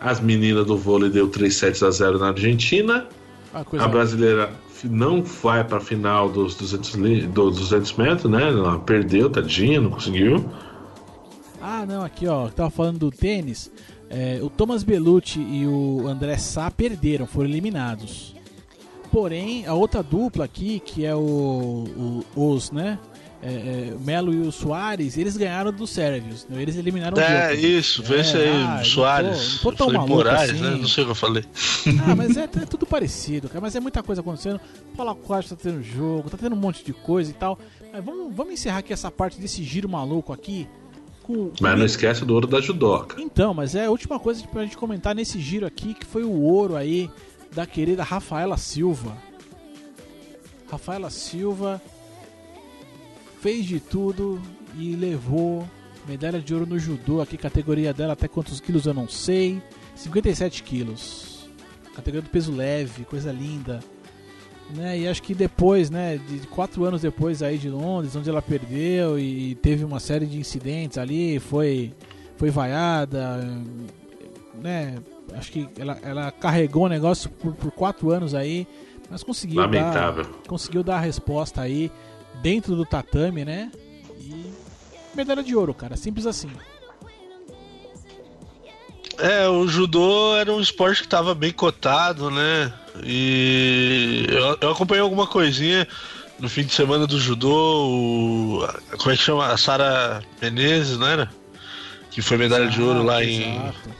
As 0.00 0.18
meninas 0.18 0.66
do 0.66 0.78
vôlei 0.78 1.10
deu 1.10 1.28
3 1.28 1.54
sets 1.54 1.82
a 1.82 1.90
0 1.90 2.18
na 2.18 2.28
Argentina. 2.28 3.06
A 3.52 3.62
coisa 3.64 3.84
A 3.84 3.88
brasileira 3.88 4.50
não 4.88 5.22
vai 5.22 5.62
pra 5.64 5.80
final 5.80 6.28
dos 6.28 6.54
200, 6.54 6.94
li- 6.94 7.26
dos 7.26 7.56
200 7.58 7.92
metros, 7.94 8.30
né? 8.30 8.48
Ela 8.48 8.78
perdeu, 8.78 9.28
tadinha, 9.30 9.80
não 9.80 9.90
conseguiu. 9.90 10.44
Ah, 11.60 11.84
não, 11.86 12.02
aqui 12.02 12.26
ó, 12.26 12.48
tava 12.48 12.70
falando 12.70 12.98
do 12.98 13.10
tênis. 13.10 13.70
é, 14.08 14.40
o 14.42 14.50
Thomas 14.50 14.82
Bellucci 14.82 15.38
e 15.40 15.66
o 15.66 16.06
André 16.08 16.36
Sá 16.38 16.70
perderam, 16.70 17.26
foram 17.26 17.48
eliminados. 17.48 18.34
Porém, 19.12 19.66
a 19.66 19.74
outra 19.74 20.02
dupla 20.02 20.44
aqui, 20.44 20.80
que 20.80 21.04
é 21.04 21.14
o, 21.14 21.18
o- 21.18 22.24
os, 22.34 22.70
né? 22.70 22.98
É, 23.42 23.48
é, 23.90 23.94
o 23.94 24.00
Melo 24.00 24.34
e 24.34 24.40
o 24.40 24.52
Soares, 24.52 25.16
eles 25.16 25.36
ganharam 25.36 25.72
dos 25.72 25.90
sérvios. 25.90 26.46
né, 26.48 26.60
Eles 26.60 26.76
eliminaram 26.76 27.16
o 27.16 27.20
É, 27.20 27.48
Djokovic. 27.48 27.78
isso, 27.78 28.02
vê 28.02 28.16
É, 28.16 28.20
esse 28.20 28.36
aí, 28.36 28.48
ah, 28.48 28.76
não 28.76 28.84
Soares. 28.84 29.58
tô- 29.60 29.70
não 29.70 29.76
tô 29.76 30.06
Moraes, 30.06 30.50
assim. 30.50 30.60
né? 30.60 30.70
Não 30.72 30.86
sei 30.88 31.02
o 31.04 31.06
que 31.06 31.10
eu 31.12 31.16
falei. 31.16 31.44
Ah, 32.06 32.14
mas 32.14 32.36
é, 32.36 32.42
é 32.62 32.66
tudo 32.66 32.84
parecido, 32.84 33.48
cara. 33.48 33.60
Mas 33.60 33.74
é 33.74 33.80
muita 33.80 34.02
coisa 34.02 34.20
acontecendo. 34.20 34.60
Fala 34.96 35.14
quase 35.14 35.48
tá 35.48 35.56
tendo 35.56 35.82
jogo, 35.82 36.28
tá 36.28 36.36
tendo 36.36 36.54
um 36.54 36.58
monte 36.58 36.84
de 36.84 36.92
coisa 36.92 37.30
e 37.30 37.34
tal. 37.34 37.58
Mas 37.92 38.04
vamos, 38.04 38.34
vamos 38.34 38.52
encerrar 38.52 38.78
aqui 38.78 38.92
essa 38.92 39.10
parte 39.10 39.40
desse 39.40 39.62
giro 39.64 39.88
maluco 39.88 40.32
aqui. 40.32 40.68
Com, 41.22 41.50
Mas 41.60 41.78
não 41.78 41.84
esquece 41.86 42.24
do 42.24 42.34
ouro 42.34 42.46
da 42.46 42.60
judoca. 42.60 43.20
Então, 43.20 43.54
mas 43.54 43.74
é 43.74 43.86
a 43.86 43.90
última 43.90 44.18
coisa 44.18 44.46
pra 44.48 44.62
gente 44.64 44.76
comentar 44.76 45.14
nesse 45.14 45.38
giro 45.40 45.64
aqui, 45.66 45.94
que 45.94 46.04
foi 46.04 46.24
o 46.24 46.30
ouro 46.42 46.76
aí 46.76 47.10
da 47.54 47.66
querida 47.66 48.02
Rafaela 48.02 48.56
Silva. 48.56 49.16
Rafaela 50.70 51.10
Silva 51.10 51.80
fez 53.40 53.64
de 53.64 53.80
tudo 53.80 54.40
e 54.76 54.94
levou 54.94 55.66
medalha 56.06 56.40
de 56.40 56.52
ouro 56.52 56.66
no 56.66 56.78
judô, 56.78 57.20
aqui 57.20 57.36
categoria 57.36 57.92
dela 57.92 58.12
até 58.12 58.28
quantos 58.28 58.60
quilos 58.60 58.86
eu 58.86 58.94
não 58.94 59.08
sei, 59.08 59.62
57 59.94 60.62
quilos. 60.62 61.48
Categoria 61.94 62.22
do 62.22 62.30
peso 62.30 62.52
leve, 62.52 63.04
coisa 63.04 63.32
linda. 63.32 63.80
Né, 64.74 65.00
e 65.00 65.08
acho 65.08 65.22
que 65.22 65.34
depois, 65.34 65.90
né, 65.90 66.16
de 66.16 66.46
quatro 66.46 66.84
anos 66.84 67.02
depois 67.02 67.42
aí 67.42 67.58
de 67.58 67.68
Londres, 67.68 68.14
onde 68.14 68.30
ela 68.30 68.40
perdeu 68.40 69.18
e 69.18 69.56
teve 69.56 69.84
uma 69.84 69.98
série 69.98 70.26
de 70.26 70.38
incidentes 70.38 70.96
ali, 70.96 71.40
foi 71.40 71.92
foi 72.36 72.50
vaiada, 72.50 73.36
né? 74.54 74.96
Acho 75.34 75.50
que 75.52 75.68
ela, 75.76 75.98
ela 76.02 76.30
carregou 76.30 76.84
o 76.84 76.88
negócio 76.88 77.28
por, 77.28 77.52
por 77.54 77.72
quatro 77.72 78.10
anos 78.10 78.34
aí, 78.34 78.66
mas 79.10 79.24
conseguiu 79.24 79.60
Lamentável. 79.60 80.24
dar, 80.24 80.32
conseguiu 80.46 80.82
dar 80.84 80.96
a 80.96 81.00
resposta 81.00 81.60
aí 81.60 81.90
dentro 82.42 82.74
do 82.74 82.84
tatame, 82.84 83.44
né? 83.44 83.70
E 84.18 84.52
medalha 85.14 85.42
de 85.42 85.54
ouro, 85.54 85.74
cara, 85.74 85.96
simples 85.96 86.26
assim. 86.26 86.50
É, 89.18 89.46
o 89.48 89.68
judô 89.68 90.34
era 90.36 90.52
um 90.52 90.60
esporte 90.60 91.02
que 91.02 91.08
tava 91.08 91.34
bem 91.34 91.52
cotado, 91.52 92.30
né? 92.30 92.72
E 93.04 94.26
eu, 94.28 94.58
eu 94.62 94.70
acompanhei 94.70 95.02
alguma 95.02 95.26
coisinha 95.26 95.86
no 96.38 96.48
fim 96.48 96.64
de 96.64 96.72
semana 96.72 97.06
do 97.06 97.20
judô, 97.20 97.86
o, 97.86 98.68
como 98.98 99.12
é 99.12 99.16
que 99.16 99.22
chama? 99.22 99.46
A 99.46 99.58
Sara 99.58 100.22
Menezes, 100.40 100.96
não 100.96 101.06
era? 101.06 101.30
Que 102.10 102.22
foi 102.22 102.38
medalha 102.38 102.68
de 102.68 102.80
ouro 102.80 103.02
lá 103.02 103.22
em, 103.22 103.56
Exato. 103.56 103.90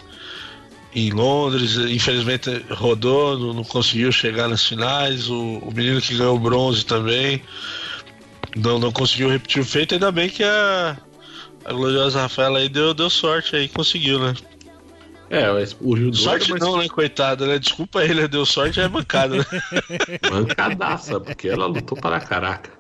em 0.95 1.11
Londres, 1.11 1.77
infelizmente 1.77 2.65
rodou, 2.71 3.39
não, 3.39 3.53
não 3.53 3.65
conseguiu 3.65 4.11
chegar 4.11 4.49
nas 4.49 4.65
finais. 4.65 5.29
O, 5.29 5.59
o 5.59 5.73
menino 5.73 6.01
que 6.01 6.17
ganhou 6.17 6.39
bronze 6.39 6.85
também 6.85 7.43
não, 8.57 8.79
não 8.79 8.93
conseguiu 8.93 9.29
repetir 9.29 9.63
o 9.63 9.65
feito. 9.65 9.95
Ainda 9.95 10.11
bem 10.11 10.29
que 10.29 10.43
a, 10.43 10.97
a 11.65 11.73
gloriosa 11.73 12.21
Rafaela 12.21 12.59
aí 12.59 12.69
deu, 12.69 12.95
deu 12.95 13.11
sorte 13.11 13.57
aí, 13.57 13.69
conseguiu, 13.69 14.19
né? 14.19 14.35
É, 15.31 15.49
o 15.81 15.97
judô 15.97 16.17
Sorte 16.17 16.53
é 16.53 16.59
não, 16.59 16.77
né, 16.77 16.89
coitado, 16.89 17.47
né? 17.47 17.57
Desculpa 17.57 18.03
ele, 18.03 18.27
deu 18.27 18.45
sorte, 18.45 18.81
é 18.81 18.89
bancada, 18.89 19.37
né? 19.37 19.45
mancadaça, 20.29 21.21
porque 21.21 21.49
ela 21.49 21.67
lutou 21.67 21.97
para 21.97 22.19
caraca. 22.19 22.71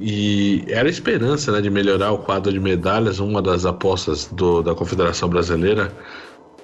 E 0.00 0.64
era 0.68 0.88
a 0.88 0.90
esperança 0.90 1.52
né, 1.52 1.60
de 1.60 1.68
melhorar 1.68 2.12
o 2.12 2.18
quadro 2.18 2.50
de 2.50 2.58
medalhas, 2.58 3.20
uma 3.20 3.42
das 3.42 3.66
apostas 3.66 4.26
do, 4.26 4.62
da 4.62 4.74
Confederação 4.74 5.28
Brasileira 5.28 5.94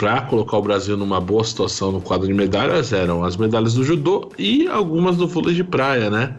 para 0.01 0.23
colocar 0.23 0.57
o 0.57 0.63
Brasil 0.63 0.97
numa 0.97 1.21
boa 1.21 1.45
situação 1.45 1.93
no 1.93 2.01
quadro 2.01 2.27
de 2.27 2.33
medalhas 2.33 2.91
eram 2.91 3.23
as 3.23 3.37
medalhas 3.37 3.75
do 3.75 3.85
judô 3.85 4.33
e 4.39 4.67
algumas 4.67 5.19
do 5.19 5.29
vôlei 5.29 5.55
de 5.55 5.63
praia, 5.63 6.09
né? 6.09 6.39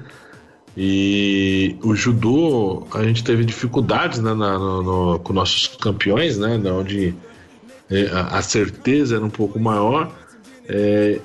E 0.75 1.75
o 1.83 1.93
judô, 1.93 2.87
a 2.93 3.03
gente 3.03 3.23
teve 3.23 3.43
dificuldades 3.43 4.19
né, 4.19 4.33
na, 4.33 4.57
no, 4.57 4.83
no, 4.83 5.19
com 5.19 5.33
nossos 5.33 5.67
campeões, 5.67 6.37
né? 6.37 6.57
Onde 6.71 7.13
é, 7.89 8.09
a 8.13 8.41
certeza 8.41 9.17
era 9.17 9.25
um 9.25 9.29
pouco 9.29 9.59
maior. 9.59 10.11
É, 10.67 11.19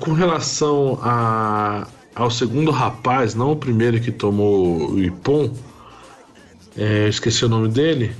com 0.00 0.12
relação 0.12 0.98
a, 1.02 1.86
ao 2.14 2.30
segundo 2.30 2.70
rapaz, 2.70 3.34
não 3.34 3.52
o 3.52 3.56
primeiro 3.56 4.00
que 4.00 4.10
tomou 4.10 4.92
o 4.92 4.98
Ipom, 4.98 5.54
é, 6.76 7.08
esqueci 7.08 7.44
o 7.44 7.48
nome 7.48 7.68
dele. 7.68 8.12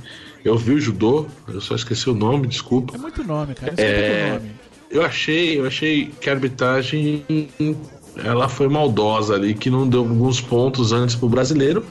Eu 0.45 0.57
vi 0.57 0.73
o 0.73 0.79
judô, 0.79 1.25
eu 1.47 1.61
só 1.61 1.73
esqueci 1.73 2.09
o 2.09 2.13
nome, 2.13 2.47
desculpa. 2.47 2.95
É 2.95 2.99
muito 2.99 3.23
nome, 3.23 3.55
cara. 3.55 3.73
É, 3.77 4.33
nome. 4.33 4.51
Eu 4.91 5.03
achei, 5.03 5.59
eu 5.59 5.65
achei 5.65 6.07
que 6.21 6.29
a 6.29 6.33
arbitragem 6.33 7.25
ela 8.17 8.47
foi 8.47 8.67
maldosa 8.67 9.35
ali, 9.35 9.53
que 9.53 9.69
não 9.69 9.87
deu 9.87 10.01
alguns 10.01 10.39
pontos 10.41 10.91
antes 10.91 11.15
pro 11.15 11.29
brasileiro. 11.29 11.83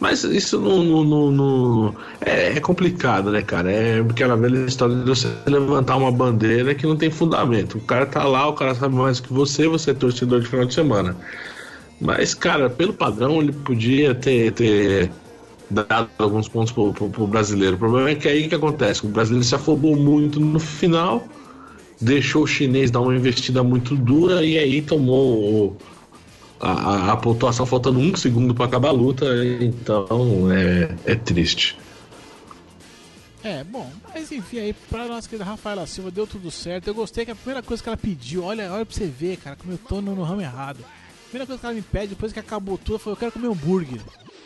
Mas 0.00 0.24
isso 0.24 0.60
não, 0.60 1.04
não, 1.04 1.30
não, 1.30 1.94
é, 2.20 2.56
é, 2.56 2.60
complicado, 2.60 3.30
né, 3.30 3.42
cara? 3.42 3.70
É 3.70 4.00
aquela 4.00 4.36
velha 4.36 4.66
história 4.66 4.94
de 4.96 5.04
você 5.04 5.28
levantar 5.46 5.96
uma 5.96 6.10
bandeira 6.10 6.74
que 6.74 6.86
não 6.86 6.96
tem 6.96 7.10
fundamento. 7.10 7.78
O 7.78 7.80
cara 7.80 8.04
tá 8.04 8.24
lá, 8.24 8.48
o 8.48 8.54
cara 8.54 8.74
sabe 8.74 8.94
mais 8.96 9.20
que 9.20 9.32
você, 9.32 9.68
você 9.68 9.92
é 9.92 9.94
torcedor 9.94 10.40
de 10.40 10.48
final 10.48 10.66
de 10.66 10.74
semana. 10.74 11.16
Mas, 12.00 12.34
cara, 12.34 12.68
pelo 12.68 12.92
padrão, 12.92 13.40
ele 13.40 13.52
podia 13.52 14.14
ter, 14.14 14.52
ter 14.52 15.10
dado 15.70 16.10
alguns 16.18 16.48
pontos 16.48 16.72
pro, 16.72 16.92
pro, 16.92 17.08
pro 17.08 17.26
brasileiro. 17.26 17.76
O 17.76 17.78
problema 17.78 18.10
é 18.10 18.14
que 18.14 18.28
aí 18.28 18.48
que 18.48 18.54
acontece? 18.54 19.06
O 19.06 19.08
brasileiro 19.08 19.44
se 19.44 19.54
afobou 19.54 19.96
muito 19.96 20.40
no 20.40 20.58
final, 20.58 21.26
deixou 22.04 22.44
o 22.44 22.46
chinês 22.46 22.90
dar 22.90 23.00
uma 23.00 23.14
investida 23.16 23.62
muito 23.62 23.96
dura 23.96 24.44
e 24.44 24.58
aí 24.58 24.82
tomou 24.82 25.76
a, 26.60 27.12
a, 27.12 27.16
pontuação 27.16 27.64
faltando 27.64 27.98
um 27.98 28.14
segundo 28.14 28.54
para 28.54 28.66
acabar 28.66 28.88
a 28.88 28.92
luta, 28.92 29.26
então 29.60 30.52
é, 30.52 30.94
é 31.06 31.14
triste. 31.14 31.76
É, 33.42 33.62
bom, 33.64 33.90
mas 34.14 34.30
enfim, 34.32 34.58
aí 34.58 34.72
pra 34.72 35.06
nossa 35.06 35.28
querida 35.28 35.44
Rafaela 35.44 35.86
Silva 35.86 36.10
deu 36.10 36.26
tudo 36.26 36.50
certo. 36.50 36.88
Eu 36.88 36.94
gostei 36.94 37.24
que 37.24 37.30
a 37.30 37.34
primeira 37.34 37.62
coisa 37.62 37.82
que 37.82 37.88
ela 37.88 37.96
pediu, 37.96 38.44
olha, 38.44 38.72
olha 38.72 38.86
pra 38.86 38.94
você 38.94 39.06
ver, 39.06 39.36
cara, 39.36 39.56
como 39.56 39.72
eu 39.72 39.78
tô 39.78 40.00
no, 40.00 40.14
no 40.14 40.22
ramo 40.22 40.40
errado. 40.40 40.78
A 40.80 41.28
primeira 41.28 41.46
coisa 41.46 41.60
que 41.60 41.66
ela 41.66 41.74
me 41.74 41.82
pede 41.82 42.08
depois 42.08 42.32
que 42.32 42.38
acabou 42.38 42.78
tudo 42.78 42.98
foi: 42.98 43.12
eu 43.12 43.16
quero 43.16 43.32
comer 43.32 43.48
hambúrguer. 43.48 44.00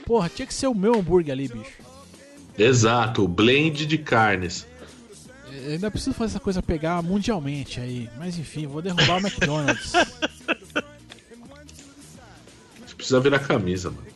Porra, 0.05 0.29
tinha 0.29 0.47
que 0.47 0.55
ser 0.55 0.67
o 0.67 0.75
meu 0.75 0.99
hambúrguer 0.99 1.33
ali, 1.33 1.47
bicho. 1.47 1.79
Exato, 2.59 3.29
blend 3.29 3.87
de 3.87 3.99
carnes. 3.99 4.67
Eu 5.69 5.75
ainda 5.75 5.91
preciso 5.91 6.15
fazer 6.15 6.33
essa 6.33 6.41
coisa 6.41 6.63
pegar 6.63 7.03
mundialmente 7.03 7.79
aí. 7.79 8.09
Mas 8.17 8.39
enfim, 8.39 8.67
vou 8.67 8.81
derrubar 8.81 9.17
o 9.17 9.21
McDonald's. 9.21 9.93
precisa 12.97 13.21
virar 13.21 13.41
camisa, 13.41 13.91
mano. 13.91 14.07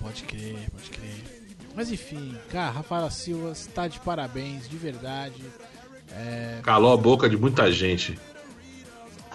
Pode 0.00 0.22
crer, 0.22 0.70
pode 0.70 0.88
crer. 0.88 1.50
Mas 1.76 1.92
enfim, 1.92 2.34
cara, 2.50 2.70
Rafaela 2.70 3.10
Silva 3.10 3.52
está 3.52 3.86
de 3.86 4.00
parabéns, 4.00 4.66
de 4.66 4.76
verdade. 4.78 5.42
É... 6.10 6.60
Calou 6.62 6.94
a 6.94 6.96
boca 6.96 7.28
de 7.28 7.36
muita 7.36 7.70
gente. 7.70 8.18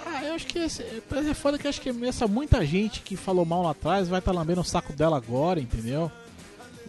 Ah, 0.03 0.23
eu 0.23 0.33
acho 0.33 0.47
que 0.47 0.57
esse, 0.57 0.81
é 0.81 1.33
foda 1.35 1.59
que 1.59 1.67
acho 1.67 1.79
que 1.79 1.89
essa 2.07 2.27
muita 2.27 2.65
gente 2.65 3.01
que 3.01 3.15
falou 3.15 3.45
mal 3.45 3.61
lá 3.61 3.71
atrás 3.71 4.07
vai 4.07 4.17
estar 4.17 4.33
tá 4.33 4.39
lambendo 4.39 4.61
o 4.61 4.63
saco 4.63 4.93
dela 4.93 5.15
agora, 5.15 5.59
entendeu? 5.59 6.11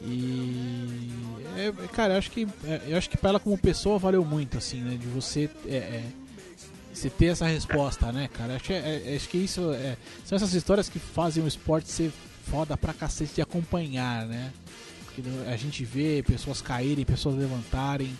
E 0.02 1.10
é, 1.56 1.72
cara, 1.88 2.14
eu 2.14 2.18
acho 2.18 2.30
que 2.30 2.46
é, 2.64 2.82
eu 2.88 2.98
acho 2.98 3.10
que 3.10 3.16
para 3.16 3.30
ela 3.30 3.40
como 3.40 3.58
pessoa 3.58 3.98
valeu 3.98 4.24
muito 4.24 4.58
assim, 4.58 4.80
né, 4.80 4.96
de 4.96 5.06
você 5.06 5.50
é, 5.66 5.76
é 5.76 6.04
você 6.92 7.08
ter 7.08 7.26
essa 7.26 7.46
resposta, 7.46 8.10
né, 8.10 8.28
cara? 8.32 8.56
Acho 8.56 8.72
é, 8.72 9.02
é, 9.06 9.16
acho 9.16 9.28
que 9.28 9.38
isso 9.38 9.72
é, 9.72 9.96
são 10.24 10.36
essas 10.36 10.52
histórias 10.54 10.88
que 10.88 10.98
fazem 10.98 11.42
o 11.44 11.48
esporte 11.48 11.90
ser 11.90 12.12
foda 12.44 12.76
pra 12.76 12.92
cacete 12.92 13.36
de 13.36 13.42
acompanhar, 13.42 14.26
né? 14.26 14.52
A 15.48 15.56
gente 15.56 15.84
vê 15.84 16.22
pessoas 16.22 16.62
caírem, 16.62 17.04
pessoas 17.04 17.34
levantarem. 17.34 18.16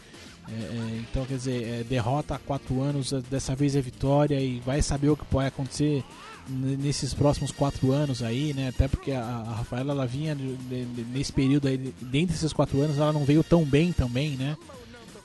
É, 0.49 0.53
é, 0.53 1.01
então, 1.01 1.25
quer 1.27 1.37
dizer, 1.37 1.63
é, 1.63 1.85
derrota 1.85 2.35
há 2.35 2.39
quatro 2.39 2.83
anos, 2.83 3.13
dessa 3.31 3.55
vez 3.55 3.77
é 3.77 3.81
vitória 3.81 4.41
e 4.41 4.61
vai 4.61 4.83
saber 4.83 5.11
o 5.11 5.17
que 5.17 5.25
pode 5.27 5.47
acontecer 5.47 6.03
nesses 6.49 7.15
próximos 7.15 7.51
quatro 7.53 7.93
anos 7.93 8.23
aí, 8.23 8.55
né? 8.55 8.69
Até 8.69 8.89
porque 8.89 9.13
a, 9.13 9.23
a 9.23 9.55
Rafaela 9.57 9.93
ela 9.93 10.07
vinha 10.07 10.35
de, 10.35 10.57
de, 10.57 11.05
nesse 11.13 11.33
período 11.33 11.69
aí, 11.69 11.77
dentro 12.01 12.35
desses 12.35 12.53
quatro 12.53 12.81
anos, 12.81 12.99
ela 12.99 13.13
não 13.13 13.25
veio 13.25 13.45
tão 13.45 13.65
bem 13.65 13.93
também, 13.93 14.31
né? 14.37 14.57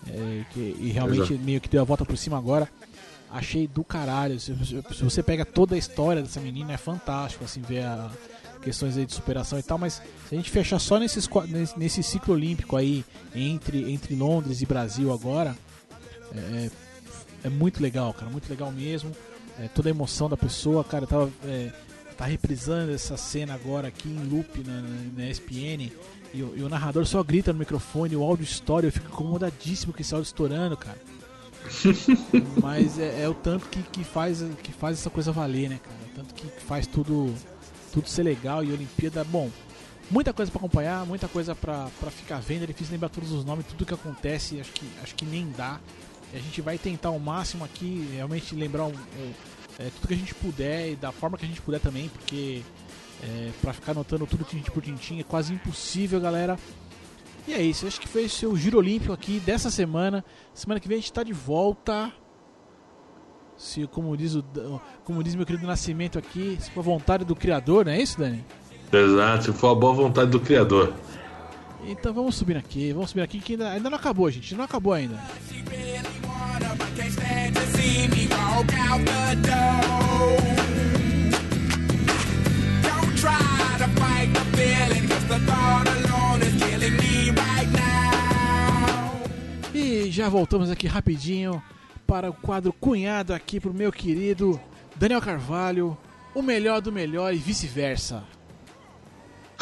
É, 0.08 0.46
que, 0.52 0.76
e 0.80 0.92
realmente 0.92 1.34
Exato. 1.34 1.40
meio 1.40 1.62
que 1.62 1.70
deu 1.70 1.82
a 1.82 1.86
volta 1.86 2.04
por 2.04 2.18
cima 2.18 2.38
agora 2.38 2.70
achei 3.34 3.68
do 3.68 3.84
caralho. 3.84 4.40
Se, 4.40 4.54
se, 4.66 5.04
você 5.04 5.24
pega 5.24 5.44
toda 5.44 5.76
a 5.76 5.78
história 5.78 6.22
dessa 6.22 6.40
menina, 6.40 6.74
é 6.74 6.78
fantástico, 6.78 7.44
assim, 7.44 7.62
ver 7.62 7.84
a, 7.84 8.12
questões 8.62 8.96
aí 8.96 9.06
de 9.06 9.14
superação 9.14 9.60
e 9.60 9.64
tal, 9.64 9.78
mas 9.78 10.02
se 10.28 10.34
a 10.34 10.38
gente 10.38 10.50
fechar 10.50 10.80
só 10.80 10.98
nesses, 10.98 11.28
nesse, 11.50 11.78
nesse 11.78 12.04
ciclo 12.04 12.34
olímpico 12.34 12.78
aí, 12.78 13.04
entre, 13.36 13.92
entre 13.92 14.16
Londres 14.16 14.62
e 14.62 14.66
Brasil 14.66 15.12
agora, 15.12 15.56
é, 16.34 16.38
é, 16.38 16.72
é 17.46 17.50
muito 17.50 17.82
legal, 17.82 18.14
cara, 18.14 18.32
muito 18.32 18.50
legal 18.50 18.72
mesmo. 18.72 19.12
É, 19.60 19.68
toda 19.68 19.90
a 19.90 19.92
emoção 19.92 20.28
da 20.28 20.38
pessoa, 20.38 20.84
cara, 20.84 21.06
tava, 21.06 21.32
é, 21.46 21.72
tá 22.18 22.26
reprisando 22.26 22.92
essa 22.92 23.18
cena 23.18 23.54
agora 23.54 23.88
aqui 23.88 24.10
em 24.10 24.28
loop 24.30 24.64
na, 24.64 24.82
na, 24.82 24.90
na 25.18 25.30
ESPN. 25.30 25.92
E 26.34 26.42
o, 26.42 26.54
e 26.56 26.64
o 26.64 26.70
narrador 26.70 27.06
só 27.06 27.22
grita 27.22 27.54
no 27.54 27.60
microfone, 27.60 28.16
o 28.16 28.24
áudio 28.24 28.44
estoura, 28.44 28.88
eu 28.88 28.92
fico 28.92 29.08
incomodadíssimo 29.08 29.94
com 29.94 30.02
esse 30.02 30.14
áudio 30.14 30.28
estourando, 30.28 30.76
cara. 30.76 30.98
Mas 32.62 32.98
é, 33.00 33.22
é, 33.22 33.30
o 33.30 33.34
tanto 33.34 33.68
que, 33.70 33.82
que, 33.84 34.04
faz, 34.04 34.44
que 34.62 34.72
faz 34.72 35.00
essa 35.00 35.10
coisa 35.10 35.32
valer, 35.32 35.70
né, 35.70 35.80
cara? 35.84 35.96
O 36.12 36.16
tanto 36.16 36.34
que 36.34 36.48
faz 36.62 36.88
tudo, 36.88 37.34
tudo 37.92 38.10
ser 38.10 38.24
legal 38.24 38.64
e 38.64 38.72
Olimpíada, 38.72 39.24
bom. 39.24 39.50
Muita 40.12 40.34
coisa 40.34 40.52
para 40.52 40.60
acompanhar, 40.60 41.06
muita 41.06 41.28
coisa 41.28 41.56
para 41.56 41.90
ficar 42.12 42.40
vendo. 42.40 42.64
É 42.64 42.68
difícil 42.68 42.92
lembrar 42.92 43.10
todos 43.10 43.32
os 43.32 43.46
nomes, 43.46 43.66
tudo 43.66 43.86
que 43.86 43.94
acontece, 43.94 44.60
acho 44.60 44.72
que, 44.74 44.86
acho 45.02 45.16
que 45.16 45.26
nem 45.26 45.50
dá. 45.56 45.80
A 46.34 46.38
gente 46.40 46.62
vai 46.62 46.78
tentar 46.78 47.12
o 47.12 47.20
máximo 47.20 47.64
aqui, 47.64 48.10
realmente 48.14 48.56
lembrar 48.56 48.86
um, 48.86 48.94
é, 49.80 49.90
tudo 49.96 50.08
que 50.08 50.14
a 50.14 50.18
gente 50.18 50.34
puder 50.36 50.92
e 50.92 50.96
da 50.96 51.12
forma 51.12 51.38
que 51.38 51.46
a 51.46 51.48
gente 51.48 51.62
puder 51.62 51.80
também, 51.80 52.10
porque 52.10 52.62
é, 53.22 53.52
para 53.62 53.74
ficar 53.74 53.92
anotando 53.94 54.26
tudo 54.26 54.46
gente 54.52 54.70
por 54.70 54.82
tintim 54.84 55.20
é 55.20 55.24
quase 55.24 55.54
impossível, 55.54 56.20
galera. 56.20 56.58
E 57.48 57.54
é 57.54 57.62
isso, 57.62 57.86
acho 57.86 58.00
que 58.00 58.08
foi 58.08 58.26
o 58.48 58.56
Giro 58.56 58.78
Olímpico 58.78 59.12
aqui 59.12 59.40
dessa 59.40 59.70
semana. 59.70 60.24
Semana 60.54 60.80
que 60.80 60.88
vem 60.88 60.96
a 60.96 61.00
gente 61.00 61.12
está 61.12 61.24
de 61.24 61.34
volta. 61.34 62.12
Se, 63.58 63.86
como 63.88 64.16
diz, 64.18 64.36
o, 64.36 64.44
como 65.04 65.24
diz 65.24 65.36
meu 65.36 65.46
querido 65.46 65.68
Nascimento 65.68 66.18
aqui, 66.18 66.58
se 66.60 66.72
for 66.72 66.80
a 66.80 66.84
vontade 66.84 67.24
do 67.24 67.36
Criador, 67.36 67.86
não 67.86 67.92
é 67.92 68.02
isso, 68.02 68.18
Dani? 68.18 68.44
Exato, 68.92 69.46
se 69.46 69.54
for 69.54 69.70
a 69.70 69.76
boa 69.76 69.94
vontade 69.94 70.32
do 70.32 70.40
Criador. 70.40 70.94
Então 71.88 72.14
vamos 72.14 72.36
subir 72.36 72.58
aqui, 72.58 72.94
vamos 72.94 73.10
subir 73.10 73.22
aqui 73.22 73.40
que 73.40 73.54
ainda, 73.54 73.72
ainda 73.72 73.90
não 73.90 73.98
acabou, 73.98 74.30
gente, 74.32 74.56
não 74.56 74.64
acabou 74.64 74.94
ainda. 74.94 75.20
E 89.74 90.12
já 90.12 90.30
voltamos 90.30 90.70
aqui 90.70 90.88
rapidinho 90.88 91.62
para 92.08 92.30
o 92.30 92.34
quadro 92.34 92.72
cunhado 92.72 93.34
aqui 93.34 93.60
pro 93.60 93.74
meu 93.74 93.92
querido 93.92 94.60
Daniel 94.96 95.22
Carvalho, 95.22 95.98
o 96.34 96.42
melhor 96.42 96.82
do 96.82 96.92
melhor 96.92 97.34
e 97.34 97.38
vice-versa. 97.38 98.24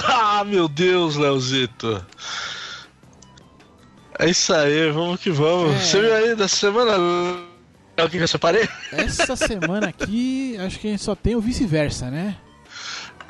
Ah, 0.08 0.44
meu 0.44 0.68
Deus, 0.68 1.16
Leozito. 1.16 2.04
É 4.18 4.30
isso 4.30 4.54
aí, 4.54 4.92
vamos 4.92 5.20
que 5.20 5.30
vamos. 5.30 5.76
É... 5.76 5.80
Você 5.80 6.02
viu 6.02 6.16
aí 6.16 6.36
da 6.36 6.48
semana 6.48 6.94
é 7.98 8.04
o 8.04 8.10
que 8.10 8.18
eu 8.18 8.28
separei? 8.28 8.68
Essa 8.92 9.36
semana 9.36 9.90
aqui, 9.90 10.58
acho 10.58 10.80
que 10.80 10.88
a 10.88 10.92
gente 10.92 11.04
só 11.04 11.16
tem 11.16 11.36
o 11.36 11.42
vice-versa, 11.42 12.10
né? 12.10 12.38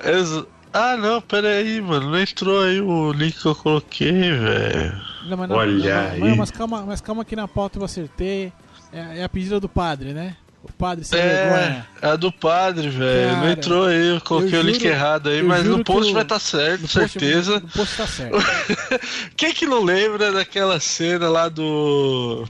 Ex 0.03 0.45
ah, 0.73 0.95
não, 0.95 1.21
pera 1.21 1.49
aí, 1.49 1.81
mano. 1.81 2.11
Não 2.11 2.19
entrou 2.21 2.63
aí 2.63 2.79
o 2.79 3.11
link 3.11 3.37
que 3.37 3.45
eu 3.45 3.55
coloquei, 3.55 4.31
velho. 4.31 5.01
Olha 5.49 6.15
não, 6.17 6.25
aí. 6.27 6.35
Mas 6.37 6.49
calma, 6.49 6.83
mas 6.83 7.01
calma 7.01 7.25
que 7.25 7.35
na 7.35 7.47
pauta 7.47 7.77
eu 7.77 7.83
acertei. 7.83 8.53
É, 8.93 9.19
é 9.19 9.23
a 9.23 9.29
pedida 9.29 9.59
do 9.59 9.67
padre, 9.67 10.13
né? 10.13 10.37
O 10.63 10.71
padre 10.71 11.03
sem 11.03 11.19
é, 11.19 11.27
vergonha. 11.27 11.87
É 12.01 12.07
a 12.07 12.15
do 12.15 12.31
padre, 12.31 12.89
velho. 12.89 13.37
Não 13.37 13.51
entrou 13.51 13.85
aí, 13.85 14.09
eu 14.09 14.21
coloquei 14.21 14.57
eu 14.57 14.61
o 14.61 14.65
link 14.65 14.83
errado 14.83 15.29
aí, 15.29 15.41
mas 15.41 15.65
no 15.65 15.83
post 15.83 16.13
vai 16.13 16.21
estar 16.21 16.35
tá 16.35 16.39
certo, 16.39 16.87
certeza. 16.87 17.59
no 17.59 17.67
post 17.67 17.97
tá 17.97 18.05
certo. 18.05 18.37
Quem 19.35 19.53
que 19.53 19.65
não 19.65 19.83
lembra 19.83 20.31
daquela 20.31 20.79
cena 20.79 21.29
lá 21.29 21.49
do 21.49 22.45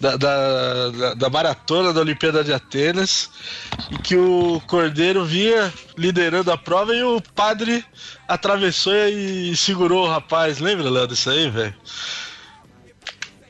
da, 0.00 0.16
da, 0.16 0.90
da, 0.90 1.14
da 1.14 1.30
maratona 1.30 1.92
da 1.92 2.00
Olimpíada 2.00 2.42
de 2.42 2.52
Atenas, 2.52 3.30
e 3.90 3.98
que 3.98 4.16
o 4.16 4.60
Cordeiro 4.66 5.24
vinha 5.24 5.72
liderando 5.96 6.50
a 6.50 6.56
prova 6.56 6.94
e 6.94 7.02
o 7.02 7.20
padre 7.20 7.84
atravessou 8.26 8.94
e 8.94 9.54
segurou 9.56 10.06
o 10.06 10.10
rapaz. 10.10 10.58
Lembra, 10.58 10.90
Léo, 10.90 11.06
disso 11.06 11.28
aí, 11.30 11.50
velho? 11.50 11.74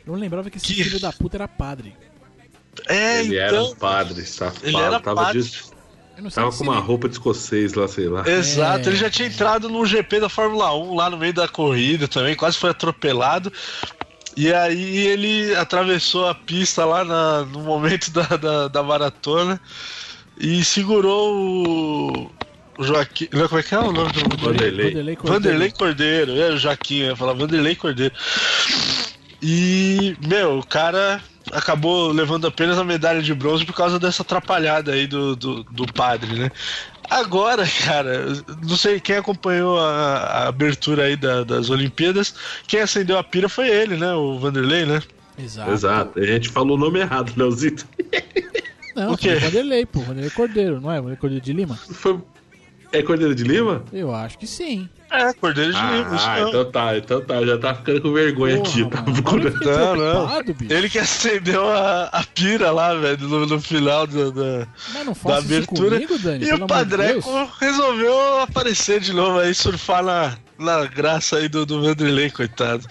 Eu 0.05 0.13
não 0.13 0.21
lembrava 0.21 0.51
que 0.51 0.59
esse 0.59 0.67
Que- 0.67 0.83
filho 0.83 1.01
da 1.01 1.13
puta 1.13 1.37
era 1.37 1.47
padre. 1.47 1.95
É, 2.91 3.21
Ele 3.21 3.35
então. 3.37 3.47
era 3.47 3.63
um 3.65 3.75
padre, 3.75 4.25
safado. 4.27 4.59
Ele 4.67 4.77
era 4.77 5.01
tava 5.01 5.23
padre. 5.25 5.43
de- 5.43 5.63
Eu 6.17 6.25
não 6.25 6.31
sei 6.31 6.43
tava 6.43 6.57
com 6.57 6.65
uma 6.65 6.75
ele- 6.75 6.83
roupa 6.87 7.09
de 7.09 7.15
escocês 7.15 7.75
lá, 7.75 7.89
sei 7.89 8.09
lá. 8.09 8.29
Exato, 8.29 8.89
É. 8.89 8.93
ele 8.93 8.97
já 8.99 9.09
tinha 9.09 9.29
entrado 9.29 9.69
no 9.69 9.85
GP 9.87 10.21
da 10.21 10.29
Fórmula 10.29 10.75
1 10.75 10.95
lá 10.97 11.09
no 11.09 11.17
meio 11.17 11.33
da 11.33 11.49
corrida 11.49 12.07
também, 12.09 12.35
quase 12.35 12.59
foi 12.59 12.71
atropelado. 12.71 13.53
E 14.37 14.53
aí 14.53 15.07
ele 15.09 15.55
atravessou 15.57 16.29
a 16.29 16.35
pista 16.35 16.85
lá 16.85 17.05
na- 17.05 17.43
no 17.45 17.61
momento 17.61 18.11
da, 18.13 18.23
da, 18.37 18.69
da 18.69 18.83
maratona 18.83 19.61
e 20.39 20.65
segurou 20.65 21.35
o, 21.35 22.31
o 22.79 22.85
Joaquim. 22.85 23.29
Não, 23.33 23.49
Como 23.49 23.61
é 23.61 23.63
que 23.63 23.75
é 23.75 23.79
o 23.79 23.91
nome 23.93 24.13
do 24.13 24.37
Vanderlei. 24.37 24.87
Vanderlei 24.91 25.17
Cordeiro. 25.17 25.43
Vanderlei 25.43 25.71
Cordeiro, 25.73 26.41
é 26.41 26.51
o 26.53 26.57
Joaquim, 26.59 26.99
eu 27.01 27.07
ia 27.09 27.17
falar 27.17 27.33
Vanderlei 27.33 27.75
Cordeiro. 27.75 28.15
E, 29.43 30.17
meu, 30.27 30.59
o 30.59 30.67
cara 30.67 31.21
acabou 31.53 32.13
levando 32.13 32.47
apenas 32.47 32.79
a 32.79 32.85
medalha 32.85 33.23
de 33.23 33.35
bronze 33.35 33.65
por 33.65 33.75
causa 33.75 33.99
dessa 33.99 34.23
atrapalhada 34.23 34.93
aí 34.93 35.07
do, 35.07 35.35
do, 35.37 35.65
do 35.65 35.93
padre, 35.93 36.39
né? 36.39 36.51
Agora, 37.09 37.65
cara, 37.85 38.27
não 38.63 38.77
sei 38.77 39.01
quem 39.01 39.17
acompanhou 39.17 39.79
a, 39.81 40.17
a 40.19 40.49
abertura 40.49 41.05
aí 41.05 41.17
da- 41.17 41.43
das 41.45 41.69
Olimpíadas, 41.71 42.35
quem 42.69 42.81
acendeu 42.81 43.19
a 43.19 43.25
pira 43.25 43.49
foi 43.49 43.69
ele, 43.69 43.97
né? 43.97 44.13
O 44.15 44.39
Vanderlei, 44.39 44.87
né? 44.87 45.03
Exato. 45.39 45.71
Exato. 45.73 46.21
A 46.21 46.25
gente 46.25 46.49
falou 46.49 46.77
o 46.77 46.81
nome 46.81 47.01
errado, 47.01 47.33
Leozito. 47.37 47.87
Não, 48.95 49.13
O 49.13 49.17
quê? 49.17 49.31
foi 49.31 49.37
o 49.39 49.41
Vanderlei, 49.41 49.87
pô. 49.87 50.01
Vanderlei 50.01 50.31
Cordeiro, 50.31 50.81
não 50.81 50.91
é? 50.91 50.97
Vanderlei 50.97 51.17
Cordeiro 51.17 51.45
de 51.45 51.53
Lima? 51.53 51.77
Foi... 51.77 52.21
É 52.93 53.03
Cordeiro 53.03 53.35
de 53.35 53.45
Lima? 53.45 53.85
Eu 53.93 54.13
acho 54.15 54.37
que 54.37 54.47
sim. 54.47 54.89
É, 55.11 55.33
Cordeiro 55.33 55.73
de 55.73 55.79
Lima, 55.79 56.17
isso 56.17 56.27
Ah, 56.27 56.41
não. 56.41 56.49
então 56.49 56.65
tá, 56.71 56.97
então 56.97 57.21
tá. 57.21 57.45
Já 57.47 57.59
tá 57.59 57.75
ficando 57.75 58.01
com 58.01 58.13
vergonha 58.13 58.57
Porra, 58.57 58.69
aqui. 58.69 58.91
Tá 58.91 59.03
Não, 59.71 59.97
não. 59.97 60.43
Ele 60.69 60.89
que 60.91 60.99
acendeu 60.99 61.69
a, 61.71 62.05
a 62.07 62.25
pira 62.25 62.71
lá, 62.73 62.95
velho, 62.95 63.29
no, 63.29 63.47
no 63.47 63.61
final 63.61 64.07
do, 64.07 64.33
da, 64.33 64.67
Mas 64.93 65.07
não 65.07 65.17
da 65.25 65.39
abertura. 65.39 65.91
comigo, 65.97 66.19
Dani, 66.19 66.45
e 66.45 66.53
o 66.53 66.67
Padreco 66.67 67.51
resolveu 67.61 68.41
aparecer 68.41 69.01
de 69.01 69.13
novo 69.13 69.39
aí, 69.39 69.55
surfar 69.55 70.03
na, 70.03 70.37
na 70.59 70.85
graça 70.87 71.37
aí 71.37 71.49
do, 71.49 71.65
do 71.65 71.81
Vanderlei, 71.83 72.31
coitado. 72.31 72.85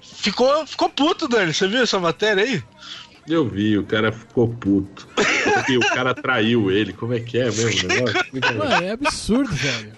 Ficou, 0.00 0.66
ficou 0.66 0.88
puto, 0.88 1.28
Dani. 1.28 1.52
Você 1.52 1.68
viu 1.68 1.82
essa 1.82 1.98
matéria 2.00 2.42
aí? 2.42 2.62
Eu 3.28 3.48
vi, 3.48 3.78
o 3.78 3.84
cara 3.84 4.12
ficou 4.12 4.48
puto. 4.48 5.08
Porque 5.14 5.76
o 5.76 5.80
cara 5.80 6.14
traiu 6.14 6.70
ele. 6.70 6.92
Como 6.92 7.14
é 7.14 7.20
que 7.20 7.38
é 7.38 7.44
mesmo. 7.44 7.88
Mano, 8.58 8.84
é 8.84 8.90
absurdo, 8.90 9.52
velho. 9.54 9.92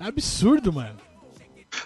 É 0.00 0.04
absurdo, 0.06 0.72
mano. 0.72 0.96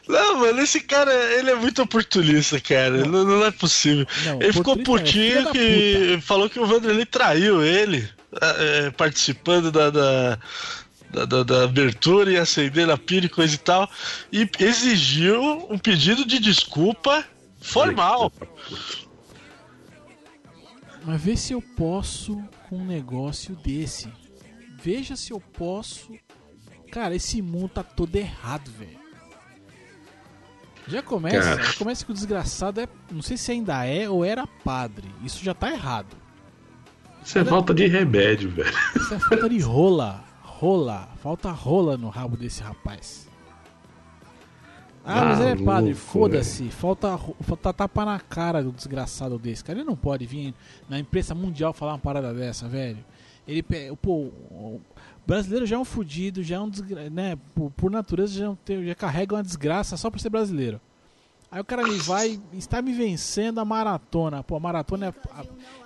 Não, 0.06 0.38
mano, 0.40 0.60
esse 0.60 0.80
cara, 0.80 1.12
ele 1.34 1.50
é 1.50 1.54
muito 1.54 1.82
oportunista, 1.82 2.60
cara. 2.60 3.04
Não, 3.06 3.24
não 3.24 3.44
é 3.44 3.50
possível. 3.50 4.06
Não, 4.24 4.40
ele 4.40 4.52
ficou 4.52 4.74
é 4.74 4.82
putinho 4.82 5.44
da 5.44 5.50
que 5.50 6.18
falou 6.22 6.48
que 6.50 6.58
o 6.60 6.66
Vanderlei 6.66 7.06
traiu 7.06 7.62
ele, 7.62 8.08
é, 8.40 8.86
é, 8.86 8.90
participando 8.90 9.72
da, 9.72 9.90
da, 9.90 10.38
da, 11.10 11.24
da- 11.24 11.42
da 11.42 11.64
abertura 11.64 12.30
e 12.30 12.36
acendendo 12.36 12.92
a 12.92 12.98
pira 12.98 13.26
e 13.26 13.28
coisa 13.28 13.54
e 13.54 13.58
tal, 13.58 13.90
e 14.30 14.48
exigiu 14.60 15.66
um 15.70 15.78
pedido 15.78 16.24
de 16.24 16.38
desculpa 16.38 17.24
formal. 17.60 18.32
Mas 21.04 21.20
vê 21.20 21.36
se 21.36 21.52
eu 21.52 21.60
posso 21.60 22.42
com 22.68 22.78
um 22.78 22.84
negócio 22.84 23.56
desse. 23.56 24.08
Veja 24.80 25.16
se 25.16 25.32
eu 25.32 25.40
posso. 25.40 26.12
Cara, 26.90 27.14
esse 27.14 27.40
mundo 27.40 27.70
tá 27.70 27.82
todo 27.82 28.14
errado, 28.16 28.70
velho. 28.70 29.00
Já 30.86 31.02
começa, 31.02 31.62
já 31.62 31.72
começa 31.74 32.04
que 32.04 32.10
o 32.10 32.14
desgraçado 32.14 32.80
é. 32.80 32.88
Não 33.10 33.22
sei 33.22 33.36
se 33.36 33.52
ainda 33.52 33.84
é 33.84 34.08
ou 34.08 34.24
era 34.24 34.46
padre. 34.46 35.08
Isso 35.24 35.44
já 35.44 35.54
tá 35.54 35.70
errado. 35.70 36.16
Isso 37.24 37.38
é 37.38 37.44
falta 37.44 37.72
de 37.72 37.86
remédio, 37.86 38.50
velho. 38.50 38.74
Isso 38.96 39.14
é 39.14 39.18
falta 39.18 39.48
de 39.48 39.60
rola. 39.60 40.24
Rola. 40.42 41.08
Falta 41.22 41.50
rola 41.50 41.96
no 41.96 42.08
rabo 42.08 42.36
desse 42.36 42.62
rapaz. 42.62 43.28
Ah, 45.04 45.24
mas 45.24 45.40
ele 45.40 45.48
é 45.50 45.54
Maluco, 45.54 45.64
padre, 45.64 45.94
foda-se. 45.94 46.68
Falta, 46.70 47.18
falta 47.42 47.72
tapa 47.72 48.04
na 48.04 48.20
cara 48.20 48.62
do 48.62 48.70
desgraçado 48.70 49.38
desse. 49.38 49.64
Cara, 49.64 49.80
ele 49.80 49.88
não 49.88 49.96
pode 49.96 50.24
vir 50.26 50.54
na 50.88 50.98
imprensa 50.98 51.34
mundial 51.34 51.72
falar 51.72 51.92
uma 51.92 51.98
parada 51.98 52.32
dessa, 52.32 52.68
velho. 52.68 53.04
Ele, 53.46 53.62
pô, 54.00 54.30
o 54.50 54.80
brasileiro 55.26 55.66
já 55.66 55.74
é 55.74 55.78
um 55.78 55.84
fudido, 55.84 56.42
já 56.42 56.56
é 56.56 56.60
um 56.60 56.68
desgra... 56.68 57.10
né? 57.10 57.36
Por, 57.54 57.70
por 57.72 57.90
natureza 57.90 58.38
já, 58.38 58.44
é 58.44 58.48
um 58.48 58.56
já 58.86 58.94
carrega 58.94 59.34
uma 59.34 59.42
desgraça 59.42 59.96
só 59.96 60.08
por 60.10 60.20
ser 60.20 60.30
brasileiro. 60.30 60.80
Aí 61.50 61.60
o 61.60 61.64
cara 61.64 61.82
me 61.82 61.98
vai 61.98 62.40
e 62.52 62.56
está 62.58 62.80
me 62.80 62.92
vencendo 62.94 63.58
a 63.58 63.64
maratona. 63.64 64.42
Pô, 64.42 64.56
a 64.56 64.60
maratona 64.60 65.06
é, 65.06 65.14
a- 65.32 65.44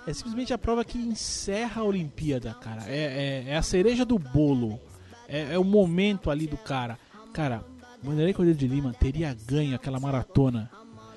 é 0.09 0.13
simplesmente 0.13 0.53
a 0.53 0.57
prova 0.57 0.85
que 0.85 0.97
encerra 0.97 1.81
a 1.81 1.83
Olimpíada, 1.83 2.53
cara. 2.61 2.83
É, 2.87 3.43
é, 3.47 3.51
é 3.51 3.57
a 3.57 3.61
cereja 3.63 4.05
do 4.05 4.17
bolo. 4.19 4.79
É, 5.27 5.55
é 5.55 5.59
o 5.59 5.63
momento 5.65 6.29
ali 6.31 6.47
do 6.47 6.55
cara. 6.55 6.97
Cara, 7.33 7.65
Vanderlei 8.03 8.33
Cordeiro 8.33 8.57
de 8.59 8.67
Lima 8.67 8.93
teria 8.93 9.35
ganho 9.47 9.75
aquela 9.75 9.99
maratona 9.99 10.69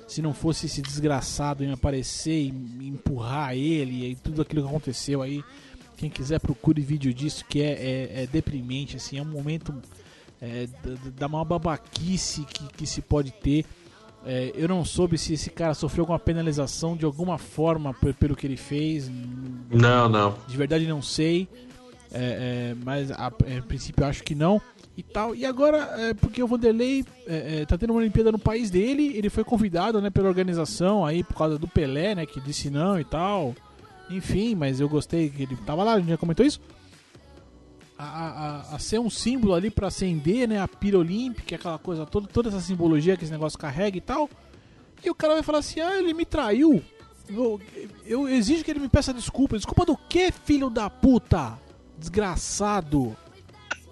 se 0.07 0.21
não 0.21 0.33
fosse 0.33 0.65
esse 0.65 0.81
desgraçado 0.81 1.63
em 1.63 1.71
aparecer 1.71 2.33
e 2.41 2.87
empurrar 2.87 3.53
ele 3.55 4.11
e 4.11 4.15
tudo 4.15 4.41
aquilo 4.41 4.61
que 4.63 4.67
aconteceu 4.67 5.21
aí. 5.21 5.41
Quem 5.95 6.09
quiser 6.09 6.39
procure 6.39 6.81
vídeo 6.81 7.13
disso 7.13 7.45
que 7.47 7.61
é, 7.61 7.71
é, 7.71 8.23
é 8.23 8.27
deprimente, 8.27 8.97
assim, 8.97 9.17
é 9.19 9.21
um 9.21 9.25
momento 9.25 9.73
é, 10.41 10.67
da, 11.15 11.27
maior 11.29 11.45
babaquice 11.45 12.41
que, 12.43 12.67
que 12.73 12.87
se 12.87 13.01
pode 13.01 13.31
ter. 13.31 13.65
É, 14.25 14.51
eu 14.55 14.67
não 14.67 14.83
soube 14.83 15.17
se 15.17 15.33
esse 15.33 15.49
cara 15.49 15.73
sofreu 15.73 16.01
alguma 16.03 16.19
penalização 16.19 16.97
de 16.97 17.05
alguma 17.05 17.37
forma 17.37 17.93
pe- 17.93 18.13
pelo 18.13 18.35
que 18.35 18.45
ele 18.45 18.57
fez. 18.57 19.09
Não, 19.69 20.09
não. 20.09 20.35
De 20.47 20.57
verdade 20.57 20.85
não 20.87 21.01
sei. 21.01 21.47
É, 22.11 22.73
é, 22.73 22.75
mas 22.83 23.11
a, 23.11 23.31
é, 23.45 23.59
a 23.59 23.61
princípio 23.61 24.05
acho 24.05 24.23
que 24.23 24.35
não. 24.35 24.59
E 25.01 25.03
tal. 25.03 25.33
E 25.33 25.43
agora, 25.47 25.77
é, 25.97 26.13
porque 26.13 26.43
o 26.43 26.47
Vanderlei 26.47 27.03
é, 27.25 27.61
é, 27.61 27.65
tá 27.65 27.75
tendo 27.75 27.89
uma 27.89 27.99
Olimpíada 28.01 28.31
no 28.31 28.37
país 28.37 28.69
dele, 28.69 29.13
ele 29.17 29.31
foi 29.31 29.43
convidado 29.43 29.99
né, 29.99 30.11
pela 30.11 30.27
organização 30.29 31.03
aí 31.03 31.23
por 31.23 31.35
causa 31.35 31.57
do 31.57 31.67
Pelé, 31.67 32.13
né? 32.13 32.23
Que 32.27 32.39
disse 32.39 32.69
não 32.69 32.99
e 32.99 33.03
tal. 33.03 33.55
Enfim, 34.11 34.53
mas 34.53 34.79
eu 34.79 34.87
gostei 34.87 35.27
que 35.31 35.41
ele 35.41 35.55
tava 35.65 35.83
lá, 35.83 35.93
a 35.93 35.99
gente 35.99 36.09
já 36.09 36.17
comentou 36.17 36.45
isso. 36.45 36.61
A, 37.97 38.03
a- 38.05 38.75
a 38.75 38.79
ser 38.79 38.99
um 38.99 39.09
símbolo 39.09 39.55
ali 39.55 39.71
pra 39.71 39.87
acender 39.87 40.47
né, 40.47 40.59
a 40.61 40.67
pira 40.67 40.99
olímpica, 40.99 41.55
aquela 41.55 41.79
coisa 41.79 42.05
toda, 42.05 42.27
toda 42.27 42.49
essa 42.49 42.59
simbologia 42.61 43.17
que 43.17 43.23
esse 43.23 43.31
negócio 43.33 43.57
carrega 43.57 43.97
e 43.97 44.01
tal. 44.01 44.29
E 45.03 45.09
o 45.09 45.15
cara 45.15 45.33
vai 45.33 45.41
falar 45.43 45.59
assim: 45.59 45.79
ah, 45.79 45.97
ele 45.97 46.13
me 46.13 46.25
traiu. 46.25 46.79
Eu, 47.27 47.59
eu 48.05 48.29
exijo 48.29 48.63
que 48.63 48.69
ele 48.69 48.79
me 48.79 48.89
peça 48.89 49.11
desculpa. 49.11 49.55
Desculpa 49.57 49.83
do 49.83 49.97
que, 49.97 50.31
filho 50.31 50.69
da 50.69 50.91
puta? 50.91 51.57
Desgraçado. 51.97 53.15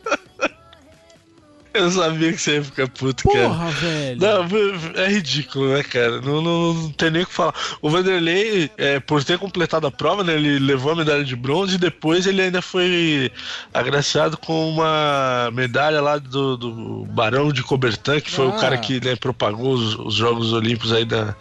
Eu 1.74 1.90
sabia 1.90 2.34
que 2.34 2.38
você 2.38 2.56
ia 2.56 2.64
ficar 2.64 2.88
puto, 2.90 3.30
cara. 3.30 3.48
Porra, 3.48 3.70
velho. 3.72 4.20
Não, 4.20 5.02
é 5.02 5.08
ridículo, 5.08 5.74
né, 5.74 5.84
cara? 5.84 6.20
Não, 6.22 6.42
não, 6.42 6.74
não 6.74 6.90
tem 6.92 7.10
nem 7.10 7.24
o 7.24 7.26
que 7.26 7.34
falar. 7.34 7.54
O 7.82 7.90
Vanderlei, 7.90 8.70
é, 8.78 9.00
por 9.00 9.24
ter 9.24 9.38
completado 9.40 9.88
a 9.88 9.92
prova, 9.92 10.24
né, 10.24 10.34
ele 10.34 10.60
levou 10.60 10.92
a 10.92 10.96
medalha 10.96 11.24
de 11.24 11.36
bronze 11.36 11.76
e 11.76 11.78
depois 11.78 12.28
ele 12.28 12.42
ainda 12.42 12.62
foi 12.62 13.32
agraciado 13.74 14.38
com 14.38 14.70
uma 14.70 15.50
medalha 15.54 16.02
lá 16.02 16.18
do, 16.18 16.58
do 16.58 17.06
Barão 17.06 17.52
de 17.54 17.64
Cobertan, 17.64 18.20
que 18.20 18.32
foi 18.32 18.48
Ah. 18.48 18.50
o 18.50 18.60
cara 18.60 18.78
que 18.78 19.04
né, 19.04 19.16
propagou 19.16 19.74
os, 19.74 19.96
os 19.96 20.14
Jogos 20.14 20.52
Olímpicos 20.52 20.92
aí 20.92 21.06
da, 21.06 21.36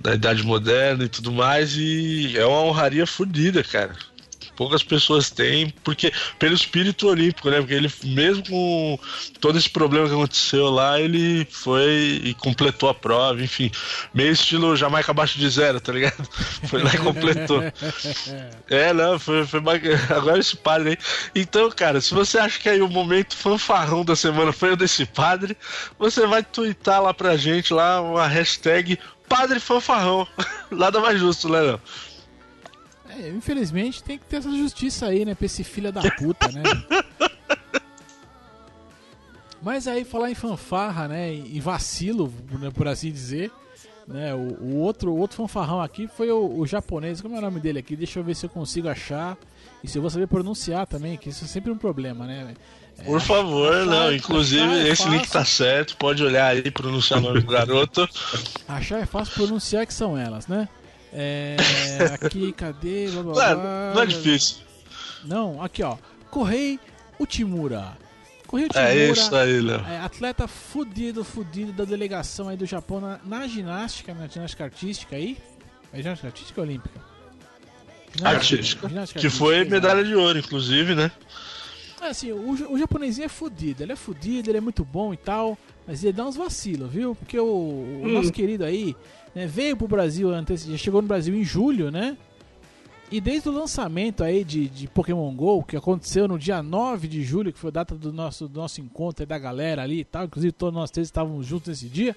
da 0.00 0.14
Idade 0.14 0.42
Moderna 0.42 1.04
e 1.04 1.08
tudo 1.08 1.30
mais. 1.30 1.74
E 1.76 2.32
é 2.38 2.46
uma 2.46 2.62
honraria 2.62 3.06
fodida, 3.06 3.62
cara. 3.62 3.94
Poucas 4.58 4.82
pessoas 4.82 5.30
têm, 5.30 5.72
porque 5.84 6.12
pelo 6.36 6.52
espírito 6.52 7.06
olímpico, 7.06 7.48
né? 7.48 7.58
Porque 7.58 7.74
ele, 7.74 7.88
mesmo 8.02 8.42
com 8.42 8.98
todo 9.40 9.56
esse 9.56 9.70
problema 9.70 10.08
que 10.08 10.14
aconteceu 10.14 10.68
lá, 10.68 11.00
ele 11.00 11.46
foi 11.48 12.20
e 12.24 12.34
completou 12.34 12.88
a 12.88 12.94
prova, 12.94 13.40
enfim. 13.40 13.70
Meio 14.12 14.32
estilo 14.32 14.74
Jamaica 14.74 15.12
abaixo 15.12 15.38
de 15.38 15.48
zero, 15.48 15.80
tá 15.80 15.92
ligado? 15.92 16.28
Foi 16.66 16.82
lá 16.82 16.92
e 16.92 16.98
completou. 16.98 17.62
É, 18.68 18.92
não, 18.92 19.16
foi, 19.16 19.46
foi. 19.46 19.60
Agora 20.10 20.40
esse 20.40 20.56
padre 20.56 20.90
aí. 20.90 20.98
Então, 21.36 21.70
cara, 21.70 22.00
se 22.00 22.12
você 22.12 22.36
acha 22.36 22.58
que 22.58 22.68
aí 22.68 22.82
o 22.82 22.88
momento 22.88 23.36
fanfarrão 23.36 24.04
da 24.04 24.16
semana 24.16 24.52
foi 24.52 24.72
o 24.72 24.76
desse 24.76 25.06
padre, 25.06 25.56
você 25.98 26.26
vai 26.26 26.42
twittar 26.42 27.00
lá 27.00 27.14
pra 27.14 27.36
gente, 27.36 27.72
lá, 27.72 28.00
uma 28.00 28.26
hashtag 28.26 28.98
Padre 29.28 29.60
Fanfarrão. 29.60 30.26
Nada 30.70 31.00
mais 31.00 31.20
justo, 31.20 31.48
né, 31.48 31.60
não? 31.60 31.80
É, 33.18 33.28
infelizmente 33.30 34.02
tem 34.02 34.16
que 34.16 34.24
ter 34.24 34.36
essa 34.36 34.50
justiça 34.50 35.06
aí, 35.06 35.24
né? 35.24 35.34
Pra 35.34 35.46
esse 35.46 35.64
filho 35.64 35.92
da 35.92 36.02
puta, 36.12 36.48
né? 36.48 36.62
Mas 39.60 39.88
aí 39.88 40.04
falar 40.04 40.30
em 40.30 40.36
fanfarra, 40.36 41.08
né? 41.08 41.34
Em 41.34 41.58
vacilo, 41.60 42.32
né, 42.60 42.70
por 42.70 42.86
assim 42.86 43.10
dizer. 43.10 43.50
Né, 44.06 44.32
o, 44.34 44.56
o 44.62 44.76
outro, 44.76 45.12
o 45.12 45.18
outro 45.18 45.36
fanfarrão 45.36 45.82
aqui 45.82 46.08
foi 46.08 46.30
o, 46.30 46.60
o, 46.60 46.66
japonês. 46.66 47.20
Como 47.20 47.34
é 47.34 47.38
o 47.38 47.42
nome 47.42 47.60
dele 47.60 47.80
aqui? 47.80 47.94
Deixa 47.94 48.18
eu 48.18 48.24
ver 48.24 48.34
se 48.34 48.46
eu 48.46 48.50
consigo 48.50 48.88
achar. 48.88 49.36
E 49.84 49.88
se 49.88 49.98
eu 49.98 50.02
vou 50.02 50.10
saber 50.10 50.26
pronunciar 50.26 50.86
também, 50.86 51.18
que 51.18 51.28
isso 51.28 51.44
é 51.44 51.48
sempre 51.48 51.70
um 51.70 51.76
problema, 51.76 52.24
né? 52.24 52.54
É, 52.98 53.02
Por 53.02 53.20
favor, 53.20 53.74
achar, 53.74 53.84
não. 53.84 54.14
Inclusive, 54.14 54.64
é 54.64 54.88
esse 54.88 55.06
link 55.08 55.28
tá 55.28 55.44
certo. 55.44 55.96
Pode 55.98 56.24
olhar 56.24 56.46
aí 56.46 56.62
e 56.64 56.70
pronunciar 56.70 57.18
o 57.18 57.22
nome 57.22 57.40
do 57.42 57.46
garoto. 57.52 58.08
Achar 58.66 59.00
é 59.00 59.06
fácil 59.06 59.34
pronunciar 59.34 59.86
que 59.86 59.92
são 59.92 60.16
elas, 60.16 60.46
né? 60.46 60.68
É, 61.12 61.56
aqui, 62.20 62.52
cadê? 62.52 63.08
Blá, 63.10 63.22
blá, 63.22 63.54
blá, 63.54 63.92
não 63.94 64.02
é 64.02 64.06
difícil. 64.06 64.58
Não, 65.24 65.62
aqui 65.62 65.82
ó. 65.82 65.96
Correi 66.30 66.78
Utimura. 67.18 67.96
Utimura. 68.46 68.70
É 68.74 69.10
isso 69.10 69.34
aí, 69.34 69.60
Léo. 69.60 69.80
É, 69.86 69.98
atleta 70.00 70.46
fudido, 70.46 71.24
fudido 71.24 71.72
da 71.72 71.84
delegação 71.84 72.48
aí 72.48 72.56
do 72.56 72.66
Japão 72.66 73.00
na, 73.00 73.20
na 73.24 73.46
ginástica, 73.46 74.14
na 74.14 74.26
ginástica 74.26 74.64
artística 74.64 75.16
aí. 75.16 75.36
É 75.92 75.98
ginástica 75.98 76.28
artística 76.28 76.60
ou 76.60 76.66
olímpica? 76.66 77.00
Ginástica. 78.14 78.88
Ginástica 78.88 79.20
que 79.20 79.30
foi 79.30 79.64
medalha 79.64 80.04
de 80.04 80.14
ouro, 80.14 80.38
inclusive, 80.38 80.94
né? 80.94 81.10
É 82.00 82.08
assim, 82.08 82.30
o, 82.30 82.72
o 82.72 82.78
japonesinho 82.78 83.24
é 83.24 83.28
fudido, 83.28 83.82
ele 83.82 83.92
é 83.92 83.96
fudido, 83.96 84.50
ele 84.50 84.58
é 84.58 84.60
muito 84.60 84.84
bom 84.84 85.12
e 85.12 85.16
tal, 85.16 85.58
mas 85.86 86.04
ele 86.04 86.12
dá 86.12 86.24
uns 86.24 86.36
vacilos, 86.36 86.90
viu? 86.92 87.14
Porque 87.14 87.38
o, 87.38 87.44
o 87.44 88.02
hum. 88.04 88.12
nosso 88.12 88.32
querido 88.32 88.64
aí 88.64 88.94
né, 89.34 89.46
veio 89.46 89.76
pro 89.76 89.88
Brasil 89.88 90.30
antes, 90.30 90.64
já 90.64 90.76
chegou 90.76 91.02
no 91.02 91.08
Brasil 91.08 91.34
em 91.34 91.44
julho, 91.44 91.90
né? 91.90 92.16
E 93.10 93.20
desde 93.20 93.48
o 93.48 93.52
lançamento 93.52 94.22
aí 94.22 94.44
de, 94.44 94.68
de 94.68 94.86
Pokémon 94.86 95.34
GO, 95.34 95.62
que 95.64 95.76
aconteceu 95.76 96.28
no 96.28 96.38
dia 96.38 96.62
9 96.62 97.08
de 97.08 97.22
julho, 97.22 97.52
que 97.52 97.58
foi 97.58 97.68
a 97.68 97.72
data 97.72 97.94
do 97.94 98.12
nosso, 98.12 98.46
do 98.46 98.60
nosso 98.60 98.82
encontro 98.82 99.24
da 99.24 99.38
galera 99.38 99.82
ali 99.82 100.00
e 100.00 100.04
tal, 100.04 100.26
inclusive 100.26 100.52
todos 100.52 100.74
nós 100.74 100.90
três 100.90 101.08
estávamos 101.08 101.46
juntos 101.46 101.68
nesse 101.68 101.88
dia. 101.88 102.14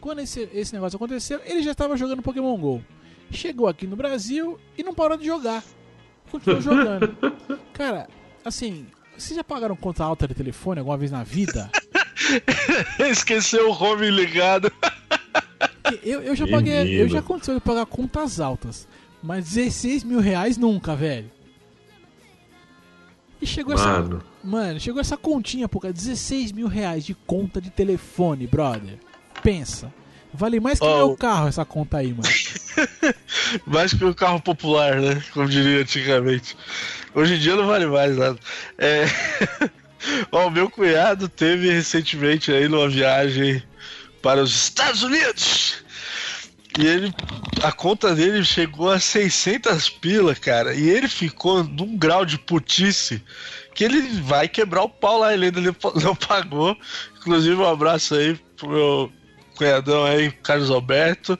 Quando 0.00 0.20
esse, 0.20 0.48
esse 0.54 0.72
negócio 0.72 0.96
aconteceu, 0.96 1.40
ele 1.44 1.62
já 1.62 1.72
estava 1.72 1.96
jogando 1.96 2.22
Pokémon 2.22 2.56
GO. 2.56 2.82
Chegou 3.30 3.68
aqui 3.68 3.86
no 3.86 3.94
Brasil 3.94 4.58
e 4.76 4.82
não 4.82 4.94
parou 4.94 5.16
de 5.18 5.26
jogar. 5.26 5.62
Continuou 6.30 6.60
jogando. 6.62 7.14
Cara, 7.74 8.08
assim, 8.42 8.86
vocês 9.16 9.36
já 9.36 9.44
pagaram 9.44 9.76
conta 9.76 10.02
alta 10.02 10.26
de 10.26 10.34
telefone 10.34 10.80
alguma 10.80 10.96
vez 10.96 11.10
na 11.10 11.22
vida? 11.22 11.70
Esqueceu 12.98 13.70
o 13.70 13.72
home 13.72 14.10
ligado. 14.10 14.72
Eu, 16.02 16.22
eu 16.22 16.36
já 16.36 16.46
paguei. 16.46 17.00
Eu 17.00 17.08
já 17.08 17.18
aconteceu 17.18 17.54
de 17.54 17.60
pagar 17.60 17.86
contas 17.86 18.40
altas. 18.40 18.86
Mas 19.22 19.50
16 19.50 20.04
mil 20.04 20.20
reais 20.20 20.56
nunca, 20.56 20.96
velho. 20.96 21.30
E 23.40 23.46
chegou 23.46 23.76
Mano. 23.76 24.16
essa. 24.16 24.26
Mano, 24.44 24.80
chegou 24.80 25.00
essa 25.00 25.16
continha, 25.16 25.68
pô, 25.68 25.80
16 25.80 26.52
mil 26.52 26.66
reais 26.66 27.04
de 27.04 27.14
conta 27.14 27.60
de 27.60 27.70
telefone, 27.70 28.46
brother. 28.46 28.98
Pensa. 29.42 29.92
Vale 30.34 30.60
mais 30.60 30.78
que 30.78 30.86
oh. 30.86 30.96
meu 30.96 31.16
carro 31.16 31.48
essa 31.48 31.64
conta 31.64 31.98
aí, 31.98 32.08
mano. 32.08 32.22
mais 33.66 33.92
que 33.92 34.04
o 34.04 34.14
carro 34.14 34.40
popular, 34.40 35.00
né? 35.00 35.22
Como 35.32 35.48
diria 35.48 35.82
antigamente. 35.82 36.56
Hoje 37.14 37.34
em 37.34 37.38
dia 37.38 37.54
não 37.54 37.66
vale 37.66 37.86
mais 37.86 38.16
nada. 38.16 38.38
É. 38.78 39.04
Ó, 40.32 40.46
oh, 40.46 40.50
meu 40.50 40.70
cunhado 40.70 41.28
teve 41.28 41.70
recentemente 41.70 42.50
aí 42.50 42.68
numa 42.68 42.88
viagem 42.88 43.62
para 44.22 44.42
os 44.42 44.54
Estados 44.54 45.02
Unidos. 45.02 45.82
E 46.78 46.86
ele, 46.86 47.14
a 47.62 47.70
conta 47.70 48.14
dele 48.14 48.42
chegou 48.44 48.90
a 48.90 48.98
600 48.98 49.90
pila, 49.90 50.34
cara. 50.34 50.74
E 50.74 50.88
ele 50.88 51.06
ficou 51.06 51.62
num 51.62 51.98
grau 51.98 52.24
de 52.24 52.38
putice 52.38 53.22
que 53.74 53.84
ele 53.84 54.00
vai 54.22 54.48
quebrar 54.48 54.82
o 54.82 54.88
pau 54.88 55.18
lá. 55.18 55.34
Ele 55.34 55.46
ainda 55.46 55.60
não 55.60 56.14
pagou. 56.16 56.76
Inclusive, 57.18 57.56
um 57.56 57.68
abraço 57.68 58.14
aí 58.14 58.40
pro 58.56 58.70
meu 58.70 59.12
cunhadão 59.56 60.04
aí, 60.04 60.30
Carlos 60.30 60.70
Alberto. 60.70 61.38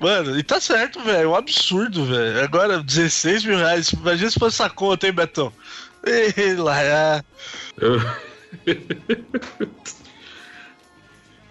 Mano, 0.00 0.36
e 0.36 0.42
tá 0.42 0.60
certo, 0.60 1.00
velho. 1.00 1.22
É 1.22 1.28
um 1.28 1.36
absurdo, 1.36 2.04
velho. 2.04 2.42
Agora, 2.42 2.82
16 2.82 3.44
mil 3.44 3.58
reais. 3.58 3.92
Imagina 3.92 4.30
se 4.30 4.38
fosse 4.40 4.60
essa 4.60 4.68
conta, 4.68 5.06
hein, 5.06 5.12
Betão? 5.12 5.52
Ei, 6.04 6.54
lá, 6.56 6.82
é. 6.82 7.22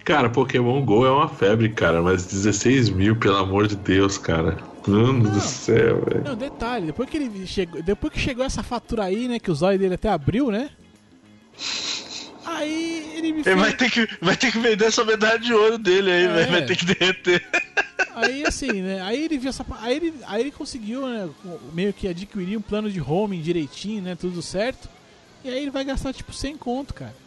Cara, 0.04 0.28
Pokémon 0.28 0.84
GO 0.84 1.06
é 1.06 1.10
uma 1.10 1.28
febre, 1.28 1.70
cara, 1.70 2.02
mas 2.02 2.26
16 2.26 2.90
mil, 2.90 3.16
pelo 3.16 3.38
amor 3.38 3.66
de 3.66 3.74
Deus, 3.74 4.18
cara. 4.18 4.58
Mano 4.86 5.30
do 5.30 5.40
céu, 5.40 6.04
velho. 6.04 6.24
Não, 6.24 6.36
detalhe, 6.36 6.86
depois 6.86 7.08
que 7.08 7.16
ele 7.16 7.46
chegou. 7.46 7.82
Depois 7.82 8.12
que 8.12 8.20
chegou 8.20 8.44
essa 8.44 8.62
fatura 8.62 9.04
aí, 9.04 9.26
né? 9.26 9.38
Que 9.38 9.50
o 9.50 9.54
zóio 9.54 9.78
dele 9.78 9.94
até 9.94 10.10
abriu, 10.10 10.50
né? 10.50 10.68
Aí 12.44 13.12
ele 13.16 13.32
me 13.32 13.42
fez... 13.42 13.46
Ele 13.46 13.64
vai 13.64 13.72
ter, 13.72 13.90
que, 13.90 14.08
vai 14.20 14.36
ter 14.36 14.52
que 14.52 14.58
vender 14.58 14.84
essa 14.84 15.02
medalha 15.06 15.38
de 15.38 15.54
ouro 15.54 15.78
dele 15.78 16.10
aí, 16.10 16.24
é. 16.24 16.46
Vai 16.48 16.66
ter 16.66 16.76
que 16.76 16.84
derreter. 16.84 17.42
Aí 18.14 18.44
assim, 18.46 18.82
né? 18.82 19.00
Aí 19.00 19.24
ele 19.24 19.38
viu 19.38 19.48
essa. 19.48 19.64
Aí 19.80 19.96
ele, 19.96 20.14
aí 20.26 20.42
ele 20.42 20.50
conseguiu, 20.50 21.08
né? 21.08 21.30
Meio 21.72 21.94
que 21.94 22.06
adquirir 22.06 22.58
um 22.58 22.62
plano 22.62 22.90
de 22.90 23.00
homing 23.00 23.40
direitinho, 23.40 24.02
né? 24.02 24.14
Tudo 24.14 24.42
certo. 24.42 24.86
E 25.42 25.48
aí 25.48 25.62
ele 25.62 25.70
vai 25.70 25.82
gastar 25.82 26.12
tipo 26.12 26.30
100 26.30 26.58
conto, 26.58 26.92
cara 26.92 27.23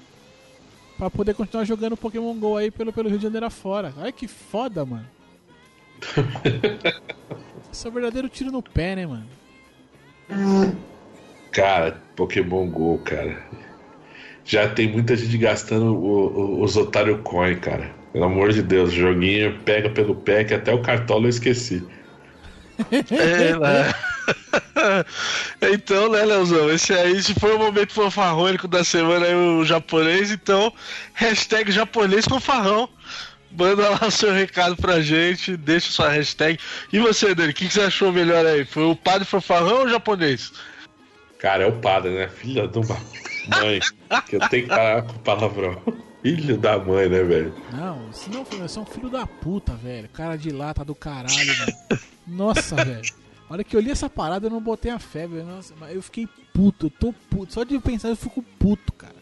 pra 0.97 1.09
poder 1.09 1.33
continuar 1.33 1.63
jogando 1.63 1.95
Pokémon 1.95 2.33
GO 2.33 2.57
aí 2.57 2.71
pelo, 2.71 2.91
pelo 2.91 3.09
Rio 3.09 3.17
de 3.17 3.23
Janeiro 3.23 3.45
afora. 3.45 3.93
Olha 3.97 4.11
que 4.11 4.27
foda, 4.27 4.85
mano. 4.85 5.07
Isso 7.71 7.87
é 7.87 7.89
um 7.89 7.93
verdadeiro 7.93 8.29
tiro 8.29 8.51
no 8.51 8.61
pé, 8.63 8.95
né, 8.95 9.05
mano? 9.05 9.27
Cara, 11.51 12.01
Pokémon 12.15 12.67
GO, 12.67 12.99
cara. 12.99 13.45
Já 14.43 14.69
tem 14.69 14.91
muita 14.91 15.15
gente 15.15 15.37
gastando 15.37 15.95
o, 15.95 16.59
o, 16.59 16.63
os 16.63 16.75
Otário 16.77 17.19
Coin, 17.19 17.55
cara. 17.57 17.91
Pelo 18.13 18.25
amor 18.25 18.51
de 18.51 18.63
Deus, 18.63 18.93
joguinho 18.93 19.59
pega 19.59 19.89
pelo 19.89 20.15
pé 20.15 20.43
que 20.43 20.53
até 20.53 20.73
o 20.73 20.81
cartola 20.81 21.25
eu 21.25 21.29
esqueci. 21.29 21.85
É, 23.11 23.53
então, 25.73 26.09
né, 26.09 26.23
Leozão? 26.23 26.69
Esse 26.71 26.93
aí, 26.93 27.21
se 27.21 27.33
foi 27.33 27.55
o 27.55 27.59
momento 27.59 27.93
fanfarrônico 27.93 28.67
da 28.67 28.83
semana 28.83 29.25
aí, 29.25 29.35
o 29.35 29.65
japonês, 29.65 30.31
então, 30.31 30.71
hashtag 31.13 31.71
japonês 31.71 32.25
fanfarrão. 32.25 32.89
Manda 33.51 33.89
lá 33.89 33.99
o 34.05 34.11
seu 34.11 34.33
recado 34.33 34.75
pra 34.75 34.99
gente, 35.01 35.55
deixa 35.57 35.89
sua 35.89 36.09
hashtag. 36.09 36.59
E 36.91 36.99
você, 36.99 37.33
Dani, 37.33 37.51
o 37.51 37.53
que, 37.53 37.67
que, 37.67 37.73
você 37.73 37.81
achou 37.81 38.11
melhor 38.11 38.45
aí? 38.45 38.65
Foi 38.65 38.83
o 38.83 38.95
padre 38.95 39.25
fanfarrão 39.25 39.79
ou 39.79 39.85
o 39.85 39.89
japonês? 39.89 40.51
Cara, 41.39 41.63
é 41.63 41.67
o 41.67 41.71
padre, 41.71 42.11
né? 42.11 42.27
Filha 42.27 42.67
de 42.67 42.77
uma 42.77 42.97
mãe. 43.61 43.79
que 44.27 44.35
eu 44.35 44.39
tenho 44.49 44.63
que 44.63 44.69
parar 44.69 45.03
com 45.03 45.13
o 45.13 45.19
palavrão. 45.19 45.81
Filho 46.21 46.57
da 46.57 46.77
mãe, 46.77 47.07
né, 47.07 47.23
velho? 47.23 47.55
Não, 47.71 48.11
se 48.11 48.29
não 48.29 48.43
for, 48.43 48.59
você 48.59 48.77
é 48.77 48.81
um 48.81 48.85
filho 48.85 49.09
da 49.09 49.25
puta, 49.25 49.73
velho. 49.73 50.09
Cara 50.09 50.35
de 50.35 50.49
lata 50.49 50.83
do 50.83 50.93
caralho, 50.93 51.31
velho. 51.31 51.99
Nossa, 52.27 52.75
velho. 52.83 53.15
A 53.49 53.53
hora 53.53 53.63
que 53.63 53.75
eu 53.75 53.79
li 53.79 53.91
essa 53.91 54.09
parada, 54.09 54.47
eu 54.47 54.51
não 54.51 54.61
botei 54.61 54.91
a 54.91 54.99
febre. 54.99 55.41
Nossa, 55.41 55.73
mas 55.79 55.95
eu 55.95 56.01
fiquei 56.01 56.27
puto, 56.53 56.87
eu 56.87 56.89
tô 56.89 57.13
puto. 57.29 57.53
Só 57.53 57.63
de 57.63 57.79
pensar, 57.79 58.09
eu 58.09 58.15
fico 58.15 58.43
puto, 58.59 58.91
cara. 58.93 59.15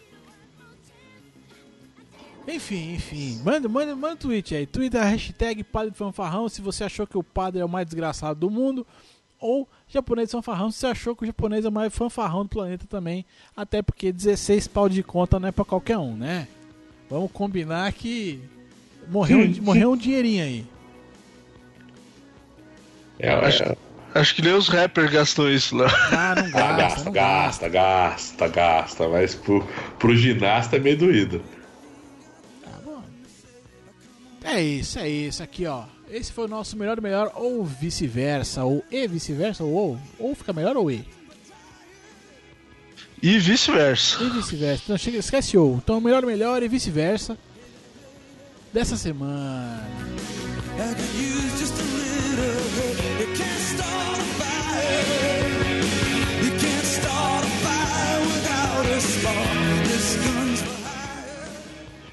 Enfim, 2.48 2.94
enfim. 2.94 3.42
Manda, 3.44 3.68
manda, 3.68 3.96
manda 3.96 4.14
um 4.14 4.18
tweet 4.18 4.56
aí. 4.56 4.66
Twitter, 4.66 5.04
hashtag 5.04 5.64
Padre 5.64 5.94
Fanfarrão 5.94 6.48
se 6.48 6.62
você 6.62 6.84
achou 6.84 7.08
que 7.08 7.18
o 7.18 7.24
padre 7.24 7.62
é 7.62 7.66
o 7.66 7.70
mais 7.70 7.86
desgraçado 7.86 8.40
do 8.40 8.50
mundo. 8.50 8.86
Ou 9.40 9.68
japonês 9.88 10.32
fanfarrão 10.32 10.72
se 10.72 10.80
você 10.80 10.88
achou 10.88 11.16
que 11.16 11.24
o 11.24 11.26
japonês 11.26 11.66
é 11.66 11.70
o 11.70 11.72
mais 11.72 11.94
fanfarrão 11.94 12.44
do 12.44 12.50
planeta 12.50 12.86
também. 12.88 13.26
Até 13.56 13.82
porque 13.82 14.12
16 14.12 14.68
pau 14.68 14.88
de 14.88 15.04
conta 15.04 15.40
não 15.40 15.50
é 15.50 15.52
pra 15.52 15.66
qualquer 15.66 15.98
um, 15.98 16.16
né? 16.16 16.48
Vamos 17.10 17.32
combinar 17.32 17.92
que 17.94 18.42
morreu, 19.08 19.40
morreu 19.62 19.92
um 19.92 19.98
dinheirinho 19.98 20.44
aí. 20.44 20.66
É, 23.20 23.30
é, 23.30 23.78
Acho 24.16 24.34
que 24.34 24.42
nem 24.42 24.54
os 24.54 24.70
rappers 24.70 25.12
gastam 25.12 25.52
isso 25.52 25.76
lá. 25.76 25.88
Ah, 26.12 26.36
não 26.36 26.50
gasta, 26.50 26.60
ah, 26.60 26.78
gasta, 26.78 27.04
não 27.04 27.12
gasta, 27.12 27.70
gasta, 27.70 28.48
gasta, 28.48 29.10
Mas 29.10 29.36
pro, 29.36 29.62
pro 30.00 30.16
ginasta 30.16 30.78
é 30.78 30.80
meio 30.80 30.98
doído. 30.98 31.44
Tá 32.64 32.80
bom. 32.84 33.04
É 34.42 34.62
isso, 34.62 35.00
é 35.00 35.10
isso. 35.10 35.44
Aqui, 35.44 35.66
ó. 35.66 35.84
Esse 36.10 36.32
foi 36.32 36.46
o 36.46 36.48
nosso 36.48 36.78
melhor 36.78 37.02
melhor, 37.02 37.32
ou 37.36 37.66
vice-versa, 37.66 38.64
ou 38.64 38.86
e 38.90 39.06
vice-versa, 39.06 39.66
ou, 39.66 40.00
ou 40.18 40.34
fica 40.34 40.54
melhor 40.54 40.78
ou 40.78 40.90
e. 40.90 41.06
E 43.22 43.38
vice-versa. 43.38 44.24
E 44.24 44.30
vice-versa. 44.30 44.84
Então 44.86 44.98
chega, 44.98 45.18
esquece 45.18 45.58
ou. 45.58 45.76
Então 45.76 46.00
melhor 46.00 46.26
melhor 46.26 46.64
e 46.64 46.70
vice-versa 46.70 47.38
dessa 48.72 48.96
semana. 48.96 49.84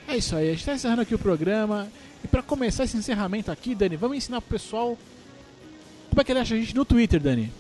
É 0.08 0.16
isso 0.16 0.36
aí, 0.36 0.48
a 0.48 0.50
gente 0.50 0.60
está 0.60 0.74
encerrando 0.74 1.02
aqui 1.02 1.14
o 1.14 1.18
programa. 1.18 1.88
E 2.24 2.28
para 2.28 2.42
começar 2.42 2.84
esse 2.84 2.96
encerramento 2.96 3.50
aqui, 3.50 3.74
Dani, 3.74 3.96
vamos 3.96 4.16
ensinar 4.16 4.40
pro 4.40 4.58
pessoal 4.58 4.98
como 6.10 6.20
é 6.20 6.24
que 6.24 6.32
ele 6.32 6.40
acha 6.40 6.54
a 6.54 6.58
gente 6.58 6.74
no 6.74 6.84
Twitter, 6.84 7.18
Dani. 7.18 7.50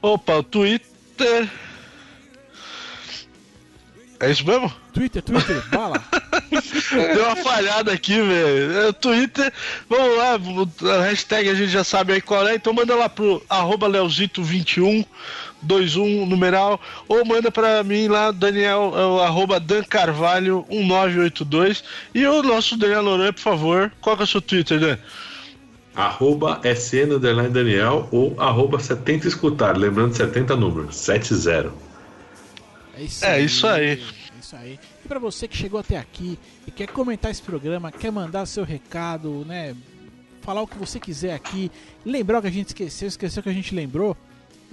Opa, 0.00 0.38
o 0.38 0.42
Twitter. 0.42 1.48
É 4.18 4.30
isso 4.30 4.46
mesmo? 4.46 4.72
Twitter, 4.92 5.22
Twitter, 5.22 5.62
bala. 5.70 6.02
Deu 7.14 7.24
uma 7.24 7.36
falhada 7.36 7.92
aqui, 7.92 8.20
velho. 8.20 8.88
É, 8.88 8.92
Twitter, 8.92 9.52
vamos 9.88 10.16
lá, 10.16 10.96
a 10.96 11.02
hashtag 11.02 11.48
a 11.48 11.54
gente 11.54 11.70
já 11.70 11.84
sabe 11.84 12.14
aí 12.14 12.20
qual 12.20 12.46
é, 12.46 12.54
então 12.56 12.72
manda 12.72 12.94
lá 12.94 13.08
pro 13.08 13.44
arroba 13.48 13.88
Leozito21, 13.88 15.06
21 15.62 16.26
numeral, 16.26 16.80
ou 17.08 17.24
manda 17.24 17.50
pra 17.50 17.82
mim 17.82 18.08
lá, 18.08 18.30
Daniel, 18.30 18.92
é 18.96 19.24
arroba 19.26 19.60
Dan 19.60 19.82
Carvalho 19.84 20.64
1982. 20.70 21.84
E 22.14 22.26
o 22.26 22.42
nosso 22.42 22.76
Daniel 22.76 23.02
Loran, 23.02 23.32
por 23.32 23.40
favor, 23.40 23.92
qual 24.00 24.16
que 24.16 24.22
é 24.22 24.24
o 24.24 24.28
seu 24.28 24.40
Twitter, 24.40 24.80
Dan? 24.80 24.98
Arroba 25.94 26.60
SN 26.64 27.18
Daniel 27.50 28.08
ou 28.10 28.34
arroba 28.40 28.80
70 28.80 29.28
escutar, 29.28 29.76
lembrando 29.76 30.14
70 30.14 30.56
números, 30.56 30.96
70. 30.96 31.70
É 32.96 33.02
isso 33.02 33.24
É 33.24 33.32
aí. 33.32 33.44
isso 33.44 33.66
aí. 33.66 33.88
É 33.90 33.98
isso 34.40 34.56
aí. 34.56 34.80
E 35.04 35.08
pra 35.08 35.18
você 35.18 35.46
que 35.46 35.56
chegou 35.56 35.78
até 35.78 35.98
aqui 35.98 36.38
e 36.66 36.70
quer 36.70 36.88
comentar 36.88 37.30
esse 37.30 37.42
programa, 37.42 37.92
quer 37.92 38.10
mandar 38.10 38.46
seu 38.46 38.64
recado, 38.64 39.44
né? 39.46 39.74
Falar 40.40 40.62
o 40.62 40.66
que 40.66 40.78
você 40.78 40.98
quiser 40.98 41.34
aqui, 41.34 41.70
lembrar 42.04 42.38
o 42.38 42.42
que 42.42 42.48
a 42.48 42.52
gente 42.52 42.68
esqueceu, 42.68 43.06
esqueceu 43.08 43.40
o 43.40 43.44
que 43.44 43.50
a 43.50 43.54
gente 43.54 43.74
lembrou, 43.74 44.16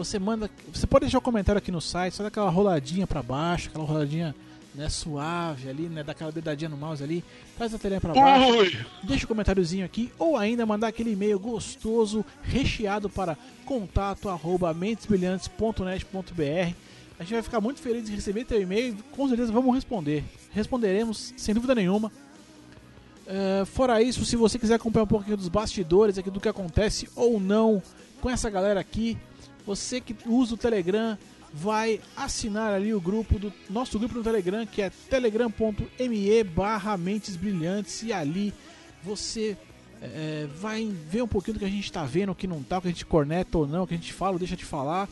você 0.04 0.18
manda. 0.18 0.50
Você 0.74 0.88
pode 0.88 1.06
deixar 1.06 1.20
um 1.20 1.22
comentário 1.22 1.58
aqui 1.58 1.72
no 1.72 1.82
site, 1.82 2.16
só 2.16 2.24
dá 2.24 2.30
aquela 2.30 2.50
roladinha 2.50 3.06
pra 3.06 3.22
baixo, 3.22 3.70
aquela 3.70 3.86
roladinha 3.86 4.36
né, 4.74 4.90
suave 4.90 5.70
ali, 5.70 5.90
né? 5.90 6.04
Daquela 6.04 6.32
dedadinha 6.32 6.70
no 6.70 6.78
mouse 6.78 7.04
ali, 7.04 7.24
faz 7.58 7.74
a 7.74 7.78
telinha 7.78 8.00
pra 8.00 8.14
baixo. 8.14 8.58
Ui! 8.58 8.78
Deixa 9.04 9.26
um 9.26 9.28
comentáriozinho 9.28 9.86
aqui 9.86 10.12
ou 10.18 10.38
ainda 10.38 10.66
mandar 10.66 10.88
aquele 10.88 11.12
e-mail 11.12 11.40
gostoso, 11.40 12.24
recheado 12.42 13.10
para 13.10 13.38
contato 13.66 14.30
arroba 14.30 14.74
mentesbrilhantes.net.br. 14.74 16.74
A 17.20 17.24
gente 17.24 17.34
vai 17.34 17.42
ficar 17.42 17.60
muito 17.60 17.82
feliz 17.82 18.06
de 18.06 18.16
receber 18.16 18.46
teu 18.46 18.62
e-mail 18.62 18.94
e 18.94 19.16
com 19.16 19.28
certeza 19.28 19.52
vamos 19.52 19.76
responder. 19.76 20.24
Responderemos, 20.52 21.34
sem 21.36 21.54
dúvida 21.54 21.76
nenhuma. 21.76 22.12
É, 23.28 23.66
fora 23.66 24.02
isso, 24.02 24.26
se 24.26 24.36
você 24.36 24.58
quiser 24.58 24.76
acompanhar 24.76 25.04
um 25.04 25.08
pouquinho 25.08 25.38
dos 25.38 25.50
bastidores 25.50 26.18
aqui 26.18 26.32
do 26.32 26.40
que 26.40 26.48
acontece 26.48 27.10
ou 27.16 27.40
não 27.40 27.84
com 28.22 28.30
essa 28.30 28.50
galera 28.50 28.80
aqui, 28.80 29.18
você 29.70 30.02
que 30.02 30.16
usa 30.26 30.56
o 30.56 30.58
Telegram 30.58 31.16
vai 31.54 32.02
assinar 32.18 32.74
ali 32.74 32.92
o 32.92 33.00
grupo 33.00 33.38
do 33.38 33.54
nosso 33.70 34.00
grupo 34.00 34.16
no 34.16 34.24
Telegram, 34.24 34.66
que 34.66 34.82
é 34.82 34.90
telegram.me 34.90 36.44
barra 36.44 36.98
mentes 36.98 37.36
brilhantes 37.36 38.02
e 38.02 38.12
ali 38.12 38.52
você 39.04 39.56
é, 40.02 40.48
vai 40.60 40.92
ver 41.08 41.22
um 41.22 41.28
pouquinho 41.28 41.54
do 41.54 41.60
que 41.60 41.66
a 41.66 41.70
gente 41.70 41.84
está 41.84 42.04
vendo, 42.04 42.32
o 42.32 42.36
que 42.36 42.48
não 42.48 42.64
tá, 42.64 42.80
o 42.80 42.82
que 42.82 42.88
a 42.88 42.92
gente 42.92 43.06
corneta 43.06 43.60
ou 43.60 43.68
não, 43.68 43.84
o 43.84 43.88
que 43.88 43.94
a 43.94 43.98
gente 43.98 44.12
fala 44.12 44.34
ou 44.34 44.40
deixa 44.40 44.56
de 44.56 44.66
falar, 44.66 45.08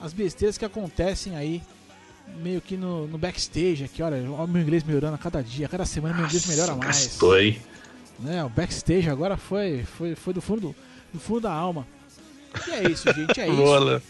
as 0.00 0.12
besteiras 0.12 0.58
que 0.58 0.64
acontecem 0.64 1.36
aí 1.36 1.62
meio 2.42 2.60
que 2.60 2.76
no, 2.76 3.06
no 3.06 3.18
backstage 3.18 3.84
aqui, 3.84 4.02
olha, 4.02 4.16
o 4.28 4.48
meu 4.48 4.62
inglês 4.62 4.82
melhorando 4.82 5.14
a 5.14 5.18
cada 5.18 5.40
dia, 5.44 5.66
a 5.66 5.68
cada 5.68 5.86
semana 5.86 6.16
meu 6.16 6.26
inglês 6.26 6.44
melhora 6.46 6.74
mais 6.74 7.06
Gastou, 7.06 7.38
hein? 7.38 7.60
né? 8.18 8.42
O 8.42 8.48
backstage 8.48 9.08
agora 9.08 9.36
foi, 9.36 9.84
foi, 9.84 10.16
foi 10.16 10.34
do 10.34 10.42
fundo 10.42 10.60
do, 10.60 10.76
do 11.12 11.20
fundo 11.20 11.42
da 11.42 11.52
alma. 11.52 11.86
E 12.68 12.70
é 12.70 12.90
isso, 12.90 13.12
gente, 13.12 13.40
é 13.40 13.48
isso. 13.48 13.56
Bola. 13.56 14.02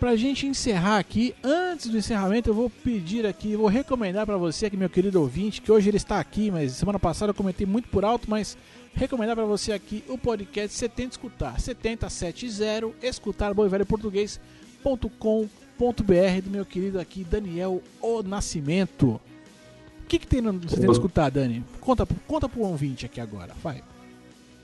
Pra 0.00 0.16
gente 0.16 0.46
encerrar 0.46 0.98
aqui, 0.98 1.34
antes 1.44 1.88
do 1.88 1.98
encerramento, 1.98 2.48
eu 2.48 2.54
vou 2.54 2.70
pedir 2.70 3.26
aqui, 3.26 3.54
vou 3.54 3.66
recomendar 3.66 4.24
pra 4.24 4.38
você 4.38 4.64
aqui, 4.64 4.74
meu 4.74 4.88
querido 4.88 5.20
ouvinte, 5.20 5.60
que 5.60 5.70
hoje 5.70 5.90
ele 5.90 5.98
está 5.98 6.18
aqui, 6.18 6.50
mas 6.50 6.72
semana 6.72 6.98
passada 6.98 7.30
eu 7.30 7.34
comentei 7.34 7.66
muito 7.66 7.86
por 7.90 8.02
alto, 8.02 8.30
mas 8.30 8.56
recomendar 8.94 9.36
pra 9.36 9.44
você 9.44 9.72
aqui 9.72 10.02
o 10.08 10.16
podcast 10.16 10.74
70 10.74 11.10
Escutar, 11.10 11.60
7070 11.60 12.94
escutar 13.02 13.52
bom 13.52 13.66
e 13.66 13.68
velho 13.68 13.84
português.com.br 13.84 15.10
do 16.42 16.50
meu 16.50 16.64
querido 16.64 16.98
aqui 16.98 17.22
Daniel 17.22 17.82
O 18.00 18.22
Nascimento. 18.22 19.20
O 20.02 20.06
que, 20.08 20.18
que 20.18 20.26
tem 20.26 20.40
no 20.40 20.52
70 20.66 20.92
Escutar, 20.92 21.30
Dani? 21.30 21.62
Conta, 21.78 22.08
conta 22.26 22.48
pro 22.48 22.62
ouvinte 22.62 23.04
aqui 23.04 23.20
agora, 23.20 23.54
vai. 23.62 23.82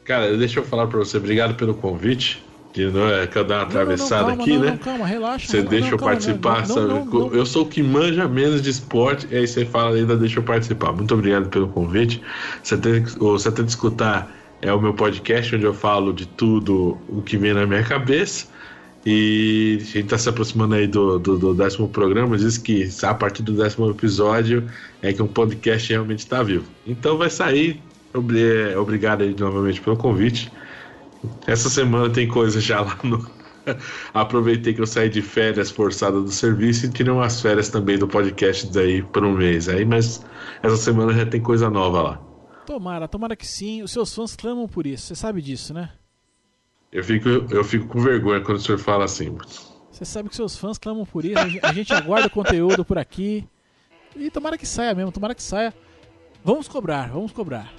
Cara, 0.06 0.36
deixa 0.36 0.60
eu 0.60 0.64
falar 0.64 0.86
pra 0.86 0.98
você, 0.98 1.16
obrigado 1.16 1.54
pelo 1.54 1.74
convite. 1.74 2.44
Que 2.72 2.84
não 2.86 3.08
é 3.08 3.26
que 3.26 3.38
eu 3.38 3.44
dar 3.44 3.54
uma 3.54 3.64
Não, 3.64 3.68
não, 3.68 3.74
não, 3.74 3.80
atravessada 3.80 4.26
calma, 4.26 4.42
aqui, 4.42 4.52
não, 4.52 4.60
né? 4.60 4.70
não, 4.72 4.78
calma, 4.78 5.06
relaxa. 5.06 5.46
Você 5.46 5.62
deixa 5.62 5.86
não, 5.86 5.92
eu 5.92 5.98
calma, 5.98 6.12
participar, 6.12 6.66
sabe? 6.66 6.92
Eu 7.32 7.46
sou 7.46 7.62
o 7.62 7.66
que 7.66 7.82
manja 7.82 8.28
menos 8.28 8.60
de 8.60 8.68
esporte, 8.68 9.26
e 9.30 9.36
aí 9.36 9.46
você 9.46 9.64
fala 9.64 9.96
ainda 9.96 10.14
deixa 10.14 10.40
eu 10.40 10.42
participar. 10.42 10.92
Muito 10.92 11.14
obrigado 11.14 11.48
pelo 11.48 11.68
convite. 11.68 12.20
Você 12.62 12.76
tem, 12.76 13.02
você 13.02 13.50
tem 13.50 13.64
que 13.64 13.70
escutar 13.70 14.30
é 14.62 14.72
o 14.72 14.80
meu 14.80 14.94
podcast 14.94 15.54
onde 15.54 15.64
eu 15.64 15.74
falo 15.74 16.12
de 16.12 16.26
tudo 16.26 16.98
o 17.08 17.20
que 17.22 17.36
vem 17.36 17.54
na 17.54 17.66
minha 17.66 17.82
cabeça. 17.82 18.46
E 19.04 19.78
a 19.80 19.84
gente 19.84 19.98
está 20.00 20.18
se 20.18 20.28
aproximando 20.28 20.74
aí 20.74 20.86
do, 20.86 21.18
do, 21.18 21.38
do 21.38 21.54
décimo 21.54 21.88
programa. 21.88 22.36
Diz 22.36 22.58
que 22.58 22.88
a 23.02 23.14
partir 23.14 23.42
do 23.42 23.52
décimo 23.52 23.88
episódio 23.88 24.68
é 25.00 25.12
que 25.12 25.22
um 25.22 25.28
podcast 25.28 25.88
realmente 25.88 26.20
está 26.20 26.42
vivo. 26.42 26.64
Então 26.84 27.16
vai 27.16 27.30
sair. 27.30 27.80
Obri- 28.18 28.74
Obrigado 28.76 29.22
aí 29.22 29.34
novamente 29.38 29.80
pelo 29.80 29.97
convite. 29.97 30.51
Essa 31.47 31.68
semana 31.68 32.10
tem 32.12 32.26
coisa 32.28 32.60
já 32.60 32.80
lá 32.80 32.98
no. 33.02 33.28
Aproveitei 34.14 34.72
que 34.74 34.80
eu 34.80 34.86
saí 34.86 35.09
de 35.09 35.20
férias 35.20 35.70
forçada 35.70 36.20
do 36.20 36.30
serviço 36.30 36.86
e 36.86 36.88
tirei 36.90 37.12
umas 37.12 37.40
férias 37.40 37.68
também 37.68 37.98
do 37.98 38.06
podcast 38.06 38.72
daí 38.72 39.02
por 39.02 39.24
um 39.24 39.32
mês. 39.32 39.68
Aí, 39.68 39.84
mas 39.84 40.24
essa 40.62 40.76
semana 40.76 41.12
já 41.12 41.26
tem 41.26 41.40
coisa 41.40 41.68
nova 41.68 42.02
lá. 42.02 42.20
Tomara, 42.64 43.09
tomara 43.09 43.34
que 43.34 43.47
sim. 43.47 43.82
Os 43.82 43.90
seus 43.90 44.14
fãs 44.14 44.36
clamam 44.36 44.68
por 44.68 44.86
isso, 44.86 45.06
você 45.06 45.14
sabe 45.16 45.43
disso, 45.43 45.74
né? 45.74 45.90
Eu 46.93 47.02
fico, 47.02 47.28
eu 47.28 47.64
fico 47.64 47.86
com 47.88 48.01
vergonha 48.01 48.40
quando 48.40 48.59
o 48.59 48.60
senhor 48.60 48.78
fala 48.78 49.05
assim. 49.05 49.36
Você 49.90 50.05
sabe 50.05 50.28
que 50.28 50.36
seus 50.36 50.56
fãs 50.56 50.78
clamam 50.78 51.05
por 51.05 51.24
isso. 51.24 51.34
A 51.62 51.72
gente 51.72 51.93
aguarda 51.93 52.28
o 52.28 52.30
conteúdo 52.30 52.84
por 52.84 52.98
aqui. 52.98 53.44
E 54.14 54.30
tomara 54.30 54.56
que 54.56 54.66
saia 54.66 54.94
mesmo, 54.94 55.10
tomara 55.10 55.34
que 55.34 55.43
saia. 55.43 55.74
Vamos 56.44 56.68
cobrar, 56.68 57.10
vamos 57.10 57.32
cobrar. 57.32 57.72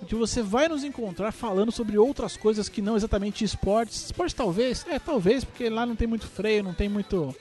onde 0.02 0.16
você 0.16 0.42
vai 0.42 0.68
nos 0.68 0.84
encontrar 0.84 1.32
falando 1.32 1.72
sobre 1.72 1.98
outras 1.98 2.36
coisas 2.36 2.70
que 2.70 2.82
não 2.82 2.96
exatamente 2.96 3.44
esportes. 3.44 4.06
Esportes 4.06 4.34
talvez, 4.34 4.86
é 4.90 4.98
talvez, 4.98 5.44
porque 5.44 5.70
lá 5.70 5.86
não 5.86 5.96
tem 5.96 6.08
muito 6.08 6.28
freio, 6.28 6.64
não 6.64 6.74
tem 6.74 6.90
muito. 6.90 7.36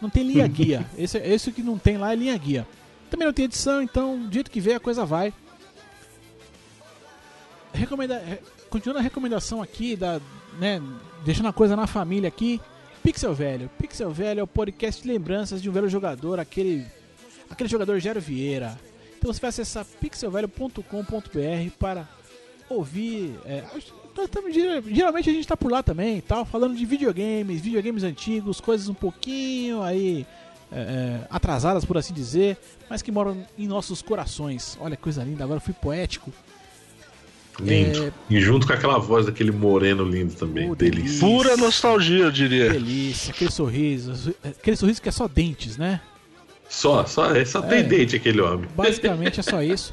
Não 0.00 0.10
tem 0.10 0.24
linha 0.24 0.46
guia. 0.48 0.84
Esse, 0.98 1.18
esse 1.18 1.52
que 1.52 1.62
não 1.62 1.78
tem 1.78 1.96
lá 1.96 2.12
é 2.12 2.16
linha 2.16 2.36
guia. 2.36 2.66
Também 3.12 3.26
não 3.26 3.32
tem 3.34 3.44
edição, 3.44 3.82
então, 3.82 4.18
do 4.18 4.32
jeito 4.32 4.50
que 4.50 4.58
vê, 4.58 4.72
a 4.72 4.80
coisa 4.80 5.04
vai. 5.04 5.34
Recomenda, 7.74 8.18
re- 8.18 8.40
continuando 8.70 9.00
a 9.00 9.02
recomendação 9.02 9.60
aqui, 9.60 9.94
da, 9.94 10.18
né, 10.58 10.80
deixando 11.22 11.48
a 11.48 11.52
coisa 11.52 11.76
na 11.76 11.86
família 11.86 12.26
aqui. 12.28 12.58
Pixel 13.02 13.34
Velho. 13.34 13.70
Pixel 13.78 14.10
Velho 14.10 14.40
é 14.40 14.42
o 14.42 14.46
podcast 14.46 15.02
de 15.02 15.08
lembranças 15.08 15.60
de 15.60 15.68
um 15.68 15.72
velho 15.72 15.90
jogador, 15.90 16.40
aquele, 16.40 16.86
aquele 17.50 17.68
jogador 17.68 17.98
Gero 17.98 18.18
Vieira. 18.18 18.80
Então 19.18 19.30
você 19.30 19.40
vai 19.40 19.50
acessar 19.50 19.84
pixelvelho.com.br 20.00 21.70
para 21.78 22.08
ouvir. 22.70 23.38
é, 23.44 23.62
geralmente 24.86 25.28
a 25.28 25.32
gente 25.34 25.46
tá 25.46 25.54
por 25.56 25.70
lá 25.70 25.82
também, 25.82 26.18
tal, 26.22 26.46
falando 26.46 26.74
de 26.74 26.86
videogames, 26.86 27.60
videogames 27.60 28.04
antigos, 28.04 28.58
coisas 28.58 28.88
um 28.88 28.94
pouquinho 28.94 29.82
aí 29.82 30.24
é, 30.74 30.80
é, 30.80 31.20
atrasadas, 31.30 31.84
por 31.84 31.96
assim 31.98 32.14
dizer, 32.14 32.56
mas 32.88 33.02
que 33.02 33.12
moram 33.12 33.46
em 33.58 33.66
nossos 33.66 34.00
corações. 34.02 34.76
Olha 34.80 34.96
que 34.96 35.02
coisa 35.02 35.22
linda, 35.22 35.44
agora 35.44 35.58
eu 35.58 35.62
fui 35.62 35.74
poético. 35.74 36.32
Lindo. 37.60 38.04
É. 38.06 38.12
E 38.30 38.40
junto 38.40 38.66
com 38.66 38.72
aquela 38.72 38.98
voz 38.98 39.26
daquele 39.26 39.50
moreno 39.50 40.04
lindo 40.04 40.34
também. 40.34 40.70
Oh, 40.70 40.74
delícia. 40.74 41.02
delícia. 41.02 41.28
Pura 41.28 41.56
nostalgia, 41.56 42.24
eu 42.24 42.30
diria. 42.30 42.70
Delícia, 42.70 43.30
aquele 43.32 43.50
sorriso, 43.50 44.34
aquele 44.42 44.76
sorriso 44.76 45.02
que 45.02 45.08
é 45.08 45.12
só 45.12 45.28
dentes, 45.28 45.76
né? 45.76 46.00
Só, 46.68 47.04
só, 47.04 47.34
é 47.36 47.44
só 47.44 47.60
tem 47.60 47.80
É. 47.80 47.82
dente 47.82 48.16
aquele 48.16 48.40
homem. 48.40 48.66
Basicamente 48.74 49.40
é 49.40 49.42
só 49.42 49.62
isso. 49.62 49.92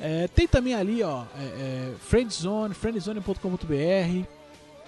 É, 0.00 0.28
tem 0.28 0.46
também 0.46 0.74
ali, 0.74 1.02
ó, 1.02 1.24
é, 1.36 1.42
é, 1.42 1.92
Friendzone, 1.98 2.74
friendzone.com.br, 2.74 4.26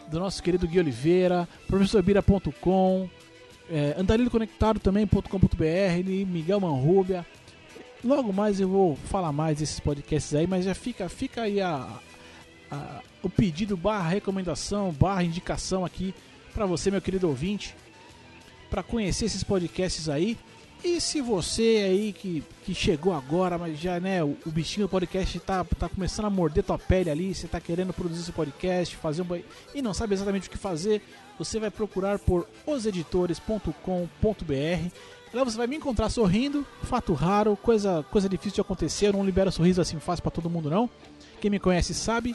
do 0.09 0.21
nosso 0.21 0.41
querido 0.43 0.69
Gui 0.69 0.79
Oliveira, 0.79 1.49
professorbira.com, 1.67 3.09
é, 3.71 3.95
Andarilho 3.99 4.31
Conectado 4.31 4.79
também.com.br, 4.81 6.27
Miguel 6.27 6.61
Manrubia. 6.61 7.27
Logo 8.05 8.33
mais 8.33 8.61
eu 8.61 8.69
vou 8.69 8.97
falar 8.97 9.33
mais 9.33 9.59
desses 9.59 9.81
podcasts 9.81 10.35
aí, 10.35 10.47
mas 10.47 10.65
já 10.65 10.75
fica, 10.75 11.09
fica 11.09 11.43
aí 11.43 11.61
a, 11.61 11.89
a- 12.71 13.01
o 13.23 13.29
pedido 13.29 13.77
barra 13.77 14.09
recomendação, 14.09 14.93
barra 14.93 15.25
indicação 15.25 15.85
aqui 15.85 16.15
para 16.55 16.67
você, 16.67 16.91
meu 16.91 17.03
querido 17.03 17.27
ouvinte, 17.29 17.75
para 18.71 18.83
conhecer 18.83 19.25
esses 19.25 19.43
podcasts 19.43 20.09
aí. 20.09 20.37
E 20.85 21.01
se 21.01 21.21
você 21.21 21.85
aí 21.89 22.13
que, 22.13 22.45
que 22.65 22.75
chegou 22.75 23.13
agora, 23.15 23.59
mas 23.59 23.79
já 23.81 23.99
né, 23.99 24.23
o, 24.23 24.37
o 24.47 24.51
bichinho 24.51 24.87
do 24.87 24.91
podcast 24.91 25.41
tá, 25.41 25.65
tá 25.65 25.89
começando 25.89 26.27
a 26.27 26.31
morder 26.31 26.63
tua 26.63 26.79
pele 26.79 27.11
ali, 27.11 27.35
você 27.35 27.49
tá 27.49 27.59
querendo 27.59 27.93
produzir 27.93 28.21
esse 28.23 28.31
podcast, 28.33 28.95
fazer 28.95 29.23
um 29.23 29.43
e 29.75 29.83
não 29.83 29.93
sabe 29.95 30.15
exatamente 30.15 30.49
o 30.49 30.51
que 30.51 30.59
fazer, 30.59 31.03
você 31.39 31.59
vai 31.59 31.71
procurar 31.71 32.19
por 32.19 32.47
oseditores.com.br. 32.65 34.91
Lá 35.33 35.45
você 35.45 35.57
vai 35.57 35.67
me 35.67 35.77
encontrar 35.77 36.09
sorrindo, 36.09 36.67
fato 36.85 37.13
raro, 37.13 37.57
coisa, 37.57 38.05
coisa 38.11 38.29
difícil 38.29 38.55
de 38.55 38.61
acontecer. 38.61 39.09
Eu 39.09 39.15
não 39.15 39.25
libero 39.25 39.53
sorriso 39.53 39.81
assim 39.81 39.99
fácil 39.99 40.23
para 40.23 40.31
todo 40.31 40.49
mundo, 40.49 40.71
não. 40.71 40.89
Quem 41.41 41.51
me 41.51 41.59
conhece 41.59 41.93
sabe. 41.93 42.35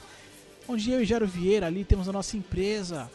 Onde 0.68 0.92
eu 0.92 1.02
e 1.02 1.06
Jairo 1.06 1.26
Vieira 1.26 1.66
ali 1.66 1.84
temos 1.84 2.08
a 2.08 2.12
nossa 2.12 2.38
empresa 2.38 3.10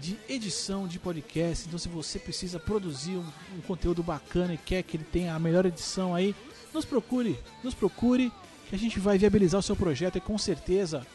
de 0.00 0.18
edição 0.28 0.88
de 0.88 0.98
podcast. 0.98 1.66
Então, 1.66 1.78
se 1.78 1.88
você 1.88 2.18
precisa 2.18 2.58
produzir 2.58 3.12
um, 3.12 3.24
um, 3.56 3.60
conteúdo 3.66 4.02
bacana 4.02 4.54
e 4.54 4.58
quer 4.58 4.82
que 4.82 4.96
ele 4.96 5.04
tenha 5.04 5.34
a 5.34 5.38
melhor 5.38 5.66
edição 5.66 6.14
aí, 6.14 6.34
nos 6.74 6.84
procure, 6.84 7.38
nos 7.62 7.74
procure, 7.74 8.32
que 8.68 8.74
a 8.74 8.78
gente 8.78 8.98
vai 8.98 9.18
viabilizar 9.18 9.60
o 9.60 9.62
seu 9.62 9.76
projeto 9.76 10.16
e 10.16 10.20
com 10.20 10.36
certeza. 10.36 11.06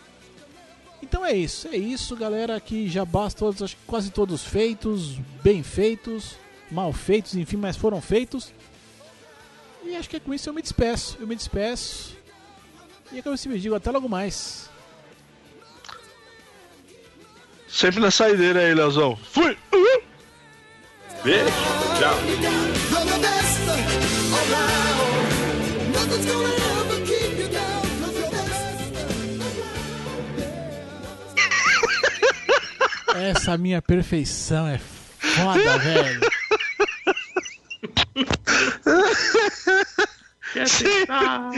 Então 1.01 1.25
é 1.25 1.33
isso, 1.33 1.67
é 1.67 1.77
isso, 1.77 2.15
galera. 2.15 2.59
Que 2.59 2.87
já 2.89 3.05
basta 3.05 3.39
todos, 3.39 3.61
acho 3.61 3.75
que 3.75 3.85
quase 3.85 4.11
todos 4.11 4.43
feitos, 4.43 5.17
bem 5.43 5.63
feitos, 5.63 6.35
mal 6.71 6.91
feitos, 6.91 7.35
enfim, 7.35 7.57
mas 7.57 7.77
foram 7.77 8.01
feitos. 8.01 8.53
E 9.83 9.95
acho 9.95 10.09
que 10.09 10.17
é 10.17 10.19
com 10.19 10.33
isso 10.33 10.49
eu 10.49 10.53
me 10.53 10.61
despeço. 10.61 11.17
Eu 11.19 11.27
me 11.27 11.35
despeço. 11.35 12.17
E 13.11 13.19
é 13.19 13.21
como 13.21 13.33
eu 13.33 13.37
se 13.37 13.47
me 13.47 13.57
digo, 13.59 13.75
até 13.75 13.89
logo 13.89 14.09
mais. 14.09 14.69
Sempre 17.67 17.99
na 17.99 18.11
saideira 18.11 18.59
aí, 18.59 18.73
Leozão. 18.73 19.15
Fui! 19.15 19.57
Uhul! 19.71 20.03
Beijo, 21.23 21.45
tchau. 21.99 22.15
Essa 33.21 33.57
minha 33.57 33.81
perfeição 33.81 34.67
é 34.67 34.77
foda, 34.77 35.77
velho. 35.79 36.21
Quer 40.53 40.67
tentar? 40.69 41.51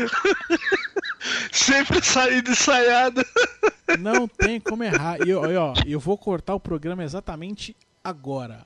Sempre 1.52 2.04
saída 2.04 2.52
ensaiada. 2.52 3.26
Não 4.00 4.28
tem 4.28 4.60
como 4.60 4.84
errar. 4.84 5.18
E 5.26 5.30
eu, 5.30 5.42
ó, 5.62 5.74
eu 5.86 6.00
vou 6.00 6.18
cortar 6.18 6.56
o 6.56 6.60
programa 6.60 7.04
exatamente 7.04 7.76
agora. 8.04 8.66